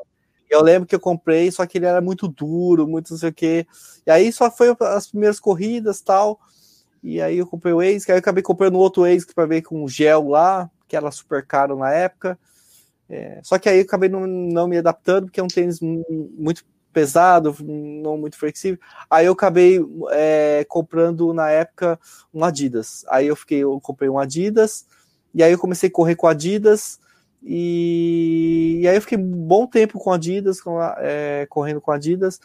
Eu 0.49 0.61
lembro 0.61 0.87
que 0.87 0.95
eu 0.95 0.99
comprei, 0.99 1.51
só 1.51 1.65
que 1.65 1.77
ele 1.77 1.85
era 1.85 2.01
muito 2.01 2.27
duro, 2.27 2.87
muito 2.87 3.11
não 3.11 3.17
sei 3.17 3.29
o 3.29 3.33
quê. 3.33 3.65
E 4.05 4.11
aí 4.11 4.31
só 4.31 4.51
foi 4.51 4.75
as 4.79 5.07
primeiras 5.07 5.39
corridas 5.39 6.01
tal. 6.01 6.39
E 7.01 7.21
aí 7.21 7.37
eu 7.37 7.47
comprei 7.47 7.73
o 7.73 7.81
Ace, 7.81 8.09
aí 8.09 8.15
eu 8.15 8.19
acabei 8.19 8.41
comprando 8.41 8.77
outro 8.77 9.05
Ace 9.05 9.27
para 9.33 9.45
ver 9.45 9.61
com 9.61 9.87
gel 9.87 10.29
lá, 10.29 10.69
que 10.87 10.95
era 10.95 11.11
super 11.11 11.45
caro 11.45 11.75
na 11.77 11.91
época. 11.91 12.39
É, 13.09 13.39
só 13.43 13.59
que 13.59 13.67
aí 13.67 13.77
eu 13.79 13.83
acabei 13.83 14.09
não, 14.09 14.25
não 14.25 14.67
me 14.67 14.77
adaptando, 14.77 15.25
porque 15.25 15.39
é 15.39 15.43
um 15.43 15.47
tênis 15.47 15.79
muito 15.81 16.63
pesado, 16.93 17.55
não 17.61 18.17
muito 18.17 18.37
flexível. 18.37 18.79
Aí 19.09 19.25
eu 19.25 19.33
acabei 19.33 19.79
é, 20.11 20.65
comprando 20.69 21.33
na 21.33 21.49
época 21.49 21.99
um 22.33 22.43
Adidas. 22.45 23.03
Aí 23.09 23.27
eu 23.27 23.35
fiquei, 23.35 23.59
eu 23.59 23.81
comprei 23.81 24.09
um 24.09 24.19
Adidas, 24.19 24.85
e 25.33 25.43
aí 25.43 25.51
eu 25.51 25.59
comecei 25.59 25.89
a 25.89 25.91
correr 25.91 26.15
com 26.15 26.27
Adidas. 26.27 26.99
E, 27.45 28.79
e 28.81 28.87
aí 28.87 28.95
eu 28.95 29.01
fiquei 29.01 29.17
um 29.17 29.23
bom 29.23 29.67
tempo 29.67 29.99
com 29.99 30.11
Adidas, 30.11 30.61
com, 30.61 30.81
é, 30.81 31.45
correndo 31.49 31.81
com 31.81 31.91
Adidas. 31.91 32.39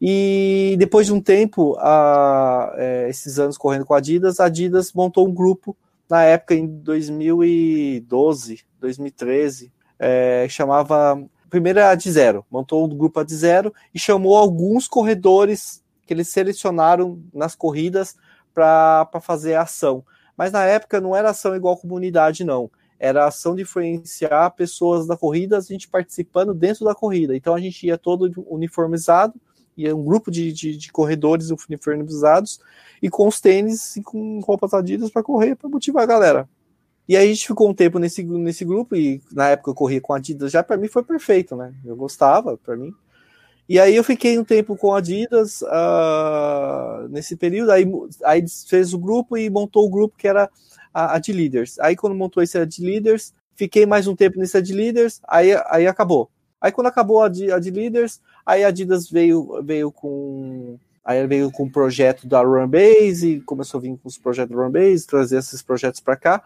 E 0.00 0.76
depois 0.78 1.06
de 1.06 1.12
um 1.12 1.20
tempo, 1.20 1.76
a, 1.78 2.72
é, 2.76 3.08
esses 3.10 3.38
anos 3.38 3.58
correndo 3.58 3.84
com 3.84 3.94
a 3.94 3.98
Adidas, 3.98 4.40
a 4.40 4.46
Adidas 4.46 4.92
montou 4.92 5.28
um 5.28 5.34
grupo 5.34 5.76
na 6.08 6.22
época 6.22 6.54
em 6.54 6.66
2012, 6.66 8.60
2013, 8.80 9.72
é, 9.98 10.46
chamava 10.48 11.22
primeiro 11.50 11.82
a 11.82 11.94
de 11.94 12.10
zero, 12.10 12.44
montou 12.50 12.84
um 12.84 12.88
grupo 12.88 13.20
a 13.20 13.24
de 13.24 13.34
zero 13.34 13.74
e 13.92 13.98
chamou 13.98 14.36
alguns 14.36 14.86
corredores 14.88 15.82
que 16.06 16.14
eles 16.14 16.28
selecionaram 16.28 17.20
nas 17.34 17.54
corridas 17.54 18.16
para 18.54 19.06
fazer 19.20 19.54
ação. 19.54 20.04
Mas 20.36 20.52
na 20.52 20.64
época 20.64 21.00
não 21.00 21.14
era 21.14 21.30
ação 21.30 21.54
igual 21.54 21.76
comunidade, 21.76 22.44
não 22.44 22.70
era 22.98 23.24
a 23.24 23.28
ação 23.28 23.54
de 23.54 23.62
influenciar 23.62 24.50
pessoas 24.50 25.06
da 25.06 25.16
corrida, 25.16 25.56
a 25.56 25.60
gente 25.60 25.88
participando 25.88 26.52
dentro 26.52 26.84
da 26.84 26.94
corrida. 26.94 27.36
Então 27.36 27.54
a 27.54 27.60
gente 27.60 27.86
ia 27.86 27.96
todo 27.96 28.30
uniformizado, 28.48 29.34
ia 29.76 29.94
um 29.94 30.04
grupo 30.04 30.30
de, 30.30 30.52
de, 30.52 30.76
de 30.76 30.90
corredores 30.90 31.50
uniformizados 31.50 32.60
e 33.00 33.08
com 33.08 33.28
os 33.28 33.40
tênis 33.40 33.96
e 33.96 34.02
com 34.02 34.40
roupas 34.40 34.74
adidas 34.74 35.10
para 35.10 35.22
correr, 35.22 35.54
para 35.54 35.68
motivar 35.68 36.02
a 36.02 36.06
galera. 36.06 36.48
E 37.08 37.16
aí 37.16 37.26
a 37.26 37.32
gente 37.32 37.46
ficou 37.46 37.70
um 37.70 37.74
tempo 37.74 37.98
nesse, 37.98 38.22
nesse 38.22 38.66
grupo 38.66 38.94
e 38.94 39.22
na 39.32 39.48
época 39.48 39.70
eu 39.70 39.74
corria 39.74 40.00
com 40.00 40.12
Adidas, 40.12 40.52
já 40.52 40.62
para 40.62 40.76
mim 40.76 40.88
foi 40.88 41.02
perfeito, 41.02 41.56
né? 41.56 41.72
Eu 41.82 41.96
gostava, 41.96 42.58
para 42.58 42.76
mim. 42.76 42.92
E 43.66 43.80
aí 43.80 43.96
eu 43.96 44.04
fiquei 44.04 44.38
um 44.38 44.44
tempo 44.44 44.76
com 44.76 44.94
Adidas 44.94 45.62
uh, 45.62 47.08
nesse 47.08 47.34
período, 47.34 47.70
aí, 47.70 47.86
aí 48.24 48.44
fez 48.66 48.92
o 48.92 48.98
grupo 48.98 49.38
e 49.38 49.48
montou 49.48 49.86
o 49.86 49.90
grupo 49.90 50.18
que 50.18 50.28
era 50.28 50.50
a, 50.92 51.14
a 51.14 51.18
de 51.18 51.32
Leaders. 51.32 51.78
Aí 51.78 51.96
quando 51.96 52.14
montou 52.14 52.42
esse 52.42 52.64
de 52.66 52.84
Leaders, 52.84 53.32
fiquei 53.54 53.86
mais 53.86 54.06
um 54.06 54.16
tempo 54.16 54.38
nesse 54.38 54.60
de 54.62 54.72
Leaders, 54.72 55.20
aí, 55.26 55.50
aí 55.66 55.86
acabou. 55.86 56.30
Aí 56.60 56.72
quando 56.72 56.88
acabou 56.88 57.22
a 57.22 57.28
de, 57.28 57.52
a 57.52 57.58
de 57.58 57.70
Leaders, 57.70 58.20
aí 58.44 58.64
a 58.64 58.68
Adidas 58.68 59.08
veio, 59.08 59.62
veio 59.62 59.92
com 59.92 60.78
Aí 61.04 61.26
veio 61.26 61.50
com 61.50 61.62
o 61.62 61.70
projeto 61.70 62.28
da 62.28 62.42
Runbase, 62.42 63.40
começou 63.46 63.78
a 63.78 63.80
vir 63.80 63.96
com 63.96 64.06
os 64.08 64.18
projetos 64.18 64.54
da 64.54 64.62
Runbase, 64.62 65.06
trazer 65.06 65.38
esses 65.38 65.62
projetos 65.62 66.00
para 66.00 66.16
cá 66.16 66.44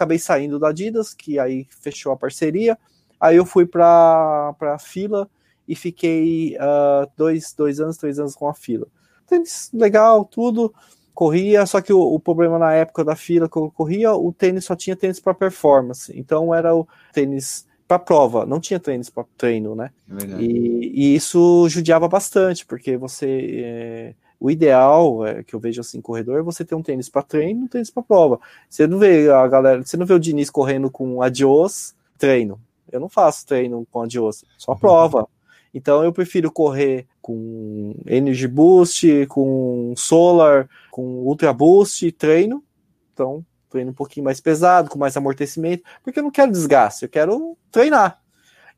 acabei 0.00 0.18
saindo 0.18 0.58
da 0.58 0.68
Adidas, 0.68 1.12
que 1.12 1.38
aí 1.38 1.66
fechou 1.68 2.10
a 2.10 2.16
parceria. 2.16 2.78
Aí 3.20 3.36
eu 3.36 3.44
fui 3.44 3.66
para 3.66 4.54
a 4.58 4.78
fila 4.78 5.28
e 5.68 5.76
fiquei 5.76 6.56
uh, 6.56 7.10
dois, 7.16 7.52
dois 7.52 7.80
anos, 7.80 7.98
três 7.98 8.18
anos 8.18 8.34
com 8.34 8.48
a 8.48 8.54
fila. 8.54 8.86
Tênis 9.26 9.70
legal, 9.74 10.24
tudo. 10.24 10.74
Corria, 11.20 11.66
só 11.66 11.82
que 11.82 11.92
o, 11.92 12.00
o, 12.00 12.18
problema 12.18 12.58
na 12.58 12.72
época 12.72 13.04
da 13.04 13.14
fila 13.14 13.46
que 13.46 13.58
eu 13.58 13.70
corria, 13.70 14.14
o 14.14 14.32
tênis 14.32 14.64
só 14.64 14.74
tinha 14.74 14.96
tênis 14.96 15.20
para 15.20 15.34
performance. 15.34 16.10
Então 16.18 16.54
era 16.54 16.74
o 16.74 16.88
tênis 17.12 17.66
para 17.86 17.98
prova, 17.98 18.46
não 18.46 18.58
tinha 18.58 18.80
tênis 18.80 19.10
para 19.10 19.26
treino, 19.36 19.74
né? 19.74 19.90
É 20.08 20.40
e, 20.40 20.92
e, 20.94 21.14
isso 21.14 21.68
judiava 21.68 22.08
bastante, 22.08 22.64
porque 22.64 22.96
você. 22.96 23.50
É, 23.62 24.14
o 24.40 24.50
ideal 24.50 25.26
é, 25.26 25.42
que 25.42 25.52
eu 25.52 25.60
vejo 25.60 25.82
assim, 25.82 26.00
corredor, 26.00 26.38
é 26.38 26.42
você 26.42 26.64
ter 26.64 26.74
um 26.74 26.82
tênis 26.82 27.10
para 27.10 27.20
treino 27.20 27.60
e 27.60 27.64
um 27.64 27.68
tênis 27.68 27.90
para 27.90 28.02
prova. 28.02 28.40
Você 28.66 28.86
não 28.86 28.98
vê 28.98 29.30
a 29.30 29.46
galera, 29.46 29.84
você 29.84 29.98
não 29.98 30.06
vê 30.06 30.14
o 30.14 30.18
Diniz 30.18 30.48
correndo 30.48 30.90
com 30.90 31.20
adios 31.20 31.94
treino. 32.16 32.58
Eu 32.90 32.98
não 32.98 33.10
faço 33.10 33.46
treino 33.46 33.86
com 33.92 34.00
adios, 34.00 34.42
só 34.56 34.72
prova. 34.80 35.28
Então 35.72 36.02
eu 36.02 36.12
prefiro 36.12 36.50
correr 36.50 37.06
com 37.20 37.94
Energy 38.06 38.48
Boost, 38.48 39.26
com 39.26 39.94
Solar, 39.96 40.68
com 40.90 41.02
Ultra 41.02 41.52
Boost, 41.52 42.10
treino. 42.12 42.62
Então, 43.12 43.44
treino 43.68 43.90
um 43.90 43.94
pouquinho 43.94 44.24
mais 44.24 44.40
pesado, 44.40 44.90
com 44.90 44.98
mais 44.98 45.16
amortecimento, 45.16 45.84
porque 46.02 46.18
eu 46.18 46.24
não 46.24 46.30
quero 46.30 46.50
desgaste, 46.50 47.04
eu 47.04 47.08
quero 47.08 47.56
treinar. 47.70 48.20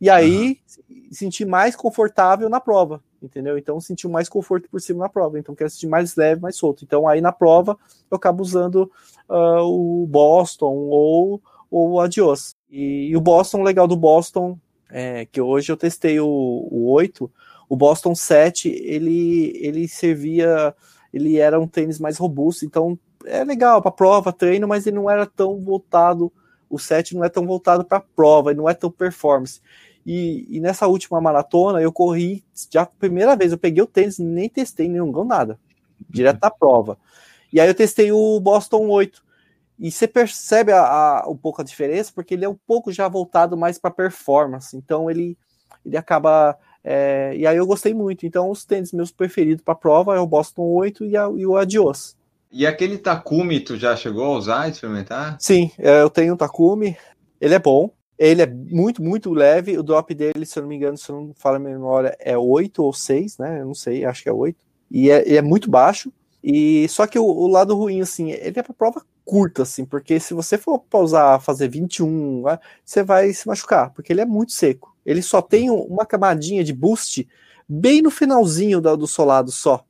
E 0.01 0.11
aí, 0.11 0.59
uhum. 0.91 1.07
sentir 1.13 1.47
mais 1.47 1.77
confortável 1.77 2.49
na 2.49 2.61
prova 2.61 3.03
entendeu? 3.25 3.57
Então 3.57 3.81
sentiu 3.81 4.11
mais 4.11 4.29
conforto 4.29 4.69
por 4.69 4.81
cima 4.81 5.01
na 5.01 5.09
prova, 5.09 5.39
então 5.39 5.55
quero 5.55 5.71
sentir 5.71 5.87
mais 5.87 6.17
leve, 6.17 6.41
mais 6.41 6.57
solto. 6.57 6.85
Então 6.85 7.09
aí 7.09 7.21
na 7.21 7.33
prova 7.33 7.79
eu 8.11 8.17
acabo 8.17 8.43
usando 8.43 8.91
uh, 9.29 9.63
o 9.63 10.07
Boston 10.07 10.75
ou, 10.75 11.43
ou 11.71 11.93
o 11.93 12.01
Adios. 12.01 12.57
E, 12.71 13.09
e, 13.11 13.17
o 13.17 13.21
Boston, 13.21 13.63
legal 13.63 13.87
do 13.87 13.97
Boston, 13.97 14.59
é, 14.93 15.25
que 15.25 15.41
hoje 15.41 15.73
eu 15.73 15.77
testei 15.77 16.21
o, 16.21 16.27
o 16.27 16.91
8, 16.93 17.31
o 17.69 17.77
Boston 17.77 18.15
7, 18.15 18.69
ele, 18.69 19.53
ele 19.57 19.89
servia, 19.89 20.75
ele 21.13 21.39
era 21.39 21.59
um 21.59 21.67
tênis 21.67 21.99
mais 21.99 22.19
robusto, 22.19 22.67
então 22.67 22.99
é 23.25 23.43
legal 23.43 23.81
para 23.81 23.91
prova, 23.91 24.33
treino, 24.33 24.69
mas 24.69 24.87
ele 24.87 24.97
não 24.97 25.11
era 25.11 25.25
tão 25.25 25.59
voltado, 25.59 26.31
o 26.69 26.79
7 26.79 27.15
não 27.15 27.25
é 27.25 27.31
tão 27.31 27.47
voltado 27.47 27.85
para 27.85 28.01
prova, 28.01 28.51
ele 28.51 28.59
não 28.59 28.69
é 28.69 28.75
tão 28.75 28.91
performance. 28.91 29.61
E, 30.05 30.47
e, 30.51 30.61
nessa 30.61 30.87
última 30.87 31.21
maratona 31.21 31.81
eu 31.81 31.93
corri 31.93 32.45
já 32.71 32.83
a 32.83 32.87
primeira 32.87 33.37
vez, 33.37 33.53
eu 33.53 33.59
peguei 33.59 33.83
o 33.83 33.87
tênis, 33.87 34.19
nem 34.19 34.49
testei, 34.49 34.89
nem 34.89 35.01
não 35.01 35.25
nada, 35.25 35.59
direto 36.11 36.41
da 36.41 36.51
prova. 36.51 36.99
E 37.53 37.61
aí 37.61 37.69
eu 37.69 37.75
testei 37.75 38.11
o 38.13 38.41
Boston 38.41 38.89
8. 38.89 39.23
E 39.79 39.91
você 39.91 40.07
percebe 40.07 40.73
a, 40.73 40.81
a, 40.81 41.29
um 41.29 41.37
pouco 41.37 41.61
a 41.61 41.65
diferença, 41.65 42.13
porque 42.15 42.35
ele 42.35 42.45
é 42.45 42.49
um 42.49 42.59
pouco 42.67 42.93
já 42.93 43.09
voltado 43.09 43.57
mais 43.57 43.79
para 43.79 43.91
performance. 43.91 44.77
Então 44.77 45.11
ele, 45.11 45.37
ele 45.85 45.97
acaba. 45.97 46.57
É, 46.85 47.33
e 47.37 47.47
aí 47.47 47.57
eu 47.57 47.67
gostei 47.67 47.95
muito. 47.95 48.27
Então 48.27 48.51
os 48.51 48.65
tênis 48.65 48.93
meus 48.93 49.11
preferidos 49.11 49.65
para 49.65 49.75
prova 49.75 50.17
é 50.17 50.21
o 50.21 50.27
Boston 50.27 50.63
8 50.63 51.05
e, 51.05 51.17
a, 51.17 51.31
e 51.37 51.47
o 51.47 51.57
Adios. 51.57 52.17
E 52.51 52.67
aquele 52.67 52.99
Takumi, 52.99 53.61
tu 53.61 53.77
já 53.77 53.97
chegou 53.97 54.25
a 54.27 54.37
usar, 54.37 54.69
experimentar? 54.69 55.37
Sim, 55.41 55.71
é, 55.79 56.03
eu 56.03 56.11
tenho 56.11 56.35
um 56.35 56.37
Takumi. 56.37 56.97
Ele 57.41 57.55
é 57.55 57.59
bom. 57.59 57.91
Ele 58.19 58.43
é 58.43 58.47
muito, 58.47 59.03
muito 59.03 59.33
leve. 59.33 59.77
O 59.79 59.83
drop 59.83 60.15
dele, 60.15 60.45
se 60.45 60.59
eu 60.59 60.63
não 60.63 60.69
me 60.69 60.77
engano, 60.77 60.97
se 60.97 61.11
eu 61.11 61.17
não 61.17 61.35
falo 61.35 61.57
a 61.57 61.59
memória, 61.59 62.17
é 62.21 62.37
8 62.37 62.83
ou 62.83 62.93
6, 62.93 63.39
né? 63.39 63.61
Eu 63.61 63.67
não 63.67 63.75
sei, 63.75 64.05
acho 64.05 64.23
que 64.23 64.29
é 64.29 64.33
8. 64.33 64.57
E 64.91 65.11
é, 65.11 65.37
é 65.37 65.43
muito 65.43 65.71
baixo. 65.71 66.13
E 66.45 66.87
só 66.89 67.07
que 67.07 67.19
o, 67.19 67.25
o, 67.25 67.47
lado 67.47 67.75
ruim, 67.75 68.01
assim, 68.01 68.31
ele 68.31 68.59
é 68.59 68.63
para 68.63 68.75
prova 68.75 69.03
curta, 69.33 69.63
assim, 69.63 69.87
porque 69.87 70.21
se 70.21 70.35
você 70.35 70.59
for 70.59 70.79
pausar, 70.79 71.41
fazer 71.41 71.67
21, 71.67 72.43
você 72.85 73.03
vai 73.03 73.33
se 73.33 73.49
machucar, 73.49 73.91
porque 73.95 74.13
ele 74.13 74.21
é 74.21 74.27
muito 74.27 74.53
seco. 74.53 74.95
Ele 75.07 75.23
só 75.23 75.41
tem 75.41 75.71
uma 75.71 76.05
camadinha 76.05 76.63
de 76.63 76.71
boost 76.71 77.27
bem 77.67 78.03
no 78.03 78.11
finalzinho 78.11 78.79
do, 78.79 78.95
do 78.95 79.07
solado 79.07 79.51
só, 79.51 79.87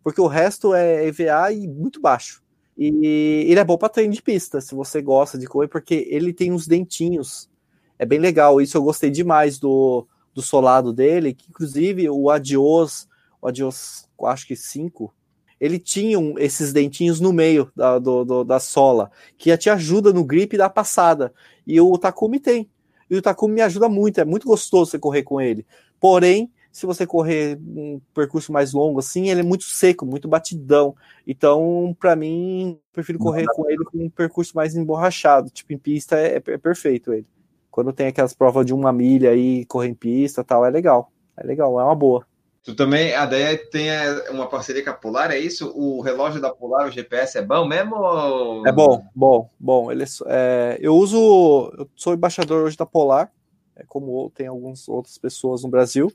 porque 0.00 0.20
o 0.20 0.28
resto 0.28 0.72
é 0.72 1.06
EVA 1.08 1.50
e 1.50 1.66
muito 1.66 2.00
baixo. 2.00 2.40
E 2.78 3.44
ele 3.48 3.58
é 3.58 3.64
bom 3.64 3.76
para 3.76 3.88
treino 3.88 4.14
de 4.14 4.22
pista, 4.22 4.60
se 4.60 4.76
você 4.76 5.02
gosta 5.02 5.36
de 5.36 5.48
correr, 5.48 5.66
porque 5.66 6.06
ele 6.08 6.32
tem 6.32 6.52
uns 6.52 6.68
dentinhos 6.68 7.50
é 7.98 8.06
bem 8.06 8.20
legal. 8.20 8.60
Isso 8.60 8.76
eu 8.76 8.82
gostei 8.84 9.10
demais 9.10 9.58
do, 9.58 10.06
do 10.32 10.40
solado 10.40 10.92
dele, 10.92 11.34
que 11.34 11.50
inclusive 11.50 12.08
o 12.08 12.30
Adios, 12.30 13.08
o 13.42 13.48
Adios, 13.48 14.08
acho 14.24 14.46
que 14.46 14.54
5, 14.54 15.12
ele 15.60 15.78
tinha 15.78 16.18
um, 16.18 16.38
esses 16.38 16.72
dentinhos 16.72 17.20
no 17.20 17.32
meio 17.32 17.70
da, 17.74 17.98
do, 17.98 18.24
do, 18.24 18.44
da 18.44 18.58
sola, 18.60 19.10
que 19.36 19.56
te 19.56 19.70
ajuda 19.70 20.12
no 20.12 20.24
grip 20.24 20.56
da 20.56 20.68
passada. 20.68 21.32
E 21.66 21.80
o 21.80 21.96
Takumi 21.96 22.40
tem. 22.40 22.70
E 23.08 23.16
o 23.16 23.22
Takumi 23.22 23.54
me 23.54 23.60
ajuda 23.60 23.88
muito, 23.88 24.20
é 24.20 24.24
muito 24.24 24.46
gostoso 24.46 24.90
você 24.90 24.98
correr 24.98 25.22
com 25.22 25.40
ele. 25.40 25.66
Porém, 26.00 26.50
se 26.72 26.86
você 26.86 27.06
correr 27.06 27.58
um 27.60 28.00
percurso 28.12 28.52
mais 28.52 28.72
longo 28.72 28.98
assim, 28.98 29.30
ele 29.30 29.40
é 29.40 29.44
muito 29.44 29.64
seco, 29.64 30.04
muito 30.04 30.26
batidão. 30.26 30.94
Então, 31.26 31.96
para 32.00 32.16
mim, 32.16 32.78
prefiro 32.92 33.18
correr 33.18 33.46
com 33.46 33.70
ele 33.70 33.84
com 33.84 33.98
um 33.98 34.10
percurso 34.10 34.56
mais 34.56 34.74
emborrachado. 34.74 35.50
Tipo, 35.50 35.72
em 35.72 35.78
pista 35.78 36.18
é, 36.18 36.36
é 36.36 36.58
perfeito 36.58 37.12
ele 37.12 37.26
quando 37.74 37.92
tem 37.92 38.06
aquelas 38.06 38.32
provas 38.32 38.64
de 38.64 38.72
uma 38.72 38.92
milha 38.92 39.30
aí, 39.30 39.64
correr 39.64 39.88
em 39.88 39.94
pista 39.94 40.44
tal, 40.44 40.64
é 40.64 40.70
legal. 40.70 41.10
É 41.36 41.44
legal, 41.44 41.80
é 41.80 41.82
uma 41.82 41.96
boa. 41.96 42.24
Tu 42.64 42.74
também, 42.74 43.14
a 43.14 43.24
ideia 43.24 43.58
tem 43.58 43.90
é, 43.90 44.30
uma 44.30 44.48
parceria 44.48 44.82
com 44.82 44.88
a 44.88 44.94
Polar, 44.94 45.30
é 45.30 45.38
isso? 45.38 45.70
O 45.76 46.00
relógio 46.00 46.40
da 46.40 46.48
Polar, 46.48 46.88
o 46.88 46.90
GPS, 46.90 47.36
é 47.36 47.42
bom 47.42 47.66
mesmo? 47.66 47.94
Ou... 47.94 48.66
É 48.66 48.72
bom, 48.72 49.04
bom, 49.14 49.50
bom. 49.60 49.92
Ele, 49.92 50.04
é, 50.26 50.78
eu 50.80 50.96
uso, 50.96 51.70
eu 51.76 51.86
sou 51.94 52.14
embaixador 52.14 52.64
hoje 52.64 52.74
da 52.74 52.86
Polar, 52.86 53.30
é, 53.76 53.84
como 53.86 54.30
tem 54.30 54.46
algumas 54.46 54.88
outras 54.88 55.18
pessoas 55.18 55.62
no 55.62 55.68
Brasil. 55.68 56.10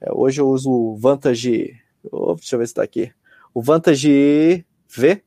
É, 0.00 0.10
hoje 0.10 0.40
eu 0.40 0.48
uso 0.48 0.70
o 0.70 0.96
Vantage, 0.96 1.78
oh, 2.10 2.34
deixa 2.34 2.54
eu 2.54 2.60
ver 2.60 2.68
se 2.68 2.74
tá 2.74 2.82
aqui, 2.82 3.12
o 3.52 3.60
Vantage 3.60 4.64
V. 4.88 5.22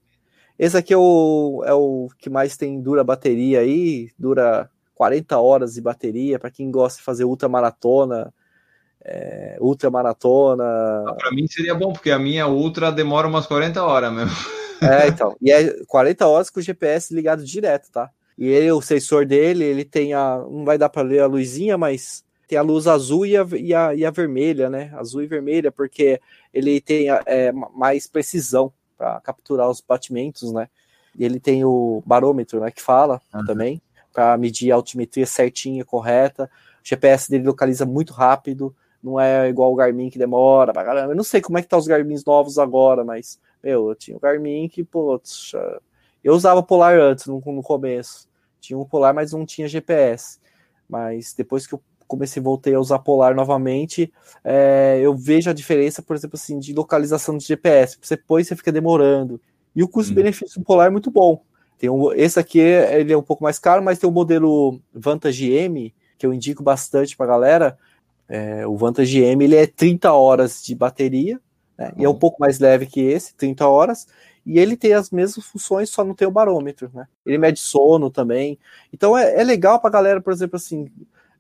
Esse 0.57 0.75
aqui 0.75 0.91
é 0.91 0.97
o, 0.97 1.63
é 1.67 1.73
o 1.73 2.09
que 2.17 2.31
mais 2.31 2.57
tem 2.57 2.81
dura 2.81 3.03
bateria 3.03 3.59
aí, 3.59 4.09
dura 4.17 4.67
40 4.95 5.37
horas 5.37 5.75
de 5.75 5.81
bateria, 5.81 6.39
para 6.39 6.49
quem 6.49 6.71
gosta 6.71 6.97
de 6.97 7.05
fazer 7.05 7.25
ultramaratona, 7.25 8.33
é, 9.03 9.57
ultramaratona. 9.59 10.63
Ah, 10.63 11.15
para 11.17 11.31
mim 11.31 11.47
seria 11.47 11.75
bom, 11.75 11.91
porque 11.91 12.11
a 12.11 12.19
minha 12.19 12.47
ultra 12.47 12.91
demora 12.91 13.27
umas 13.27 13.45
40 13.45 13.83
horas 13.83 14.13
mesmo. 14.13 14.31
É, 14.81 15.07
então. 15.07 15.33
E 15.41 15.49
é 15.49 15.81
40 15.85 16.27
horas 16.27 16.49
com 16.49 16.59
o 16.59 16.63
GPS 16.63 17.13
ligado 17.13 17.45
direto, 17.45 17.89
tá? 17.89 18.09
E 18.37 18.47
ele, 18.47 18.69
o 18.69 18.81
sensor 18.81 19.25
dele, 19.25 19.63
ele 19.63 19.85
tem 19.85 20.13
a. 20.13 20.37
Não 20.39 20.65
vai 20.65 20.77
dar 20.77 20.89
para 20.89 21.03
ler 21.07 21.19
a 21.21 21.25
luzinha, 21.25 21.77
mas 21.77 22.21
tem 22.49 22.57
a 22.57 22.61
luz 22.61 22.85
azul 22.85 23.25
e 23.25 23.37
a, 23.37 23.47
e 23.53 23.73
a, 23.73 23.95
e 23.95 24.05
a 24.05 24.11
vermelha, 24.11 24.69
né? 24.69 24.91
Azul 24.95 25.23
e 25.23 25.27
vermelha, 25.27 25.71
porque 25.71 26.19
ele 26.53 26.81
tem 26.81 27.07
é, 27.25 27.53
mais 27.53 28.07
precisão 28.07 28.73
para 28.97 29.21
capturar 29.21 29.69
os 29.69 29.79
batimentos, 29.79 30.51
né? 30.51 30.67
E 31.17 31.23
ele 31.23 31.39
tem 31.39 31.63
o 31.63 32.03
barômetro, 32.05 32.59
né? 32.59 32.69
Que 32.69 32.81
fala 32.81 33.21
uhum. 33.33 33.45
também 33.45 33.81
para 34.11 34.37
medir 34.37 34.71
a 34.71 34.75
altimetria 34.75 35.25
certinha, 35.25 35.85
correta. 35.85 36.49
O 36.83 36.87
GPS 36.87 37.29
dele 37.29 37.45
localiza 37.45 37.85
muito 37.85 38.13
rápido, 38.13 38.75
não 39.03 39.19
é 39.19 39.49
igual 39.49 39.73
o 39.73 39.75
Garmin 39.75 40.09
que 40.09 40.17
demora 40.17 40.71
pra 40.71 40.85
caramba. 40.85 41.11
Eu 41.11 41.15
não 41.15 41.23
sei 41.23 41.41
como 41.41 41.57
é 41.57 41.61
que 41.61 41.67
tá 41.67 41.77
os 41.77 41.87
Garmins 41.87 42.23
novos 42.23 42.57
agora, 42.57 43.03
mas, 43.03 43.39
meu, 43.61 43.89
eu 43.89 43.95
tinha 43.95 44.15
o 44.15 44.19
Garmin 44.19 44.69
que, 44.69 44.83
pô, 44.83 45.21
eu 46.23 46.33
usava 46.33 46.63
Polar 46.63 46.97
antes, 46.97 47.25
no, 47.25 47.41
no 47.45 47.61
começo. 47.61 48.27
Tinha 48.61 48.79
um 48.79 48.85
Polar, 48.85 49.13
mas 49.13 49.33
não 49.33 49.45
tinha 49.45 49.67
GPS. 49.67 50.39
Mas 50.87 51.33
depois 51.33 51.67
que 51.67 51.73
eu 51.73 51.81
comecei 52.07 52.41
voltei 52.41 52.75
a 52.75 52.79
usar 52.79 52.99
Polar 52.99 53.35
novamente, 53.35 54.11
é, 54.43 54.99
eu 55.01 55.15
vejo 55.15 55.49
a 55.49 55.53
diferença, 55.53 56.01
por 56.01 56.15
exemplo, 56.15 56.37
assim, 56.37 56.57
de 56.57 56.73
localização 56.73 57.35
do 57.35 57.43
GPS. 57.43 57.97
Você 58.01 58.15
põe, 58.15 58.43
você 58.43 58.55
fica 58.55 58.71
demorando. 58.71 59.41
E 59.75 59.83
o 59.83 59.87
custo-benefício 59.87 60.61
do 60.61 60.65
Polar 60.65 60.87
é 60.87 60.91
muito 60.91 61.09
bom 61.09 61.43
Tem 61.79 61.89
um, 61.89 62.13
esse 62.13 62.39
aqui 62.39 62.59
ele 62.59 63.11
é 63.11 63.17
um 63.17 63.23
pouco 63.23 63.43
mais 63.43 63.59
caro, 63.59 63.83
mas 63.83 63.99
tem 63.99 64.09
o 64.09 64.13
modelo 64.13 64.79
Vantage 64.93 65.51
M, 65.51 65.93
que 66.17 66.25
eu 66.25 66.33
indico 66.33 66.63
bastante 66.63 67.17
para 67.17 67.25
galera. 67.25 67.77
É, 68.27 68.65
o 68.65 68.75
Vantage 68.75 69.21
M 69.21 69.43
ele 69.43 69.55
é 69.55 69.67
30 69.67 70.11
horas 70.13 70.63
de 70.63 70.73
bateria, 70.73 71.39
né, 71.77 71.91
e 71.97 72.05
é 72.05 72.09
um 72.09 72.17
pouco 72.17 72.39
mais 72.39 72.59
leve 72.59 72.85
que 72.85 73.01
esse, 73.01 73.35
30 73.35 73.67
horas, 73.67 74.07
e 74.45 74.59
ele 74.59 74.75
tem 74.75 74.93
as 74.93 75.09
mesmas 75.09 75.45
funções, 75.45 75.89
só 75.89 76.03
não 76.03 76.13
tem 76.13 76.27
o 76.27 76.31
barômetro, 76.31 76.89
né? 76.93 77.07
Ele 77.25 77.37
mede 77.37 77.59
sono 77.59 78.09
também. 78.09 78.59
Então 78.91 79.17
é, 79.17 79.39
é 79.39 79.43
legal 79.43 79.79
para 79.79 79.89
galera, 79.89 80.21
por 80.21 80.33
exemplo, 80.33 80.57
assim, 80.57 80.91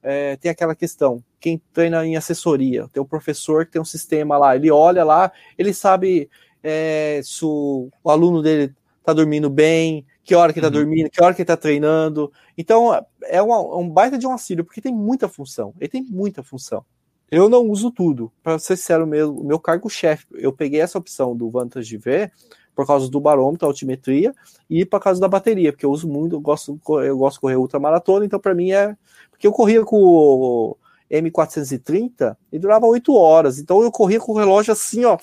é, 0.01 0.35
tem 0.37 0.51
aquela 0.51 0.75
questão, 0.75 1.23
quem 1.39 1.61
treina 1.71 2.05
em 2.05 2.15
assessoria, 2.15 2.87
tem 2.91 3.01
o 3.01 3.05
professor 3.05 3.65
que 3.65 3.73
tem 3.73 3.81
um 3.81 3.85
sistema 3.85 4.37
lá, 4.37 4.55
ele 4.55 4.69
olha 4.69 5.03
lá, 5.03 5.31
ele 5.57 5.73
sabe 5.73 6.29
é, 6.61 7.21
se 7.23 7.43
o, 7.43 7.89
o, 8.03 8.09
aluno 8.09 8.41
dele 8.41 8.73
tá 9.03 9.13
dormindo 9.13 9.49
bem, 9.49 10.05
que 10.23 10.35
hora 10.35 10.53
que 10.53 10.61
tá 10.61 10.67
uhum. 10.67 10.73
dormindo, 10.73 11.09
que 11.09 11.23
hora 11.23 11.33
que 11.33 11.43
tá 11.43 11.57
treinando. 11.57 12.31
Então 12.57 12.93
é, 13.23 13.41
uma, 13.41 13.55
é 13.55 13.77
um 13.77 13.89
baita 13.89 14.17
de 14.17 14.25
um 14.25 14.31
auxílio, 14.31 14.63
porque 14.63 14.81
tem 14.81 14.93
muita 14.93 15.27
função, 15.27 15.73
ele 15.79 15.89
tem 15.89 16.03
muita 16.03 16.41
função. 16.41 16.85
Eu 17.29 17.49
não 17.49 17.67
uso 17.67 17.89
tudo, 17.89 18.31
para 18.43 18.59
ser 18.59 18.77
sincero, 18.77 19.07
meu, 19.07 19.33
meu 19.43 19.59
cargo-chefe, 19.59 20.25
eu 20.33 20.53
peguei 20.53 20.81
essa 20.81 20.99
opção 20.99 21.35
do 21.35 21.49
Vantage 21.49 21.97
V 21.97 22.31
por 22.75 22.85
causa 22.85 23.09
do 23.09 23.19
barômetro, 23.19 23.67
altimetria, 23.67 24.33
e 24.69 24.85
por 24.85 24.99
causa 24.99 25.19
da 25.19 25.27
bateria, 25.27 25.71
porque 25.71 25.85
eu 25.85 25.91
uso 25.91 26.07
muito, 26.07 26.35
eu 26.35 26.39
gosto, 26.41 26.79
eu 27.03 27.17
gosto 27.17 27.35
de 27.35 27.41
correr 27.41 27.55
ultramaratona, 27.55 28.25
então 28.25 28.39
para 28.39 28.55
mim 28.55 28.71
é 28.71 28.95
porque 29.31 29.47
eu 29.47 29.51
corria 29.51 29.83
com 29.83 29.97
o 30.01 30.77
M430 31.11 32.35
e 32.51 32.57
durava 32.57 32.85
8 32.85 33.13
horas. 33.13 33.59
Então 33.59 33.81
eu 33.81 33.91
corria 33.91 34.19
com 34.19 34.31
o 34.31 34.37
relógio 34.37 34.71
assim, 34.71 35.05
ó. 35.05 35.17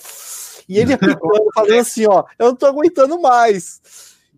E 0.67 0.77
ele 0.77 0.93
apitando, 0.93 1.49
falando 1.53 1.79
assim, 1.79 2.05
ó, 2.07 2.23
eu 2.37 2.47
não 2.47 2.55
tô 2.55 2.65
aguentando 2.65 3.19
mais. 3.19 3.81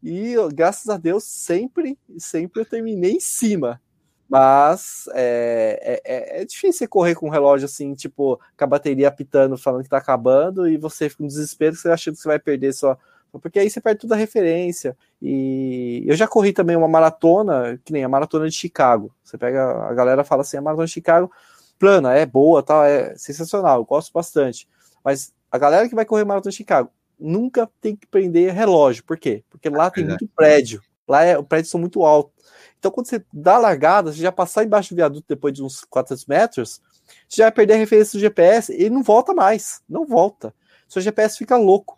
E 0.03 0.35
graças 0.53 0.89
a 0.89 0.97
Deus, 0.97 1.23
sempre, 1.23 1.97
sempre 2.17 2.61
eu 2.61 2.65
terminei 2.65 3.13
em 3.13 3.19
cima. 3.21 3.81
Mas 4.27 5.05
é, 5.13 6.01
é, 6.03 6.41
é 6.41 6.45
difícil 6.45 6.79
você 6.79 6.87
correr 6.87 7.15
com 7.15 7.27
um 7.27 7.29
relógio 7.29 7.65
assim, 7.65 7.93
tipo, 7.93 8.37
com 8.57 8.63
a 8.63 8.67
bateria 8.67 9.07
apitando, 9.07 9.57
falando 9.57 9.83
que 9.83 9.89
tá 9.89 9.97
acabando, 9.97 10.67
e 10.67 10.75
você 10.75 11.07
fica 11.07 11.23
com 11.23 11.27
desespero, 11.27 11.75
você 11.75 11.89
acha 11.89 12.11
que 12.11 12.17
você 12.17 12.27
vai 12.27 12.39
perder 12.39 12.73
sua, 12.73 12.97
porque 13.41 13.59
aí 13.59 13.69
você 13.69 13.79
perde 13.79 14.01
toda 14.01 14.15
a 14.15 14.17
referência. 14.17 14.97
E 15.21 16.03
eu 16.05 16.15
já 16.15 16.27
corri 16.27 16.51
também 16.51 16.75
uma 16.75 16.87
maratona, 16.87 17.79
que 17.85 17.93
nem 17.93 18.03
a 18.03 18.09
maratona 18.09 18.49
de 18.49 18.55
Chicago. 18.55 19.13
Você 19.23 19.37
pega, 19.37 19.87
a 19.87 19.93
galera 19.93 20.23
fala 20.23 20.41
assim, 20.41 20.57
a 20.57 20.61
maratona 20.61 20.87
de 20.87 20.93
Chicago, 20.93 21.31
plana, 21.79 22.13
é 22.13 22.25
boa, 22.25 22.61
tal, 22.63 22.83
é 22.83 23.15
sensacional, 23.15 23.79
eu 23.79 23.85
gosto 23.85 24.11
bastante. 24.11 24.67
Mas 25.03 25.33
a 25.51 25.57
galera 25.57 25.87
que 25.87 25.95
vai 25.95 26.05
correr 26.05 26.25
maratona 26.25 26.51
de 26.51 26.57
Chicago 26.57 26.91
nunca 27.23 27.69
tem 27.79 27.95
que 27.95 28.05
prender 28.05 28.53
relógio. 28.53 29.03
Por 29.03 29.17
quê? 29.17 29.43
Porque 29.49 29.69
lá 29.69 29.89
tem 29.89 30.05
muito 30.05 30.27
prédio. 30.35 30.81
Lá 31.07 31.23
é, 31.23 31.37
os 31.37 31.45
prédios 31.45 31.71
são 31.71 31.79
muito 31.79 32.03
altos. 32.03 32.33
Então, 32.77 32.91
quando 32.91 33.07
você 33.07 33.23
dá 33.31 33.55
a 33.55 33.59
largada, 33.59 34.11
você 34.11 34.19
já 34.19 34.31
passar 34.31 34.65
embaixo 34.65 34.93
do 34.93 34.97
viaduto 34.97 35.25
depois 35.27 35.53
de 35.53 35.63
uns 35.63 35.85
400 35.85 36.25
metros, 36.25 36.81
você 37.27 37.37
já 37.37 37.45
vai 37.45 37.51
perder 37.51 37.73
a 37.75 37.77
referência 37.77 38.17
do 38.17 38.21
GPS 38.21 38.73
e 38.73 38.89
não 38.89 39.01
volta 39.01 39.33
mais. 39.33 39.81
Não 39.87 40.05
volta. 40.05 40.53
Seu 40.87 41.01
GPS 41.01 41.37
fica 41.37 41.55
louco. 41.55 41.97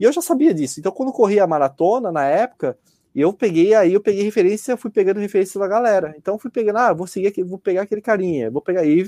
E 0.00 0.04
eu 0.04 0.12
já 0.12 0.22
sabia 0.22 0.54
disso. 0.54 0.80
Então, 0.80 0.90
quando 0.90 1.10
eu 1.10 1.14
corria 1.14 1.44
a 1.44 1.46
maratona, 1.46 2.10
na 2.10 2.24
época, 2.24 2.78
eu 3.14 3.32
peguei 3.32 3.74
aí, 3.74 3.92
eu 3.92 4.00
peguei 4.00 4.22
referência, 4.22 4.76
fui 4.76 4.90
pegando 4.90 5.20
referência 5.20 5.60
da 5.60 5.68
galera. 5.68 6.14
Então, 6.16 6.38
fui 6.38 6.50
pegando, 6.50 6.78
ah, 6.78 6.92
vou 6.94 7.06
seguir 7.06 7.28
aqui, 7.28 7.42
vou 7.42 7.58
pegar 7.58 7.82
aquele 7.82 8.00
carinha, 8.00 8.50
vou 8.50 8.62
pegar 8.62 8.80
aí. 8.80 9.06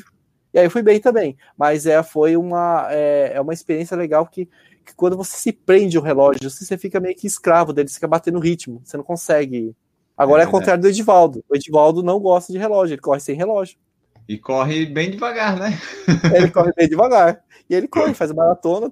E 0.52 0.58
aí 0.58 0.66
eu 0.66 0.70
fui 0.70 0.82
bem 0.82 1.00
também. 1.00 1.36
Mas 1.56 1.86
é, 1.86 2.02
foi 2.02 2.36
uma, 2.36 2.86
é, 2.90 3.32
é 3.34 3.40
uma 3.40 3.54
experiência 3.54 3.96
legal 3.96 4.26
que, 4.26 4.48
que 4.84 4.94
quando 4.94 5.16
você 5.16 5.36
se 5.36 5.52
prende 5.52 5.98
o 5.98 6.02
relógio, 6.02 6.50
você 6.50 6.76
fica 6.76 7.00
meio 7.00 7.16
que 7.16 7.26
escravo 7.26 7.72
dele, 7.72 7.88
você 7.88 7.94
fica 7.94 8.08
batendo 8.08 8.38
ritmo, 8.38 8.82
você 8.84 8.96
não 8.96 9.04
consegue. 9.04 9.74
Agora 10.16 10.42
é, 10.42 10.46
é 10.46 10.50
contrário 10.50 10.82
do 10.82 10.88
Edivaldo. 10.88 11.44
O 11.48 11.56
Edivaldo 11.56 12.02
não 12.02 12.20
gosta 12.20 12.52
de 12.52 12.58
relógio, 12.58 12.94
ele 12.94 13.00
corre 13.00 13.20
sem 13.20 13.34
relógio. 13.34 13.76
E 14.28 14.38
corre 14.38 14.86
bem 14.86 15.10
devagar, 15.10 15.58
né? 15.58 15.78
Ele 16.34 16.50
corre 16.50 16.72
bem 16.74 16.88
devagar. 16.88 17.42
E 17.68 17.74
ele 17.74 17.88
corre, 17.88 18.14
faz 18.14 18.32
maratona 18.32 18.90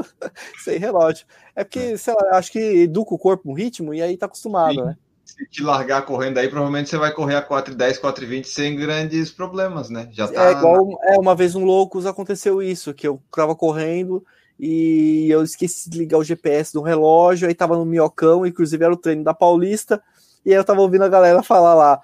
sem 0.64 0.78
relógio. 0.78 1.26
É 1.54 1.64
porque, 1.64 1.96
sei 1.98 2.14
lá, 2.14 2.38
acho 2.38 2.52
que 2.52 2.58
educa 2.58 3.14
o 3.14 3.18
corpo 3.18 3.48
no 3.48 3.54
ritmo 3.54 3.92
e 3.92 4.00
aí 4.02 4.16
tá 4.16 4.26
acostumado, 4.26 4.74
Sim. 4.74 4.84
né? 4.84 4.96
Se 5.24 5.46
te 5.46 5.62
largar 5.62 6.04
correndo 6.04 6.38
aí, 6.38 6.48
provavelmente 6.48 6.90
você 6.90 6.98
vai 6.98 7.12
correr 7.12 7.36
a 7.36 7.46
4,10, 7.46 8.00
4,20 8.00 8.44
sem 8.44 8.76
grandes 8.76 9.30
problemas, 9.30 9.88
né? 9.88 10.08
Já 10.12 10.28
tá... 10.28 10.48
É 10.48 10.52
igual, 10.52 10.98
é, 11.04 11.18
uma 11.18 11.34
vez 11.34 11.54
um 11.54 11.64
Loucos 11.64 12.06
aconteceu 12.06 12.62
isso, 12.62 12.92
que 12.92 13.06
eu 13.06 13.22
tava 13.34 13.54
correndo 13.54 14.24
e 14.64 15.28
eu 15.28 15.42
esqueci 15.42 15.90
de 15.90 15.98
ligar 15.98 16.18
o 16.18 16.22
GPS 16.22 16.72
do 16.72 16.82
relógio, 16.82 17.48
aí 17.48 17.54
tava 17.54 17.76
no 17.76 17.84
Miocão, 17.84 18.46
inclusive 18.46 18.84
era 18.84 18.94
o 18.94 18.96
treino 18.96 19.24
da 19.24 19.34
Paulista, 19.34 20.00
e 20.46 20.50
aí 20.52 20.56
eu 20.56 20.62
tava 20.62 20.80
ouvindo 20.80 21.02
a 21.02 21.08
galera 21.08 21.42
falar 21.42 21.74
lá, 21.74 22.00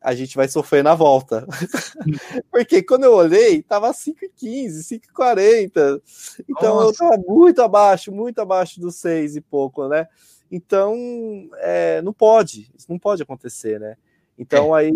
a 0.00 0.12
gente 0.12 0.34
vai 0.34 0.48
sofrer 0.48 0.82
na 0.82 0.92
volta. 0.92 1.46
Porque 2.50 2.82
quando 2.82 3.04
eu 3.04 3.14
olhei, 3.14 3.62
tava 3.62 3.92
5,15, 3.92 5.00
5,40. 5.14 6.02
Então 6.48 6.74
Nossa. 6.74 7.04
eu 7.04 7.10
tava 7.10 7.22
muito 7.28 7.62
abaixo, 7.62 8.10
muito 8.10 8.40
abaixo 8.40 8.80
dos 8.80 8.96
6 8.96 9.36
e 9.36 9.40
pouco, 9.40 9.86
né? 9.86 10.08
Então, 10.50 10.96
é, 11.58 12.02
não 12.02 12.12
pode, 12.12 12.72
isso 12.76 12.86
não 12.88 12.98
pode 12.98 13.22
acontecer, 13.22 13.78
né? 13.78 13.96
Então 14.36 14.76
é. 14.76 14.80
aí, 14.80 14.90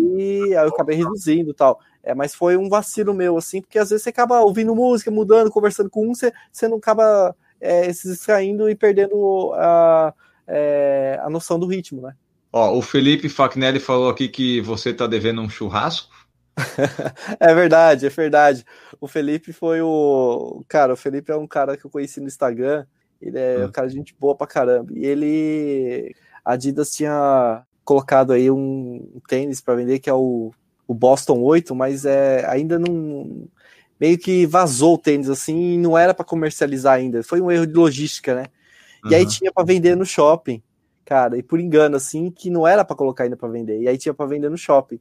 aí 0.53 0.65
eu 0.65 0.67
acabei 0.67 0.97
reduzindo 0.97 1.53
tal. 1.53 1.79
É, 2.05 2.13
mas 2.13 2.35
foi 2.35 2.55
um 2.55 2.69
vacilo 2.69 3.15
meu, 3.15 3.35
assim, 3.35 3.59
porque 3.61 3.79
às 3.79 3.89
vezes 3.89 4.03
você 4.03 4.11
acaba 4.11 4.39
ouvindo 4.41 4.75
música, 4.75 5.09
mudando, 5.09 5.49
conversando 5.49 5.89
com 5.89 6.07
um, 6.07 6.13
você, 6.13 6.31
você 6.51 6.67
não 6.67 6.77
acaba 6.77 7.35
é, 7.59 7.91
se 7.91 8.07
distraindo 8.07 8.69
e 8.69 8.75
perdendo 8.75 9.51
a, 9.55 10.13
é, 10.47 11.19
a 11.23 11.29
noção 11.31 11.57
do 11.57 11.65
ritmo, 11.65 12.03
né? 12.03 12.13
Ó, 12.53 12.77
o 12.77 12.81
Felipe 12.81 13.27
Facnelli 13.27 13.79
falou 13.79 14.07
aqui 14.07 14.29
que 14.29 14.61
você 14.61 14.93
tá 14.93 15.07
devendo 15.07 15.41
um 15.41 15.49
churrasco. 15.49 16.13
é 17.39 17.53
verdade, 17.55 18.05
é 18.05 18.09
verdade. 18.09 18.63
O 19.01 19.07
Felipe 19.07 19.51
foi 19.51 19.81
o. 19.81 20.63
Cara, 20.67 20.93
o 20.93 20.95
Felipe 20.95 21.31
é 21.31 21.35
um 21.35 21.47
cara 21.47 21.75
que 21.75 21.85
eu 21.85 21.91
conheci 21.91 22.21
no 22.21 22.27
Instagram. 22.27 22.85
Ele 23.19 23.37
é 23.37 23.57
hum. 23.57 23.65
um 23.65 23.71
cara 23.71 23.87
de 23.87 23.95
gente 23.95 24.15
boa 24.17 24.35
pra 24.35 24.47
caramba. 24.47 24.93
E 24.95 25.05
ele. 25.05 26.15
A 26.45 26.53
Adidas 26.53 26.91
tinha 26.91 27.63
colocado 27.83 28.31
aí 28.31 28.49
um 28.49 29.19
tênis 29.27 29.59
para 29.59 29.75
vender 29.75 29.99
que 29.99 30.09
é 30.09 30.13
o, 30.13 30.53
o 30.87 30.93
Boston 30.93 31.39
8, 31.39 31.75
mas 31.75 32.05
é, 32.05 32.45
ainda 32.47 32.79
não. 32.79 33.47
Meio 33.99 34.17
que 34.17 34.45
vazou 34.45 34.95
o 34.95 34.97
tênis 34.97 35.29
assim 35.29 35.73
e 35.73 35.77
não 35.77 35.97
era 35.97 36.13
para 36.13 36.25
comercializar 36.25 36.95
ainda. 36.95 37.23
Foi 37.23 37.39
um 37.39 37.49
erro 37.49 37.65
de 37.65 37.73
logística, 37.73 38.35
né? 38.35 38.45
E 39.05 39.07
uhum. 39.07 39.15
aí 39.15 39.25
tinha 39.25 39.51
para 39.53 39.63
vender 39.63 39.95
no 39.95 40.05
shopping 40.05 40.61
cara, 41.05 41.37
e 41.37 41.43
por 41.43 41.59
engano, 41.59 41.95
assim, 41.95 42.31
que 42.31 42.49
não 42.49 42.67
era 42.67 42.83
para 42.83 42.95
colocar 42.95 43.23
ainda 43.23 43.37
para 43.37 43.47
vender, 43.47 43.79
e 43.79 43.87
aí 43.87 43.97
tinha 43.97 44.13
para 44.13 44.25
vender 44.25 44.49
no 44.49 44.57
shopping. 44.57 44.99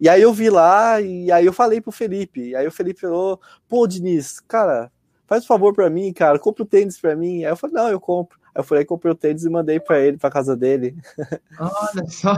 E 0.00 0.08
aí 0.08 0.22
eu 0.22 0.32
vi 0.32 0.48
lá, 0.48 1.00
e 1.00 1.30
aí 1.30 1.44
eu 1.44 1.52
falei 1.52 1.80
pro 1.80 1.92
Felipe, 1.92 2.50
e 2.50 2.56
aí 2.56 2.66
o 2.66 2.72
Felipe 2.72 3.00
falou, 3.00 3.40
pô, 3.68 3.86
Diniz, 3.86 4.40
cara, 4.40 4.90
faz 5.26 5.44
um 5.44 5.46
favor 5.46 5.74
para 5.74 5.90
mim, 5.90 6.12
cara, 6.12 6.38
compra 6.38 6.62
o 6.62 6.66
tênis 6.66 6.98
para 6.98 7.14
mim. 7.16 7.44
Aí 7.44 7.50
eu 7.50 7.56
falei, 7.56 7.74
não, 7.74 7.88
eu 7.88 8.00
compro. 8.00 8.38
Aí 8.54 8.60
eu 8.60 8.64
falei, 8.64 8.84
comprei 8.84 9.12
o 9.12 9.16
tênis 9.16 9.44
e 9.44 9.50
mandei 9.50 9.80
para 9.80 10.00
ele, 10.00 10.18
para 10.18 10.30
casa 10.30 10.56
dele. 10.56 10.96
Olha 11.58 12.06
só. 12.08 12.36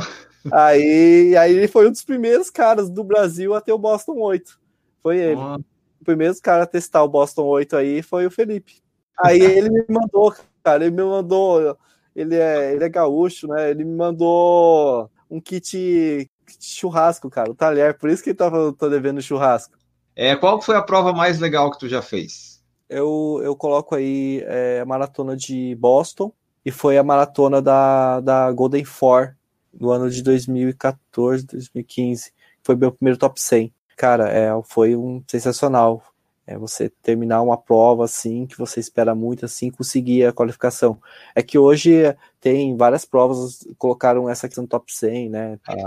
Aí, 0.53 1.37
aí 1.37 1.53
ele 1.53 1.69
foi 1.69 1.89
um 1.89 1.91
dos 1.91 2.05
primeiros 2.05 2.51
caras 2.51 2.91
do 2.91 3.03
Brasil 3.03 3.55
a 3.55 3.61
ter 3.61 3.73
o 3.73 3.79
Boston 3.79 4.19
8. 4.19 4.61
Foi 5.03 5.19
ele. 5.19 5.41
Oh. 5.41 5.57
O 6.01 6.05
primeiro 6.05 6.35
cara 6.43 6.65
a 6.65 6.67
testar 6.67 7.03
o 7.03 7.09
Boston 7.09 7.45
8 7.45 7.77
aí 7.77 8.03
foi 8.03 8.27
o 8.27 8.31
Felipe. 8.31 8.83
Aí 9.25 9.41
ele 9.41 9.71
me 9.71 9.85
mandou, 9.89 10.35
cara, 10.63 10.85
ele 10.85 10.95
me 10.95 11.03
mandou 11.03 11.77
ele 12.15 12.37
é, 12.37 12.75
ele 12.75 12.85
é 12.85 12.89
gaúcho, 12.89 13.49
né? 13.49 13.71
Ele 13.71 13.85
me 13.85 13.97
mandou 13.97 15.11
um 15.29 15.41
kit, 15.41 16.31
kit 16.47 16.65
churrasco, 16.65 17.29
cara, 17.29 17.51
o 17.51 17.55
talher, 17.55 17.99
por 17.99 18.09
isso 18.09 18.23
que 18.23 18.31
ele 18.31 18.37
tava, 18.37 18.73
tá 18.73 18.89
devendo 18.89 19.21
churrasco. 19.21 19.77
É, 20.15 20.37
qual 20.37 20.63
foi 20.63 20.77
a 20.77 20.83
prova 20.83 21.13
mais 21.13 21.41
legal 21.41 21.71
que 21.73 21.79
tu 21.79 21.89
já 21.89 22.01
fez? 22.01 22.54
Eu, 22.89 23.41
eu 23.43 23.57
coloco 23.57 23.95
aí 23.95 24.43
é, 24.47 24.81
a 24.81 24.85
maratona 24.85 25.37
de 25.37 25.75
Boston 25.77 26.33
e 26.65 26.71
foi 26.71 26.99
a 26.99 27.03
maratona 27.03 27.61
da, 27.61 28.21
da 28.21 28.53
Golden 28.53 28.85
Four 28.85 29.35
no 29.73 29.91
ano 29.91 30.11
de 30.11 30.23
2014, 30.23 31.47
2015. 31.47 32.33
Foi 32.63 32.77
meu 32.77 32.93
primeiro 32.93 33.19
top 33.19 33.41
100. 33.41 33.73
Cara, 33.97 34.29
é, 34.31 34.49
foi 34.65 34.97
um 34.97 35.23
sensacional. 35.29 36.03
É 36.47 36.59
você 36.59 36.91
terminar 37.03 37.41
uma 37.41 37.57
prova 37.57 38.05
assim, 38.05 38.47
que 38.47 38.59
você 38.59 38.79
espera 38.79 39.15
muito 39.15 39.47
assim, 39.47 39.71
conseguir 39.71 40.27
a 40.27 40.33
qualificação. 40.33 41.01
É 41.35 41.43
que 41.43 41.59
hoje 41.59 42.15
tem 42.39 42.77
várias 42.77 43.07
provas, 43.07 43.67
colocaram 43.79 44.29
essa 44.29 44.47
questão 44.47 44.67
top 44.67 44.93
100, 44.93 45.31
né? 45.31 45.59
Pra... 45.65 45.75
É 45.75 45.85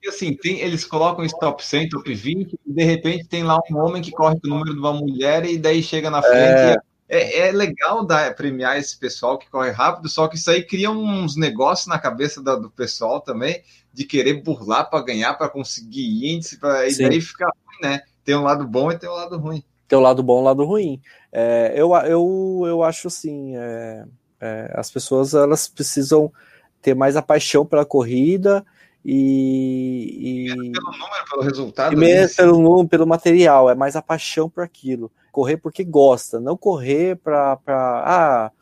que 0.00 0.08
assim, 0.08 0.34
tem, 0.34 0.60
eles 0.60 0.86
colocam 0.86 1.22
esse 1.22 1.38
top 1.38 1.64
100, 1.64 1.90
top 1.90 2.14
20, 2.14 2.58
e 2.66 2.72
de 2.72 2.82
repente 2.82 3.28
tem 3.28 3.42
lá 3.42 3.60
um 3.70 3.76
homem 3.76 4.00
que 4.00 4.10
corre 4.10 4.40
com 4.40 4.46
o 4.46 4.50
número 4.50 4.72
de 4.72 4.78
uma 4.78 4.94
mulher 4.94 5.44
e 5.44 5.58
daí 5.58 5.82
chega 5.82 6.08
na 6.08 6.22
frente. 6.22 6.34
É... 6.36 6.76
É, 7.12 7.48
é, 7.48 7.50
legal 7.50 8.06
dar, 8.06 8.36
premiar 8.36 8.78
esse 8.78 8.96
pessoal 8.96 9.36
que 9.36 9.50
corre 9.50 9.72
rápido, 9.72 10.08
só 10.08 10.28
que 10.28 10.36
isso 10.36 10.48
aí 10.48 10.62
cria 10.62 10.92
uns 10.92 11.36
negócios 11.36 11.88
na 11.88 11.98
cabeça 11.98 12.40
do, 12.40 12.60
do 12.60 12.70
pessoal 12.70 13.20
também, 13.20 13.64
de 13.92 14.04
querer 14.04 14.34
burlar 14.44 14.88
para 14.88 15.02
ganhar, 15.02 15.34
para 15.34 15.48
conseguir 15.48 16.32
índice, 16.32 16.56
pra, 16.56 16.88
e 16.88 16.96
daí 16.96 17.20
fica 17.20 17.46
ruim, 17.46 17.90
né? 17.90 18.02
Tem 18.24 18.36
um 18.36 18.44
lado 18.44 18.64
bom 18.64 18.92
e 18.92 18.96
tem 18.96 19.10
um 19.10 19.14
lado 19.14 19.36
ruim 19.38 19.60
ter 19.90 19.96
o 19.96 20.00
lado 20.00 20.22
bom 20.22 20.38
e 20.38 20.42
o 20.42 20.44
lado 20.44 20.64
ruim. 20.64 21.02
É, 21.32 21.72
eu, 21.74 21.92
eu, 21.96 22.62
eu 22.64 22.82
acho 22.84 23.08
assim, 23.08 23.56
é, 23.56 24.04
é, 24.40 24.72
as 24.74 24.88
pessoas 24.88 25.34
elas 25.34 25.66
precisam 25.66 26.32
ter 26.80 26.94
mais 26.94 27.16
a 27.16 27.22
paixão 27.22 27.66
pela 27.66 27.84
corrida 27.84 28.64
e. 29.04 30.46
e 30.46 30.72
pelo 30.72 30.92
número, 30.92 31.24
pelo 31.28 31.42
resultado. 31.42 31.92
E 31.92 31.96
mesmo 31.96 32.36
pelo 32.36 32.58
número, 32.58 32.88
pelo 32.88 33.06
material, 33.06 33.68
é 33.68 33.74
mais 33.74 33.96
a 33.96 34.02
paixão 34.02 34.48
por 34.48 34.62
aquilo. 34.62 35.10
Correr 35.32 35.56
porque 35.56 35.82
gosta, 35.82 36.38
não 36.38 36.56
correr 36.56 37.16
para. 37.16 37.58
Ah, 37.66 38.52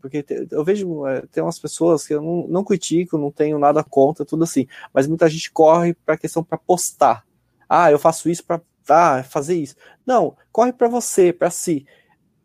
porque 0.00 0.24
eu 0.52 0.64
vejo, 0.64 1.04
é, 1.04 1.22
tem 1.32 1.42
umas 1.42 1.58
pessoas 1.58 2.06
que 2.06 2.14
eu 2.14 2.22
não, 2.22 2.46
não 2.46 2.62
critico, 2.62 3.18
não 3.18 3.32
tenho 3.32 3.58
nada 3.58 3.82
contra, 3.82 4.24
tudo 4.24 4.44
assim, 4.44 4.68
mas 4.94 5.08
muita 5.08 5.28
gente 5.28 5.50
corre 5.50 5.94
para 5.94 6.16
questão 6.16 6.44
para 6.44 6.56
postar. 6.56 7.24
Ah, 7.68 7.90
eu 7.90 7.98
faço 7.98 8.30
isso 8.30 8.44
para 8.44 8.60
ah, 8.88 9.22
fazer 9.22 9.56
isso. 9.56 9.76
Não, 10.06 10.36
corre 10.52 10.72
para 10.72 10.88
você, 10.88 11.32
para 11.32 11.50
si 11.50 11.86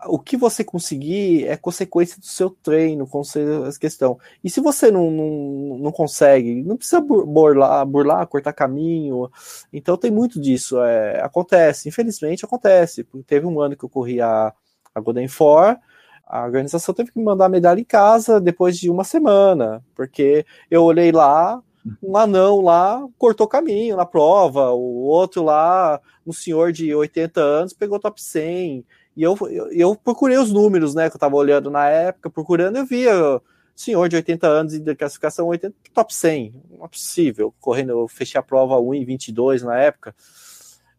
o 0.05 0.19
que 0.19 0.35
você 0.35 0.63
conseguir 0.63 1.45
é 1.47 1.55
consequência 1.55 2.19
do 2.19 2.25
seu 2.25 2.49
treino, 2.49 3.07
essa 3.67 3.79
questão. 3.79 4.19
E 4.43 4.49
se 4.49 4.59
você 4.59 4.89
não, 4.91 5.11
não, 5.11 5.77
não 5.77 5.91
consegue, 5.91 6.63
não 6.63 6.77
precisa 6.77 7.01
burlar, 7.01 7.85
burlar, 7.85 8.27
cortar 8.27 8.53
caminho. 8.53 9.29
Então 9.71 9.97
tem 9.97 10.11
muito 10.11 10.39
disso. 10.39 10.81
É, 10.81 11.21
acontece, 11.21 11.89
infelizmente 11.89 12.45
acontece. 12.45 13.05
Teve 13.25 13.45
um 13.45 13.59
ano 13.59 13.75
que 13.75 13.83
eu 13.83 13.89
corri 13.89 14.21
a, 14.21 14.53
a 14.93 14.99
Golden 14.99 15.27
Four, 15.27 15.77
a 16.25 16.45
organização 16.45 16.95
teve 16.95 17.11
que 17.11 17.19
mandar 17.19 17.45
a 17.45 17.49
medalha 17.49 17.81
em 17.81 17.85
casa 17.85 18.39
depois 18.39 18.77
de 18.77 18.89
uma 18.89 19.03
semana, 19.03 19.83
porque 19.93 20.45
eu 20.69 20.83
olhei 20.83 21.11
lá, 21.11 21.61
um 22.01 22.15
anão 22.17 22.61
lá 22.61 23.05
cortou 23.17 23.47
caminho 23.47 23.97
na 23.97 24.05
prova, 24.05 24.71
o 24.71 25.03
outro 25.03 25.43
lá, 25.43 25.99
um 26.25 26.33
senhor 26.33 26.71
de 26.71 26.93
80 26.93 27.41
anos, 27.41 27.73
pegou 27.73 27.99
top 27.99 28.21
100. 28.21 28.85
E 29.15 29.23
eu, 29.23 29.37
eu, 29.49 29.71
eu, 29.71 29.95
procurei 29.95 30.37
os 30.37 30.51
números, 30.51 30.95
né, 30.95 31.09
que 31.09 31.15
eu 31.15 31.19
tava 31.19 31.35
olhando 31.35 31.69
na 31.69 31.87
época, 31.87 32.29
procurando, 32.29 32.77
eu 32.77 32.85
via 32.85 33.41
senhor 33.75 34.07
de 34.07 34.15
80 34.15 34.47
anos 34.47 34.79
de 34.79 34.95
classificação 34.95 35.47
80, 35.47 35.75
top 35.93 36.13
100, 36.13 36.53
não 36.77 36.85
é 36.85 36.87
possível, 36.87 37.53
correndo, 37.59 37.91
eu 37.91 38.07
fechei 38.07 38.39
a 38.39 38.43
prova 38.43 38.79
1 38.79 38.93
em 38.93 39.05
22 39.05 39.63
na 39.63 39.77
época, 39.77 40.15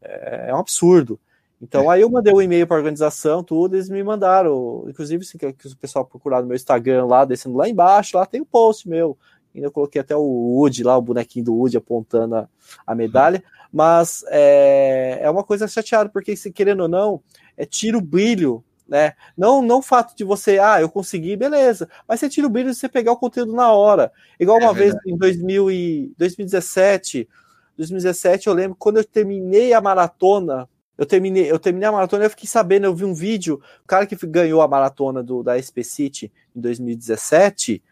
é, 0.02 0.46
é 0.48 0.54
um 0.54 0.58
absurdo. 0.58 1.18
Então 1.60 1.88
aí 1.88 2.00
eu 2.00 2.10
mandei 2.10 2.34
um 2.34 2.42
e-mail 2.42 2.66
para 2.66 2.76
a 2.76 2.80
organização, 2.80 3.44
tudo, 3.44 3.76
eles 3.76 3.88
me 3.88 4.02
mandaram, 4.02 4.84
inclusive 4.88 5.24
se 5.24 5.38
que 5.38 5.46
o 5.46 5.76
pessoal 5.76 6.04
procurar 6.04 6.42
no 6.42 6.48
meu 6.48 6.56
Instagram 6.56 7.06
lá, 7.06 7.24
descendo 7.24 7.56
lá 7.56 7.68
embaixo, 7.68 8.16
lá 8.16 8.26
tem 8.26 8.40
um 8.40 8.44
post 8.44 8.88
meu, 8.88 9.16
ainda 9.54 9.70
coloquei 9.70 10.00
até 10.00 10.16
o 10.16 10.22
Woody 10.22 10.82
lá, 10.82 10.96
o 10.96 11.02
bonequinho 11.02 11.44
do 11.44 11.54
Woody 11.54 11.76
apontando 11.76 12.36
a, 12.36 12.48
a 12.86 12.94
medalha, 12.94 13.42
mas 13.72 14.24
é, 14.28 15.20
é 15.22 15.30
uma 15.30 15.44
coisa 15.44 15.66
chateada, 15.68 16.08
porque 16.08 16.36
se 16.36 16.52
querendo 16.52 16.80
ou 16.80 16.88
não, 16.88 17.20
é 17.56 17.64
tira 17.64 17.96
o 17.96 18.00
brilho, 18.00 18.64
né? 18.88 19.14
Não, 19.36 19.62
não 19.62 19.78
o 19.78 19.82
fato 19.82 20.14
de 20.16 20.24
você, 20.24 20.58
ah, 20.58 20.80
eu 20.80 20.88
consegui, 20.88 21.36
beleza, 21.36 21.88
mas 22.06 22.20
você 22.20 22.28
tira 22.28 22.46
o 22.46 22.50
brilho 22.50 22.70
de 22.70 22.76
você 22.76 22.88
pegar 22.88 23.12
o 23.12 23.16
conteúdo 23.16 23.52
na 23.52 23.72
hora. 23.72 24.12
Igual 24.38 24.60
é 24.60 24.64
uma 24.64 24.74
vez 24.74 24.94
em 25.06 25.16
2000 25.16 25.70
e 25.70 26.12
2017, 26.18 27.28
2017 27.76 28.46
eu 28.48 28.52
lembro 28.52 28.76
quando 28.78 28.98
eu 28.98 29.04
terminei 29.04 29.72
a 29.72 29.80
maratona, 29.80 30.68
eu 30.98 31.06
terminei, 31.06 31.50
eu 31.50 31.58
terminei 31.58 31.88
a 31.88 31.92
maratona, 31.92 32.24
eu 32.24 32.30
fiquei 32.30 32.46
sabendo, 32.46 32.84
eu 32.84 32.94
vi 32.94 33.04
um 33.04 33.14
vídeo, 33.14 33.60
o 33.82 33.86
cara 33.86 34.06
que 34.06 34.14
ganhou 34.26 34.60
a 34.60 34.68
maratona 34.68 35.22
do, 35.22 35.42
da 35.42 35.56
SP 35.56 35.82
City 35.82 36.30
em 36.54 36.60
2017, 36.60 37.82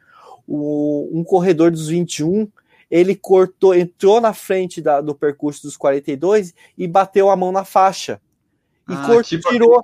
o, 0.50 1.08
um 1.12 1.22
corredor 1.22 1.70
dos 1.70 1.86
21, 1.86 2.50
ele 2.90 3.14
cortou, 3.14 3.72
entrou 3.72 4.20
na 4.20 4.34
frente 4.34 4.82
da, 4.82 5.00
do 5.00 5.14
percurso 5.14 5.62
dos 5.62 5.76
42 5.76 6.52
e 6.76 6.88
bateu 6.88 7.30
a 7.30 7.36
mão 7.36 7.52
na 7.52 7.64
faixa. 7.64 8.20
E 8.88 8.92
ah, 8.92 9.06
cortou, 9.06 9.22
tipo 9.22 9.48
tirou. 9.48 9.80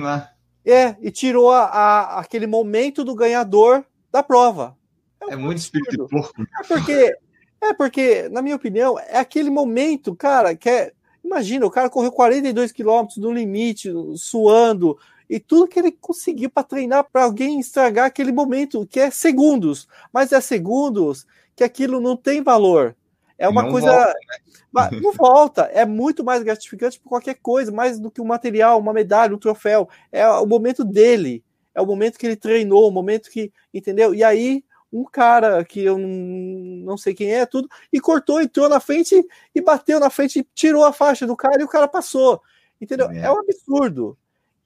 Lá. 0.00 0.32
É, 0.66 0.96
e 1.00 1.10
tirou 1.12 1.52
a, 1.52 1.64
a, 1.66 2.20
aquele 2.20 2.48
momento 2.48 3.04
do 3.04 3.14
ganhador 3.14 3.84
da 4.10 4.24
prova. 4.24 4.76
É, 5.20 5.34
é 5.34 5.36
muito 5.36 5.58
espírito 5.58 5.90
de 5.92 6.08
porco. 6.08 6.42
É 6.42 6.64
porque, 6.66 7.16
é 7.60 7.72
porque, 7.74 8.28
na 8.28 8.42
minha 8.42 8.56
opinião, 8.56 8.98
é 8.98 9.18
aquele 9.18 9.50
momento, 9.50 10.16
cara, 10.16 10.56
que 10.56 10.68
é. 10.68 10.92
Imagina, 11.24 11.64
o 11.64 11.70
cara 11.70 11.88
correu 11.88 12.10
42 12.10 12.72
quilômetros 12.72 13.18
no 13.18 13.32
limite, 13.32 13.88
suando, 14.16 14.98
e 15.32 15.40
tudo 15.40 15.66
que 15.66 15.78
ele 15.78 15.90
conseguiu 15.90 16.50
para 16.50 16.62
treinar 16.62 17.06
para 17.10 17.24
alguém 17.24 17.58
estragar 17.58 18.04
aquele 18.04 18.30
momento, 18.30 18.86
que 18.86 19.00
é 19.00 19.10
segundos, 19.10 19.88
mas 20.12 20.30
é 20.30 20.38
segundos 20.42 21.26
que 21.56 21.64
aquilo 21.64 22.02
não 22.02 22.18
tem 22.18 22.42
valor. 22.42 22.94
É 23.38 23.48
uma 23.48 23.70
coisa. 23.70 23.90
Volta, 23.90 24.90
né? 24.92 25.00
Não 25.00 25.12
volta. 25.14 25.62
É 25.72 25.86
muito 25.86 26.22
mais 26.22 26.42
gratificante 26.42 27.00
por 27.00 27.08
qualquer 27.08 27.36
coisa, 27.36 27.72
mais 27.72 27.98
do 27.98 28.10
que 28.10 28.20
um 28.20 28.26
material, 28.26 28.78
uma 28.78 28.92
medalha, 28.92 29.34
um 29.34 29.38
troféu. 29.38 29.88
É 30.12 30.28
o 30.28 30.44
momento 30.44 30.84
dele. 30.84 31.42
É 31.74 31.80
o 31.80 31.86
momento 31.86 32.18
que 32.18 32.26
ele 32.26 32.36
treinou, 32.36 32.86
o 32.86 32.92
momento 32.92 33.30
que. 33.30 33.50
Entendeu? 33.72 34.14
E 34.14 34.22
aí, 34.22 34.62
um 34.92 35.02
cara 35.02 35.64
que 35.64 35.82
eu 35.82 35.96
não 35.96 36.98
sei 36.98 37.14
quem 37.14 37.32
é, 37.32 37.46
tudo, 37.46 37.70
e 37.90 37.98
cortou, 37.98 38.42
entrou 38.42 38.68
na 38.68 38.80
frente 38.80 39.26
e 39.54 39.62
bateu 39.62 39.98
na 39.98 40.10
frente, 40.10 40.46
tirou 40.54 40.84
a 40.84 40.92
faixa 40.92 41.26
do 41.26 41.34
cara 41.34 41.62
e 41.62 41.64
o 41.64 41.68
cara 41.68 41.88
passou. 41.88 42.38
Entendeu? 42.78 43.10
É, 43.10 43.20
é 43.20 43.32
um 43.32 43.38
absurdo. 43.38 44.18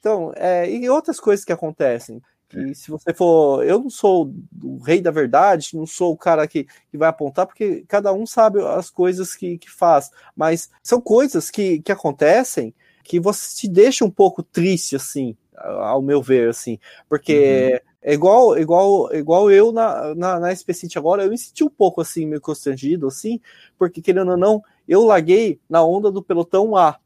Então, 0.07 0.33
é, 0.37 0.71
e 0.71 0.89
outras 0.89 1.19
coisas 1.19 1.45
que 1.45 1.53
acontecem. 1.53 2.23
E 2.55 2.77
se 2.77 2.93
você 2.93 3.13
for. 3.13 3.67
Eu 3.67 3.81
não 3.81 3.91
sou 3.91 4.33
o 4.63 4.79
rei 4.79 5.01
da 5.01 5.11
verdade, 5.11 5.75
não 5.75 5.85
sou 5.85 6.13
o 6.13 6.17
cara 6.17 6.47
que, 6.47 6.63
que 6.63 6.97
vai 6.97 7.09
apontar, 7.09 7.45
porque 7.45 7.85
cada 7.89 8.13
um 8.13 8.25
sabe 8.25 8.63
as 8.63 8.89
coisas 8.89 9.35
que, 9.35 9.59
que 9.59 9.69
faz. 9.69 10.13
Mas 10.37 10.71
são 10.81 11.01
coisas 11.01 11.51
que, 11.51 11.81
que 11.81 11.91
acontecem 11.91 12.73
que 13.03 13.19
você 13.19 13.57
te 13.57 13.69
deixa 13.69 14.05
um 14.05 14.11
pouco 14.11 14.45
triste, 14.45 14.95
assim, 14.95 15.37
ao 15.57 16.01
meu 16.01 16.23
ver, 16.23 16.51
assim. 16.51 16.79
Porque 17.09 17.81
uhum. 17.83 17.91
é 18.03 18.15
igual, 18.15 18.57
igual, 18.57 19.13
igual 19.13 19.51
eu 19.51 19.73
na, 19.73 20.15
na, 20.15 20.39
na 20.39 20.49
agora, 20.95 21.25
eu 21.25 21.31
me 21.31 21.39
senti 21.39 21.65
um 21.65 21.69
pouco 21.69 22.01
assim, 22.01 22.27
meio 22.27 22.41
constrangido, 22.41 23.09
assim, 23.09 23.41
porque 23.77 24.01
querendo 24.01 24.31
ou 24.31 24.37
não, 24.37 24.63
eu 24.87 25.03
larguei 25.03 25.59
na 25.69 25.85
onda 25.85 26.13
do 26.13 26.23
pelotão 26.23 26.77
A. 26.77 26.97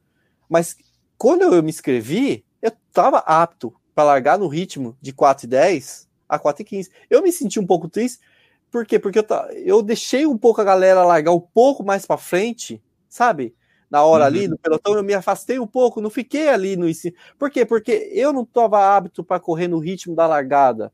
Mas 0.51 0.77
quando 1.16 1.43
eu 1.43 1.62
me 1.62 1.70
inscrevi, 1.70 2.44
estava 2.90 3.18
apto 3.18 3.74
para 3.94 4.04
largar 4.04 4.38
no 4.38 4.48
ritmo 4.48 4.96
de 5.00 5.12
4 5.12 5.46
e 5.46 5.48
10 5.48 6.08
a 6.28 6.38
4 6.38 6.62
e 6.62 6.64
15. 6.64 6.90
Eu 7.08 7.22
me 7.22 7.32
senti 7.32 7.58
um 7.58 7.66
pouco 7.66 7.88
triste, 7.88 8.20
por 8.70 8.86
quê? 8.86 8.98
Porque 8.98 9.18
eu, 9.18 9.24
eu 9.64 9.82
deixei 9.82 10.26
um 10.26 10.38
pouco 10.38 10.60
a 10.60 10.64
galera 10.64 11.04
largar 11.04 11.32
um 11.32 11.40
pouco 11.40 11.82
mais 11.82 12.06
para 12.06 12.16
frente, 12.16 12.80
sabe? 13.08 13.54
Na 13.90 14.04
hora 14.04 14.22
uhum. 14.22 14.28
ali 14.28 14.48
do 14.48 14.56
pelotão, 14.56 14.94
eu 14.94 15.02
me 15.02 15.14
afastei 15.14 15.58
um 15.58 15.66
pouco, 15.66 16.00
não 16.00 16.10
fiquei 16.10 16.48
ali 16.48 16.76
no 16.76 16.86
Por 17.36 17.50
quê? 17.50 17.66
Porque 17.66 18.10
eu 18.12 18.32
não 18.32 18.42
estava 18.42 18.78
hábito 18.78 19.24
para 19.24 19.40
correr 19.40 19.66
no 19.66 19.80
ritmo 19.80 20.14
da 20.14 20.28
largada. 20.28 20.92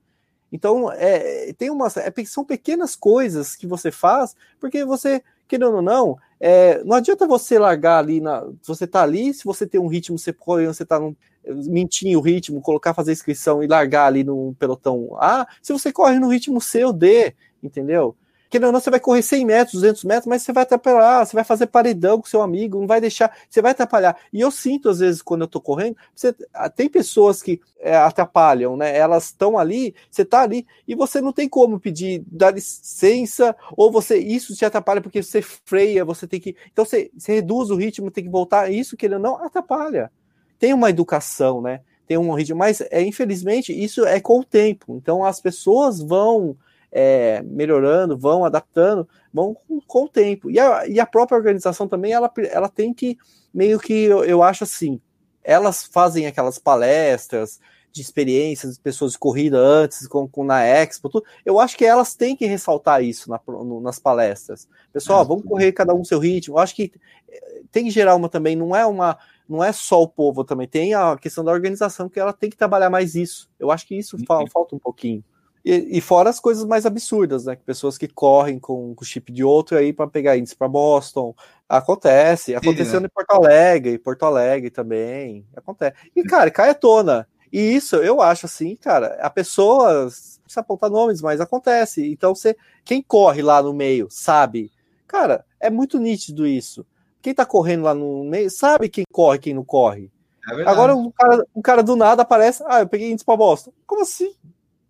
Então, 0.51 0.91
é, 0.93 1.53
tem 1.53 1.71
umas, 1.71 1.97
é, 1.99 2.11
são 2.25 2.45
pequenas 2.45 2.97
coisas 2.97 3.55
que 3.55 3.67
você 3.67 3.91
faz, 3.91 4.35
porque 4.59 4.85
você, 4.85 5.23
querendo 5.47 5.77
ou 5.77 5.83
não, 5.83 6.17
é, 6.41 6.83
não 6.85 6.97
adianta 6.97 7.27
você 7.27 7.59
largar 7.59 7.99
ali, 7.99 8.21
na, 8.21 8.47
você 8.63 8.87
tá 8.87 9.03
ali, 9.03 9.35
se 9.35 9.45
você 9.45 9.67
tem 9.67 9.79
um 9.79 9.89
ritmo, 9.89 10.19
você, 10.19 10.35
você 10.67 10.87
tá 10.87 10.99
num, 10.99 11.15
mentir 11.47 12.17
o 12.17 12.21
ritmo, 12.21 12.61
colocar, 12.61 12.95
fazer 12.95 13.13
inscrição 13.13 13.63
e 13.63 13.67
largar 13.67 14.07
ali 14.07 14.25
no 14.25 14.55
pelotão 14.59 15.17
A, 15.19 15.47
se 15.63 15.73
você 15.73 15.93
corre 15.93 16.19
no 16.19 16.29
ritmo 16.29 16.61
C 16.61 16.85
ou 16.85 16.93
D, 16.93 17.35
entendeu? 17.63 18.17
Querendo 18.49 18.67
ou 18.67 18.73
não, 18.73 18.81
você 18.81 18.91
vai 18.91 19.01
correr 19.01 19.23
100 19.23 19.45
metros, 19.45 19.75
200 19.75 20.05
metros, 20.05 20.27
mas 20.27 20.43
você 20.43 20.53
vai 20.53 20.63
atrapalhar, 20.63 21.25
você 21.27 21.35
vai 21.35 21.45
fazer 21.45 21.67
paredão 21.67 22.21
com 22.21 22.27
seu 22.27 22.41
amigo, 22.41 22.79
não 22.79 22.87
vai 22.87 23.01
deixar, 23.01 23.37
você 23.51 23.61
vai 23.61 23.73
atrapalhar. 23.73 24.17
E 24.33 24.41
eu 24.41 24.51
sinto, 24.51 24.89
às 24.89 25.01
vezes, 25.01 25.21
quando 25.21 25.43
eu 25.43 25.49
tô 25.49 25.61
correndo, 25.61 25.97
você, 26.15 26.35
ah, 26.55 26.71
tem 26.71 26.89
pessoas 26.89 27.43
que 27.43 27.61
é, 27.81 27.97
atrapalham, 27.97 28.77
né? 28.77 28.97
Elas 28.97 29.27
estão 29.27 29.59
ali, 29.59 29.95
você 30.11 30.25
tá 30.25 30.43
ali, 30.43 30.65
e 30.87 30.95
você 30.95 31.21
não 31.21 31.33
tem 31.33 31.49
como 31.49 31.81
pedir, 31.81 32.23
dar 32.27 32.53
licença, 32.55 33.55
ou 33.77 33.91
você, 33.91 34.17
isso 34.19 34.55
te 34.55 34.65
atrapalha 34.65 35.01
porque 35.01 35.23
você 35.23 35.43
freia, 35.43 36.05
você 36.05 36.27
tem 36.27 36.41
que. 36.41 36.57
Então 36.73 36.85
você, 36.85 37.11
você 37.17 37.35
reduz 37.35 37.71
o 37.71 37.77
ritmo, 37.77 38.11
tem 38.13 38.25
que 38.25 38.31
voltar, 38.31 38.71
isso, 38.71 38.97
querendo 38.97 39.17
ou 39.17 39.23
não, 39.23 39.45
atrapalha 39.45 40.11
tem 40.59 40.73
uma 40.75 40.91
educação, 40.91 41.61
né? 41.61 41.81
Tem 42.07 42.17
um 42.17 42.33
ritmo, 42.33 42.57
mas 42.57 42.81
é, 42.81 43.03
infelizmente 43.03 43.73
isso 43.73 44.05
é 44.05 44.21
com 44.21 44.41
o 44.41 44.45
tempo. 44.45 44.97
Então 44.97 45.25
as 45.25 45.41
pessoas 45.41 46.01
vão 46.01 46.57
é, 46.91 47.43
melhorando, 47.43 48.17
vão 48.17 48.45
adaptando, 48.45 49.09
vão 49.33 49.55
com, 49.55 49.81
com, 49.81 50.05
o 50.05 50.09
tempo. 50.09 50.51
E 50.51 50.59
a, 50.59 50.87
e 50.87 51.01
a 51.01 51.07
própria 51.07 51.37
organização 51.37 51.89
também, 51.89 52.13
ela, 52.13 52.33
ela 52.51 52.69
tem 52.69 52.95
que, 52.95 53.19
meio 53.53 53.79
que, 53.79 54.05
eu, 54.05 54.25
eu 54.25 54.43
acho 54.43 54.65
assim, 54.65 55.01
elas 55.43 55.85
fazem 55.85 56.27
aquelas 56.27 56.59
palestras 56.59 57.61
de 57.93 58.03
experiências 58.03 58.75
de 58.75 58.81
pessoas 58.81 59.13
de 59.13 59.19
corrida 59.19 59.59
antes, 59.59 60.07
com, 60.07 60.29
com 60.29 60.45
na 60.45 60.63
Expo, 60.63 61.09
tudo. 61.09 61.25
eu 61.45 61.59
acho 61.59 61.77
que 61.79 61.85
elas 61.85 62.15
têm 62.15 62.37
que 62.37 62.45
ressaltar 62.45 63.03
isso 63.03 63.31
na, 63.31 63.41
no, 63.47 63.81
nas 63.81 63.99
palestras. 63.99 64.69
Pessoal, 64.93 65.25
vamos 65.25 65.45
correr 65.45 65.73
cada 65.73 65.95
um 65.95 66.05
seu 66.05 66.19
ritmo. 66.19 66.57
Eu 66.57 66.59
acho 66.59 66.75
que 66.75 66.93
eh, 67.29 67.63
tem 67.73 67.85
que 67.85 67.91
gerar 67.91 68.15
uma 68.15 68.29
também, 68.29 68.55
não 68.55 68.77
é 68.77 68.85
uma 68.85 69.19
não 69.49 69.63
é 69.63 69.73
só 69.73 70.03
o 70.03 70.09
povo 70.09 70.45
também, 70.45 70.67
tem 70.67 70.95
a 70.95 71.17
questão 71.17 71.45
da 71.45 71.53
organização 71.53 72.09
que 72.09 72.19
ela 72.19 72.33
tem 72.33 72.51
que 72.51 72.57
trabalhar 72.57 72.91
mais 72.91 73.15
isso. 73.15 73.49
Eu 73.59 73.71
acho 73.71 73.87
que 73.87 73.97
isso 73.97 74.17
uhum. 74.17 74.47
falta 74.49 74.75
um 74.75 74.79
pouquinho. 74.79 75.23
E, 75.65 75.99
e, 75.99 76.01
fora 76.01 76.31
as 76.31 76.39
coisas 76.39 76.65
mais 76.65 76.87
absurdas, 76.87 77.45
né? 77.45 77.57
Pessoas 77.57 77.99
que 77.99 78.07
correm 78.07 78.57
com, 78.57 78.95
o 78.97 79.05
chip 79.05 79.33
de 79.33 79.43
outro 79.43 79.77
aí 79.77 79.93
para 79.93 80.07
pegar 80.07 80.37
índice 80.37 80.55
para 80.55 80.69
Boston. 80.69 81.35
Acontece. 81.69 82.55
Aconteceu 82.55 83.01
né? 83.01 83.07
em 83.07 83.11
Porto 83.11 83.33
Alegre, 83.33 83.99
Porto 83.99 84.23
Alegre 84.23 84.71
também. 84.71 85.45
Acontece. 85.57 85.97
E, 86.15 86.23
cara, 86.23 86.53
cai 86.53 86.71
à 86.71 86.75
tona. 86.75 87.27
E 87.53 87.59
isso 87.59 87.97
eu 87.97 88.21
acho 88.21 88.47
assim, 88.47 88.77
cara, 88.77 89.19
a 89.21 89.29
pessoa 89.29 90.09
precisa 90.45 90.61
apontar 90.61 90.89
nomes, 90.89 91.21
mas 91.21 91.41
acontece. 91.41 92.13
Então 92.13 92.33
você, 92.33 92.57
quem 92.85 93.03
corre 93.03 93.43
lá 93.43 93.61
no 93.61 93.73
meio, 93.73 94.07
sabe. 94.09 94.71
Cara, 95.09 95.45
é 95.59 95.69
muito 95.69 95.99
nítido 95.99 96.47
isso. 96.47 96.87
Quem 97.27 97.35
tá 97.35 97.45
correndo 97.45 97.83
lá 97.83 97.93
no 97.93 98.23
meio 98.23 98.49
sabe 98.49 98.89
quem 98.89 99.05
corre, 99.11 99.41
quem 99.41 99.53
não 99.53 99.65
corre. 99.65 100.13
É 100.49 100.63
Agora 100.63 100.95
um 100.95 101.11
cara, 101.11 101.45
um 101.57 101.61
cara 101.61 101.83
do 101.83 101.97
nada 101.97 102.23
aparece, 102.23 102.63
ah, 102.69 102.79
eu 102.79 102.89
peguei 102.89 103.11
índice 103.11 103.25
pra 103.25 103.37
bosta. 103.37 103.73
Como 103.85 104.03
assim? 104.03 104.33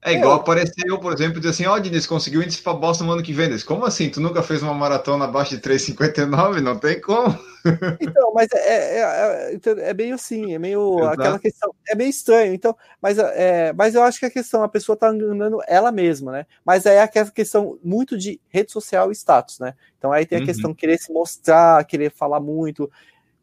É 0.06 0.12
igual 0.12 0.34
aparecer 0.34 0.86
eu, 0.86 1.00
por 1.00 1.12
exemplo, 1.12 1.40
dizer 1.40 1.50
assim, 1.50 1.66
ó, 1.66 1.74
oh, 1.74 1.80
Diniz, 1.80 2.06
conseguiu 2.06 2.40
índice 2.40 2.62
pra 2.62 2.72
bosta 2.72 3.02
no 3.02 3.10
ano 3.10 3.24
que 3.24 3.32
vem. 3.32 3.58
Como 3.60 3.84
assim? 3.84 4.08
Tu 4.08 4.20
nunca 4.20 4.40
fez 4.40 4.62
uma 4.62 4.72
maratona 4.72 5.24
abaixo 5.24 5.56
de 5.56 5.60
3,59? 5.60 6.60
Não 6.60 6.78
tem 6.78 7.00
como. 7.00 7.36
Então, 8.00 8.32
mas 8.32 8.46
é, 8.52 9.00
é, 9.00 9.54
é, 9.54 9.90
é 9.90 9.92
meio 9.92 10.14
assim, 10.14 10.54
é 10.54 10.58
meio 10.58 11.00
Exato. 11.00 11.20
aquela 11.20 11.38
questão, 11.40 11.74
é 11.88 11.96
meio 11.96 12.10
estranho. 12.10 12.54
Então, 12.54 12.76
mas, 13.02 13.18
é, 13.18 13.72
mas 13.72 13.96
eu 13.96 14.04
acho 14.04 14.20
que 14.20 14.26
a 14.26 14.30
questão, 14.30 14.62
a 14.62 14.68
pessoa 14.68 14.96
tá 14.96 15.12
enganando 15.12 15.58
ela 15.66 15.90
mesma, 15.90 16.30
né? 16.30 16.46
Mas 16.64 16.86
é 16.86 17.02
aquela 17.02 17.28
questão 17.28 17.76
muito 17.82 18.16
de 18.16 18.40
rede 18.50 18.70
social 18.70 19.10
e 19.10 19.16
status, 19.16 19.58
né? 19.58 19.74
Então 19.98 20.12
aí 20.12 20.24
tem 20.24 20.38
a 20.38 20.40
uhum. 20.42 20.46
questão 20.46 20.70
de 20.70 20.76
querer 20.76 20.96
se 20.98 21.12
mostrar, 21.12 21.84
querer 21.86 22.12
falar 22.12 22.38
muito 22.38 22.88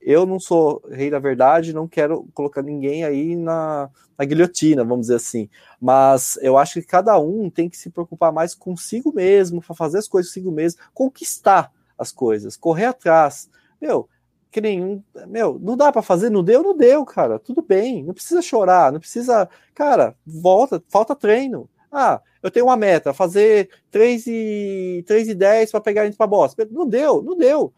eu 0.05 0.25
não 0.25 0.39
sou 0.39 0.83
rei 0.89 1.09
da 1.09 1.19
verdade, 1.19 1.73
não 1.73 1.87
quero 1.87 2.27
colocar 2.33 2.61
ninguém 2.61 3.03
aí 3.03 3.35
na, 3.35 3.89
na 4.17 4.25
guilhotina, 4.25 4.83
vamos 4.83 5.07
dizer 5.07 5.15
assim. 5.15 5.49
Mas 5.79 6.37
eu 6.41 6.57
acho 6.57 6.81
que 6.81 6.87
cada 6.87 7.17
um 7.17 7.49
tem 7.49 7.69
que 7.69 7.77
se 7.77 7.89
preocupar 7.89 8.31
mais 8.31 8.53
consigo 8.53 9.13
mesmo, 9.13 9.61
para 9.61 9.75
fazer 9.75 9.99
as 9.99 10.07
coisas 10.07 10.31
consigo 10.31 10.51
mesmo, 10.51 10.81
conquistar 10.93 11.71
as 11.97 12.11
coisas, 12.11 12.57
correr 12.57 12.85
atrás. 12.85 13.49
Meu, 13.81 14.09
que 14.51 14.61
nenhum. 14.61 15.01
Meu, 15.27 15.57
não 15.59 15.75
dá 15.75 15.91
para 15.91 16.01
fazer, 16.01 16.29
não 16.29 16.43
deu, 16.43 16.61
não 16.61 16.75
deu, 16.75 17.03
cara. 17.05 17.39
Tudo 17.39 17.61
bem, 17.61 18.03
não 18.03 18.13
precisa 18.13 18.41
chorar, 18.41 18.91
não 18.91 18.99
precisa. 18.99 19.49
Cara, 19.73 20.15
volta, 20.25 20.81
falta 20.89 21.15
treino. 21.15 21.69
Ah, 21.91 22.21
eu 22.41 22.51
tenho 22.51 22.65
uma 22.65 22.75
meta, 22.77 23.13
fazer 23.13 23.69
3 23.91 24.25
e, 24.27 25.03
3 25.07 25.29
e 25.29 25.35
10 25.35 25.71
para 25.71 25.81
pegar 25.81 26.05
gente 26.05 26.17
para 26.17 26.27
boss. 26.27 26.55
Não 26.71 26.87
deu, 26.87 27.21
não 27.21 27.37
deu. 27.37 27.73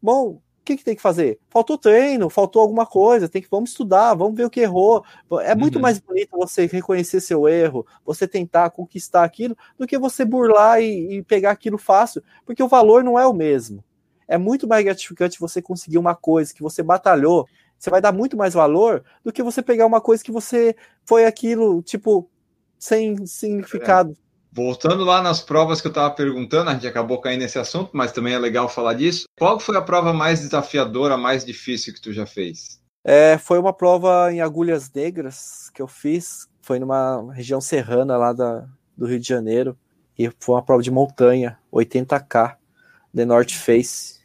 Bom, 0.00 0.40
que, 0.68 0.76
que 0.76 0.84
tem 0.84 0.94
que 0.94 1.02
fazer? 1.02 1.38
Faltou 1.48 1.78
treino, 1.78 2.28
faltou 2.28 2.60
alguma 2.60 2.84
coisa, 2.84 3.28
tem 3.28 3.40
que 3.40 3.48
vamos 3.50 3.70
estudar, 3.70 4.14
vamos 4.14 4.36
ver 4.36 4.44
o 4.44 4.50
que 4.50 4.60
errou. 4.60 5.02
É 5.40 5.54
muito 5.54 5.76
uhum. 5.76 5.82
mais 5.82 5.98
bonito 5.98 6.36
você 6.36 6.66
reconhecer 6.66 7.20
seu 7.20 7.48
erro, 7.48 7.86
você 8.04 8.28
tentar 8.28 8.70
conquistar 8.70 9.24
aquilo, 9.24 9.56
do 9.78 9.86
que 9.86 9.98
você 9.98 10.24
burlar 10.24 10.82
e, 10.82 11.18
e 11.18 11.22
pegar 11.22 11.52
aquilo 11.52 11.78
fácil, 11.78 12.22
porque 12.44 12.62
o 12.62 12.68
valor 12.68 13.02
não 13.02 13.18
é 13.18 13.26
o 13.26 13.32
mesmo. 13.32 13.82
É 14.26 14.36
muito 14.36 14.68
mais 14.68 14.84
gratificante 14.84 15.40
você 15.40 15.62
conseguir 15.62 15.96
uma 15.96 16.14
coisa 16.14 16.52
que 16.52 16.62
você 16.62 16.82
batalhou, 16.82 17.46
você 17.78 17.88
vai 17.88 18.00
dar 18.00 18.12
muito 18.12 18.36
mais 18.36 18.52
valor 18.52 19.02
do 19.24 19.32
que 19.32 19.42
você 19.42 19.62
pegar 19.62 19.86
uma 19.86 20.00
coisa 20.00 20.22
que 20.22 20.32
você 20.32 20.76
foi 21.04 21.24
aquilo, 21.24 21.82
tipo, 21.82 22.28
sem 22.78 23.26
significado. 23.26 24.12
É. 24.12 24.27
Voltando 24.50 25.04
lá 25.04 25.22
nas 25.22 25.40
provas 25.40 25.80
que 25.80 25.86
eu 25.86 25.90
estava 25.90 26.10
perguntando, 26.14 26.70
a 26.70 26.74
gente 26.74 26.86
acabou 26.86 27.20
caindo 27.20 27.42
nesse 27.42 27.58
assunto, 27.58 27.90
mas 27.92 28.12
também 28.12 28.34
é 28.34 28.38
legal 28.38 28.68
falar 28.68 28.94
disso. 28.94 29.26
Qual 29.38 29.60
foi 29.60 29.76
a 29.76 29.82
prova 29.82 30.12
mais 30.12 30.40
desafiadora, 30.40 31.16
mais 31.16 31.44
difícil 31.44 31.92
que 31.92 32.00
tu 32.00 32.12
já 32.12 32.26
fez? 32.26 32.80
É, 33.04 33.38
foi 33.38 33.58
uma 33.58 33.72
prova 33.72 34.32
em 34.32 34.40
Agulhas 34.40 34.90
Negras 34.92 35.70
que 35.72 35.80
eu 35.80 35.86
fiz. 35.86 36.48
Foi 36.62 36.78
numa 36.78 37.32
região 37.32 37.60
serrana 37.60 38.16
lá 38.16 38.32
da, 38.32 38.66
do 38.96 39.06
Rio 39.06 39.20
de 39.20 39.28
Janeiro. 39.28 39.76
E 40.18 40.30
foi 40.40 40.56
uma 40.56 40.62
prova 40.62 40.82
de 40.82 40.90
montanha, 40.90 41.58
80K, 41.72 42.56
The 43.14 43.24
North 43.24 43.52
Face, 43.52 44.20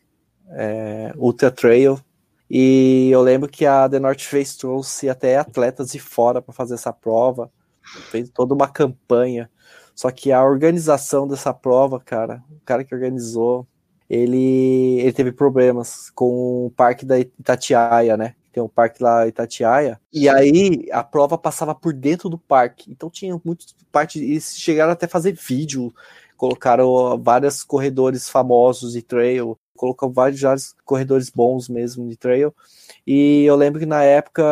é, 0.49 1.13
Ultra 1.15 1.51
Trail. 1.51 1.99
E 2.49 3.09
eu 3.11 3.21
lembro 3.21 3.47
que 3.47 3.65
a 3.65 3.87
The 3.87 3.99
North 3.99 4.21
Face 4.21 4.57
trouxe 4.57 5.07
até 5.09 5.37
atletas 5.37 5.91
de 5.91 5.99
fora 5.99 6.41
para 6.41 6.53
fazer 6.53 6.73
essa 6.73 6.91
prova. 6.91 7.51
Fez 8.09 8.29
toda 8.29 8.53
uma 8.53 8.67
campanha 8.67 9.49
só 9.95 10.11
que 10.11 10.31
a 10.31 10.43
organização 10.43 11.27
dessa 11.27 11.53
prova, 11.53 11.99
cara, 11.99 12.43
o 12.49 12.59
cara 12.65 12.83
que 12.83 12.93
organizou, 12.93 13.67
ele, 14.09 14.99
ele 14.99 15.13
teve 15.13 15.31
problemas 15.31 16.09
com 16.11 16.65
o 16.65 16.71
parque 16.71 17.05
da 17.05 17.19
Itatiaia, 17.19 18.17
né? 18.17 18.35
Tem 18.51 18.61
um 18.61 18.67
parque 18.67 19.01
lá 19.01 19.27
Itatiaia. 19.27 19.99
E 20.11 20.29
aí 20.29 20.87
a 20.91 21.03
prova 21.03 21.37
passava 21.37 21.73
por 21.73 21.91
dentro 21.91 22.29
do 22.29 22.37
parque. 22.37 22.91
Então 22.91 23.09
tinha 23.09 23.39
muitos 23.43 23.75
partes. 23.91 24.21
E 24.21 24.39
chegaram 24.59 24.91
até 24.91 25.07
a 25.07 25.09
fazer 25.09 25.31
vídeo. 25.33 25.91
Colocaram 26.37 27.17
vários 27.17 27.63
corredores 27.63 28.29
famosos 28.29 28.93
de 28.93 29.01
trail. 29.01 29.57
Colocam 29.75 30.11
vários, 30.11 30.41
corredores 30.85 31.29
bons 31.29 31.67
mesmo 31.67 32.07
de 32.07 32.15
trail. 32.15 32.53
E 33.05 33.43
eu 33.43 33.55
lembro 33.55 33.79
que 33.79 33.85
na 33.85 34.03
época, 34.03 34.43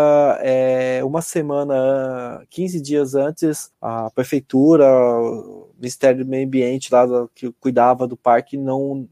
é, 0.41 1.03
uma 1.03 1.21
semana, 1.21 2.45
15 2.49 2.81
dias 2.81 3.15
antes, 3.15 3.71
a 3.81 4.09
prefeitura, 4.09 4.85
o 4.85 5.69
Ministério 5.77 6.23
do 6.23 6.29
Meio 6.29 6.45
Ambiente 6.45 6.91
lá 6.91 7.05
que 7.33 7.51
cuidava 7.59 8.07
do 8.07 8.17
parque 8.17 8.57
não 8.57 9.07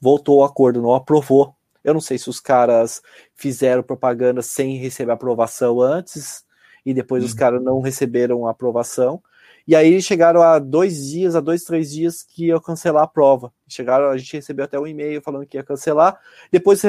voltou 0.00 0.40
ao 0.40 0.48
acordo, 0.48 0.82
não 0.82 0.94
aprovou. 0.94 1.54
Eu 1.84 1.94
não 1.94 2.00
sei 2.00 2.18
se 2.18 2.28
os 2.28 2.40
caras 2.40 3.02
fizeram 3.34 3.82
propaganda 3.82 4.42
sem 4.42 4.76
receber 4.76 5.12
aprovação 5.12 5.80
antes 5.80 6.44
e 6.84 6.92
depois 6.92 7.24
os 7.24 7.32
uhum. 7.32 7.38
caras 7.38 7.62
não 7.62 7.80
receberam 7.80 8.46
a 8.46 8.50
aprovação. 8.50 9.22
E 9.66 9.76
aí 9.76 10.00
chegaram 10.02 10.42
a 10.42 10.58
dois 10.58 11.08
dias, 11.08 11.36
a 11.36 11.40
dois, 11.40 11.62
três 11.62 11.92
dias 11.92 12.22
que 12.22 12.46
ia 12.46 12.60
cancelar 12.60 13.04
a 13.04 13.06
prova. 13.06 13.52
Chegaram, 13.68 14.10
a 14.10 14.16
gente 14.16 14.34
recebeu 14.34 14.64
até 14.64 14.78
um 14.78 14.86
e-mail 14.86 15.22
falando 15.22 15.46
que 15.46 15.56
ia 15.56 15.62
cancelar. 15.62 16.18
Depois 16.50 16.82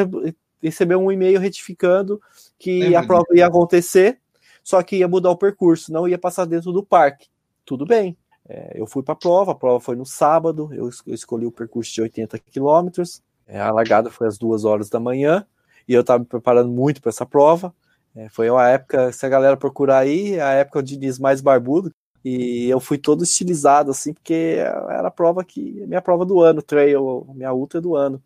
recebeu 0.62 1.00
um 1.00 1.12
e-mail 1.12 1.40
retificando 1.40 2.22
que 2.58 2.96
a 2.96 3.06
prova 3.06 3.28
ia 3.34 3.46
acontecer, 3.48 4.20
só 4.64 4.82
que 4.82 4.98
ia 4.98 5.08
mudar 5.08 5.30
o 5.30 5.38
percurso, 5.38 5.92
não 5.92 6.08
ia 6.08 6.18
passar 6.18 6.46
dentro 6.46 6.72
do 6.72 6.84
parque. 6.84 7.28
Tudo 7.66 7.86
bem. 7.86 8.18
É, 8.48 8.74
eu 8.76 8.86
fui 8.86 9.04
para 9.04 9.14
a 9.14 9.18
prova, 9.18 9.52
a 9.52 9.56
prova 9.56 9.80
foi 9.80 9.96
no 9.96 10.06
sábado, 10.06 10.70
eu, 10.74 10.90
eu 11.08 11.14
escolhi 11.14 11.46
o 11.46 11.52
percurso 11.52 11.94
de 11.94 12.02
80 12.02 12.38
quilômetros, 12.40 13.22
é, 13.48 13.60
a 13.60 13.72
largada 13.72 14.10
foi 14.10 14.28
às 14.28 14.38
duas 14.38 14.66
horas 14.66 14.90
da 14.90 15.00
manhã, 15.00 15.46
e 15.88 15.94
eu 15.94 16.02
estava 16.02 16.20
me 16.20 16.26
preparando 16.26 16.70
muito 16.70 17.02
para 17.02 17.10
essa 17.10 17.26
prova. 17.26 17.74
É, 18.16 18.30
foi 18.30 18.50
uma 18.50 18.68
época, 18.68 19.12
se 19.12 19.26
a 19.26 19.30
galera 19.30 19.58
procurar 19.58 20.00
aí, 20.00 20.40
a 20.40 20.52
época 20.52 20.84
de 20.84 20.98
Diniz 20.98 21.18
mais 21.18 21.42
barbudo, 21.42 21.94
e 22.24 22.70
eu 22.70 22.80
fui 22.80 22.98
todo 22.98 23.24
estilizado, 23.24 23.92
assim, 23.92 24.14
porque 24.14 24.58
era 24.58 25.08
a 25.08 25.12
prova 25.12 25.44
que, 25.44 25.62
minha 25.86 26.02
prova 26.02 26.26
do 26.26 26.40
ano, 26.40 26.62
trail, 26.62 27.28
minha 27.36 27.54
ultra 27.54 27.82
do 27.82 27.96
ano. 27.96 28.22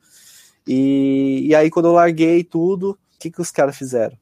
E, 0.67 1.47
e 1.47 1.55
aí, 1.55 1.69
quando 1.69 1.87
eu 1.87 1.93
larguei 1.93 2.43
tudo, 2.43 2.91
o 2.91 3.19
que, 3.19 3.31
que 3.31 3.41
os 3.41 3.49
caras 3.49 3.77
fizeram? 3.77 4.17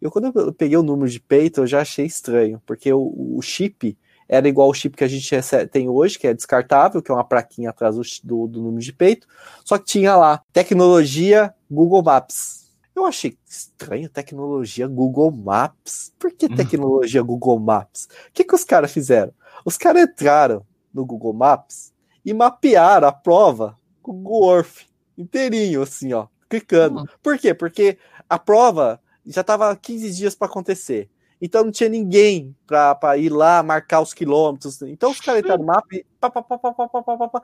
Eu, 0.00 0.10
quando 0.10 0.32
eu 0.34 0.52
peguei 0.52 0.76
o 0.76 0.82
número 0.82 1.10
de 1.10 1.20
peito, 1.20 1.60
eu 1.60 1.66
já 1.66 1.82
achei 1.82 2.06
estranho, 2.06 2.60
porque 2.66 2.92
o, 2.92 3.36
o 3.36 3.42
chip 3.42 3.96
era 4.28 4.48
igual 4.48 4.68
o 4.68 4.74
chip 4.74 4.96
que 4.96 5.04
a 5.04 5.08
gente 5.08 5.28
tem 5.70 5.88
hoje, 5.88 6.18
que 6.18 6.26
é 6.26 6.32
descartável, 6.32 7.02
que 7.02 7.10
é 7.10 7.14
uma 7.14 7.24
plaquinha 7.24 7.70
atrás 7.70 7.96
do, 7.96 8.02
do, 8.24 8.46
do 8.46 8.62
número 8.62 8.82
de 8.82 8.92
peito, 8.92 9.26
só 9.64 9.76
que 9.76 9.84
tinha 9.84 10.16
lá 10.16 10.40
tecnologia 10.52 11.52
Google 11.70 12.02
Maps. 12.02 12.69
Eu 13.00 13.06
achei 13.06 13.38
estranho 13.48 14.10
tecnologia 14.10 14.86
Google 14.86 15.30
Maps. 15.30 16.12
Por 16.18 16.30
que 16.32 16.46
uhum. 16.46 16.54
tecnologia 16.54 17.22
Google 17.22 17.58
Maps? 17.58 18.04
O 18.28 18.32
que, 18.32 18.44
que 18.44 18.54
os 18.54 18.62
caras 18.62 18.92
fizeram? 18.92 19.32
Os 19.64 19.78
caras 19.78 20.02
entraram 20.02 20.66
no 20.92 21.06
Google 21.06 21.32
Maps 21.32 21.94
e 22.22 22.34
mapearam 22.34 23.08
a 23.08 23.12
prova 23.12 23.78
com 24.02 24.12
o 24.12 24.14
Google 24.16 24.56
Earth 24.56 24.90
inteirinho, 25.16 25.82
assim, 25.82 26.12
ó, 26.12 26.26
clicando. 26.48 27.00
Uhum. 27.00 27.06
Por 27.22 27.38
quê? 27.38 27.54
Porque 27.54 27.98
a 28.28 28.38
prova 28.38 29.00
já 29.24 29.40
estava 29.40 29.74
15 29.74 30.10
dias 30.12 30.34
para 30.34 30.46
acontecer. 30.46 31.08
Então 31.40 31.64
não 31.64 31.72
tinha 31.72 31.88
ninguém 31.88 32.54
para 32.66 33.16
ir 33.16 33.30
lá 33.30 33.62
marcar 33.62 34.02
os 34.02 34.12
quilômetros. 34.12 34.82
Então 34.82 35.10
os 35.10 35.20
caras 35.20 35.40
entraram 35.40 35.62
no 35.62 35.66
mapa 35.66 35.88
e 35.92 36.04
pá, 36.20 36.28
pá, 36.28 36.42
pá, 36.42 37.42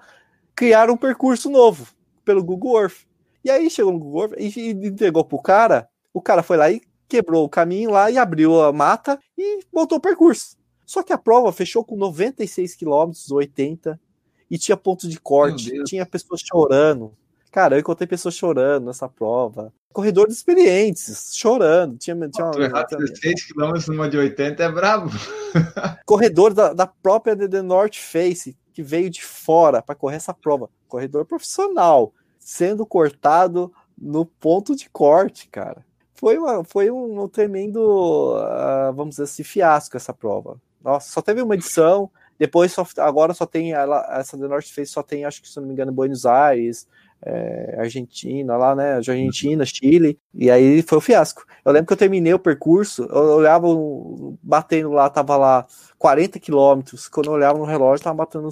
criaram 0.54 0.94
um 0.94 0.98
percurso 0.98 1.48
novo 1.48 1.86
pelo 2.26 2.44
Google 2.44 2.82
Earth. 2.82 3.06
E 3.46 3.50
aí 3.50 3.70
chegou 3.70 3.92
no 3.92 4.00
Google 4.00 4.22
Earth 4.22 4.56
e, 4.56 4.70
entregou 4.70 5.24
pro 5.24 5.40
cara. 5.40 5.88
O 6.12 6.20
cara 6.20 6.42
foi 6.42 6.56
lá 6.56 6.68
e 6.68 6.82
quebrou 7.06 7.44
o 7.44 7.48
caminho 7.48 7.92
lá 7.92 8.10
e 8.10 8.18
abriu 8.18 8.60
a 8.60 8.72
mata 8.72 9.20
e 9.38 9.60
montou 9.72 9.98
o 9.98 10.00
percurso. 10.00 10.56
Só 10.84 11.00
que 11.00 11.12
a 11.12 11.18
prova 11.18 11.52
fechou 11.52 11.84
com 11.84 11.96
96 11.96 12.74
quilômetros, 12.74 13.30
80, 13.30 14.00
e 14.50 14.58
tinha 14.58 14.76
pontos 14.76 15.08
de 15.08 15.20
corte, 15.20 15.72
tinha 15.84 16.04
pessoas 16.04 16.40
chorando, 16.44 17.16
Cara, 17.56 17.76
eu 17.76 17.80
encontrei 17.80 18.06
pessoas 18.06 18.34
chorando 18.34 18.84
nessa 18.84 19.08
prova. 19.08 19.72
Corredores 19.90 20.36
experientes, 20.36 21.30
chorando. 21.34 21.96
Tinha, 21.96 22.14
tinha 22.28 22.44
uma, 22.44 22.62
errar 22.62 22.84
16 22.84 23.46
km 23.46 23.72
numa 23.88 24.10
de 24.10 24.18
80 24.18 24.62
é 24.62 24.70
brabo. 24.70 25.10
Corredor 26.04 26.52
da, 26.52 26.74
da 26.74 26.86
própria 26.86 27.34
The 27.34 27.62
North 27.62 27.94
Face, 27.94 28.54
que 28.74 28.82
veio 28.82 29.08
de 29.08 29.24
fora 29.24 29.80
para 29.80 29.94
correr 29.94 30.16
essa 30.16 30.34
prova. 30.34 30.68
Corredor 30.86 31.24
profissional, 31.24 32.12
sendo 32.46 32.86
cortado 32.86 33.72
no 33.98 34.24
ponto 34.24 34.76
de 34.76 34.88
corte, 34.88 35.48
cara. 35.48 35.84
Foi, 36.14 36.38
uma, 36.38 36.62
foi 36.62 36.88
um, 36.92 37.24
um 37.24 37.28
tremendo, 37.28 38.36
uh, 38.36 38.92
vamos 38.94 39.16
dizer 39.16 39.24
assim, 39.24 39.42
fiasco 39.42 39.96
essa 39.96 40.14
prova. 40.14 40.56
Nossa, 40.80 41.10
só 41.10 41.20
teve 41.20 41.42
uma 41.42 41.56
edição, 41.56 42.08
depois 42.38 42.70
só, 42.70 42.86
agora 42.98 43.34
só 43.34 43.46
tem 43.46 43.72
ela, 43.72 44.06
essa 44.16 44.38
The 44.38 44.46
North 44.46 44.68
Face 44.68 44.92
só 44.92 45.02
tem, 45.02 45.24
acho 45.24 45.42
que 45.42 45.48
se 45.48 45.58
não 45.58 45.66
me 45.66 45.72
engano, 45.72 45.90
Buenos 45.90 46.24
Aires, 46.24 46.86
é, 47.20 47.78
Argentina, 47.80 48.56
lá, 48.56 48.76
né? 48.76 48.94
Argentina, 48.94 49.64
Chile, 49.66 50.16
e 50.32 50.48
aí 50.48 50.82
foi 50.82 50.98
o 50.98 51.00
um 51.00 51.02
fiasco. 51.02 51.44
Eu 51.64 51.72
lembro 51.72 51.88
que 51.88 51.94
eu 51.94 51.98
terminei 51.98 52.32
o 52.32 52.38
percurso, 52.38 53.08
eu 53.10 53.38
olhava, 53.38 53.66
batendo 54.40 54.92
lá, 54.92 55.10
tava 55.10 55.36
lá 55.36 55.66
40 55.98 56.38
quilômetros, 56.38 57.08
quando 57.08 57.26
eu 57.26 57.32
olhava 57.32 57.58
no 57.58 57.64
relógio, 57.64 58.04
tava 58.04 58.18
batendo 58.18 58.48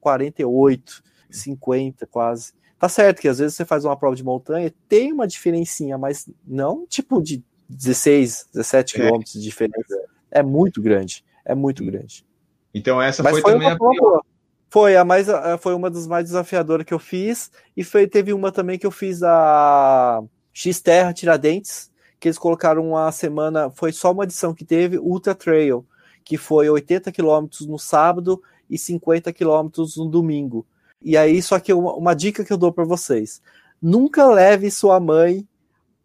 48, 0.00 1.02
50 1.28 2.06
quase. 2.06 2.54
Tá 2.84 2.88
certo 2.90 3.22
que 3.22 3.28
às 3.28 3.38
vezes 3.38 3.56
você 3.56 3.64
faz 3.64 3.86
uma 3.86 3.96
prova 3.96 4.14
de 4.14 4.22
montanha, 4.22 4.70
tem 4.86 5.10
uma 5.10 5.26
diferencinha, 5.26 5.96
mas 5.96 6.28
não 6.46 6.86
tipo 6.86 7.22
de 7.22 7.42
16, 7.66 8.48
17 8.52 8.94
é. 8.94 9.00
quilômetros 9.00 9.32
de 9.32 9.40
diferença. 9.40 9.98
É 10.30 10.42
muito 10.42 10.82
grande, 10.82 11.24
é 11.46 11.54
muito 11.54 11.82
grande. 11.82 12.26
Então 12.74 13.00
essa 13.00 13.22
mas 13.22 13.32
foi, 13.32 13.40
foi 13.40 13.52
também 13.52 13.70
a 13.70 13.78
pior. 13.78 14.22
Foi 14.68 14.96
a 14.98 15.02
mais, 15.02 15.28
foi 15.60 15.72
uma 15.72 15.88
das 15.88 16.06
mais 16.06 16.26
desafiadoras 16.26 16.84
que 16.84 16.92
eu 16.92 16.98
fiz 16.98 17.50
e 17.74 17.82
foi 17.82 18.06
teve 18.06 18.34
uma 18.34 18.52
também 18.52 18.78
que 18.78 18.86
eu 18.86 18.90
fiz 18.90 19.22
a 19.22 20.22
X 20.52 20.82
Terra 20.82 21.14
Tiradentes, 21.14 21.90
que 22.20 22.28
eles 22.28 22.36
colocaram 22.36 22.86
uma 22.86 23.10
semana, 23.12 23.70
foi 23.70 23.92
só 23.92 24.12
uma 24.12 24.24
edição 24.24 24.52
que 24.52 24.62
teve 24.62 24.98
Ultra 24.98 25.34
Trail, 25.34 25.86
que 26.22 26.36
foi 26.36 26.68
80 26.68 27.10
quilômetros 27.12 27.66
no 27.66 27.78
sábado 27.78 28.42
e 28.68 28.76
50 28.76 29.32
quilômetros 29.32 29.96
no 29.96 30.04
domingo. 30.06 30.66
E 31.04 31.16
aí, 31.16 31.42
só 31.42 31.60
que 31.60 31.72
uma, 31.72 31.94
uma 31.94 32.14
dica 32.14 32.44
que 32.44 32.52
eu 32.52 32.56
dou 32.56 32.72
para 32.72 32.84
vocês: 32.84 33.42
nunca 33.80 34.26
leve 34.26 34.70
sua 34.70 34.98
mãe 34.98 35.46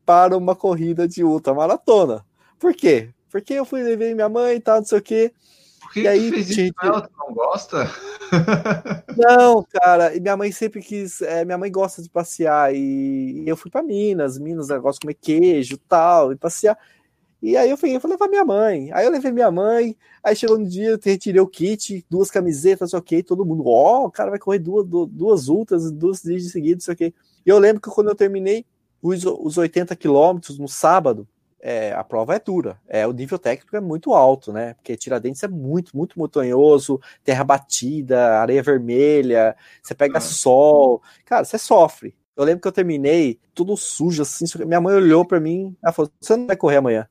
para 0.05 0.35
uma 0.35 0.55
corrida 0.55 1.07
de 1.07 1.23
ultra 1.23 1.53
maratona. 1.53 2.25
Por 2.59 2.73
quê? 2.73 3.09
Porque 3.31 3.53
eu 3.53 3.63
fui 3.63 3.81
levar 3.81 4.13
minha 4.13 4.27
mãe 4.27 4.57
e 4.57 4.59
tal, 4.59 4.77
não 4.77 4.85
sei 4.85 4.97
o 4.97 5.01
quê. 5.01 5.31
Por 5.79 5.93
que 5.93 6.01
e 6.01 6.07
aí, 6.07 6.29
fez 6.29 6.47
gente... 6.47 6.75
ela? 6.83 7.01
Tu 7.01 7.11
não 7.17 7.33
gosta? 7.33 7.89
Não, 9.17 9.65
cara, 9.71 10.15
e 10.15 10.19
minha 10.19 10.37
mãe 10.37 10.51
sempre 10.51 10.81
quis. 10.81 11.21
É, 11.21 11.43
minha 11.43 11.57
mãe 11.57 11.71
gosta 11.71 12.01
de 12.01 12.09
passear 12.09 12.73
e, 12.75 13.43
e 13.43 13.49
eu 13.49 13.57
fui 13.57 13.71
para 13.71 13.81
Minas, 13.81 14.37
Minas, 14.37 14.67
negócio 14.67 14.99
de 14.99 15.05
comer 15.05 15.17
queijo 15.19 15.77
tal, 15.77 16.31
e 16.31 16.35
passear. 16.35 16.77
E 17.41 17.55
aí 17.55 17.69
eu 17.69 17.77
falei, 17.77 17.95
eu 17.95 17.99
vou 17.99 18.11
levar 18.11 18.27
minha 18.27 18.43
mãe. 18.43 18.91
Aí 18.91 19.05
eu 19.05 19.11
levei 19.11 19.31
minha 19.31 19.49
mãe, 19.49 19.95
aí 20.23 20.35
chegou 20.35 20.57
no 20.59 20.67
dia, 20.67 20.89
eu 20.89 20.99
retirei 21.01 21.39
o 21.39 21.47
kit, 21.47 22.05
duas 22.09 22.29
camisetas, 22.29 22.93
ok, 22.93 23.23
todo 23.23 23.45
mundo, 23.45 23.63
ó, 23.67 24.01
oh, 24.01 24.05
o 24.07 24.11
cara 24.11 24.29
vai 24.29 24.39
correr 24.39 24.59
duas, 24.59 24.85
duas 24.85 25.47
ultras, 25.47 25.89
duas 25.91 26.21
dias 26.21 26.43
de 26.43 26.49
seguida, 26.49 26.79
isso 26.79 26.91
aqui. 26.91 27.13
E 27.45 27.49
eu 27.49 27.57
lembro 27.57 27.81
que 27.81 27.89
quando 27.89 28.09
eu 28.09 28.15
terminei 28.15 28.65
os, 29.01 29.23
os 29.25 29.57
80 29.57 29.95
quilômetros 29.95 30.59
no 30.59 30.67
sábado, 30.67 31.27
é, 31.61 31.91
a 31.93 32.03
prova 32.03 32.35
é 32.35 32.39
dura, 32.39 32.79
é, 32.87 33.05
o 33.05 33.11
nível 33.11 33.37
técnico 33.37 33.75
é 33.75 33.81
muito 33.81 34.13
alto, 34.13 34.51
né? 34.53 34.73
Porque 34.75 34.95
Tiradentes 34.95 35.43
é 35.43 35.47
muito, 35.47 35.95
muito 35.95 36.17
montanhoso, 36.17 37.01
terra 37.23 37.43
batida, 37.43 38.39
areia 38.39 38.63
vermelha, 38.63 39.55
você 39.81 39.93
pega 39.93 40.19
sol, 40.21 41.01
cara, 41.25 41.43
você 41.43 41.57
sofre. 41.57 42.15
Eu 42.35 42.45
lembro 42.45 42.61
que 42.61 42.67
eu 42.67 42.71
terminei 42.71 43.37
tudo 43.53 43.75
sujo, 43.75 44.21
assim. 44.21 44.45
Minha 44.65 44.79
mãe 44.79 44.95
olhou 44.95 45.25
para 45.25 45.41
mim, 45.41 45.75
ela 45.83 45.91
falou: 45.91 46.09
Você 46.21 46.37
não 46.37 46.47
vai 46.47 46.55
correr 46.55 46.77
amanhã? 46.77 47.05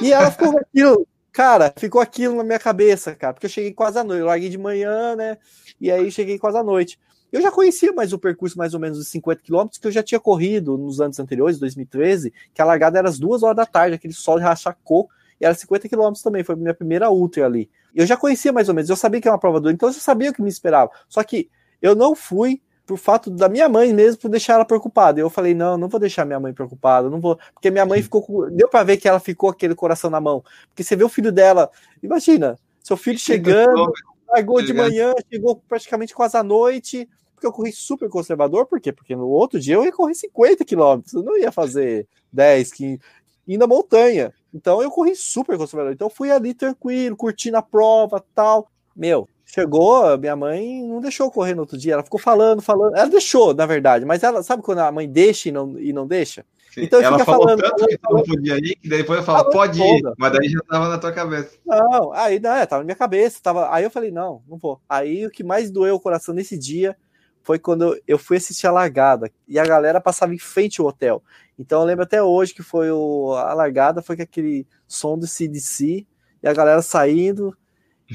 E 0.00 0.12
ela 0.12 0.30
ficou 0.30 0.58
aquilo, 0.58 1.06
cara, 1.32 1.72
ficou 1.76 2.00
aquilo 2.00 2.36
na 2.36 2.44
minha 2.44 2.58
cabeça, 2.58 3.14
cara, 3.14 3.32
porque 3.32 3.46
eu 3.46 3.50
cheguei 3.50 3.72
quase 3.72 3.98
à 3.98 4.04
noite, 4.04 4.20
eu 4.20 4.26
larguei 4.26 4.48
de 4.48 4.58
manhã, 4.58 5.16
né? 5.16 5.38
E 5.80 5.90
aí 5.90 6.10
cheguei 6.10 6.38
quase 6.38 6.58
à 6.58 6.62
noite. 6.62 6.98
Eu 7.32 7.40
já 7.40 7.50
conhecia 7.50 7.92
mais 7.92 8.12
o 8.12 8.18
percurso, 8.18 8.58
mais 8.58 8.74
ou 8.74 8.80
menos 8.80 8.98
de 8.98 9.06
50 9.06 9.40
quilômetros, 9.42 9.78
que 9.78 9.86
eu 9.86 9.90
já 9.90 10.02
tinha 10.02 10.20
corrido 10.20 10.76
nos 10.76 11.00
anos 11.00 11.18
anteriores, 11.18 11.58
2013, 11.58 12.32
que 12.52 12.60
a 12.60 12.64
largada 12.64 12.98
era 12.98 13.08
às 13.08 13.18
duas 13.18 13.42
horas 13.42 13.56
da 13.56 13.64
tarde, 13.64 13.94
aquele 13.94 14.12
sol 14.12 14.38
coco, 14.84 15.10
e 15.40 15.46
era 15.46 15.54
50 15.54 15.88
quilômetros 15.88 16.22
também, 16.22 16.44
foi 16.44 16.54
a 16.54 16.58
minha 16.58 16.74
primeira 16.74 17.10
ultra 17.10 17.46
ali. 17.46 17.70
Eu 17.94 18.04
já 18.04 18.18
conhecia 18.18 18.52
mais 18.52 18.68
ou 18.68 18.74
menos, 18.74 18.90
eu 18.90 18.96
sabia 18.96 19.20
que 19.20 19.26
era 19.26 19.34
uma 19.34 19.40
prova 19.40 19.58
dura, 19.58 19.72
então 19.72 19.88
eu 19.88 19.92
já 19.94 20.00
sabia 20.00 20.30
o 20.30 20.34
que 20.34 20.42
me 20.42 20.50
esperava. 20.50 20.90
Só 21.08 21.24
que 21.24 21.50
eu 21.80 21.94
não 21.94 22.14
fui 22.14 22.60
por 22.92 22.98
fato 22.98 23.30
da 23.30 23.48
minha 23.48 23.70
mãe 23.70 23.90
mesmo, 23.90 24.20
por 24.20 24.28
deixar 24.28 24.52
ela 24.52 24.66
preocupada. 24.66 25.18
Eu 25.18 25.30
falei, 25.30 25.54
não, 25.54 25.78
não 25.78 25.88
vou 25.88 25.98
deixar 25.98 26.26
minha 26.26 26.38
mãe 26.38 26.52
preocupada, 26.52 27.08
não 27.08 27.22
vou, 27.22 27.38
porque 27.54 27.70
minha 27.70 27.86
mãe 27.86 28.02
ficou, 28.02 28.20
com... 28.20 28.50
deu 28.50 28.68
para 28.68 28.84
ver 28.84 28.98
que 28.98 29.08
ela 29.08 29.18
ficou 29.18 29.48
aquele 29.48 29.74
coração 29.74 30.10
na 30.10 30.20
mão, 30.20 30.44
porque 30.68 30.84
você 30.84 30.94
vê 30.94 31.02
o 31.02 31.08
filho 31.08 31.32
dela, 31.32 31.70
imagina, 32.02 32.58
seu 32.82 32.94
filho 32.94 33.18
chegando, 33.18 33.90
largou 34.28 34.60
de 34.60 34.74
manhã, 34.74 35.14
chegou 35.32 35.56
praticamente 35.66 36.14
quase 36.14 36.36
à 36.36 36.42
noite, 36.42 37.08
porque 37.34 37.46
eu 37.46 37.52
corri 37.52 37.72
super 37.72 38.10
conservador, 38.10 38.66
por 38.66 38.78
quê? 38.78 38.92
Porque 38.92 39.16
no 39.16 39.26
outro 39.26 39.58
dia 39.58 39.76
eu 39.76 39.84
ia 39.86 39.92
correr 39.92 40.14
50 40.14 40.62
quilômetros, 40.62 41.14
eu 41.14 41.22
não 41.22 41.38
ia 41.38 41.50
fazer 41.50 42.06
10, 42.30 42.72
15, 42.72 43.00
ir 43.48 43.56
na 43.56 43.66
montanha. 43.66 44.34
Então 44.52 44.82
eu 44.82 44.90
corri 44.90 45.16
super 45.16 45.56
conservador. 45.56 45.94
Então 45.94 46.10
fui 46.10 46.30
ali 46.30 46.52
tranquilo, 46.52 47.16
curtindo 47.16 47.56
a 47.56 47.62
prova, 47.62 48.22
tal. 48.34 48.68
Meu, 48.94 49.26
Chegou, 49.54 50.16
minha 50.16 50.34
mãe 50.34 50.82
não 50.82 50.98
deixou 50.98 51.30
correr 51.30 51.54
no 51.54 51.60
outro 51.60 51.76
dia, 51.76 51.92
ela 51.92 52.02
ficou 52.02 52.18
falando, 52.18 52.62
falando. 52.62 52.96
Ela 52.96 53.10
deixou, 53.10 53.52
na 53.52 53.66
verdade, 53.66 54.02
mas 54.02 54.22
ela 54.22 54.42
sabe 54.42 54.62
quando 54.62 54.78
a 54.78 54.90
mãe 54.90 55.06
deixa 55.06 55.50
e 55.50 55.52
não, 55.52 55.78
e 55.78 55.92
não 55.92 56.06
deixa? 56.06 56.46
Sim. 56.72 56.84
Então 56.84 57.02
ela 57.02 57.18
falou 57.22 57.42
falando, 57.42 57.60
tanto 57.60 57.86
que 57.86 57.98
não 58.02 58.22
podia 58.22 58.56
ir, 58.56 58.76
que 58.76 58.88
depois 58.88 59.18
eu 59.18 59.24
falo, 59.26 59.50
pode 59.50 59.78
ir, 59.78 60.00
toda. 60.00 60.14
mas 60.16 60.32
daí 60.32 60.48
já 60.48 60.60
tava 60.60 60.88
na 60.88 60.96
tua 60.96 61.12
cabeça. 61.12 61.50
Não, 61.66 62.14
aí 62.14 62.40
não, 62.40 62.54
é, 62.54 62.64
tava 62.64 62.80
na 62.80 62.86
minha 62.86 62.96
cabeça, 62.96 63.40
tava. 63.42 63.70
Aí 63.70 63.84
eu 63.84 63.90
falei, 63.90 64.10
não, 64.10 64.42
não 64.48 64.56
vou. 64.56 64.80
Aí 64.88 65.26
o 65.26 65.30
que 65.30 65.44
mais 65.44 65.70
doeu 65.70 65.96
o 65.96 66.00
coração 66.00 66.34
nesse 66.34 66.56
dia 66.56 66.96
foi 67.42 67.58
quando 67.58 68.00
eu 68.08 68.18
fui 68.18 68.38
assistir 68.38 68.66
a 68.66 68.72
largada 68.72 69.30
e 69.46 69.58
a 69.58 69.66
galera 69.66 70.00
passava 70.00 70.34
em 70.34 70.38
frente 70.38 70.80
ao 70.80 70.86
hotel. 70.86 71.22
Então 71.58 71.82
eu 71.82 71.86
lembro 71.86 72.04
até 72.04 72.22
hoje 72.22 72.54
que 72.54 72.62
foi 72.62 72.90
o, 72.90 73.34
a 73.34 73.52
largada, 73.52 74.00
foi 74.00 74.16
aquele 74.18 74.66
som 74.88 75.18
do 75.18 75.26
CDC 75.26 76.06
e 76.42 76.48
a 76.48 76.54
galera 76.54 76.80
saindo 76.80 77.54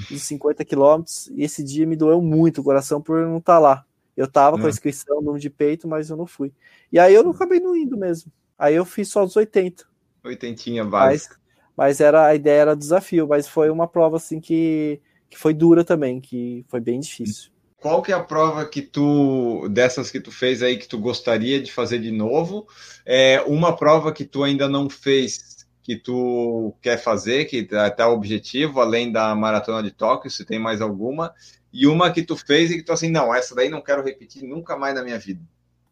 de 0.10 0.20
50 0.20 0.64
quilômetros, 0.66 1.28
e 1.36 1.44
esse 1.44 1.64
dia 1.64 1.86
me 1.86 1.96
doeu 1.96 2.22
muito 2.22 2.62
o 2.62 2.64
coração 2.64 3.02
por 3.02 3.20
não 3.22 3.38
estar 3.38 3.56
tá 3.56 3.60
lá. 3.60 3.86
Eu 4.16 4.28
tava 4.28 4.58
com 4.58 4.64
a 4.64 4.68
é. 4.68 4.70
inscrição, 4.70 5.22
número 5.22 5.40
de 5.40 5.50
peito, 5.50 5.88
mas 5.88 6.10
eu 6.10 6.18
não 6.18 6.26
fui. 6.26 6.52
E 6.92 6.98
aí 6.98 7.14
eu 7.14 7.24
não 7.24 7.32
acabei 7.32 7.60
não 7.60 7.76
indo 7.76 7.96
mesmo. 7.96 8.32
Aí 8.58 8.74
eu 8.74 8.84
fiz 8.84 9.10
só 9.10 9.24
os 9.24 9.36
80. 9.36 9.86
Oitentinha 10.24 10.84
base. 10.84 11.28
Mas, 11.30 11.38
mas 11.78 12.02
era, 12.02 12.26
a 12.26 12.34
ideia 12.34 12.62
era 12.62 12.76
desafio, 12.76 13.28
mas 13.28 13.48
foi 13.48 13.70
uma 13.70 13.88
prova 13.88 14.18
assim 14.18 14.40
que, 14.40 15.00
que 15.30 15.38
foi 15.38 15.54
dura 15.54 15.84
também, 15.84 16.20
que 16.20 16.66
foi 16.68 16.80
bem 16.80 17.00
difícil. 17.00 17.52
Qual 17.80 18.02
que 18.02 18.12
é 18.12 18.16
a 18.16 18.24
prova 18.24 18.66
que 18.66 18.82
tu, 18.82 19.70
dessas 19.70 20.10
que 20.10 20.20
tu 20.20 20.32
fez 20.32 20.64
aí, 20.64 20.78
que 20.78 20.88
tu 20.88 20.98
gostaria 20.98 21.62
de 21.62 21.72
fazer 21.72 22.00
de 22.00 22.12
novo? 22.12 22.68
É 23.06 23.40
uma 23.42 23.76
prova 23.76 24.12
que 24.12 24.26
tu 24.26 24.44
ainda 24.44 24.68
não 24.68 24.90
fez 24.90 25.57
que 25.88 25.96
tu 25.96 26.76
quer 26.82 26.98
fazer, 26.98 27.46
que 27.46 27.60
até 27.72 27.90
tá, 27.92 28.10
o 28.10 28.14
objetivo, 28.14 28.82
além 28.82 29.10
da 29.10 29.34
maratona 29.34 29.82
de 29.82 29.90
Tóquio, 29.90 30.30
se 30.30 30.44
tem 30.44 30.60
mais 30.60 30.82
alguma, 30.82 31.34
e 31.72 31.88
uma 31.88 32.12
que 32.12 32.24
tu 32.24 32.36
fez 32.36 32.70
e 32.70 32.76
que 32.76 32.84
tu 32.84 32.92
assim, 32.92 33.10
não, 33.10 33.34
essa 33.34 33.56
daí 33.56 33.70
não 33.70 33.82
quero 33.82 34.04
repetir 34.04 34.44
nunca 34.44 34.76
mais 34.76 34.94
na 34.94 35.02
minha 35.02 35.18
vida. 35.18 35.40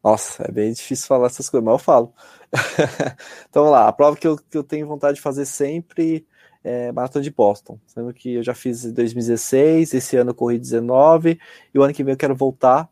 Nossa, 0.03 0.43
é 0.43 0.51
bem 0.51 0.73
difícil 0.73 1.07
falar 1.07 1.27
essas 1.27 1.49
coisas, 1.49 1.63
mas 1.63 1.75
eu 1.75 1.79
falo. 1.79 2.13
então 3.49 3.63
vamos 3.63 3.71
lá, 3.71 3.87
a 3.87 3.93
prova 3.93 4.17
que 4.17 4.27
eu, 4.27 4.35
que 4.35 4.57
eu 4.57 4.65
tenho 4.65 4.85
vontade 4.85 5.15
de 5.15 5.21
fazer 5.21 5.45
sempre 5.45 6.27
é 6.61 6.91
Maratona 6.91 7.23
de 7.23 7.31
Boston, 7.31 7.79
sendo 7.87 8.13
que 8.13 8.33
eu 8.33 8.43
já 8.43 8.53
fiz 8.53 8.83
em 8.83 8.91
2016, 8.91 9.93
esse 9.93 10.17
ano 10.17 10.31
eu 10.31 10.35
corri 10.35 10.59
19, 10.59 11.39
e 11.73 11.79
o 11.79 11.83
ano 11.83 11.93
que 11.93 12.03
vem 12.03 12.11
eu 12.11 12.17
quero 12.17 12.35
voltar. 12.35 12.89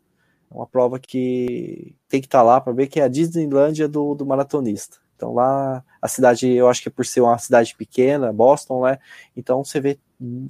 É 0.50 0.54
uma 0.54 0.66
prova 0.66 0.98
que 0.98 1.94
tem 2.08 2.22
que 2.22 2.26
estar 2.26 2.38
tá 2.38 2.44
lá 2.44 2.60
para 2.62 2.72
ver 2.72 2.86
que 2.86 2.98
é 2.98 3.02
a 3.02 3.08
Disneylândia 3.08 3.86
do, 3.86 4.14
do 4.14 4.24
maratonista. 4.24 5.03
Então 5.16 5.32
lá 5.32 5.82
a 6.00 6.08
cidade, 6.08 6.50
eu 6.50 6.68
acho 6.68 6.82
que 6.82 6.88
é 6.88 6.92
por 6.92 7.06
ser 7.06 7.20
uma 7.20 7.38
cidade 7.38 7.74
pequena, 7.76 8.32
Boston, 8.32 8.84
né? 8.84 8.98
Então 9.36 9.64
você 9.64 9.80
vê 9.80 9.98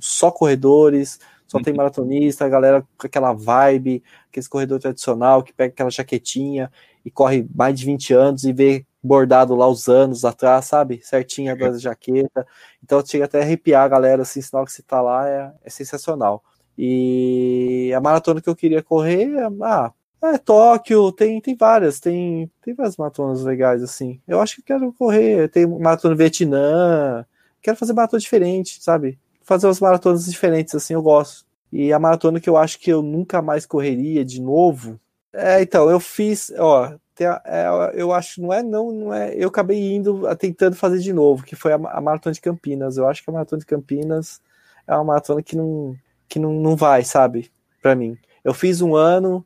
só 0.00 0.30
corredores, 0.30 1.18
só 1.46 1.60
tem 1.60 1.72
uhum. 1.72 1.78
maratonista, 1.78 2.44
a 2.44 2.48
galera 2.48 2.82
com 2.98 3.06
aquela 3.06 3.32
vibe, 3.32 4.02
aquele 4.28 4.48
corredor 4.48 4.80
tradicional 4.80 5.42
que 5.42 5.52
pega 5.52 5.72
aquela 5.72 5.90
jaquetinha 5.90 6.70
e 7.04 7.10
corre 7.10 7.46
mais 7.54 7.78
de 7.78 7.86
20 7.86 8.14
anos 8.14 8.44
e 8.44 8.52
vê 8.52 8.86
bordado 9.02 9.54
lá 9.54 9.68
os 9.68 9.88
anos 9.88 10.24
atrás, 10.24 10.64
sabe? 10.64 11.00
Certinha 11.02 11.54
da 11.54 11.72
jaqueta. 11.78 12.46
Então 12.82 13.04
chega 13.04 13.26
até 13.26 13.40
a 13.40 13.42
arrepiar 13.42 13.84
a 13.84 13.88
galera, 13.88 14.22
assim, 14.22 14.40
sinal 14.40 14.64
que 14.64 14.72
você 14.72 14.82
tá 14.82 15.00
lá 15.00 15.28
é, 15.28 15.52
é 15.62 15.70
sensacional. 15.70 16.42
E 16.76 17.92
a 17.94 18.00
maratona 18.00 18.40
que 18.40 18.48
eu 18.48 18.56
queria 18.56 18.82
correr, 18.82 19.30
ah, 19.62 19.92
é, 20.26 20.38
Tóquio, 20.38 21.12
tem, 21.12 21.40
tem 21.40 21.56
várias, 21.56 22.01
tem, 22.01 22.51
tem 22.62 22.74
várias 22.74 22.96
maratonas 22.96 23.42
legais, 23.42 23.82
assim. 23.82 24.20
Eu 24.26 24.40
acho 24.40 24.56
que 24.56 24.62
quero 24.62 24.92
correr, 24.92 25.48
tem 25.48 25.66
maratona 25.66 26.14
Vietnã, 26.14 27.24
quero 27.60 27.76
fazer 27.76 27.92
maratona 27.92 28.20
diferente, 28.20 28.82
sabe? 28.82 29.18
Fazer 29.42 29.66
umas 29.66 29.80
maratonas 29.80 30.26
diferentes, 30.26 30.74
assim, 30.74 30.94
eu 30.94 31.02
gosto. 31.02 31.44
E 31.72 31.92
a 31.92 31.98
maratona 31.98 32.40
que 32.40 32.48
eu 32.48 32.56
acho 32.56 32.78
que 32.78 32.90
eu 32.90 33.02
nunca 33.02 33.42
mais 33.42 33.66
correria 33.66 34.24
de 34.24 34.40
novo. 34.40 35.01
É, 35.32 35.60
então, 35.60 35.90
eu 35.90 35.98
fiz, 35.98 36.52
ó, 36.59 36.94
tem, 37.14 37.26
é, 37.26 37.66
eu 37.94 38.12
acho, 38.12 38.40
não 38.40 38.52
é, 38.52 38.62
não, 38.62 38.92
não 38.92 39.14
é, 39.14 39.34
eu 39.34 39.48
acabei 39.48 39.94
indo, 39.94 40.22
tentando 40.36 40.76
fazer 40.76 40.98
de 40.98 41.12
novo, 41.12 41.44
que 41.44 41.56
foi 41.56 41.72
a, 41.72 41.76
a 41.76 42.01
maratona 42.01 42.32
de 42.32 42.40
Campinas. 42.40 42.96
Eu 42.96 43.09
acho 43.09 43.22
que 43.22 43.30
a 43.30 43.32
maratona 43.32 43.60
de 43.60 43.66
Campinas 43.66 44.40
é 44.86 44.94
uma 44.94 45.05
maratona 45.05 45.42
que 45.42 45.56
não, 45.56 45.96
que 46.28 46.38
não, 46.38 46.52
não 46.52 46.76
vai, 46.76 47.05
sabe, 47.05 47.51
para 47.82 47.94
mim. 47.94 48.16
Eu 48.42 48.52
fiz 48.52 48.80
um 48.80 48.94
ano, 48.94 49.44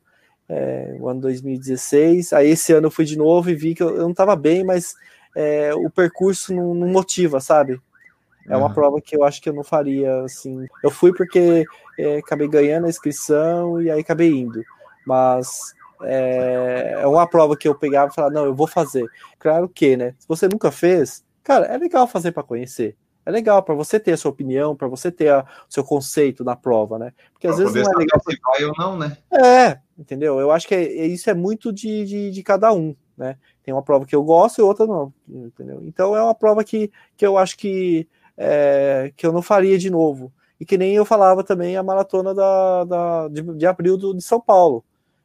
é, 0.49 0.95
o 0.99 1.07
ano 1.07 1.21
2016. 1.21 2.33
Aí 2.33 2.49
esse 2.49 2.73
ano 2.73 2.87
eu 2.87 2.91
fui 2.91 3.05
de 3.05 3.17
novo 3.17 3.49
e 3.49 3.55
vi 3.55 3.75
que 3.75 3.83
eu, 3.83 3.89
eu 3.89 4.01
não 4.03 4.11
estava 4.11 4.35
bem, 4.35 4.63
mas 4.63 4.95
é, 5.35 5.73
o 5.75 5.89
percurso 5.89 6.53
não, 6.53 6.73
não, 6.73 6.87
motiva, 6.87 7.39
sabe? 7.39 7.79
É 8.47 8.57
uma 8.57 8.67
uhum. 8.67 8.73
prova 8.73 9.01
que 9.01 9.15
eu 9.15 9.23
acho 9.23 9.39
que 9.41 9.47
eu 9.47 9.53
não 9.53 9.63
faria 9.63 10.23
assim. 10.23 10.65
Eu 10.83 10.89
fui 10.89 11.13
porque 11.13 11.65
é, 11.99 12.17
acabei 12.17 12.47
ganhando 12.47 12.87
a 12.87 12.89
inscrição 12.89 13.79
e 13.79 13.91
aí 13.91 13.99
acabei 13.99 14.31
indo. 14.31 14.63
Mas 15.05 15.75
é, 16.01 16.97
é 17.01 17.07
uma 17.07 17.27
prova 17.27 17.55
que 17.55 17.67
eu 17.67 17.75
pegava 17.75 18.11
e 18.11 18.15
falava, 18.15 18.33
não, 18.33 18.45
eu 18.45 18.55
vou 18.55 18.65
fazer. 18.65 19.05
Claro 19.37 19.69
que, 19.69 19.95
né? 19.95 20.15
Se 20.17 20.27
você 20.27 20.47
nunca 20.47 20.71
fez, 20.71 21.23
cara, 21.43 21.67
é 21.67 21.77
legal 21.77 22.07
fazer 22.07 22.31
para 22.31 22.41
conhecer. 22.41 22.95
É 23.29 23.31
legal 23.31 23.61
para 23.61 23.75
você 23.75 23.99
ter 23.99 24.13
a 24.13 24.17
sua 24.17 24.31
opinião, 24.31 24.75
para 24.75 24.87
você 24.87 25.11
ter 25.11 25.29
a, 25.29 25.41
o 25.41 25.71
seu 25.71 25.83
conceito 25.83 26.43
na 26.43 26.55
prova, 26.55 26.97
né? 26.97 27.13
Porque 27.31 27.45
às 27.45 27.57
pra 27.57 27.65
vezes 27.65 27.83
não 27.83 27.93
é 27.93 27.97
legal. 27.97 28.19
Se 28.27 28.39
vai 28.43 28.63
ou 28.65 28.73
não, 28.75 28.97
né? 28.97 29.17
É, 29.31 29.77
entendeu? 29.95 30.39
Eu 30.39 30.49
acho 30.49 30.67
que 30.67 30.73
é, 30.73 30.81
é, 30.81 31.05
isso 31.05 31.29
é 31.29 31.35
muito 31.35 31.71
de, 31.71 32.05
de, 32.05 32.31
de, 32.31 32.41
cada 32.41 32.73
um, 32.73 32.95
né? 33.15 33.37
Tem 33.61 33.71
uma 33.71 33.83
prova 33.83 34.03
que 34.03 34.15
eu 34.15 34.23
gosto 34.23 34.57
e 34.57 34.63
outra 34.63 34.87
não, 34.87 35.13
entendeu? 35.27 35.79
Então 35.83 36.15
é 36.15 36.23
uma 36.23 36.33
prova 36.33 36.63
que, 36.63 36.91
que 37.15 37.23
eu 37.23 37.37
acho 37.37 37.55
que, 37.55 38.09
é, 38.35 39.13
que 39.15 39.27
eu 39.27 39.31
não 39.31 39.43
faria 39.43 39.77
de 39.77 39.91
novo. 39.91 40.33
E 40.59 40.65
que 40.65 40.75
nem 40.75 40.95
eu 40.95 41.05
falava 41.05 41.43
também 41.43 41.77
a 41.77 41.83
maratona 41.83 42.33
da, 42.33 42.83
da 42.83 43.27
de, 43.27 43.43
de 43.43 43.67
abril 43.67 43.95
do, 43.95 44.11
de 44.15 44.23
São 44.23 44.41
Paulo. 44.41 44.83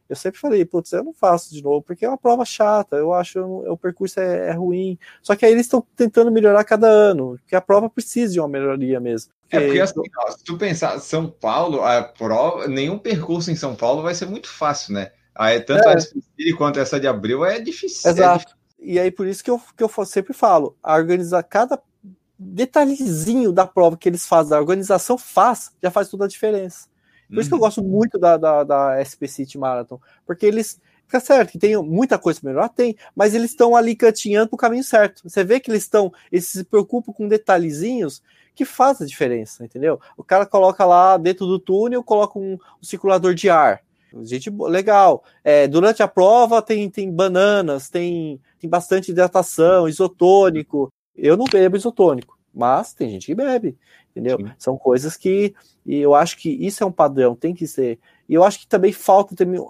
Eu 0.09 0.16
sempre 0.16 0.39
falei, 0.39 0.64
putz, 0.64 0.93
eu 0.93 1.02
não 1.02 1.14
faço 1.14 1.52
de 1.52 1.62
novo, 1.62 1.82
porque 1.82 2.05
é 2.05 2.09
uma 2.09 2.18
prova 2.18 2.44
chata, 2.44 2.97
eu 2.97 3.12
acho 3.12 3.32
que 3.32 3.39
o 3.39 3.76
percurso 3.76 4.20
é, 4.20 4.51
é, 4.51 4.52
ruim. 4.52 4.98
Só 5.22 5.35
que 5.35 5.47
aí 5.47 5.52
eles 5.52 5.66
estão 5.66 5.85
tentando 5.97 6.31
melhorar 6.31 6.62
cada 6.64 6.86
ano, 6.86 7.39
porque 7.40 7.56
a 7.56 7.60
prova 7.60 7.89
precisa 7.89 8.32
de 8.35 8.40
uma 8.40 8.48
melhoria 8.48 9.01
mesmo. 9.01 9.32
É 9.51 9.60
porque 9.60 9.81
assim, 9.81 10.01
ó, 10.18 10.31
se 10.31 10.44
tu 10.44 10.59
pensar, 10.59 10.98
São 10.98 11.28
Paulo, 11.28 11.82
a 11.82 12.02
prova, 12.02 12.68
nenhum 12.68 12.98
percurso 12.98 13.51
em 13.51 13.56
São 13.56 13.74
Paulo 13.74 14.02
vai 14.02 14.14
ser 14.14 14.26
muito 14.26 14.48
fácil, 14.48 14.94
né? 14.94 15.12
Aí, 15.35 15.60
tanto 15.60 15.89
é. 15.89 15.94
a 15.94 16.01
Speed 16.01 16.56
quanto 16.56 16.78
essa 16.78 17.01
de 17.01 17.09
abril 17.09 17.44
é 17.44 17.59
difícil. 17.59 18.10
Exato. 18.10 18.35
É 18.35 18.39
difícil. 18.39 18.59
E 18.78 18.98
aí, 18.98 19.10
por 19.10 19.26
isso 19.26 19.43
que 19.43 19.51
eu, 19.51 19.60
que 19.76 19.82
eu 19.82 19.90
sempre 20.05 20.35
falo, 20.35 20.76
a 20.82 20.94
organizar 20.94 21.43
cada 21.43 21.81
detalhezinho 22.39 23.52
da 23.52 23.66
prova 23.66 23.97
que 23.97 24.09
eles 24.09 24.26
fazem, 24.26 24.56
a 24.56 24.60
organização 24.60 25.16
faz, 25.16 25.72
já 25.82 25.90
faz 25.90 26.09
toda 26.09 26.26
a 26.26 26.28
diferença. 26.28 26.86
Por 27.28 27.34
uhum. 27.34 27.40
isso 27.40 27.48
que 27.48 27.55
eu 27.55 27.59
uhum. 27.59 27.64
gosto 27.64 27.82
muito 27.82 28.18
da, 28.18 28.36
da, 28.36 28.64
da 28.64 29.05
SP 29.05 29.26
City 29.26 29.59
Marathon, 29.59 30.01
porque 30.26 30.46
eles 30.46 30.80
Fica 31.06 31.20
certo 31.20 31.52
que 31.52 31.59
tem 31.59 31.76
muita 31.82 32.18
coisa 32.18 32.40
para 32.40 32.48
melhorar, 32.48 32.68
tem, 32.70 32.96
mas 33.14 33.34
eles 33.34 33.51
estão 33.51 33.76
ali 33.76 33.94
cantinhando 33.94 34.48
para 34.48 34.55
o 34.55 34.59
caminho 34.59 34.82
certo. 34.82 35.22
Você 35.22 35.44
vê 35.44 35.60
que 35.60 35.70
eles 35.70 35.82
estão, 35.82 36.12
eles 36.32 36.46
se 36.46 36.64
preocupam 36.64 37.12
com 37.12 37.28
detalhezinhos 37.28 38.22
que 38.55 38.64
fazem 38.64 39.05
a 39.05 39.09
diferença, 39.09 39.64
entendeu? 39.64 40.01
O 40.16 40.24
cara 40.24 40.46
coloca 40.46 40.84
lá 40.84 41.16
dentro 41.16 41.46
do 41.46 41.59
túnel, 41.59 42.02
coloca 42.02 42.38
um, 42.38 42.55
um 42.55 42.84
circulador 42.84 43.34
de 43.34 43.51
ar. 43.51 43.82
Gente, 44.22 44.48
legal. 44.48 45.24
É, 45.42 45.66
durante 45.66 46.02
a 46.02 46.09
prova 46.09 46.62
tem, 46.62 46.88
tem 46.88 47.10
bananas, 47.10 47.90
tem, 47.90 48.40
tem 48.60 48.70
bastante 48.70 49.10
hidratação, 49.10 49.88
isotônico. 49.88 50.88
Eu 51.16 51.36
não 51.36 51.44
bebo 51.44 51.76
isotônico, 51.76 52.38
mas 52.55 52.94
tem 52.94 53.10
gente 53.10 53.26
que 53.26 53.35
bebe 53.35 53.76
entendeu? 54.14 54.39
Sim. 54.39 54.52
São 54.56 54.78
coisas 54.78 55.16
que 55.16 55.55
e 55.85 55.98
eu 55.98 56.14
acho 56.14 56.39
que 56.39 56.48
isso 56.48 56.82
é 56.82 56.86
um 56.86 56.93
padrão, 56.93 57.35
tem 57.35 57.52
que 57.52 57.66
ser. 57.66 57.98
E 58.26 58.32
eu 58.35 58.43
acho 58.43 58.60
que 58.60 58.66
também 58.66 58.93
falta 58.93 59.35
também, 59.35 59.60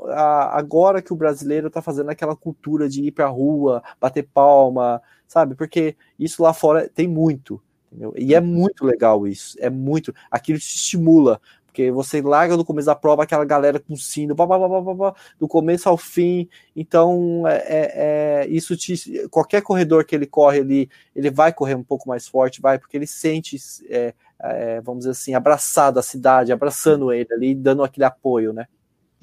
agora 0.52 1.02
que 1.02 1.12
o 1.12 1.16
brasileiro 1.16 1.66
está 1.66 1.82
fazendo 1.82 2.10
aquela 2.10 2.36
cultura 2.36 2.88
de 2.88 3.02
ir 3.02 3.10
para 3.10 3.24
a 3.24 3.28
rua, 3.28 3.82
bater 4.00 4.28
palma, 4.32 5.02
sabe? 5.26 5.56
Porque 5.56 5.96
isso 6.16 6.40
lá 6.42 6.52
fora 6.52 6.88
tem 6.88 7.08
muito, 7.08 7.60
entendeu? 7.90 8.14
E 8.16 8.32
é 8.32 8.40
muito 8.40 8.84
legal 8.84 9.26
isso, 9.26 9.56
é 9.58 9.68
muito. 9.68 10.14
Aquilo 10.30 10.58
te 10.58 10.76
estimula. 10.76 11.40
Porque 11.74 11.90
você 11.90 12.22
larga 12.22 12.56
no 12.56 12.64
começo 12.64 12.86
da 12.86 12.94
prova 12.94 13.24
aquela 13.24 13.44
galera 13.44 13.80
com 13.80 13.96
sino, 13.96 14.32
blá, 14.32 14.46
blá, 14.46 14.56
blá, 14.56 14.80
blá, 14.80 14.94
blá, 14.94 15.14
do 15.40 15.48
começo 15.48 15.88
ao 15.88 15.96
fim. 15.96 16.48
Então, 16.76 17.42
é, 17.48 17.56
é, 17.56 17.92
é, 17.96 18.46
isso 18.46 18.76
te, 18.76 19.26
qualquer 19.28 19.60
corredor 19.60 20.04
que 20.04 20.14
ele 20.14 20.24
corre 20.24 20.60
ali, 20.60 20.88
ele 21.16 21.32
vai 21.32 21.52
correr 21.52 21.74
um 21.74 21.82
pouco 21.82 22.08
mais 22.08 22.28
forte, 22.28 22.60
vai, 22.60 22.78
porque 22.78 22.96
ele 22.96 23.08
sente, 23.08 23.56
é, 23.90 24.14
é, 24.40 24.80
vamos 24.82 25.00
dizer 25.00 25.10
assim, 25.10 25.34
abraçado 25.34 25.98
a 25.98 26.02
cidade, 26.02 26.52
abraçando 26.52 27.12
ele 27.12 27.34
ali, 27.34 27.56
dando 27.56 27.82
aquele 27.82 28.04
apoio, 28.04 28.52
né? 28.52 28.68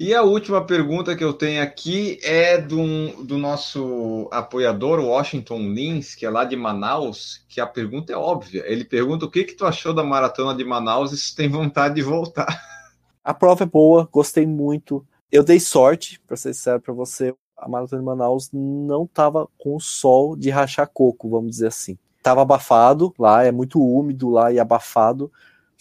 E 0.02 0.12
a 0.16 0.22
última 0.24 0.66
pergunta 0.66 1.14
que 1.14 1.22
eu 1.22 1.32
tenho 1.32 1.62
aqui 1.62 2.18
é 2.24 2.58
do, 2.58 3.22
do 3.22 3.38
nosso 3.38 4.28
apoiador, 4.32 4.98
Washington 4.98 5.60
Lins, 5.60 6.16
que 6.16 6.26
é 6.26 6.28
lá 6.28 6.44
de 6.44 6.56
Manaus, 6.56 7.44
que 7.48 7.60
a 7.60 7.68
pergunta 7.68 8.12
é 8.12 8.16
óbvia. 8.16 8.64
Ele 8.66 8.84
pergunta 8.84 9.26
o 9.26 9.30
que, 9.30 9.44
que 9.44 9.54
tu 9.54 9.64
achou 9.64 9.94
da 9.94 10.02
maratona 10.02 10.56
de 10.56 10.64
Manaus 10.64 11.12
e 11.12 11.16
se 11.16 11.36
tem 11.36 11.48
vontade 11.48 11.94
de 11.94 12.02
voltar. 12.02 12.48
A 13.22 13.32
prova 13.32 13.62
é 13.62 13.66
boa, 13.66 14.08
gostei 14.10 14.44
muito. 14.44 15.06
Eu 15.30 15.44
dei 15.44 15.60
sorte, 15.60 16.20
para 16.26 16.36
ser 16.36 16.52
sincero 16.52 16.80
para 16.80 16.92
você, 16.92 17.32
a 17.56 17.68
maratona 17.68 18.02
de 18.02 18.06
Manaus 18.06 18.50
não 18.52 19.04
estava 19.04 19.48
com 19.56 19.76
o 19.76 19.80
sol 19.80 20.34
de 20.34 20.50
rachar 20.50 20.90
coco, 20.92 21.30
vamos 21.30 21.52
dizer 21.52 21.68
assim. 21.68 21.96
Tava 22.20 22.42
abafado 22.42 23.14
lá, 23.16 23.44
é 23.44 23.52
muito 23.52 23.80
úmido 23.80 24.30
lá 24.30 24.50
e 24.50 24.58
abafado. 24.58 25.30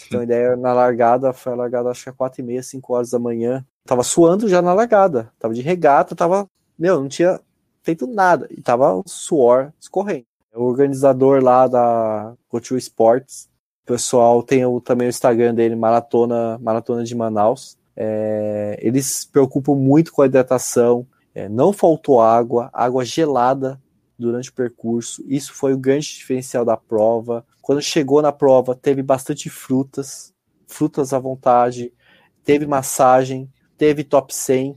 Então 0.05 0.19
a 0.19 0.23
ideia 0.25 0.55
na 0.55 0.73
largada, 0.73 1.33
foi 1.33 1.53
a 1.53 1.55
largada 1.55 1.89
acho 1.89 2.03
que 2.03 2.09
é 2.09 2.13
4 2.13 2.39
e 2.39 2.43
meia, 2.43 2.61
5 2.61 2.93
horas 2.93 3.09
da 3.09 3.17
manhã. 3.17 3.65
Tava 3.85 4.03
suando 4.03 4.47
já 4.47 4.61
na 4.61 4.73
largada. 4.73 5.31
Tava 5.39 5.53
de 5.53 5.61
regata, 5.61 6.15
tava. 6.15 6.47
Meu, 6.77 7.01
não 7.01 7.07
tinha 7.07 7.39
feito 7.81 8.07
nada. 8.07 8.47
E 8.49 8.61
tava 8.61 9.01
suor 9.05 9.71
escorrendo. 9.79 10.25
O 10.53 10.63
organizador 10.63 11.41
lá 11.41 11.67
da 11.67 12.33
Couture 12.49 12.79
Sports, 12.79 13.49
o 13.83 13.87
pessoal 13.87 14.43
tem 14.43 14.65
o, 14.65 14.81
também 14.81 15.07
o 15.07 15.09
Instagram 15.09 15.53
dele, 15.55 15.75
Maratona, 15.75 16.57
Maratona 16.59 17.03
de 17.03 17.15
Manaus. 17.15 17.77
É, 17.95 18.77
eles 18.81 19.05
se 19.05 19.27
preocupam 19.27 19.75
muito 19.75 20.11
com 20.11 20.21
a 20.21 20.25
hidratação. 20.25 21.07
É, 21.33 21.47
não 21.47 21.71
faltou 21.71 22.21
água, 22.21 22.69
água 22.73 23.05
gelada 23.05 23.81
durante 24.19 24.49
o 24.49 24.53
percurso. 24.53 25.23
Isso 25.25 25.53
foi 25.53 25.73
o 25.73 25.77
grande 25.77 26.07
diferencial 26.07 26.63
da 26.63 26.77
prova. 26.77 27.45
Quando 27.61 27.81
chegou 27.81 28.21
na 28.21 28.31
prova, 28.31 28.75
teve 28.75 29.01
bastante 29.01 29.49
frutas, 29.49 30.33
frutas 30.67 31.13
à 31.13 31.19
vontade, 31.19 31.93
teve 32.43 32.65
massagem, 32.65 33.49
teve 33.81 34.03
top 34.03 34.31
100. 34.31 34.75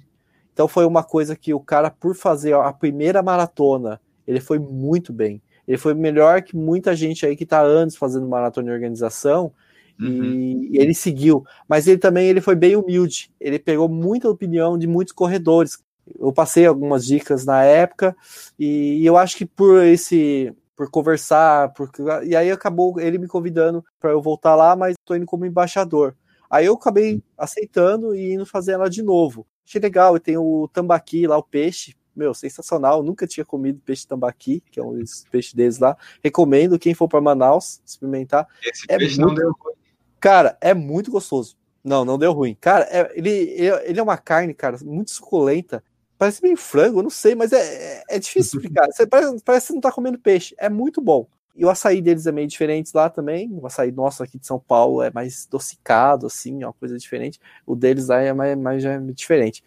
Então 0.55 0.67
foi 0.67 0.87
uma 0.87 1.05
coisa 1.05 1.37
que 1.37 1.53
o 1.53 1.61
cara, 1.61 1.91
por 1.91 2.17
fazer 2.17 2.55
a 2.55 2.73
primeira 2.73 3.23
maratona, 3.23 4.01
ele 4.27 4.41
foi 4.41 4.59
muito 4.59 5.13
bem. 5.13 5.43
Ele 5.69 5.77
foi 5.77 5.93
melhor 5.93 6.41
que 6.41 6.57
muita 6.57 6.97
gente 6.97 7.27
aí 7.27 7.37
que 7.37 7.45
está 7.45 7.61
anos 7.61 7.97
fazendo 7.97 8.27
maratona 8.27 8.71
em 8.71 8.73
organização 8.73 9.53
uhum. 10.01 10.71
e, 10.73 10.79
ele 10.79 10.95
seguiu. 10.95 11.45
Mas 11.69 11.87
ele 11.87 11.99
também 11.99 12.29
ele 12.29 12.41
foi 12.41 12.55
bem 12.55 12.77
humilde. 12.77 13.31
Ele 13.39 13.59
pegou 13.59 13.91
muita 13.91 14.31
opinião 14.31 14.79
de 14.79 14.87
muitos 14.87 15.13
corredores. 15.13 15.77
Eu 16.19 16.33
passei 16.33 16.65
algumas 16.65 17.05
dicas 17.05 17.45
na 17.45 17.63
época 17.63 18.17
e, 18.59 19.01
e 19.03 19.07
eu 19.07 19.19
acho 19.19 19.37
que 19.37 19.45
por 19.45 19.85
esse 19.85 20.51
por 20.75 20.91
conversar, 20.91 21.75
por, 21.75 21.91
e 22.25 22.35
aí 22.35 22.51
acabou 22.51 22.99
ele 22.99 23.19
me 23.19 23.29
convidando 23.29 23.85
para 24.01 24.11
eu 24.11 24.21
voltar 24.23 24.57
lá, 24.57 24.75
mas 24.75 24.95
estou 24.99 25.15
indo 25.15 25.27
como 25.27 25.45
embaixador. 25.45 26.17
Aí 26.55 26.67
eu 26.67 26.75
acabei 26.75 27.21
aceitando 27.37 28.15
e 28.15 28.35
indo 28.35 28.47
fazer 28.47 28.75
ela 28.75 28.89
de 28.89 29.03
novo. 29.03 29.45
Achei 29.67 29.81
legal, 29.81 30.17
e 30.17 30.21
tem 30.21 30.37
o 30.37 30.69
tambaqui 30.73 31.27
lá, 31.27 31.37
o 31.37 31.43
peixe. 31.43 31.97
Meu, 32.15 32.33
sensacional. 32.33 33.03
Nunca 33.03 33.27
tinha 33.27 33.45
comido 33.45 33.83
peixe 33.85 34.07
tambaqui, 34.07 34.63
que 34.71 34.79
é 34.79 34.83
um 34.85 34.97
dos 34.97 35.25
peixes 35.33 35.53
deles 35.53 35.81
lá. 35.81 35.97
Recomendo 36.23 36.79
quem 36.79 36.95
for 36.95 37.09
para 37.09 37.21
Manaus 37.21 37.81
experimentar. 37.85 38.47
Esse 38.65 38.85
é 38.89 38.97
peixe 38.97 39.19
muito... 39.19 39.31
não 39.31 39.35
deu 39.35 39.53
ruim. 39.59 39.75
Cara, 40.21 40.57
é 40.61 40.73
muito 40.73 41.11
gostoso. 41.11 41.57
Não, 41.83 42.05
não 42.05 42.17
deu 42.17 42.31
ruim. 42.31 42.57
Cara, 42.61 42.87
é, 42.89 43.13
ele, 43.17 43.31
ele 43.31 43.99
é 43.99 44.03
uma 44.03 44.17
carne, 44.17 44.55
cara, 44.55 44.79
muito 44.85 45.11
suculenta. 45.11 45.83
Parece 46.17 46.41
meio 46.41 46.57
frango, 46.57 47.03
não 47.03 47.11
sei, 47.11 47.35
mas 47.35 47.53
é, 47.53 47.59
é, 47.59 48.05
é 48.11 48.19
difícil 48.21 48.61
explicar. 48.61 48.87
Você 48.93 49.05
parece, 49.05 49.43
parece 49.45 49.67
que 49.67 49.67
você 49.67 49.75
não 49.75 49.81
tá 49.81 49.91
comendo 49.91 50.21
peixe. 50.21 50.55
É 50.57 50.69
muito 50.69 51.01
bom. 51.01 51.27
E 51.57 51.65
o 51.65 51.71
açaí 51.71 52.03
deles 52.03 52.27
é 52.27 52.33
meio 52.33 52.49
diferente 52.49 52.91
lá 52.95 53.09
também. 53.09 53.49
O 53.53 53.67
açaí 53.67 53.93
nosso 53.93 54.23
aqui 54.23 54.39
de 54.39 54.47
São 54.47 54.59
Paulo 54.59 55.03
é 55.03 55.11
mais 55.11 55.47
adocicado, 55.49 56.27
assim, 56.27 56.63
é 56.63 56.67
uma 56.67 56.73
coisa 56.73 56.99
diferente. 56.99 57.39
O 57.65 57.77
deles 57.77 58.09
lá 58.09 58.21
é 58.21 58.33
mais, 58.33 58.59
mais 58.59 58.85
é 58.85 58.99
diferente. 59.13 59.63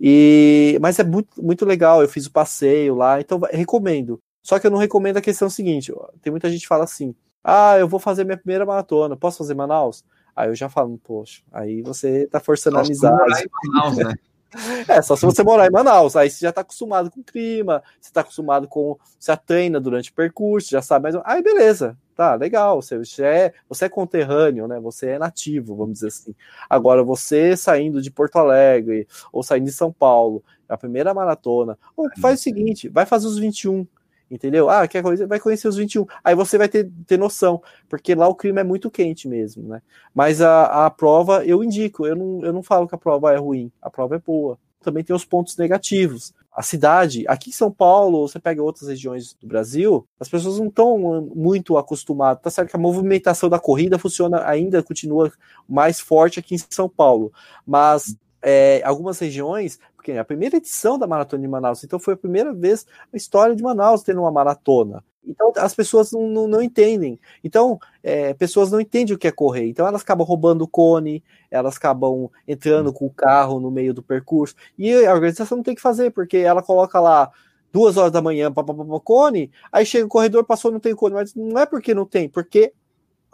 E, 0.00 0.78
mas 0.80 0.98
é 0.98 1.04
muito, 1.04 1.42
muito 1.42 1.64
legal. 1.64 2.02
Eu 2.02 2.08
fiz 2.08 2.26
o 2.26 2.32
passeio 2.32 2.94
lá, 2.94 3.20
então 3.20 3.40
recomendo. 3.50 4.20
Só 4.42 4.58
que 4.58 4.66
eu 4.66 4.70
não 4.70 4.78
recomendo 4.78 5.16
a 5.18 5.22
questão 5.22 5.50
seguinte: 5.50 5.92
tem 6.22 6.30
muita 6.30 6.50
gente 6.50 6.62
que 6.62 6.68
fala 6.68 6.84
assim: 6.84 7.14
ah, 7.44 7.78
eu 7.78 7.88
vou 7.88 8.00
fazer 8.00 8.24
minha 8.24 8.36
primeira 8.36 8.64
maratona, 8.64 9.16
posso 9.16 9.38
fazer 9.38 9.54
Manaus? 9.54 10.04
Aí 10.34 10.48
eu 10.48 10.54
já 10.54 10.68
falo, 10.68 10.98
poxa, 10.98 11.42
aí 11.50 11.80
você 11.80 12.26
tá 12.26 12.38
forçando 12.38 12.76
a 12.76 12.80
amizade. 12.80 13.48
Manaus, 13.64 13.96
né? 13.96 14.14
É, 14.88 15.02
só 15.02 15.16
se 15.16 15.24
você 15.24 15.42
morar 15.42 15.66
em 15.66 15.70
Manaus. 15.70 16.16
Aí 16.16 16.30
você 16.30 16.44
já 16.44 16.52
tá 16.52 16.60
acostumado 16.60 17.10
com 17.10 17.20
o 17.20 17.24
clima, 17.24 17.82
você 18.00 18.12
tá 18.12 18.20
acostumado 18.20 18.68
com. 18.68 18.98
Você 19.18 19.36
treina 19.36 19.80
durante 19.80 20.10
o 20.10 20.14
percurso, 20.14 20.70
já 20.70 20.82
sabe 20.82 21.04
mais. 21.04 21.16
Aí 21.24 21.42
beleza, 21.42 21.96
tá, 22.14 22.34
legal. 22.34 22.80
Você, 22.80 23.00
é, 23.22 23.52
você 23.68 23.86
é 23.86 23.88
conterrâneo, 23.88 24.66
né? 24.66 24.80
Você 24.80 25.10
é 25.10 25.18
nativo, 25.18 25.76
vamos 25.76 25.94
dizer 25.94 26.08
assim. 26.08 26.34
Agora, 26.68 27.02
você 27.02 27.56
saindo 27.56 28.00
de 28.00 28.10
Porto 28.10 28.36
Alegre 28.36 29.06
ou 29.32 29.42
saindo 29.42 29.66
de 29.66 29.72
São 29.72 29.92
Paulo, 29.92 30.42
a 30.68 30.76
primeira 30.76 31.14
maratona, 31.14 31.78
faz 32.20 32.40
o 32.40 32.42
seguinte: 32.42 32.88
vai 32.88 33.06
fazer 33.06 33.26
os 33.26 33.38
21 33.38 33.86
entendeu? 34.30 34.68
Ah, 34.68 34.86
quer 34.86 35.02
coisa, 35.02 35.26
vai 35.26 35.40
conhecer 35.40 35.68
os 35.68 35.76
21. 35.76 36.06
Aí 36.22 36.34
você 36.34 36.58
vai 36.58 36.68
ter, 36.68 36.90
ter 37.06 37.18
noção, 37.18 37.62
porque 37.88 38.14
lá 38.14 38.28
o 38.28 38.34
clima 38.34 38.60
é 38.60 38.64
muito 38.64 38.90
quente 38.90 39.28
mesmo, 39.28 39.68
né? 39.68 39.82
Mas 40.14 40.40
a, 40.40 40.86
a 40.86 40.90
prova 40.90 41.44
eu 41.44 41.62
indico, 41.62 42.06
eu 42.06 42.16
não, 42.16 42.44
eu 42.44 42.52
não 42.52 42.62
falo 42.62 42.88
que 42.88 42.94
a 42.94 42.98
prova 42.98 43.32
é 43.32 43.36
ruim, 43.36 43.70
a 43.80 43.90
prova 43.90 44.16
é 44.16 44.18
boa. 44.18 44.58
Também 44.80 45.02
tem 45.02 45.14
os 45.16 45.24
pontos 45.24 45.56
negativos. 45.56 46.32
A 46.52 46.62
cidade, 46.62 47.24
aqui 47.28 47.50
em 47.50 47.52
São 47.52 47.70
Paulo, 47.70 48.26
você 48.26 48.38
pega 48.38 48.62
outras 48.62 48.88
regiões 48.88 49.34
do 49.34 49.46
Brasil, 49.46 50.06
as 50.18 50.28
pessoas 50.28 50.58
não 50.58 50.68
estão 50.68 50.96
muito 51.34 51.76
acostumadas. 51.76 52.42
Tá 52.42 52.50
certo 52.50 52.70
que 52.70 52.76
a 52.76 52.80
movimentação 52.80 53.50
da 53.50 53.58
corrida 53.58 53.98
funciona 53.98 54.42
ainda, 54.48 54.82
continua 54.82 55.30
mais 55.68 56.00
forte 56.00 56.38
aqui 56.38 56.54
em 56.54 56.58
São 56.70 56.88
Paulo, 56.88 57.30
mas 57.66 58.16
é, 58.48 58.80
algumas 58.84 59.18
regiões, 59.18 59.80
porque 59.96 60.12
é 60.12 60.20
a 60.20 60.24
primeira 60.24 60.56
edição 60.56 60.96
da 60.96 61.04
Maratona 61.04 61.42
de 61.42 61.48
Manaus, 61.48 61.82
então 61.82 61.98
foi 61.98 62.14
a 62.14 62.16
primeira 62.16 62.54
vez 62.54 62.86
a 63.12 63.16
história 63.16 63.56
de 63.56 63.62
Manaus 63.62 64.04
tendo 64.04 64.20
uma 64.20 64.30
maratona. 64.30 65.02
Então 65.26 65.52
as 65.56 65.74
pessoas 65.74 66.12
não, 66.12 66.28
não, 66.28 66.46
não 66.46 66.62
entendem. 66.62 67.18
Então, 67.42 67.80
é, 68.00 68.32
pessoas 68.34 68.70
não 68.70 68.80
entendem 68.80 69.16
o 69.16 69.18
que 69.18 69.26
é 69.26 69.32
correr. 69.32 69.68
Então 69.68 69.84
elas 69.84 70.02
acabam 70.02 70.24
roubando 70.24 70.62
o 70.62 70.68
cone, 70.68 71.24
elas 71.50 71.76
acabam 71.76 72.30
entrando 72.46 72.92
com 72.92 73.06
o 73.06 73.10
carro 73.10 73.58
no 73.58 73.68
meio 73.68 73.92
do 73.92 74.04
percurso. 74.04 74.54
E 74.78 74.94
a 75.04 75.12
organização 75.12 75.56
não 75.56 75.64
tem 75.64 75.74
que 75.74 75.82
fazer, 75.82 76.12
porque 76.12 76.36
ela 76.36 76.62
coloca 76.62 77.00
lá 77.00 77.32
duas 77.72 77.96
horas 77.96 78.12
da 78.12 78.22
manhã, 78.22 78.52
para 78.52 78.64
cone, 79.00 79.50
aí 79.72 79.84
chega 79.84 80.06
o 80.06 80.08
corredor, 80.08 80.44
passou, 80.44 80.70
não 80.70 80.78
tem 80.78 80.94
cone, 80.94 81.16
mas 81.16 81.34
não 81.34 81.58
é 81.58 81.66
porque 81.66 81.92
não 81.92 82.06
tem, 82.06 82.28
porque 82.28 82.72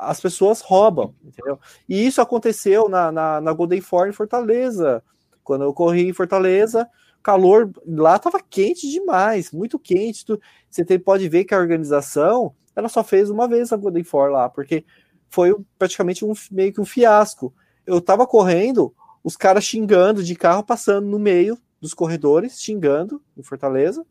as 0.03 0.21
pessoas 0.21 0.61
roubam, 0.61 1.15
entendeu? 1.25 1.59
E 1.89 2.07
isso 2.07 2.21
aconteceu 2.21 2.89
na, 2.89 3.11
na, 3.11 3.41
na 3.41 3.53
Golden 3.53 3.81
Four 3.81 4.09
em 4.09 4.13
Fortaleza. 4.13 5.03
Quando 5.43 5.65
eu 5.65 5.73
corri 5.73 6.09
em 6.09 6.13
Fortaleza, 6.13 6.89
calor 7.23 7.71
lá 7.87 8.17
estava 8.17 8.41
quente 8.41 8.91
demais, 8.91 9.53
muito 9.53 9.79
quente. 9.79 10.25
Tu, 10.25 10.41
você 10.69 10.85
tem, 10.85 10.99
pode 10.99 11.29
ver 11.29 11.45
que 11.45 11.55
a 11.55 11.59
organização 11.59 12.55
ela 12.75 12.89
só 12.89 13.05
fez 13.05 13.31
uma 13.31 13.47
vez 13.47 13.73
a 13.73 13.77
Golden 13.77 14.05
Four 14.05 14.31
lá, 14.31 14.49
porque 14.49 14.85
foi 15.29 15.55
praticamente 15.79 16.25
um, 16.25 16.33
meio 16.51 16.73
que 16.73 16.81
um 16.81 16.85
fiasco. 16.85 17.55
Eu 17.87 17.99
estava 17.99 18.27
correndo, 18.27 18.95
os 19.23 19.37
caras 19.37 19.65
xingando 19.65 20.23
de 20.23 20.35
carro, 20.35 20.65
passando 20.65 21.07
no 21.07 21.19
meio 21.19 21.59
dos 21.81 21.95
corredores, 21.95 22.61
xingando 22.61 23.23
em 23.37 23.43
Fortaleza. 23.43 24.05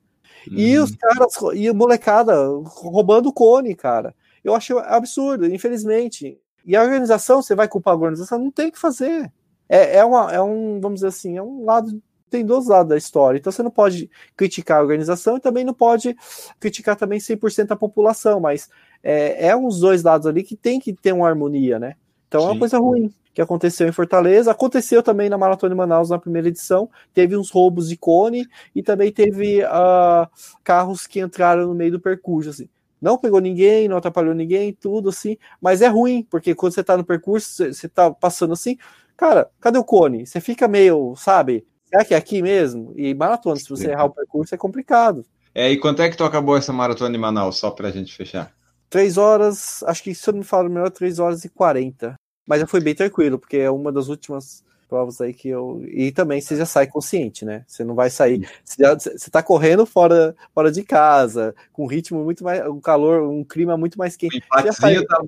Uhum. 0.48 0.58
E 0.58 0.78
os 0.78 0.92
caras, 0.96 1.36
e 1.54 1.68
a 1.68 1.74
molecada 1.74 2.36
roubando 2.66 3.30
o 3.30 3.34
cone, 3.34 3.76
cara. 3.76 4.16
Eu 4.44 4.56
acho 4.56 4.78
absurdo, 4.80 5.46
infelizmente. 5.46 6.40
E 6.66 6.76
a 6.76 6.84
organização, 6.84 7.42
você 7.42 7.56
vai 7.56 7.68
culpar 7.68 7.94
a 7.94 7.98
organização, 7.98 8.40
não 8.40 8.52
tem 8.52 8.70
o 8.70 8.72
que 8.72 8.80
fazer. 8.80 9.32
É, 9.68 9.98
é, 9.98 10.06
uma, 10.06 10.32
é 10.32 10.42
um, 10.42 10.80
vamos 10.80 10.98
dizer 10.98 11.08
assim, 11.08 11.38
é 11.38 11.42
um 11.42 11.64
lado, 11.64 12.02
tem 12.30 12.46
dois 12.46 12.68
lados 12.68 12.90
da 12.90 12.98
história. 12.98 13.38
Então 13.38 13.52
você 13.52 13.64
não 13.64 13.72
pode 13.72 14.10
criticar 14.36 14.80
a 14.80 14.82
organização 14.82 15.38
e 15.38 15.40
também 15.40 15.64
não 15.64 15.74
pode 15.74 16.16
criticar 16.60 16.96
também 16.96 17.20
100% 17.20 17.72
a 17.72 17.76
população, 17.76 18.40
mas 18.40 18.70
é, 19.04 19.48
é 19.48 19.56
uns 19.56 19.80
dois 19.80 20.04
lados 20.04 20.28
ali 20.28 20.44
que 20.44 20.56
tem 20.56 20.80
que 20.80 20.94
ter 20.94 21.14
uma 21.14 21.28
harmonia, 21.28 21.80
né? 21.80 21.96
Então 22.28 22.42
Sim. 22.42 22.48
é 22.48 22.50
uma 22.52 22.60
coisa 22.60 22.78
ruim 22.80 23.14
que 23.34 23.42
aconteceu 23.42 23.88
em 23.88 23.94
Fortaleza, 23.94 24.52
aconteceu 24.52 25.02
também 25.02 25.30
na 25.30 25.38
Maratona 25.38 25.74
de 25.74 25.78
Manaus 25.78 26.10
na 26.10 26.20
primeira 26.20 26.50
edição, 26.50 26.90
teve 27.14 27.38
uns 27.38 27.50
roubos 27.50 27.88
de 27.88 27.96
cone 27.96 28.46
e 28.76 28.84
também 28.84 29.10
teve 29.10 29.64
uh, 29.64 30.28
carros 30.66 31.08
que 31.08 31.22
entraram 31.22 31.66
no 31.66 31.74
meio 31.74 31.94
do 31.94 32.00
percurso, 32.00 32.50
assim 32.50 32.68
não 33.02 33.18
pegou 33.18 33.42
ninguém, 33.42 33.88
não 33.88 33.98
atrapalhou 33.98 34.36
ninguém, 34.36 34.74
tudo 34.74 35.10
assim, 35.10 35.38
mas 35.60 35.82
é 35.82 35.88
ruim, 35.88 36.26
porque 36.30 36.54
quando 36.54 36.74
você 36.74 36.84
tá 36.84 36.96
no 36.96 37.04
percurso, 37.04 37.66
você 37.74 37.90
tá 37.90 38.12
passando 38.12 38.54
assim, 38.54 38.78
cara, 39.18 39.50
cadê 39.60 39.80
o 39.80 39.84
cone? 39.84 40.26
Você 40.26 40.40
fica 40.40 40.68
meio, 40.68 41.16
sabe, 41.16 41.66
será 41.86 42.06
que 42.06 42.14
é 42.14 42.18
aqui 42.18 42.42
mesmo? 42.42 42.94
E 42.96 43.14
maratona, 43.14 43.56
se 43.56 43.70
você 43.70 43.90
errar 43.90 44.06
o 44.06 44.14
percurso, 44.14 44.54
é 44.54 44.58
complicado. 44.58 45.26
É, 45.54 45.70
e 45.70 45.78
quanto 45.78 46.02
é 46.02 46.10
que 46.10 46.16
tu 46.16 46.24
acabou 46.24 46.56
essa 46.56 46.72
maratona 46.72 47.12
de 47.12 47.18
Manaus, 47.18 47.58
só 47.58 47.72
pra 47.72 47.92
gente 47.92 48.16
fechar? 48.16 48.54
Três 48.90 49.18
horas, 49.18 49.84
acho 49.84 50.04
que 50.04 50.14
se 50.14 50.30
eu 50.30 50.34
não 50.34 50.40
me 50.40 50.46
falo 50.46 50.70
melhor, 50.70 50.90
três 50.92 51.20
horas 51.20 51.44
e 51.44 51.50
quarenta. 51.50 52.16
Mas 52.48 52.60
já 52.62 52.68
foi 52.68 52.82
bem 52.82 52.96
tranquilo, 52.96 53.38
porque 53.38 53.58
é 53.58 53.70
uma 53.70 53.92
das 53.92 54.08
últimas 54.08 54.64
provas 54.92 55.22
aí 55.22 55.34
que 55.34 55.48
eu. 55.48 55.82
E 55.88 56.12
também 56.12 56.42
você 56.42 56.58
já 56.58 56.66
sai 56.66 56.86
consciente, 56.86 57.46
né? 57.46 57.64
Você 57.66 57.82
não 57.82 57.96
vai 57.96 58.10
sair. 58.10 58.46
Você, 58.66 58.84
já, 58.84 58.94
você 58.94 59.32
tá 59.32 59.42
correndo 59.42 59.86
fora, 59.86 60.36
fora 60.54 60.70
de 60.70 60.84
casa, 60.84 61.56
com 61.72 61.86
um 61.86 61.88
ritmo 61.88 62.22
muito 62.26 62.44
mais. 62.44 62.68
um 62.68 62.82
calor, 62.82 63.22
um 63.22 63.42
clima 63.42 63.78
muito 63.78 63.98
mais 63.98 64.18
quente. 64.18 64.44
Você 64.54 64.66
já, 64.66 64.74
sai, 64.74 65.06
tá 65.06 65.24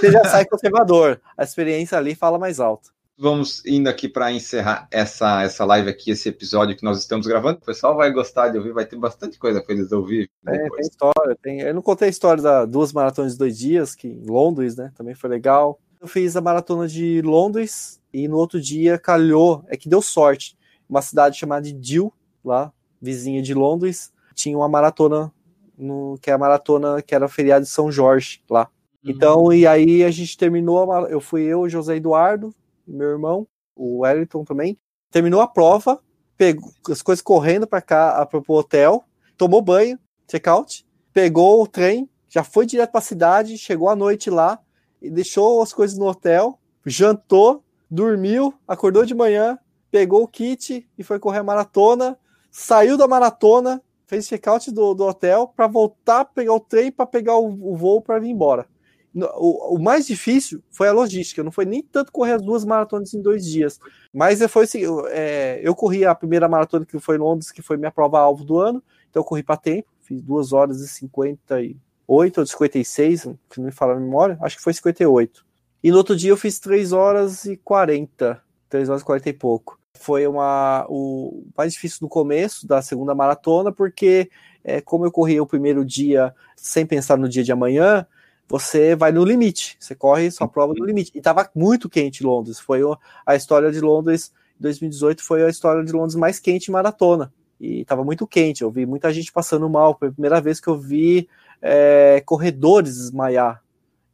você 0.00 0.10
já 0.10 0.24
sai 0.24 0.46
conservador. 0.46 1.20
A 1.36 1.44
experiência 1.44 1.98
ali 1.98 2.14
fala 2.14 2.38
mais 2.38 2.58
alto. 2.58 2.90
Vamos 3.18 3.62
indo 3.66 3.88
aqui 3.88 4.08
para 4.08 4.32
encerrar 4.32 4.88
essa, 4.90 5.42
essa 5.42 5.64
live 5.66 5.90
aqui, 5.90 6.10
esse 6.10 6.30
episódio 6.30 6.74
que 6.74 6.82
nós 6.82 6.98
estamos 6.98 7.26
gravando. 7.26 7.58
O 7.58 7.66
pessoal 7.66 7.94
vai 7.94 8.10
gostar 8.10 8.48
de 8.48 8.56
ouvir, 8.56 8.72
vai 8.72 8.86
ter 8.86 8.96
bastante 8.96 9.38
coisa 9.38 9.62
para 9.62 9.74
eles 9.74 9.92
ouvir. 9.92 10.30
É, 10.48 10.70
tem 10.70 10.80
história. 10.80 11.36
Tem... 11.42 11.60
Eu 11.60 11.74
não 11.74 11.82
contei 11.82 12.08
a 12.08 12.10
história 12.10 12.42
das 12.42 12.66
duas 12.66 12.94
maratonas 12.94 13.32
de 13.32 13.38
dois 13.38 13.58
dias, 13.58 13.94
que 13.94 14.08
em 14.08 14.24
Londres, 14.24 14.74
né? 14.74 14.90
Também 14.96 15.14
foi 15.14 15.28
legal. 15.28 15.78
Eu 16.00 16.08
fiz 16.08 16.34
a 16.34 16.40
maratona 16.40 16.88
de 16.88 17.20
Londres, 17.22 18.00
e 18.12 18.28
no 18.28 18.36
outro 18.36 18.60
dia 18.60 18.98
calhou, 18.98 19.64
é 19.68 19.76
que 19.76 19.88
deu 19.88 20.02
sorte. 20.02 20.56
Uma 20.88 21.00
cidade 21.02 21.38
chamada 21.38 21.62
de 21.62 21.72
Dill, 21.72 22.12
lá, 22.44 22.72
vizinha 23.00 23.42
de 23.42 23.54
Londres, 23.54 24.12
tinha 24.34 24.56
uma 24.56 24.68
maratona, 24.68 25.32
no, 25.76 26.18
que 26.20 26.30
é 26.30 26.34
a 26.34 26.38
maratona 26.38 27.00
que 27.02 27.14
era 27.14 27.28
feriado 27.28 27.64
de 27.64 27.70
São 27.70 27.90
Jorge 27.90 28.42
lá. 28.48 28.68
Uhum. 29.04 29.10
Então, 29.10 29.52
e 29.52 29.66
aí 29.66 30.04
a 30.04 30.10
gente 30.10 30.36
terminou, 30.36 30.92
a, 30.92 31.10
eu 31.10 31.20
fui 31.20 31.42
eu, 31.42 31.68
José 31.68 31.96
Eduardo, 31.96 32.54
meu 32.86 33.08
irmão, 33.08 33.46
o 33.74 34.00
Wellington 34.00 34.44
também, 34.44 34.78
terminou 35.10 35.40
a 35.40 35.48
prova, 35.48 36.00
pegou 36.36 36.70
as 36.90 37.02
coisas 37.02 37.22
correndo 37.22 37.66
para 37.66 37.80
cá, 37.80 38.24
para 38.26 38.40
o 38.46 38.54
hotel, 38.54 39.04
tomou 39.36 39.62
banho, 39.62 39.98
check-out, 40.28 40.86
pegou 41.12 41.62
o 41.62 41.66
trem, 41.66 42.08
já 42.28 42.42
foi 42.42 42.64
direto 42.64 42.90
para 42.90 42.98
a 42.98 43.02
cidade, 43.02 43.58
chegou 43.58 43.88
à 43.88 43.96
noite 43.96 44.30
lá 44.30 44.58
e 45.00 45.10
deixou 45.10 45.60
as 45.62 45.72
coisas 45.72 45.98
no 45.98 46.06
hotel, 46.06 46.58
jantou, 46.86 47.62
dormiu, 47.92 48.54
acordou 48.66 49.04
de 49.04 49.14
manhã, 49.14 49.58
pegou 49.90 50.22
o 50.22 50.28
kit 50.28 50.88
e 50.96 51.04
foi 51.04 51.18
correr 51.18 51.40
a 51.40 51.44
maratona, 51.44 52.18
saiu 52.50 52.96
da 52.96 53.06
maratona, 53.06 53.82
fez 54.06 54.26
check-out 54.26 54.70
do, 54.70 54.94
do 54.94 55.04
hotel 55.04 55.52
para 55.54 55.66
voltar, 55.66 56.24
pegar 56.24 56.54
o 56.54 56.60
trem 56.60 56.90
para 56.90 57.04
pegar 57.04 57.36
o, 57.36 57.48
o 57.48 57.76
voo 57.76 58.00
para 58.00 58.18
vir 58.18 58.30
embora. 58.30 58.66
O, 59.14 59.76
o, 59.76 59.78
mais 59.78 60.06
difícil 60.06 60.62
foi 60.70 60.88
a 60.88 60.92
logística, 60.92 61.42
não 61.42 61.52
foi 61.52 61.66
nem 61.66 61.82
tanto 61.82 62.10
correr 62.10 62.32
as 62.32 62.42
duas 62.42 62.64
maratonas 62.64 63.12
em 63.12 63.20
dois 63.20 63.44
dias, 63.44 63.78
mas 64.10 64.42
foi 64.50 64.64
assim, 64.64 64.80
é, 65.10 65.60
eu 65.62 65.74
corri 65.74 66.06
a 66.06 66.14
primeira 66.14 66.48
maratona 66.48 66.86
que 66.86 66.98
foi 66.98 67.16
em 67.16 67.18
Londres, 67.18 67.52
que 67.52 67.60
foi 67.60 67.76
minha 67.76 67.90
prova-alvo 67.90 68.42
do 68.42 68.58
ano, 68.58 68.82
então 69.10 69.20
eu 69.20 69.24
corri 69.24 69.42
para 69.42 69.58
tempo, 69.58 69.86
fiz 70.00 70.22
2 70.22 70.54
horas 70.54 70.80
e 70.80 70.88
58 70.88 72.38
ou 72.38 72.46
56, 72.46 73.28
que 73.50 73.58
não 73.58 73.66
me 73.66 73.72
fala 73.72 73.92
a 73.92 74.00
memória, 74.00 74.38
acho 74.40 74.56
que 74.56 74.62
foi 74.62 74.72
58. 74.72 75.51
E 75.82 75.90
no 75.90 75.96
outro 75.96 76.16
dia 76.16 76.30
eu 76.30 76.36
fiz 76.36 76.58
3 76.58 76.92
horas 76.92 77.44
e 77.44 77.56
40. 77.56 78.40
3 78.68 78.88
horas 78.88 79.02
e 79.02 79.04
40 79.04 79.28
e 79.28 79.32
pouco. 79.32 79.78
Foi 79.94 80.26
uma, 80.26 80.86
o 80.88 81.44
mais 81.56 81.72
difícil 81.72 81.98
no 82.02 82.08
começo 82.08 82.66
da 82.66 82.80
segunda 82.82 83.14
maratona, 83.14 83.72
porque 83.72 84.30
é, 84.64 84.80
como 84.80 85.04
eu 85.04 85.12
corri 85.12 85.40
o 85.40 85.46
primeiro 85.46 85.84
dia 85.84 86.34
sem 86.56 86.86
pensar 86.86 87.18
no 87.18 87.28
dia 87.28 87.44
de 87.44 87.52
amanhã, 87.52 88.06
você 88.48 88.94
vai 88.94 89.12
no 89.12 89.24
limite. 89.24 89.76
Você 89.78 89.94
corre 89.94 90.30
sua 90.30 90.48
prova 90.48 90.74
no 90.76 90.84
limite. 90.84 91.10
E 91.14 91.18
estava 91.18 91.48
muito 91.54 91.88
quente 91.88 92.24
Londres. 92.24 92.58
Foi 92.58 92.80
a 93.26 93.34
história 93.34 93.70
de 93.70 93.80
Londres 93.80 94.32
2018 94.62 95.22
foi 95.22 95.44
a 95.44 95.48
história 95.48 95.84
de 95.84 95.92
Londres 95.92 96.14
mais 96.14 96.38
quente 96.38 96.68
em 96.68 96.72
maratona. 96.72 97.32
E 97.60 97.80
estava 97.80 98.04
muito 98.04 98.26
quente. 98.26 98.62
Eu 98.62 98.70
vi 98.70 98.86
muita 98.86 99.12
gente 99.12 99.30
passando 99.32 99.68
mal. 99.68 99.96
Foi 99.98 100.08
a 100.08 100.12
primeira 100.12 100.40
vez 100.40 100.60
que 100.60 100.68
eu 100.68 100.78
vi 100.78 101.28
é, 101.60 102.22
corredores 102.24 102.96
desmaiar 102.96 103.62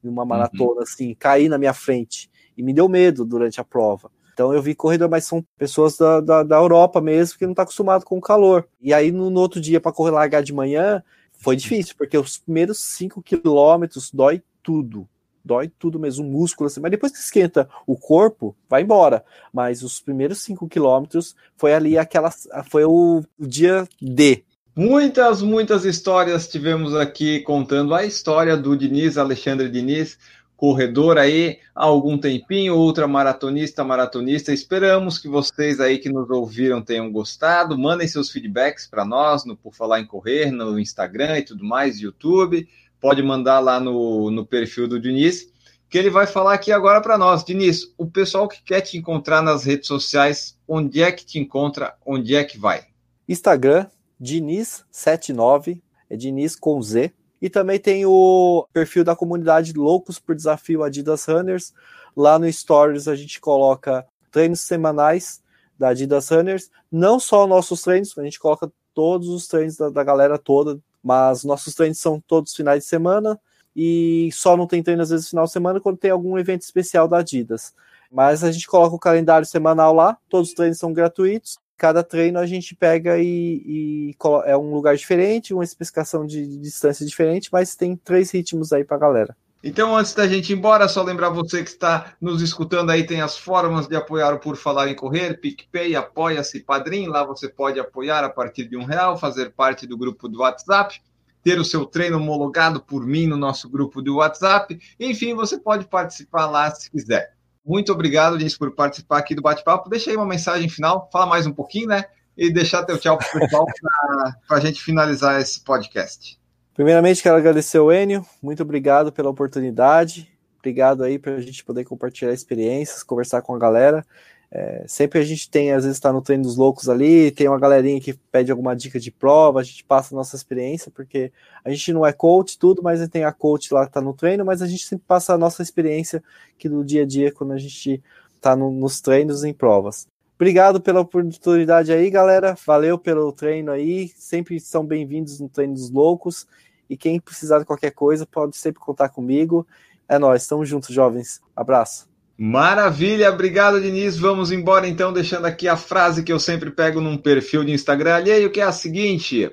em 0.03 0.09
uma 0.09 0.23
uhum. 0.23 0.29
maratona, 0.29 0.73
uhum. 0.73 0.83
assim, 0.83 1.15
cair 1.15 1.49
na 1.49 1.59
minha 1.59 1.75
frente. 1.75 2.31
E 2.57 2.62
me 2.62 2.73
deu 2.73 2.89
medo 2.89 3.25
durante 3.25 3.61
a 3.61 3.65
prova. 3.65 4.11
Então 4.33 4.55
eu 4.55 4.62
vi 4.62 4.75
corredor, 4.75 5.11
mas 5.11 5.25
são 5.25 5.45
pessoas 5.57 5.97
da, 5.97 6.20
da, 6.20 6.43
da 6.45 6.57
Europa 6.57 7.01
mesmo 7.01 7.37
que 7.37 7.45
não 7.45 7.53
está 7.53 7.65
acostumado 7.65 8.05
com 8.05 8.19
o 8.19 8.20
calor. 8.20 8.69
E 8.81 8.95
aí 8.95 9.11
no, 9.11 9.31
no 9.31 9.41
outro 9.41 9.61
dia 9.61 9.81
para 9.81 9.91
correr 9.91 10.12
largar 10.12 10.45
de 10.45 10.53
manhã 10.53 11.03
foi 11.39 11.57
difícil, 11.57 11.95
porque 11.97 12.16
os 12.16 12.39
primeiros 12.39 12.79
5 12.85 13.20
quilômetros 13.23 14.11
dói 14.12 14.41
tudo. 14.62 15.09
Dói 15.45 15.69
tudo 15.69 15.99
mesmo, 15.99 16.25
o 16.25 16.31
músculo, 16.31 16.66
assim, 16.66 16.81
mas 16.81 16.91
depois 16.91 17.11
que 17.11 17.19
esquenta 17.19 17.69
o 17.87 17.97
corpo, 17.97 18.55
vai 18.69 18.83
embora. 18.83 19.25
Mas 19.53 19.83
os 19.83 19.99
primeiros 19.99 20.41
5 20.43 20.69
quilômetros 20.69 21.35
foi 21.57 21.73
ali 21.73 21.97
aquela. 21.97 22.31
Foi 22.70 22.85
o, 22.85 23.25
o 23.39 23.47
dia 23.47 23.89
D, 24.01 24.45
Muitas, 24.79 25.43
muitas 25.43 25.85
histórias 25.85 26.47
tivemos 26.47 26.95
aqui 26.95 27.41
contando 27.41 27.93
a 27.97 28.05
história 28.05 28.57
do 28.57 28.77
Diniz, 28.77 29.19
Alexandre 29.19 29.69
Diniz, 29.69 30.17
corredor 30.57 31.19
aí 31.19 31.59
há 31.75 31.83
algum 31.83 32.17
tempinho, 32.17 32.77
outra 32.77 33.09
maratonista, 33.09 33.83
maratonista. 33.83 34.53
Esperamos 34.53 35.19
que 35.19 35.27
vocês 35.27 35.81
aí 35.81 35.99
que 35.99 36.09
nos 36.09 36.31
ouviram 36.31 36.81
tenham 36.81 37.11
gostado. 37.11 37.77
Mandem 37.77 38.07
seus 38.07 38.31
feedbacks 38.31 38.87
para 38.87 39.05
nós 39.05 39.45
no 39.45 39.57
Por 39.57 39.75
Falar 39.75 39.99
em 39.99 40.07
Correr, 40.07 40.53
no 40.53 40.79
Instagram 40.79 41.41
e 41.41 41.43
tudo 41.43 41.65
mais, 41.65 41.99
YouTube. 41.99 42.69
Pode 43.01 43.21
mandar 43.21 43.59
lá 43.59 43.81
no, 43.81 44.31
no 44.31 44.47
perfil 44.47 44.87
do 44.87 45.01
Diniz, 45.01 45.53
que 45.91 45.99
ele 45.99 46.09
vai 46.09 46.25
falar 46.25 46.55
aqui 46.55 46.71
agora 46.71 47.01
para 47.01 47.19
nós. 47.19 47.45
Diniz, 47.45 47.93
o 47.99 48.07
pessoal 48.07 48.47
que 48.47 48.63
quer 48.63 48.83
te 48.83 48.97
encontrar 48.97 49.43
nas 49.43 49.65
redes 49.65 49.89
sociais, 49.89 50.57
onde 50.69 51.03
é 51.03 51.11
que 51.11 51.27
te 51.27 51.41
encontra, 51.41 51.97
onde 52.07 52.37
é 52.37 52.45
que 52.45 52.57
vai? 52.57 52.85
Instagram, 53.29 53.89
Diniz79, 54.20 55.81
é 56.11 56.16
Diniz 56.16 56.57
com 56.57 56.81
Z. 56.82 57.12
E 57.40 57.49
também 57.49 57.78
tem 57.78 58.05
o 58.05 58.66
perfil 58.73 59.05
da 59.05 59.15
comunidade 59.15 59.73
Loucos 59.73 60.19
por 60.19 60.35
Desafio 60.35 60.82
Adidas 60.82 61.24
Runners. 61.24 61.73
Lá 62.16 62.39
no 62.39 62.53
Stories 62.53 63.07
a 63.07 63.15
gente 63.15 63.40
coloca 63.40 64.05
treinos 64.31 64.61
semanais 64.61 65.40
da 65.78 65.90
Adidas 65.90 66.28
Runners. 66.31 66.70
Não 66.90 67.20
só 67.20 67.47
nossos 67.47 67.82
treinos, 67.82 68.16
a 68.19 68.24
gente 68.24 68.40
coloca 68.40 68.73
todos 68.93 69.28
os 69.28 69.47
treinos 69.47 69.77
da, 69.77 69.89
da 69.89 70.03
galera 70.03 70.36
toda, 70.36 70.81
mas 71.03 71.45
nossos 71.45 71.74
treinos 71.74 71.99
são 71.99 72.20
todos 72.20 72.55
finais 72.55 72.82
de 72.82 72.89
semana 72.89 73.40
e 73.77 74.28
só 74.32 74.57
não 74.57 74.66
tem 74.66 74.82
treino 74.82 75.03
às 75.03 75.11
vezes 75.11 75.28
final 75.28 75.45
de 75.45 75.53
semana 75.53 75.81
quando 75.81 75.99
tem 75.99 76.11
algum 76.11 76.36
evento 76.36 76.62
especial 76.62 77.07
da 77.07 77.19
Adidas. 77.19 77.73
Mas 78.11 78.43
a 78.43 78.51
gente 78.51 78.66
coloca 78.66 78.97
o 78.97 78.99
calendário 78.99 79.47
semanal 79.47 79.95
lá, 79.95 80.19
todos 80.28 80.49
os 80.49 80.55
treinos 80.55 80.78
são 80.78 80.93
gratuitos. 80.93 81.59
Cada 81.79 82.03
treino 82.03 82.41
a 82.41 82.45
gente 82.45 82.75
pega 82.75 83.19
e, 83.19 83.63
e 83.65 84.17
é 84.45 84.57
um 84.57 84.75
lugar 84.75 84.97
diferente, 84.97 85.55
uma 85.55 85.63
especificação 85.63 86.27
de, 86.27 86.59
distância 86.59 87.07
diferente, 87.07 87.49
mas 87.53 87.77
tem 87.77 87.95
três 87.95 88.33
ritmos 88.33 88.73
aí 88.73 88.83
pra 88.83 88.99
galera. 88.99 89.37
Então, 89.63 89.97
antes 89.97 90.13
da 90.13 90.27
gente 90.27 90.53
ir 90.53 90.57
embora, 90.57 90.89
só 90.89 91.05
lembrar 91.05 91.31
você 91.31 91.63
que 91.63 91.71
está 91.71 92.15
nos 92.21 92.43
escutando 92.43 92.91
aí, 92.91 93.07
tem 93.07 93.21
as 93.21 93.39
formas 93.39 93.87
de 93.87 93.95
apoiar 93.95 94.35
o 94.35 94.41
Por 94.41 94.57
Falar 94.57 94.89
em 94.89 94.95
Correr, 94.95 95.41
PicPay, 95.41 95.95
Apoia-se, 95.95 96.61
Padrim, 96.61 97.07
lá 97.07 97.25
você 97.25 97.49
pode 97.49 97.79
apoiar 97.79 98.25
a 98.25 98.29
partir 98.29 98.69
de 98.69 98.77
um 98.77 98.85
real, 98.85 99.17
fazer 99.17 99.53
parte 99.53 99.87
do 99.87 99.97
grupo 99.97 100.29
do 100.29 100.41
WhatsApp, 100.41 101.01
ter 101.45 101.61
o 101.61 101.65
seu 101.65 101.87
treino 101.87 102.19
homologado 102.19 102.81
por 102.81 103.07
mim 103.07 103.29
no 103.29 103.37
nosso 103.37 103.69
grupo 103.69 104.03
do 104.03 104.17
WhatsApp, 104.17 104.79
enfim, 104.99 105.33
você 105.35 105.59
pode 105.59 105.87
participar 105.87 106.47
lá 106.47 106.71
se 106.73 106.91
quiser. 106.91 107.38
Muito 107.69 107.93
obrigado, 107.93 108.35
Lins, 108.35 108.57
por 108.57 108.70
participar 108.70 109.19
aqui 109.19 109.35
do 109.35 109.43
bate-papo. 109.43 109.90
Deixa 109.90 110.11
aí 110.11 110.16
uma 110.16 110.24
mensagem 110.24 110.70
final, 110.70 111.07
fala 111.12 111.27
mais 111.27 111.47
um 111.47 111.53
pouquinho, 111.53 111.89
né? 111.89 112.07
E 112.35 112.51
deixar 112.51 112.82
teu 112.85 112.97
tchau 112.97 113.19
para 113.19 113.27
o 113.27 113.40
pessoal 113.40 113.66
para 114.49 114.57
a 114.57 114.61
gente 114.61 114.82
finalizar 114.82 115.39
esse 115.39 115.61
podcast. 115.61 116.40
Primeiramente, 116.73 117.23
quero 117.23 117.36
agradecer 117.36 117.78
o 117.78 117.93
Enio, 117.93 118.24
muito 118.43 118.62
obrigado 118.62 119.12
pela 119.12 119.28
oportunidade, 119.28 120.32
obrigado 120.59 121.05
aí 121.05 121.19
para 121.19 121.35
a 121.35 121.40
gente 121.43 121.62
poder 121.62 121.85
compartilhar 121.85 122.32
experiências, 122.32 123.03
conversar 123.03 123.43
com 123.43 123.55
a 123.55 123.59
galera. 123.59 124.03
É, 124.51 124.85
sempre 124.89 125.19
a 125.19 125.25
gente 125.25 125.51
tem, 125.51 125.73
às 125.73 125.85
vezes, 125.85 125.99
está 125.99 126.12
no 126.12 126.23
treino 126.23 126.43
dos 126.43 126.57
loucos 126.57 126.89
ali, 126.89 127.31
tem 127.31 127.49
uma 127.49 127.59
galerinha 127.59 128.01
que 128.01 128.15
pede 128.15 128.51
alguma 128.51 128.75
dica 128.75 128.99
de 128.99 129.11
prova, 129.11 129.61
a 129.61 129.62
gente 129.62 129.85
passa 129.85 130.15
a 130.15 130.16
nossa 130.16 130.37
experiência, 130.37 130.91
porque 130.91 131.31
a 131.62 131.70
gente 131.70 131.93
não 131.93 132.07
é 132.07 132.12
coach, 132.12 132.59
tudo, 132.59 132.83
mas 132.83 133.07
tem 133.09 133.25
a 133.25 133.33
coach 133.33 133.73
lá 133.75 133.83
que 133.83 133.91
está 133.91 134.01
no 134.01 134.15
treino, 134.15 134.45
mas 134.45 134.62
a 134.62 134.66
gente 134.66 134.87
sempre 134.87 135.05
passa 135.07 135.35
a 135.35 135.39
nossa 135.39 135.62
experiência 135.62 136.23
que 136.57 136.69
do 136.69 136.83
dia 136.83 137.03
a 137.03 137.07
dia, 137.07 137.31
quando 137.31 137.53
a 137.53 137.59
gente 137.59 138.03
está 138.35 138.57
no, 138.57 138.70
nos 138.70 139.01
treinos 139.01 139.45
em 139.45 139.53
provas. 139.53 140.07
Obrigado 140.37 140.81
pela 140.81 141.01
oportunidade 141.01 141.93
aí, 141.93 142.09
galera. 142.09 142.57
Valeu 142.65 142.97
pelo 142.97 143.33
treino 143.33 143.73
aí. 143.73 144.09
Sempre 144.16 144.61
são 144.61 144.87
bem-vindos 144.87 145.41
no 145.41 145.49
treino 145.49 145.75
dos 145.75 145.91
loucos. 145.91 146.47
E 146.89 146.97
quem 146.97 147.19
precisar 147.19 147.59
de 147.59 147.65
qualquer 147.65 147.91
coisa, 147.91 148.25
pode 148.25 148.57
sempre 148.57 148.81
contar 148.81 149.09
comigo. 149.09 149.66
É 150.09 150.16
nós, 150.16 150.43
estamos 150.43 150.69
juntos, 150.69 150.95
jovens. 150.95 151.43
Abraço. 151.57 152.18
Maravilha, 152.40 153.32
obrigado, 153.32 153.81
Diniz. 153.81 154.16
Vamos 154.16 154.52
embora 154.52 154.86
então, 154.86 155.12
deixando 155.12 155.47
aqui 155.47 155.66
a 155.66 155.77
frase 155.77 156.23
que 156.23 156.32
eu 156.32 156.39
sempre 156.39 156.70
pego 156.70 157.01
num 157.01 157.16
perfil 157.16 157.65
de 157.65 157.73
Instagram 157.73 158.15
alheio, 158.15 158.52
que 158.52 158.60
é 158.60 158.62
a 158.62 158.70
seguinte: 158.70 159.51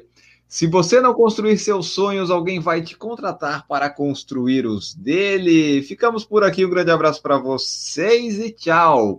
se 0.48 0.68
você 0.68 1.02
não 1.02 1.16
construir 1.16 1.58
seus 1.58 1.88
sonhos, 1.88 2.30
alguém 2.30 2.60
vai 2.60 2.84
te 2.84 2.96
contratar 2.96 3.66
para 3.68 3.90
construir 3.90 4.68
os 4.68 4.94
dele. 4.94 5.82
Ficamos 5.82 6.24
por 6.24 6.44
aqui, 6.44 6.64
um 6.64 6.70
grande 6.70 6.92
abraço 6.92 7.24
para 7.24 7.40
vocês 7.40 8.38
e 8.38 8.52
tchau. 8.52 9.14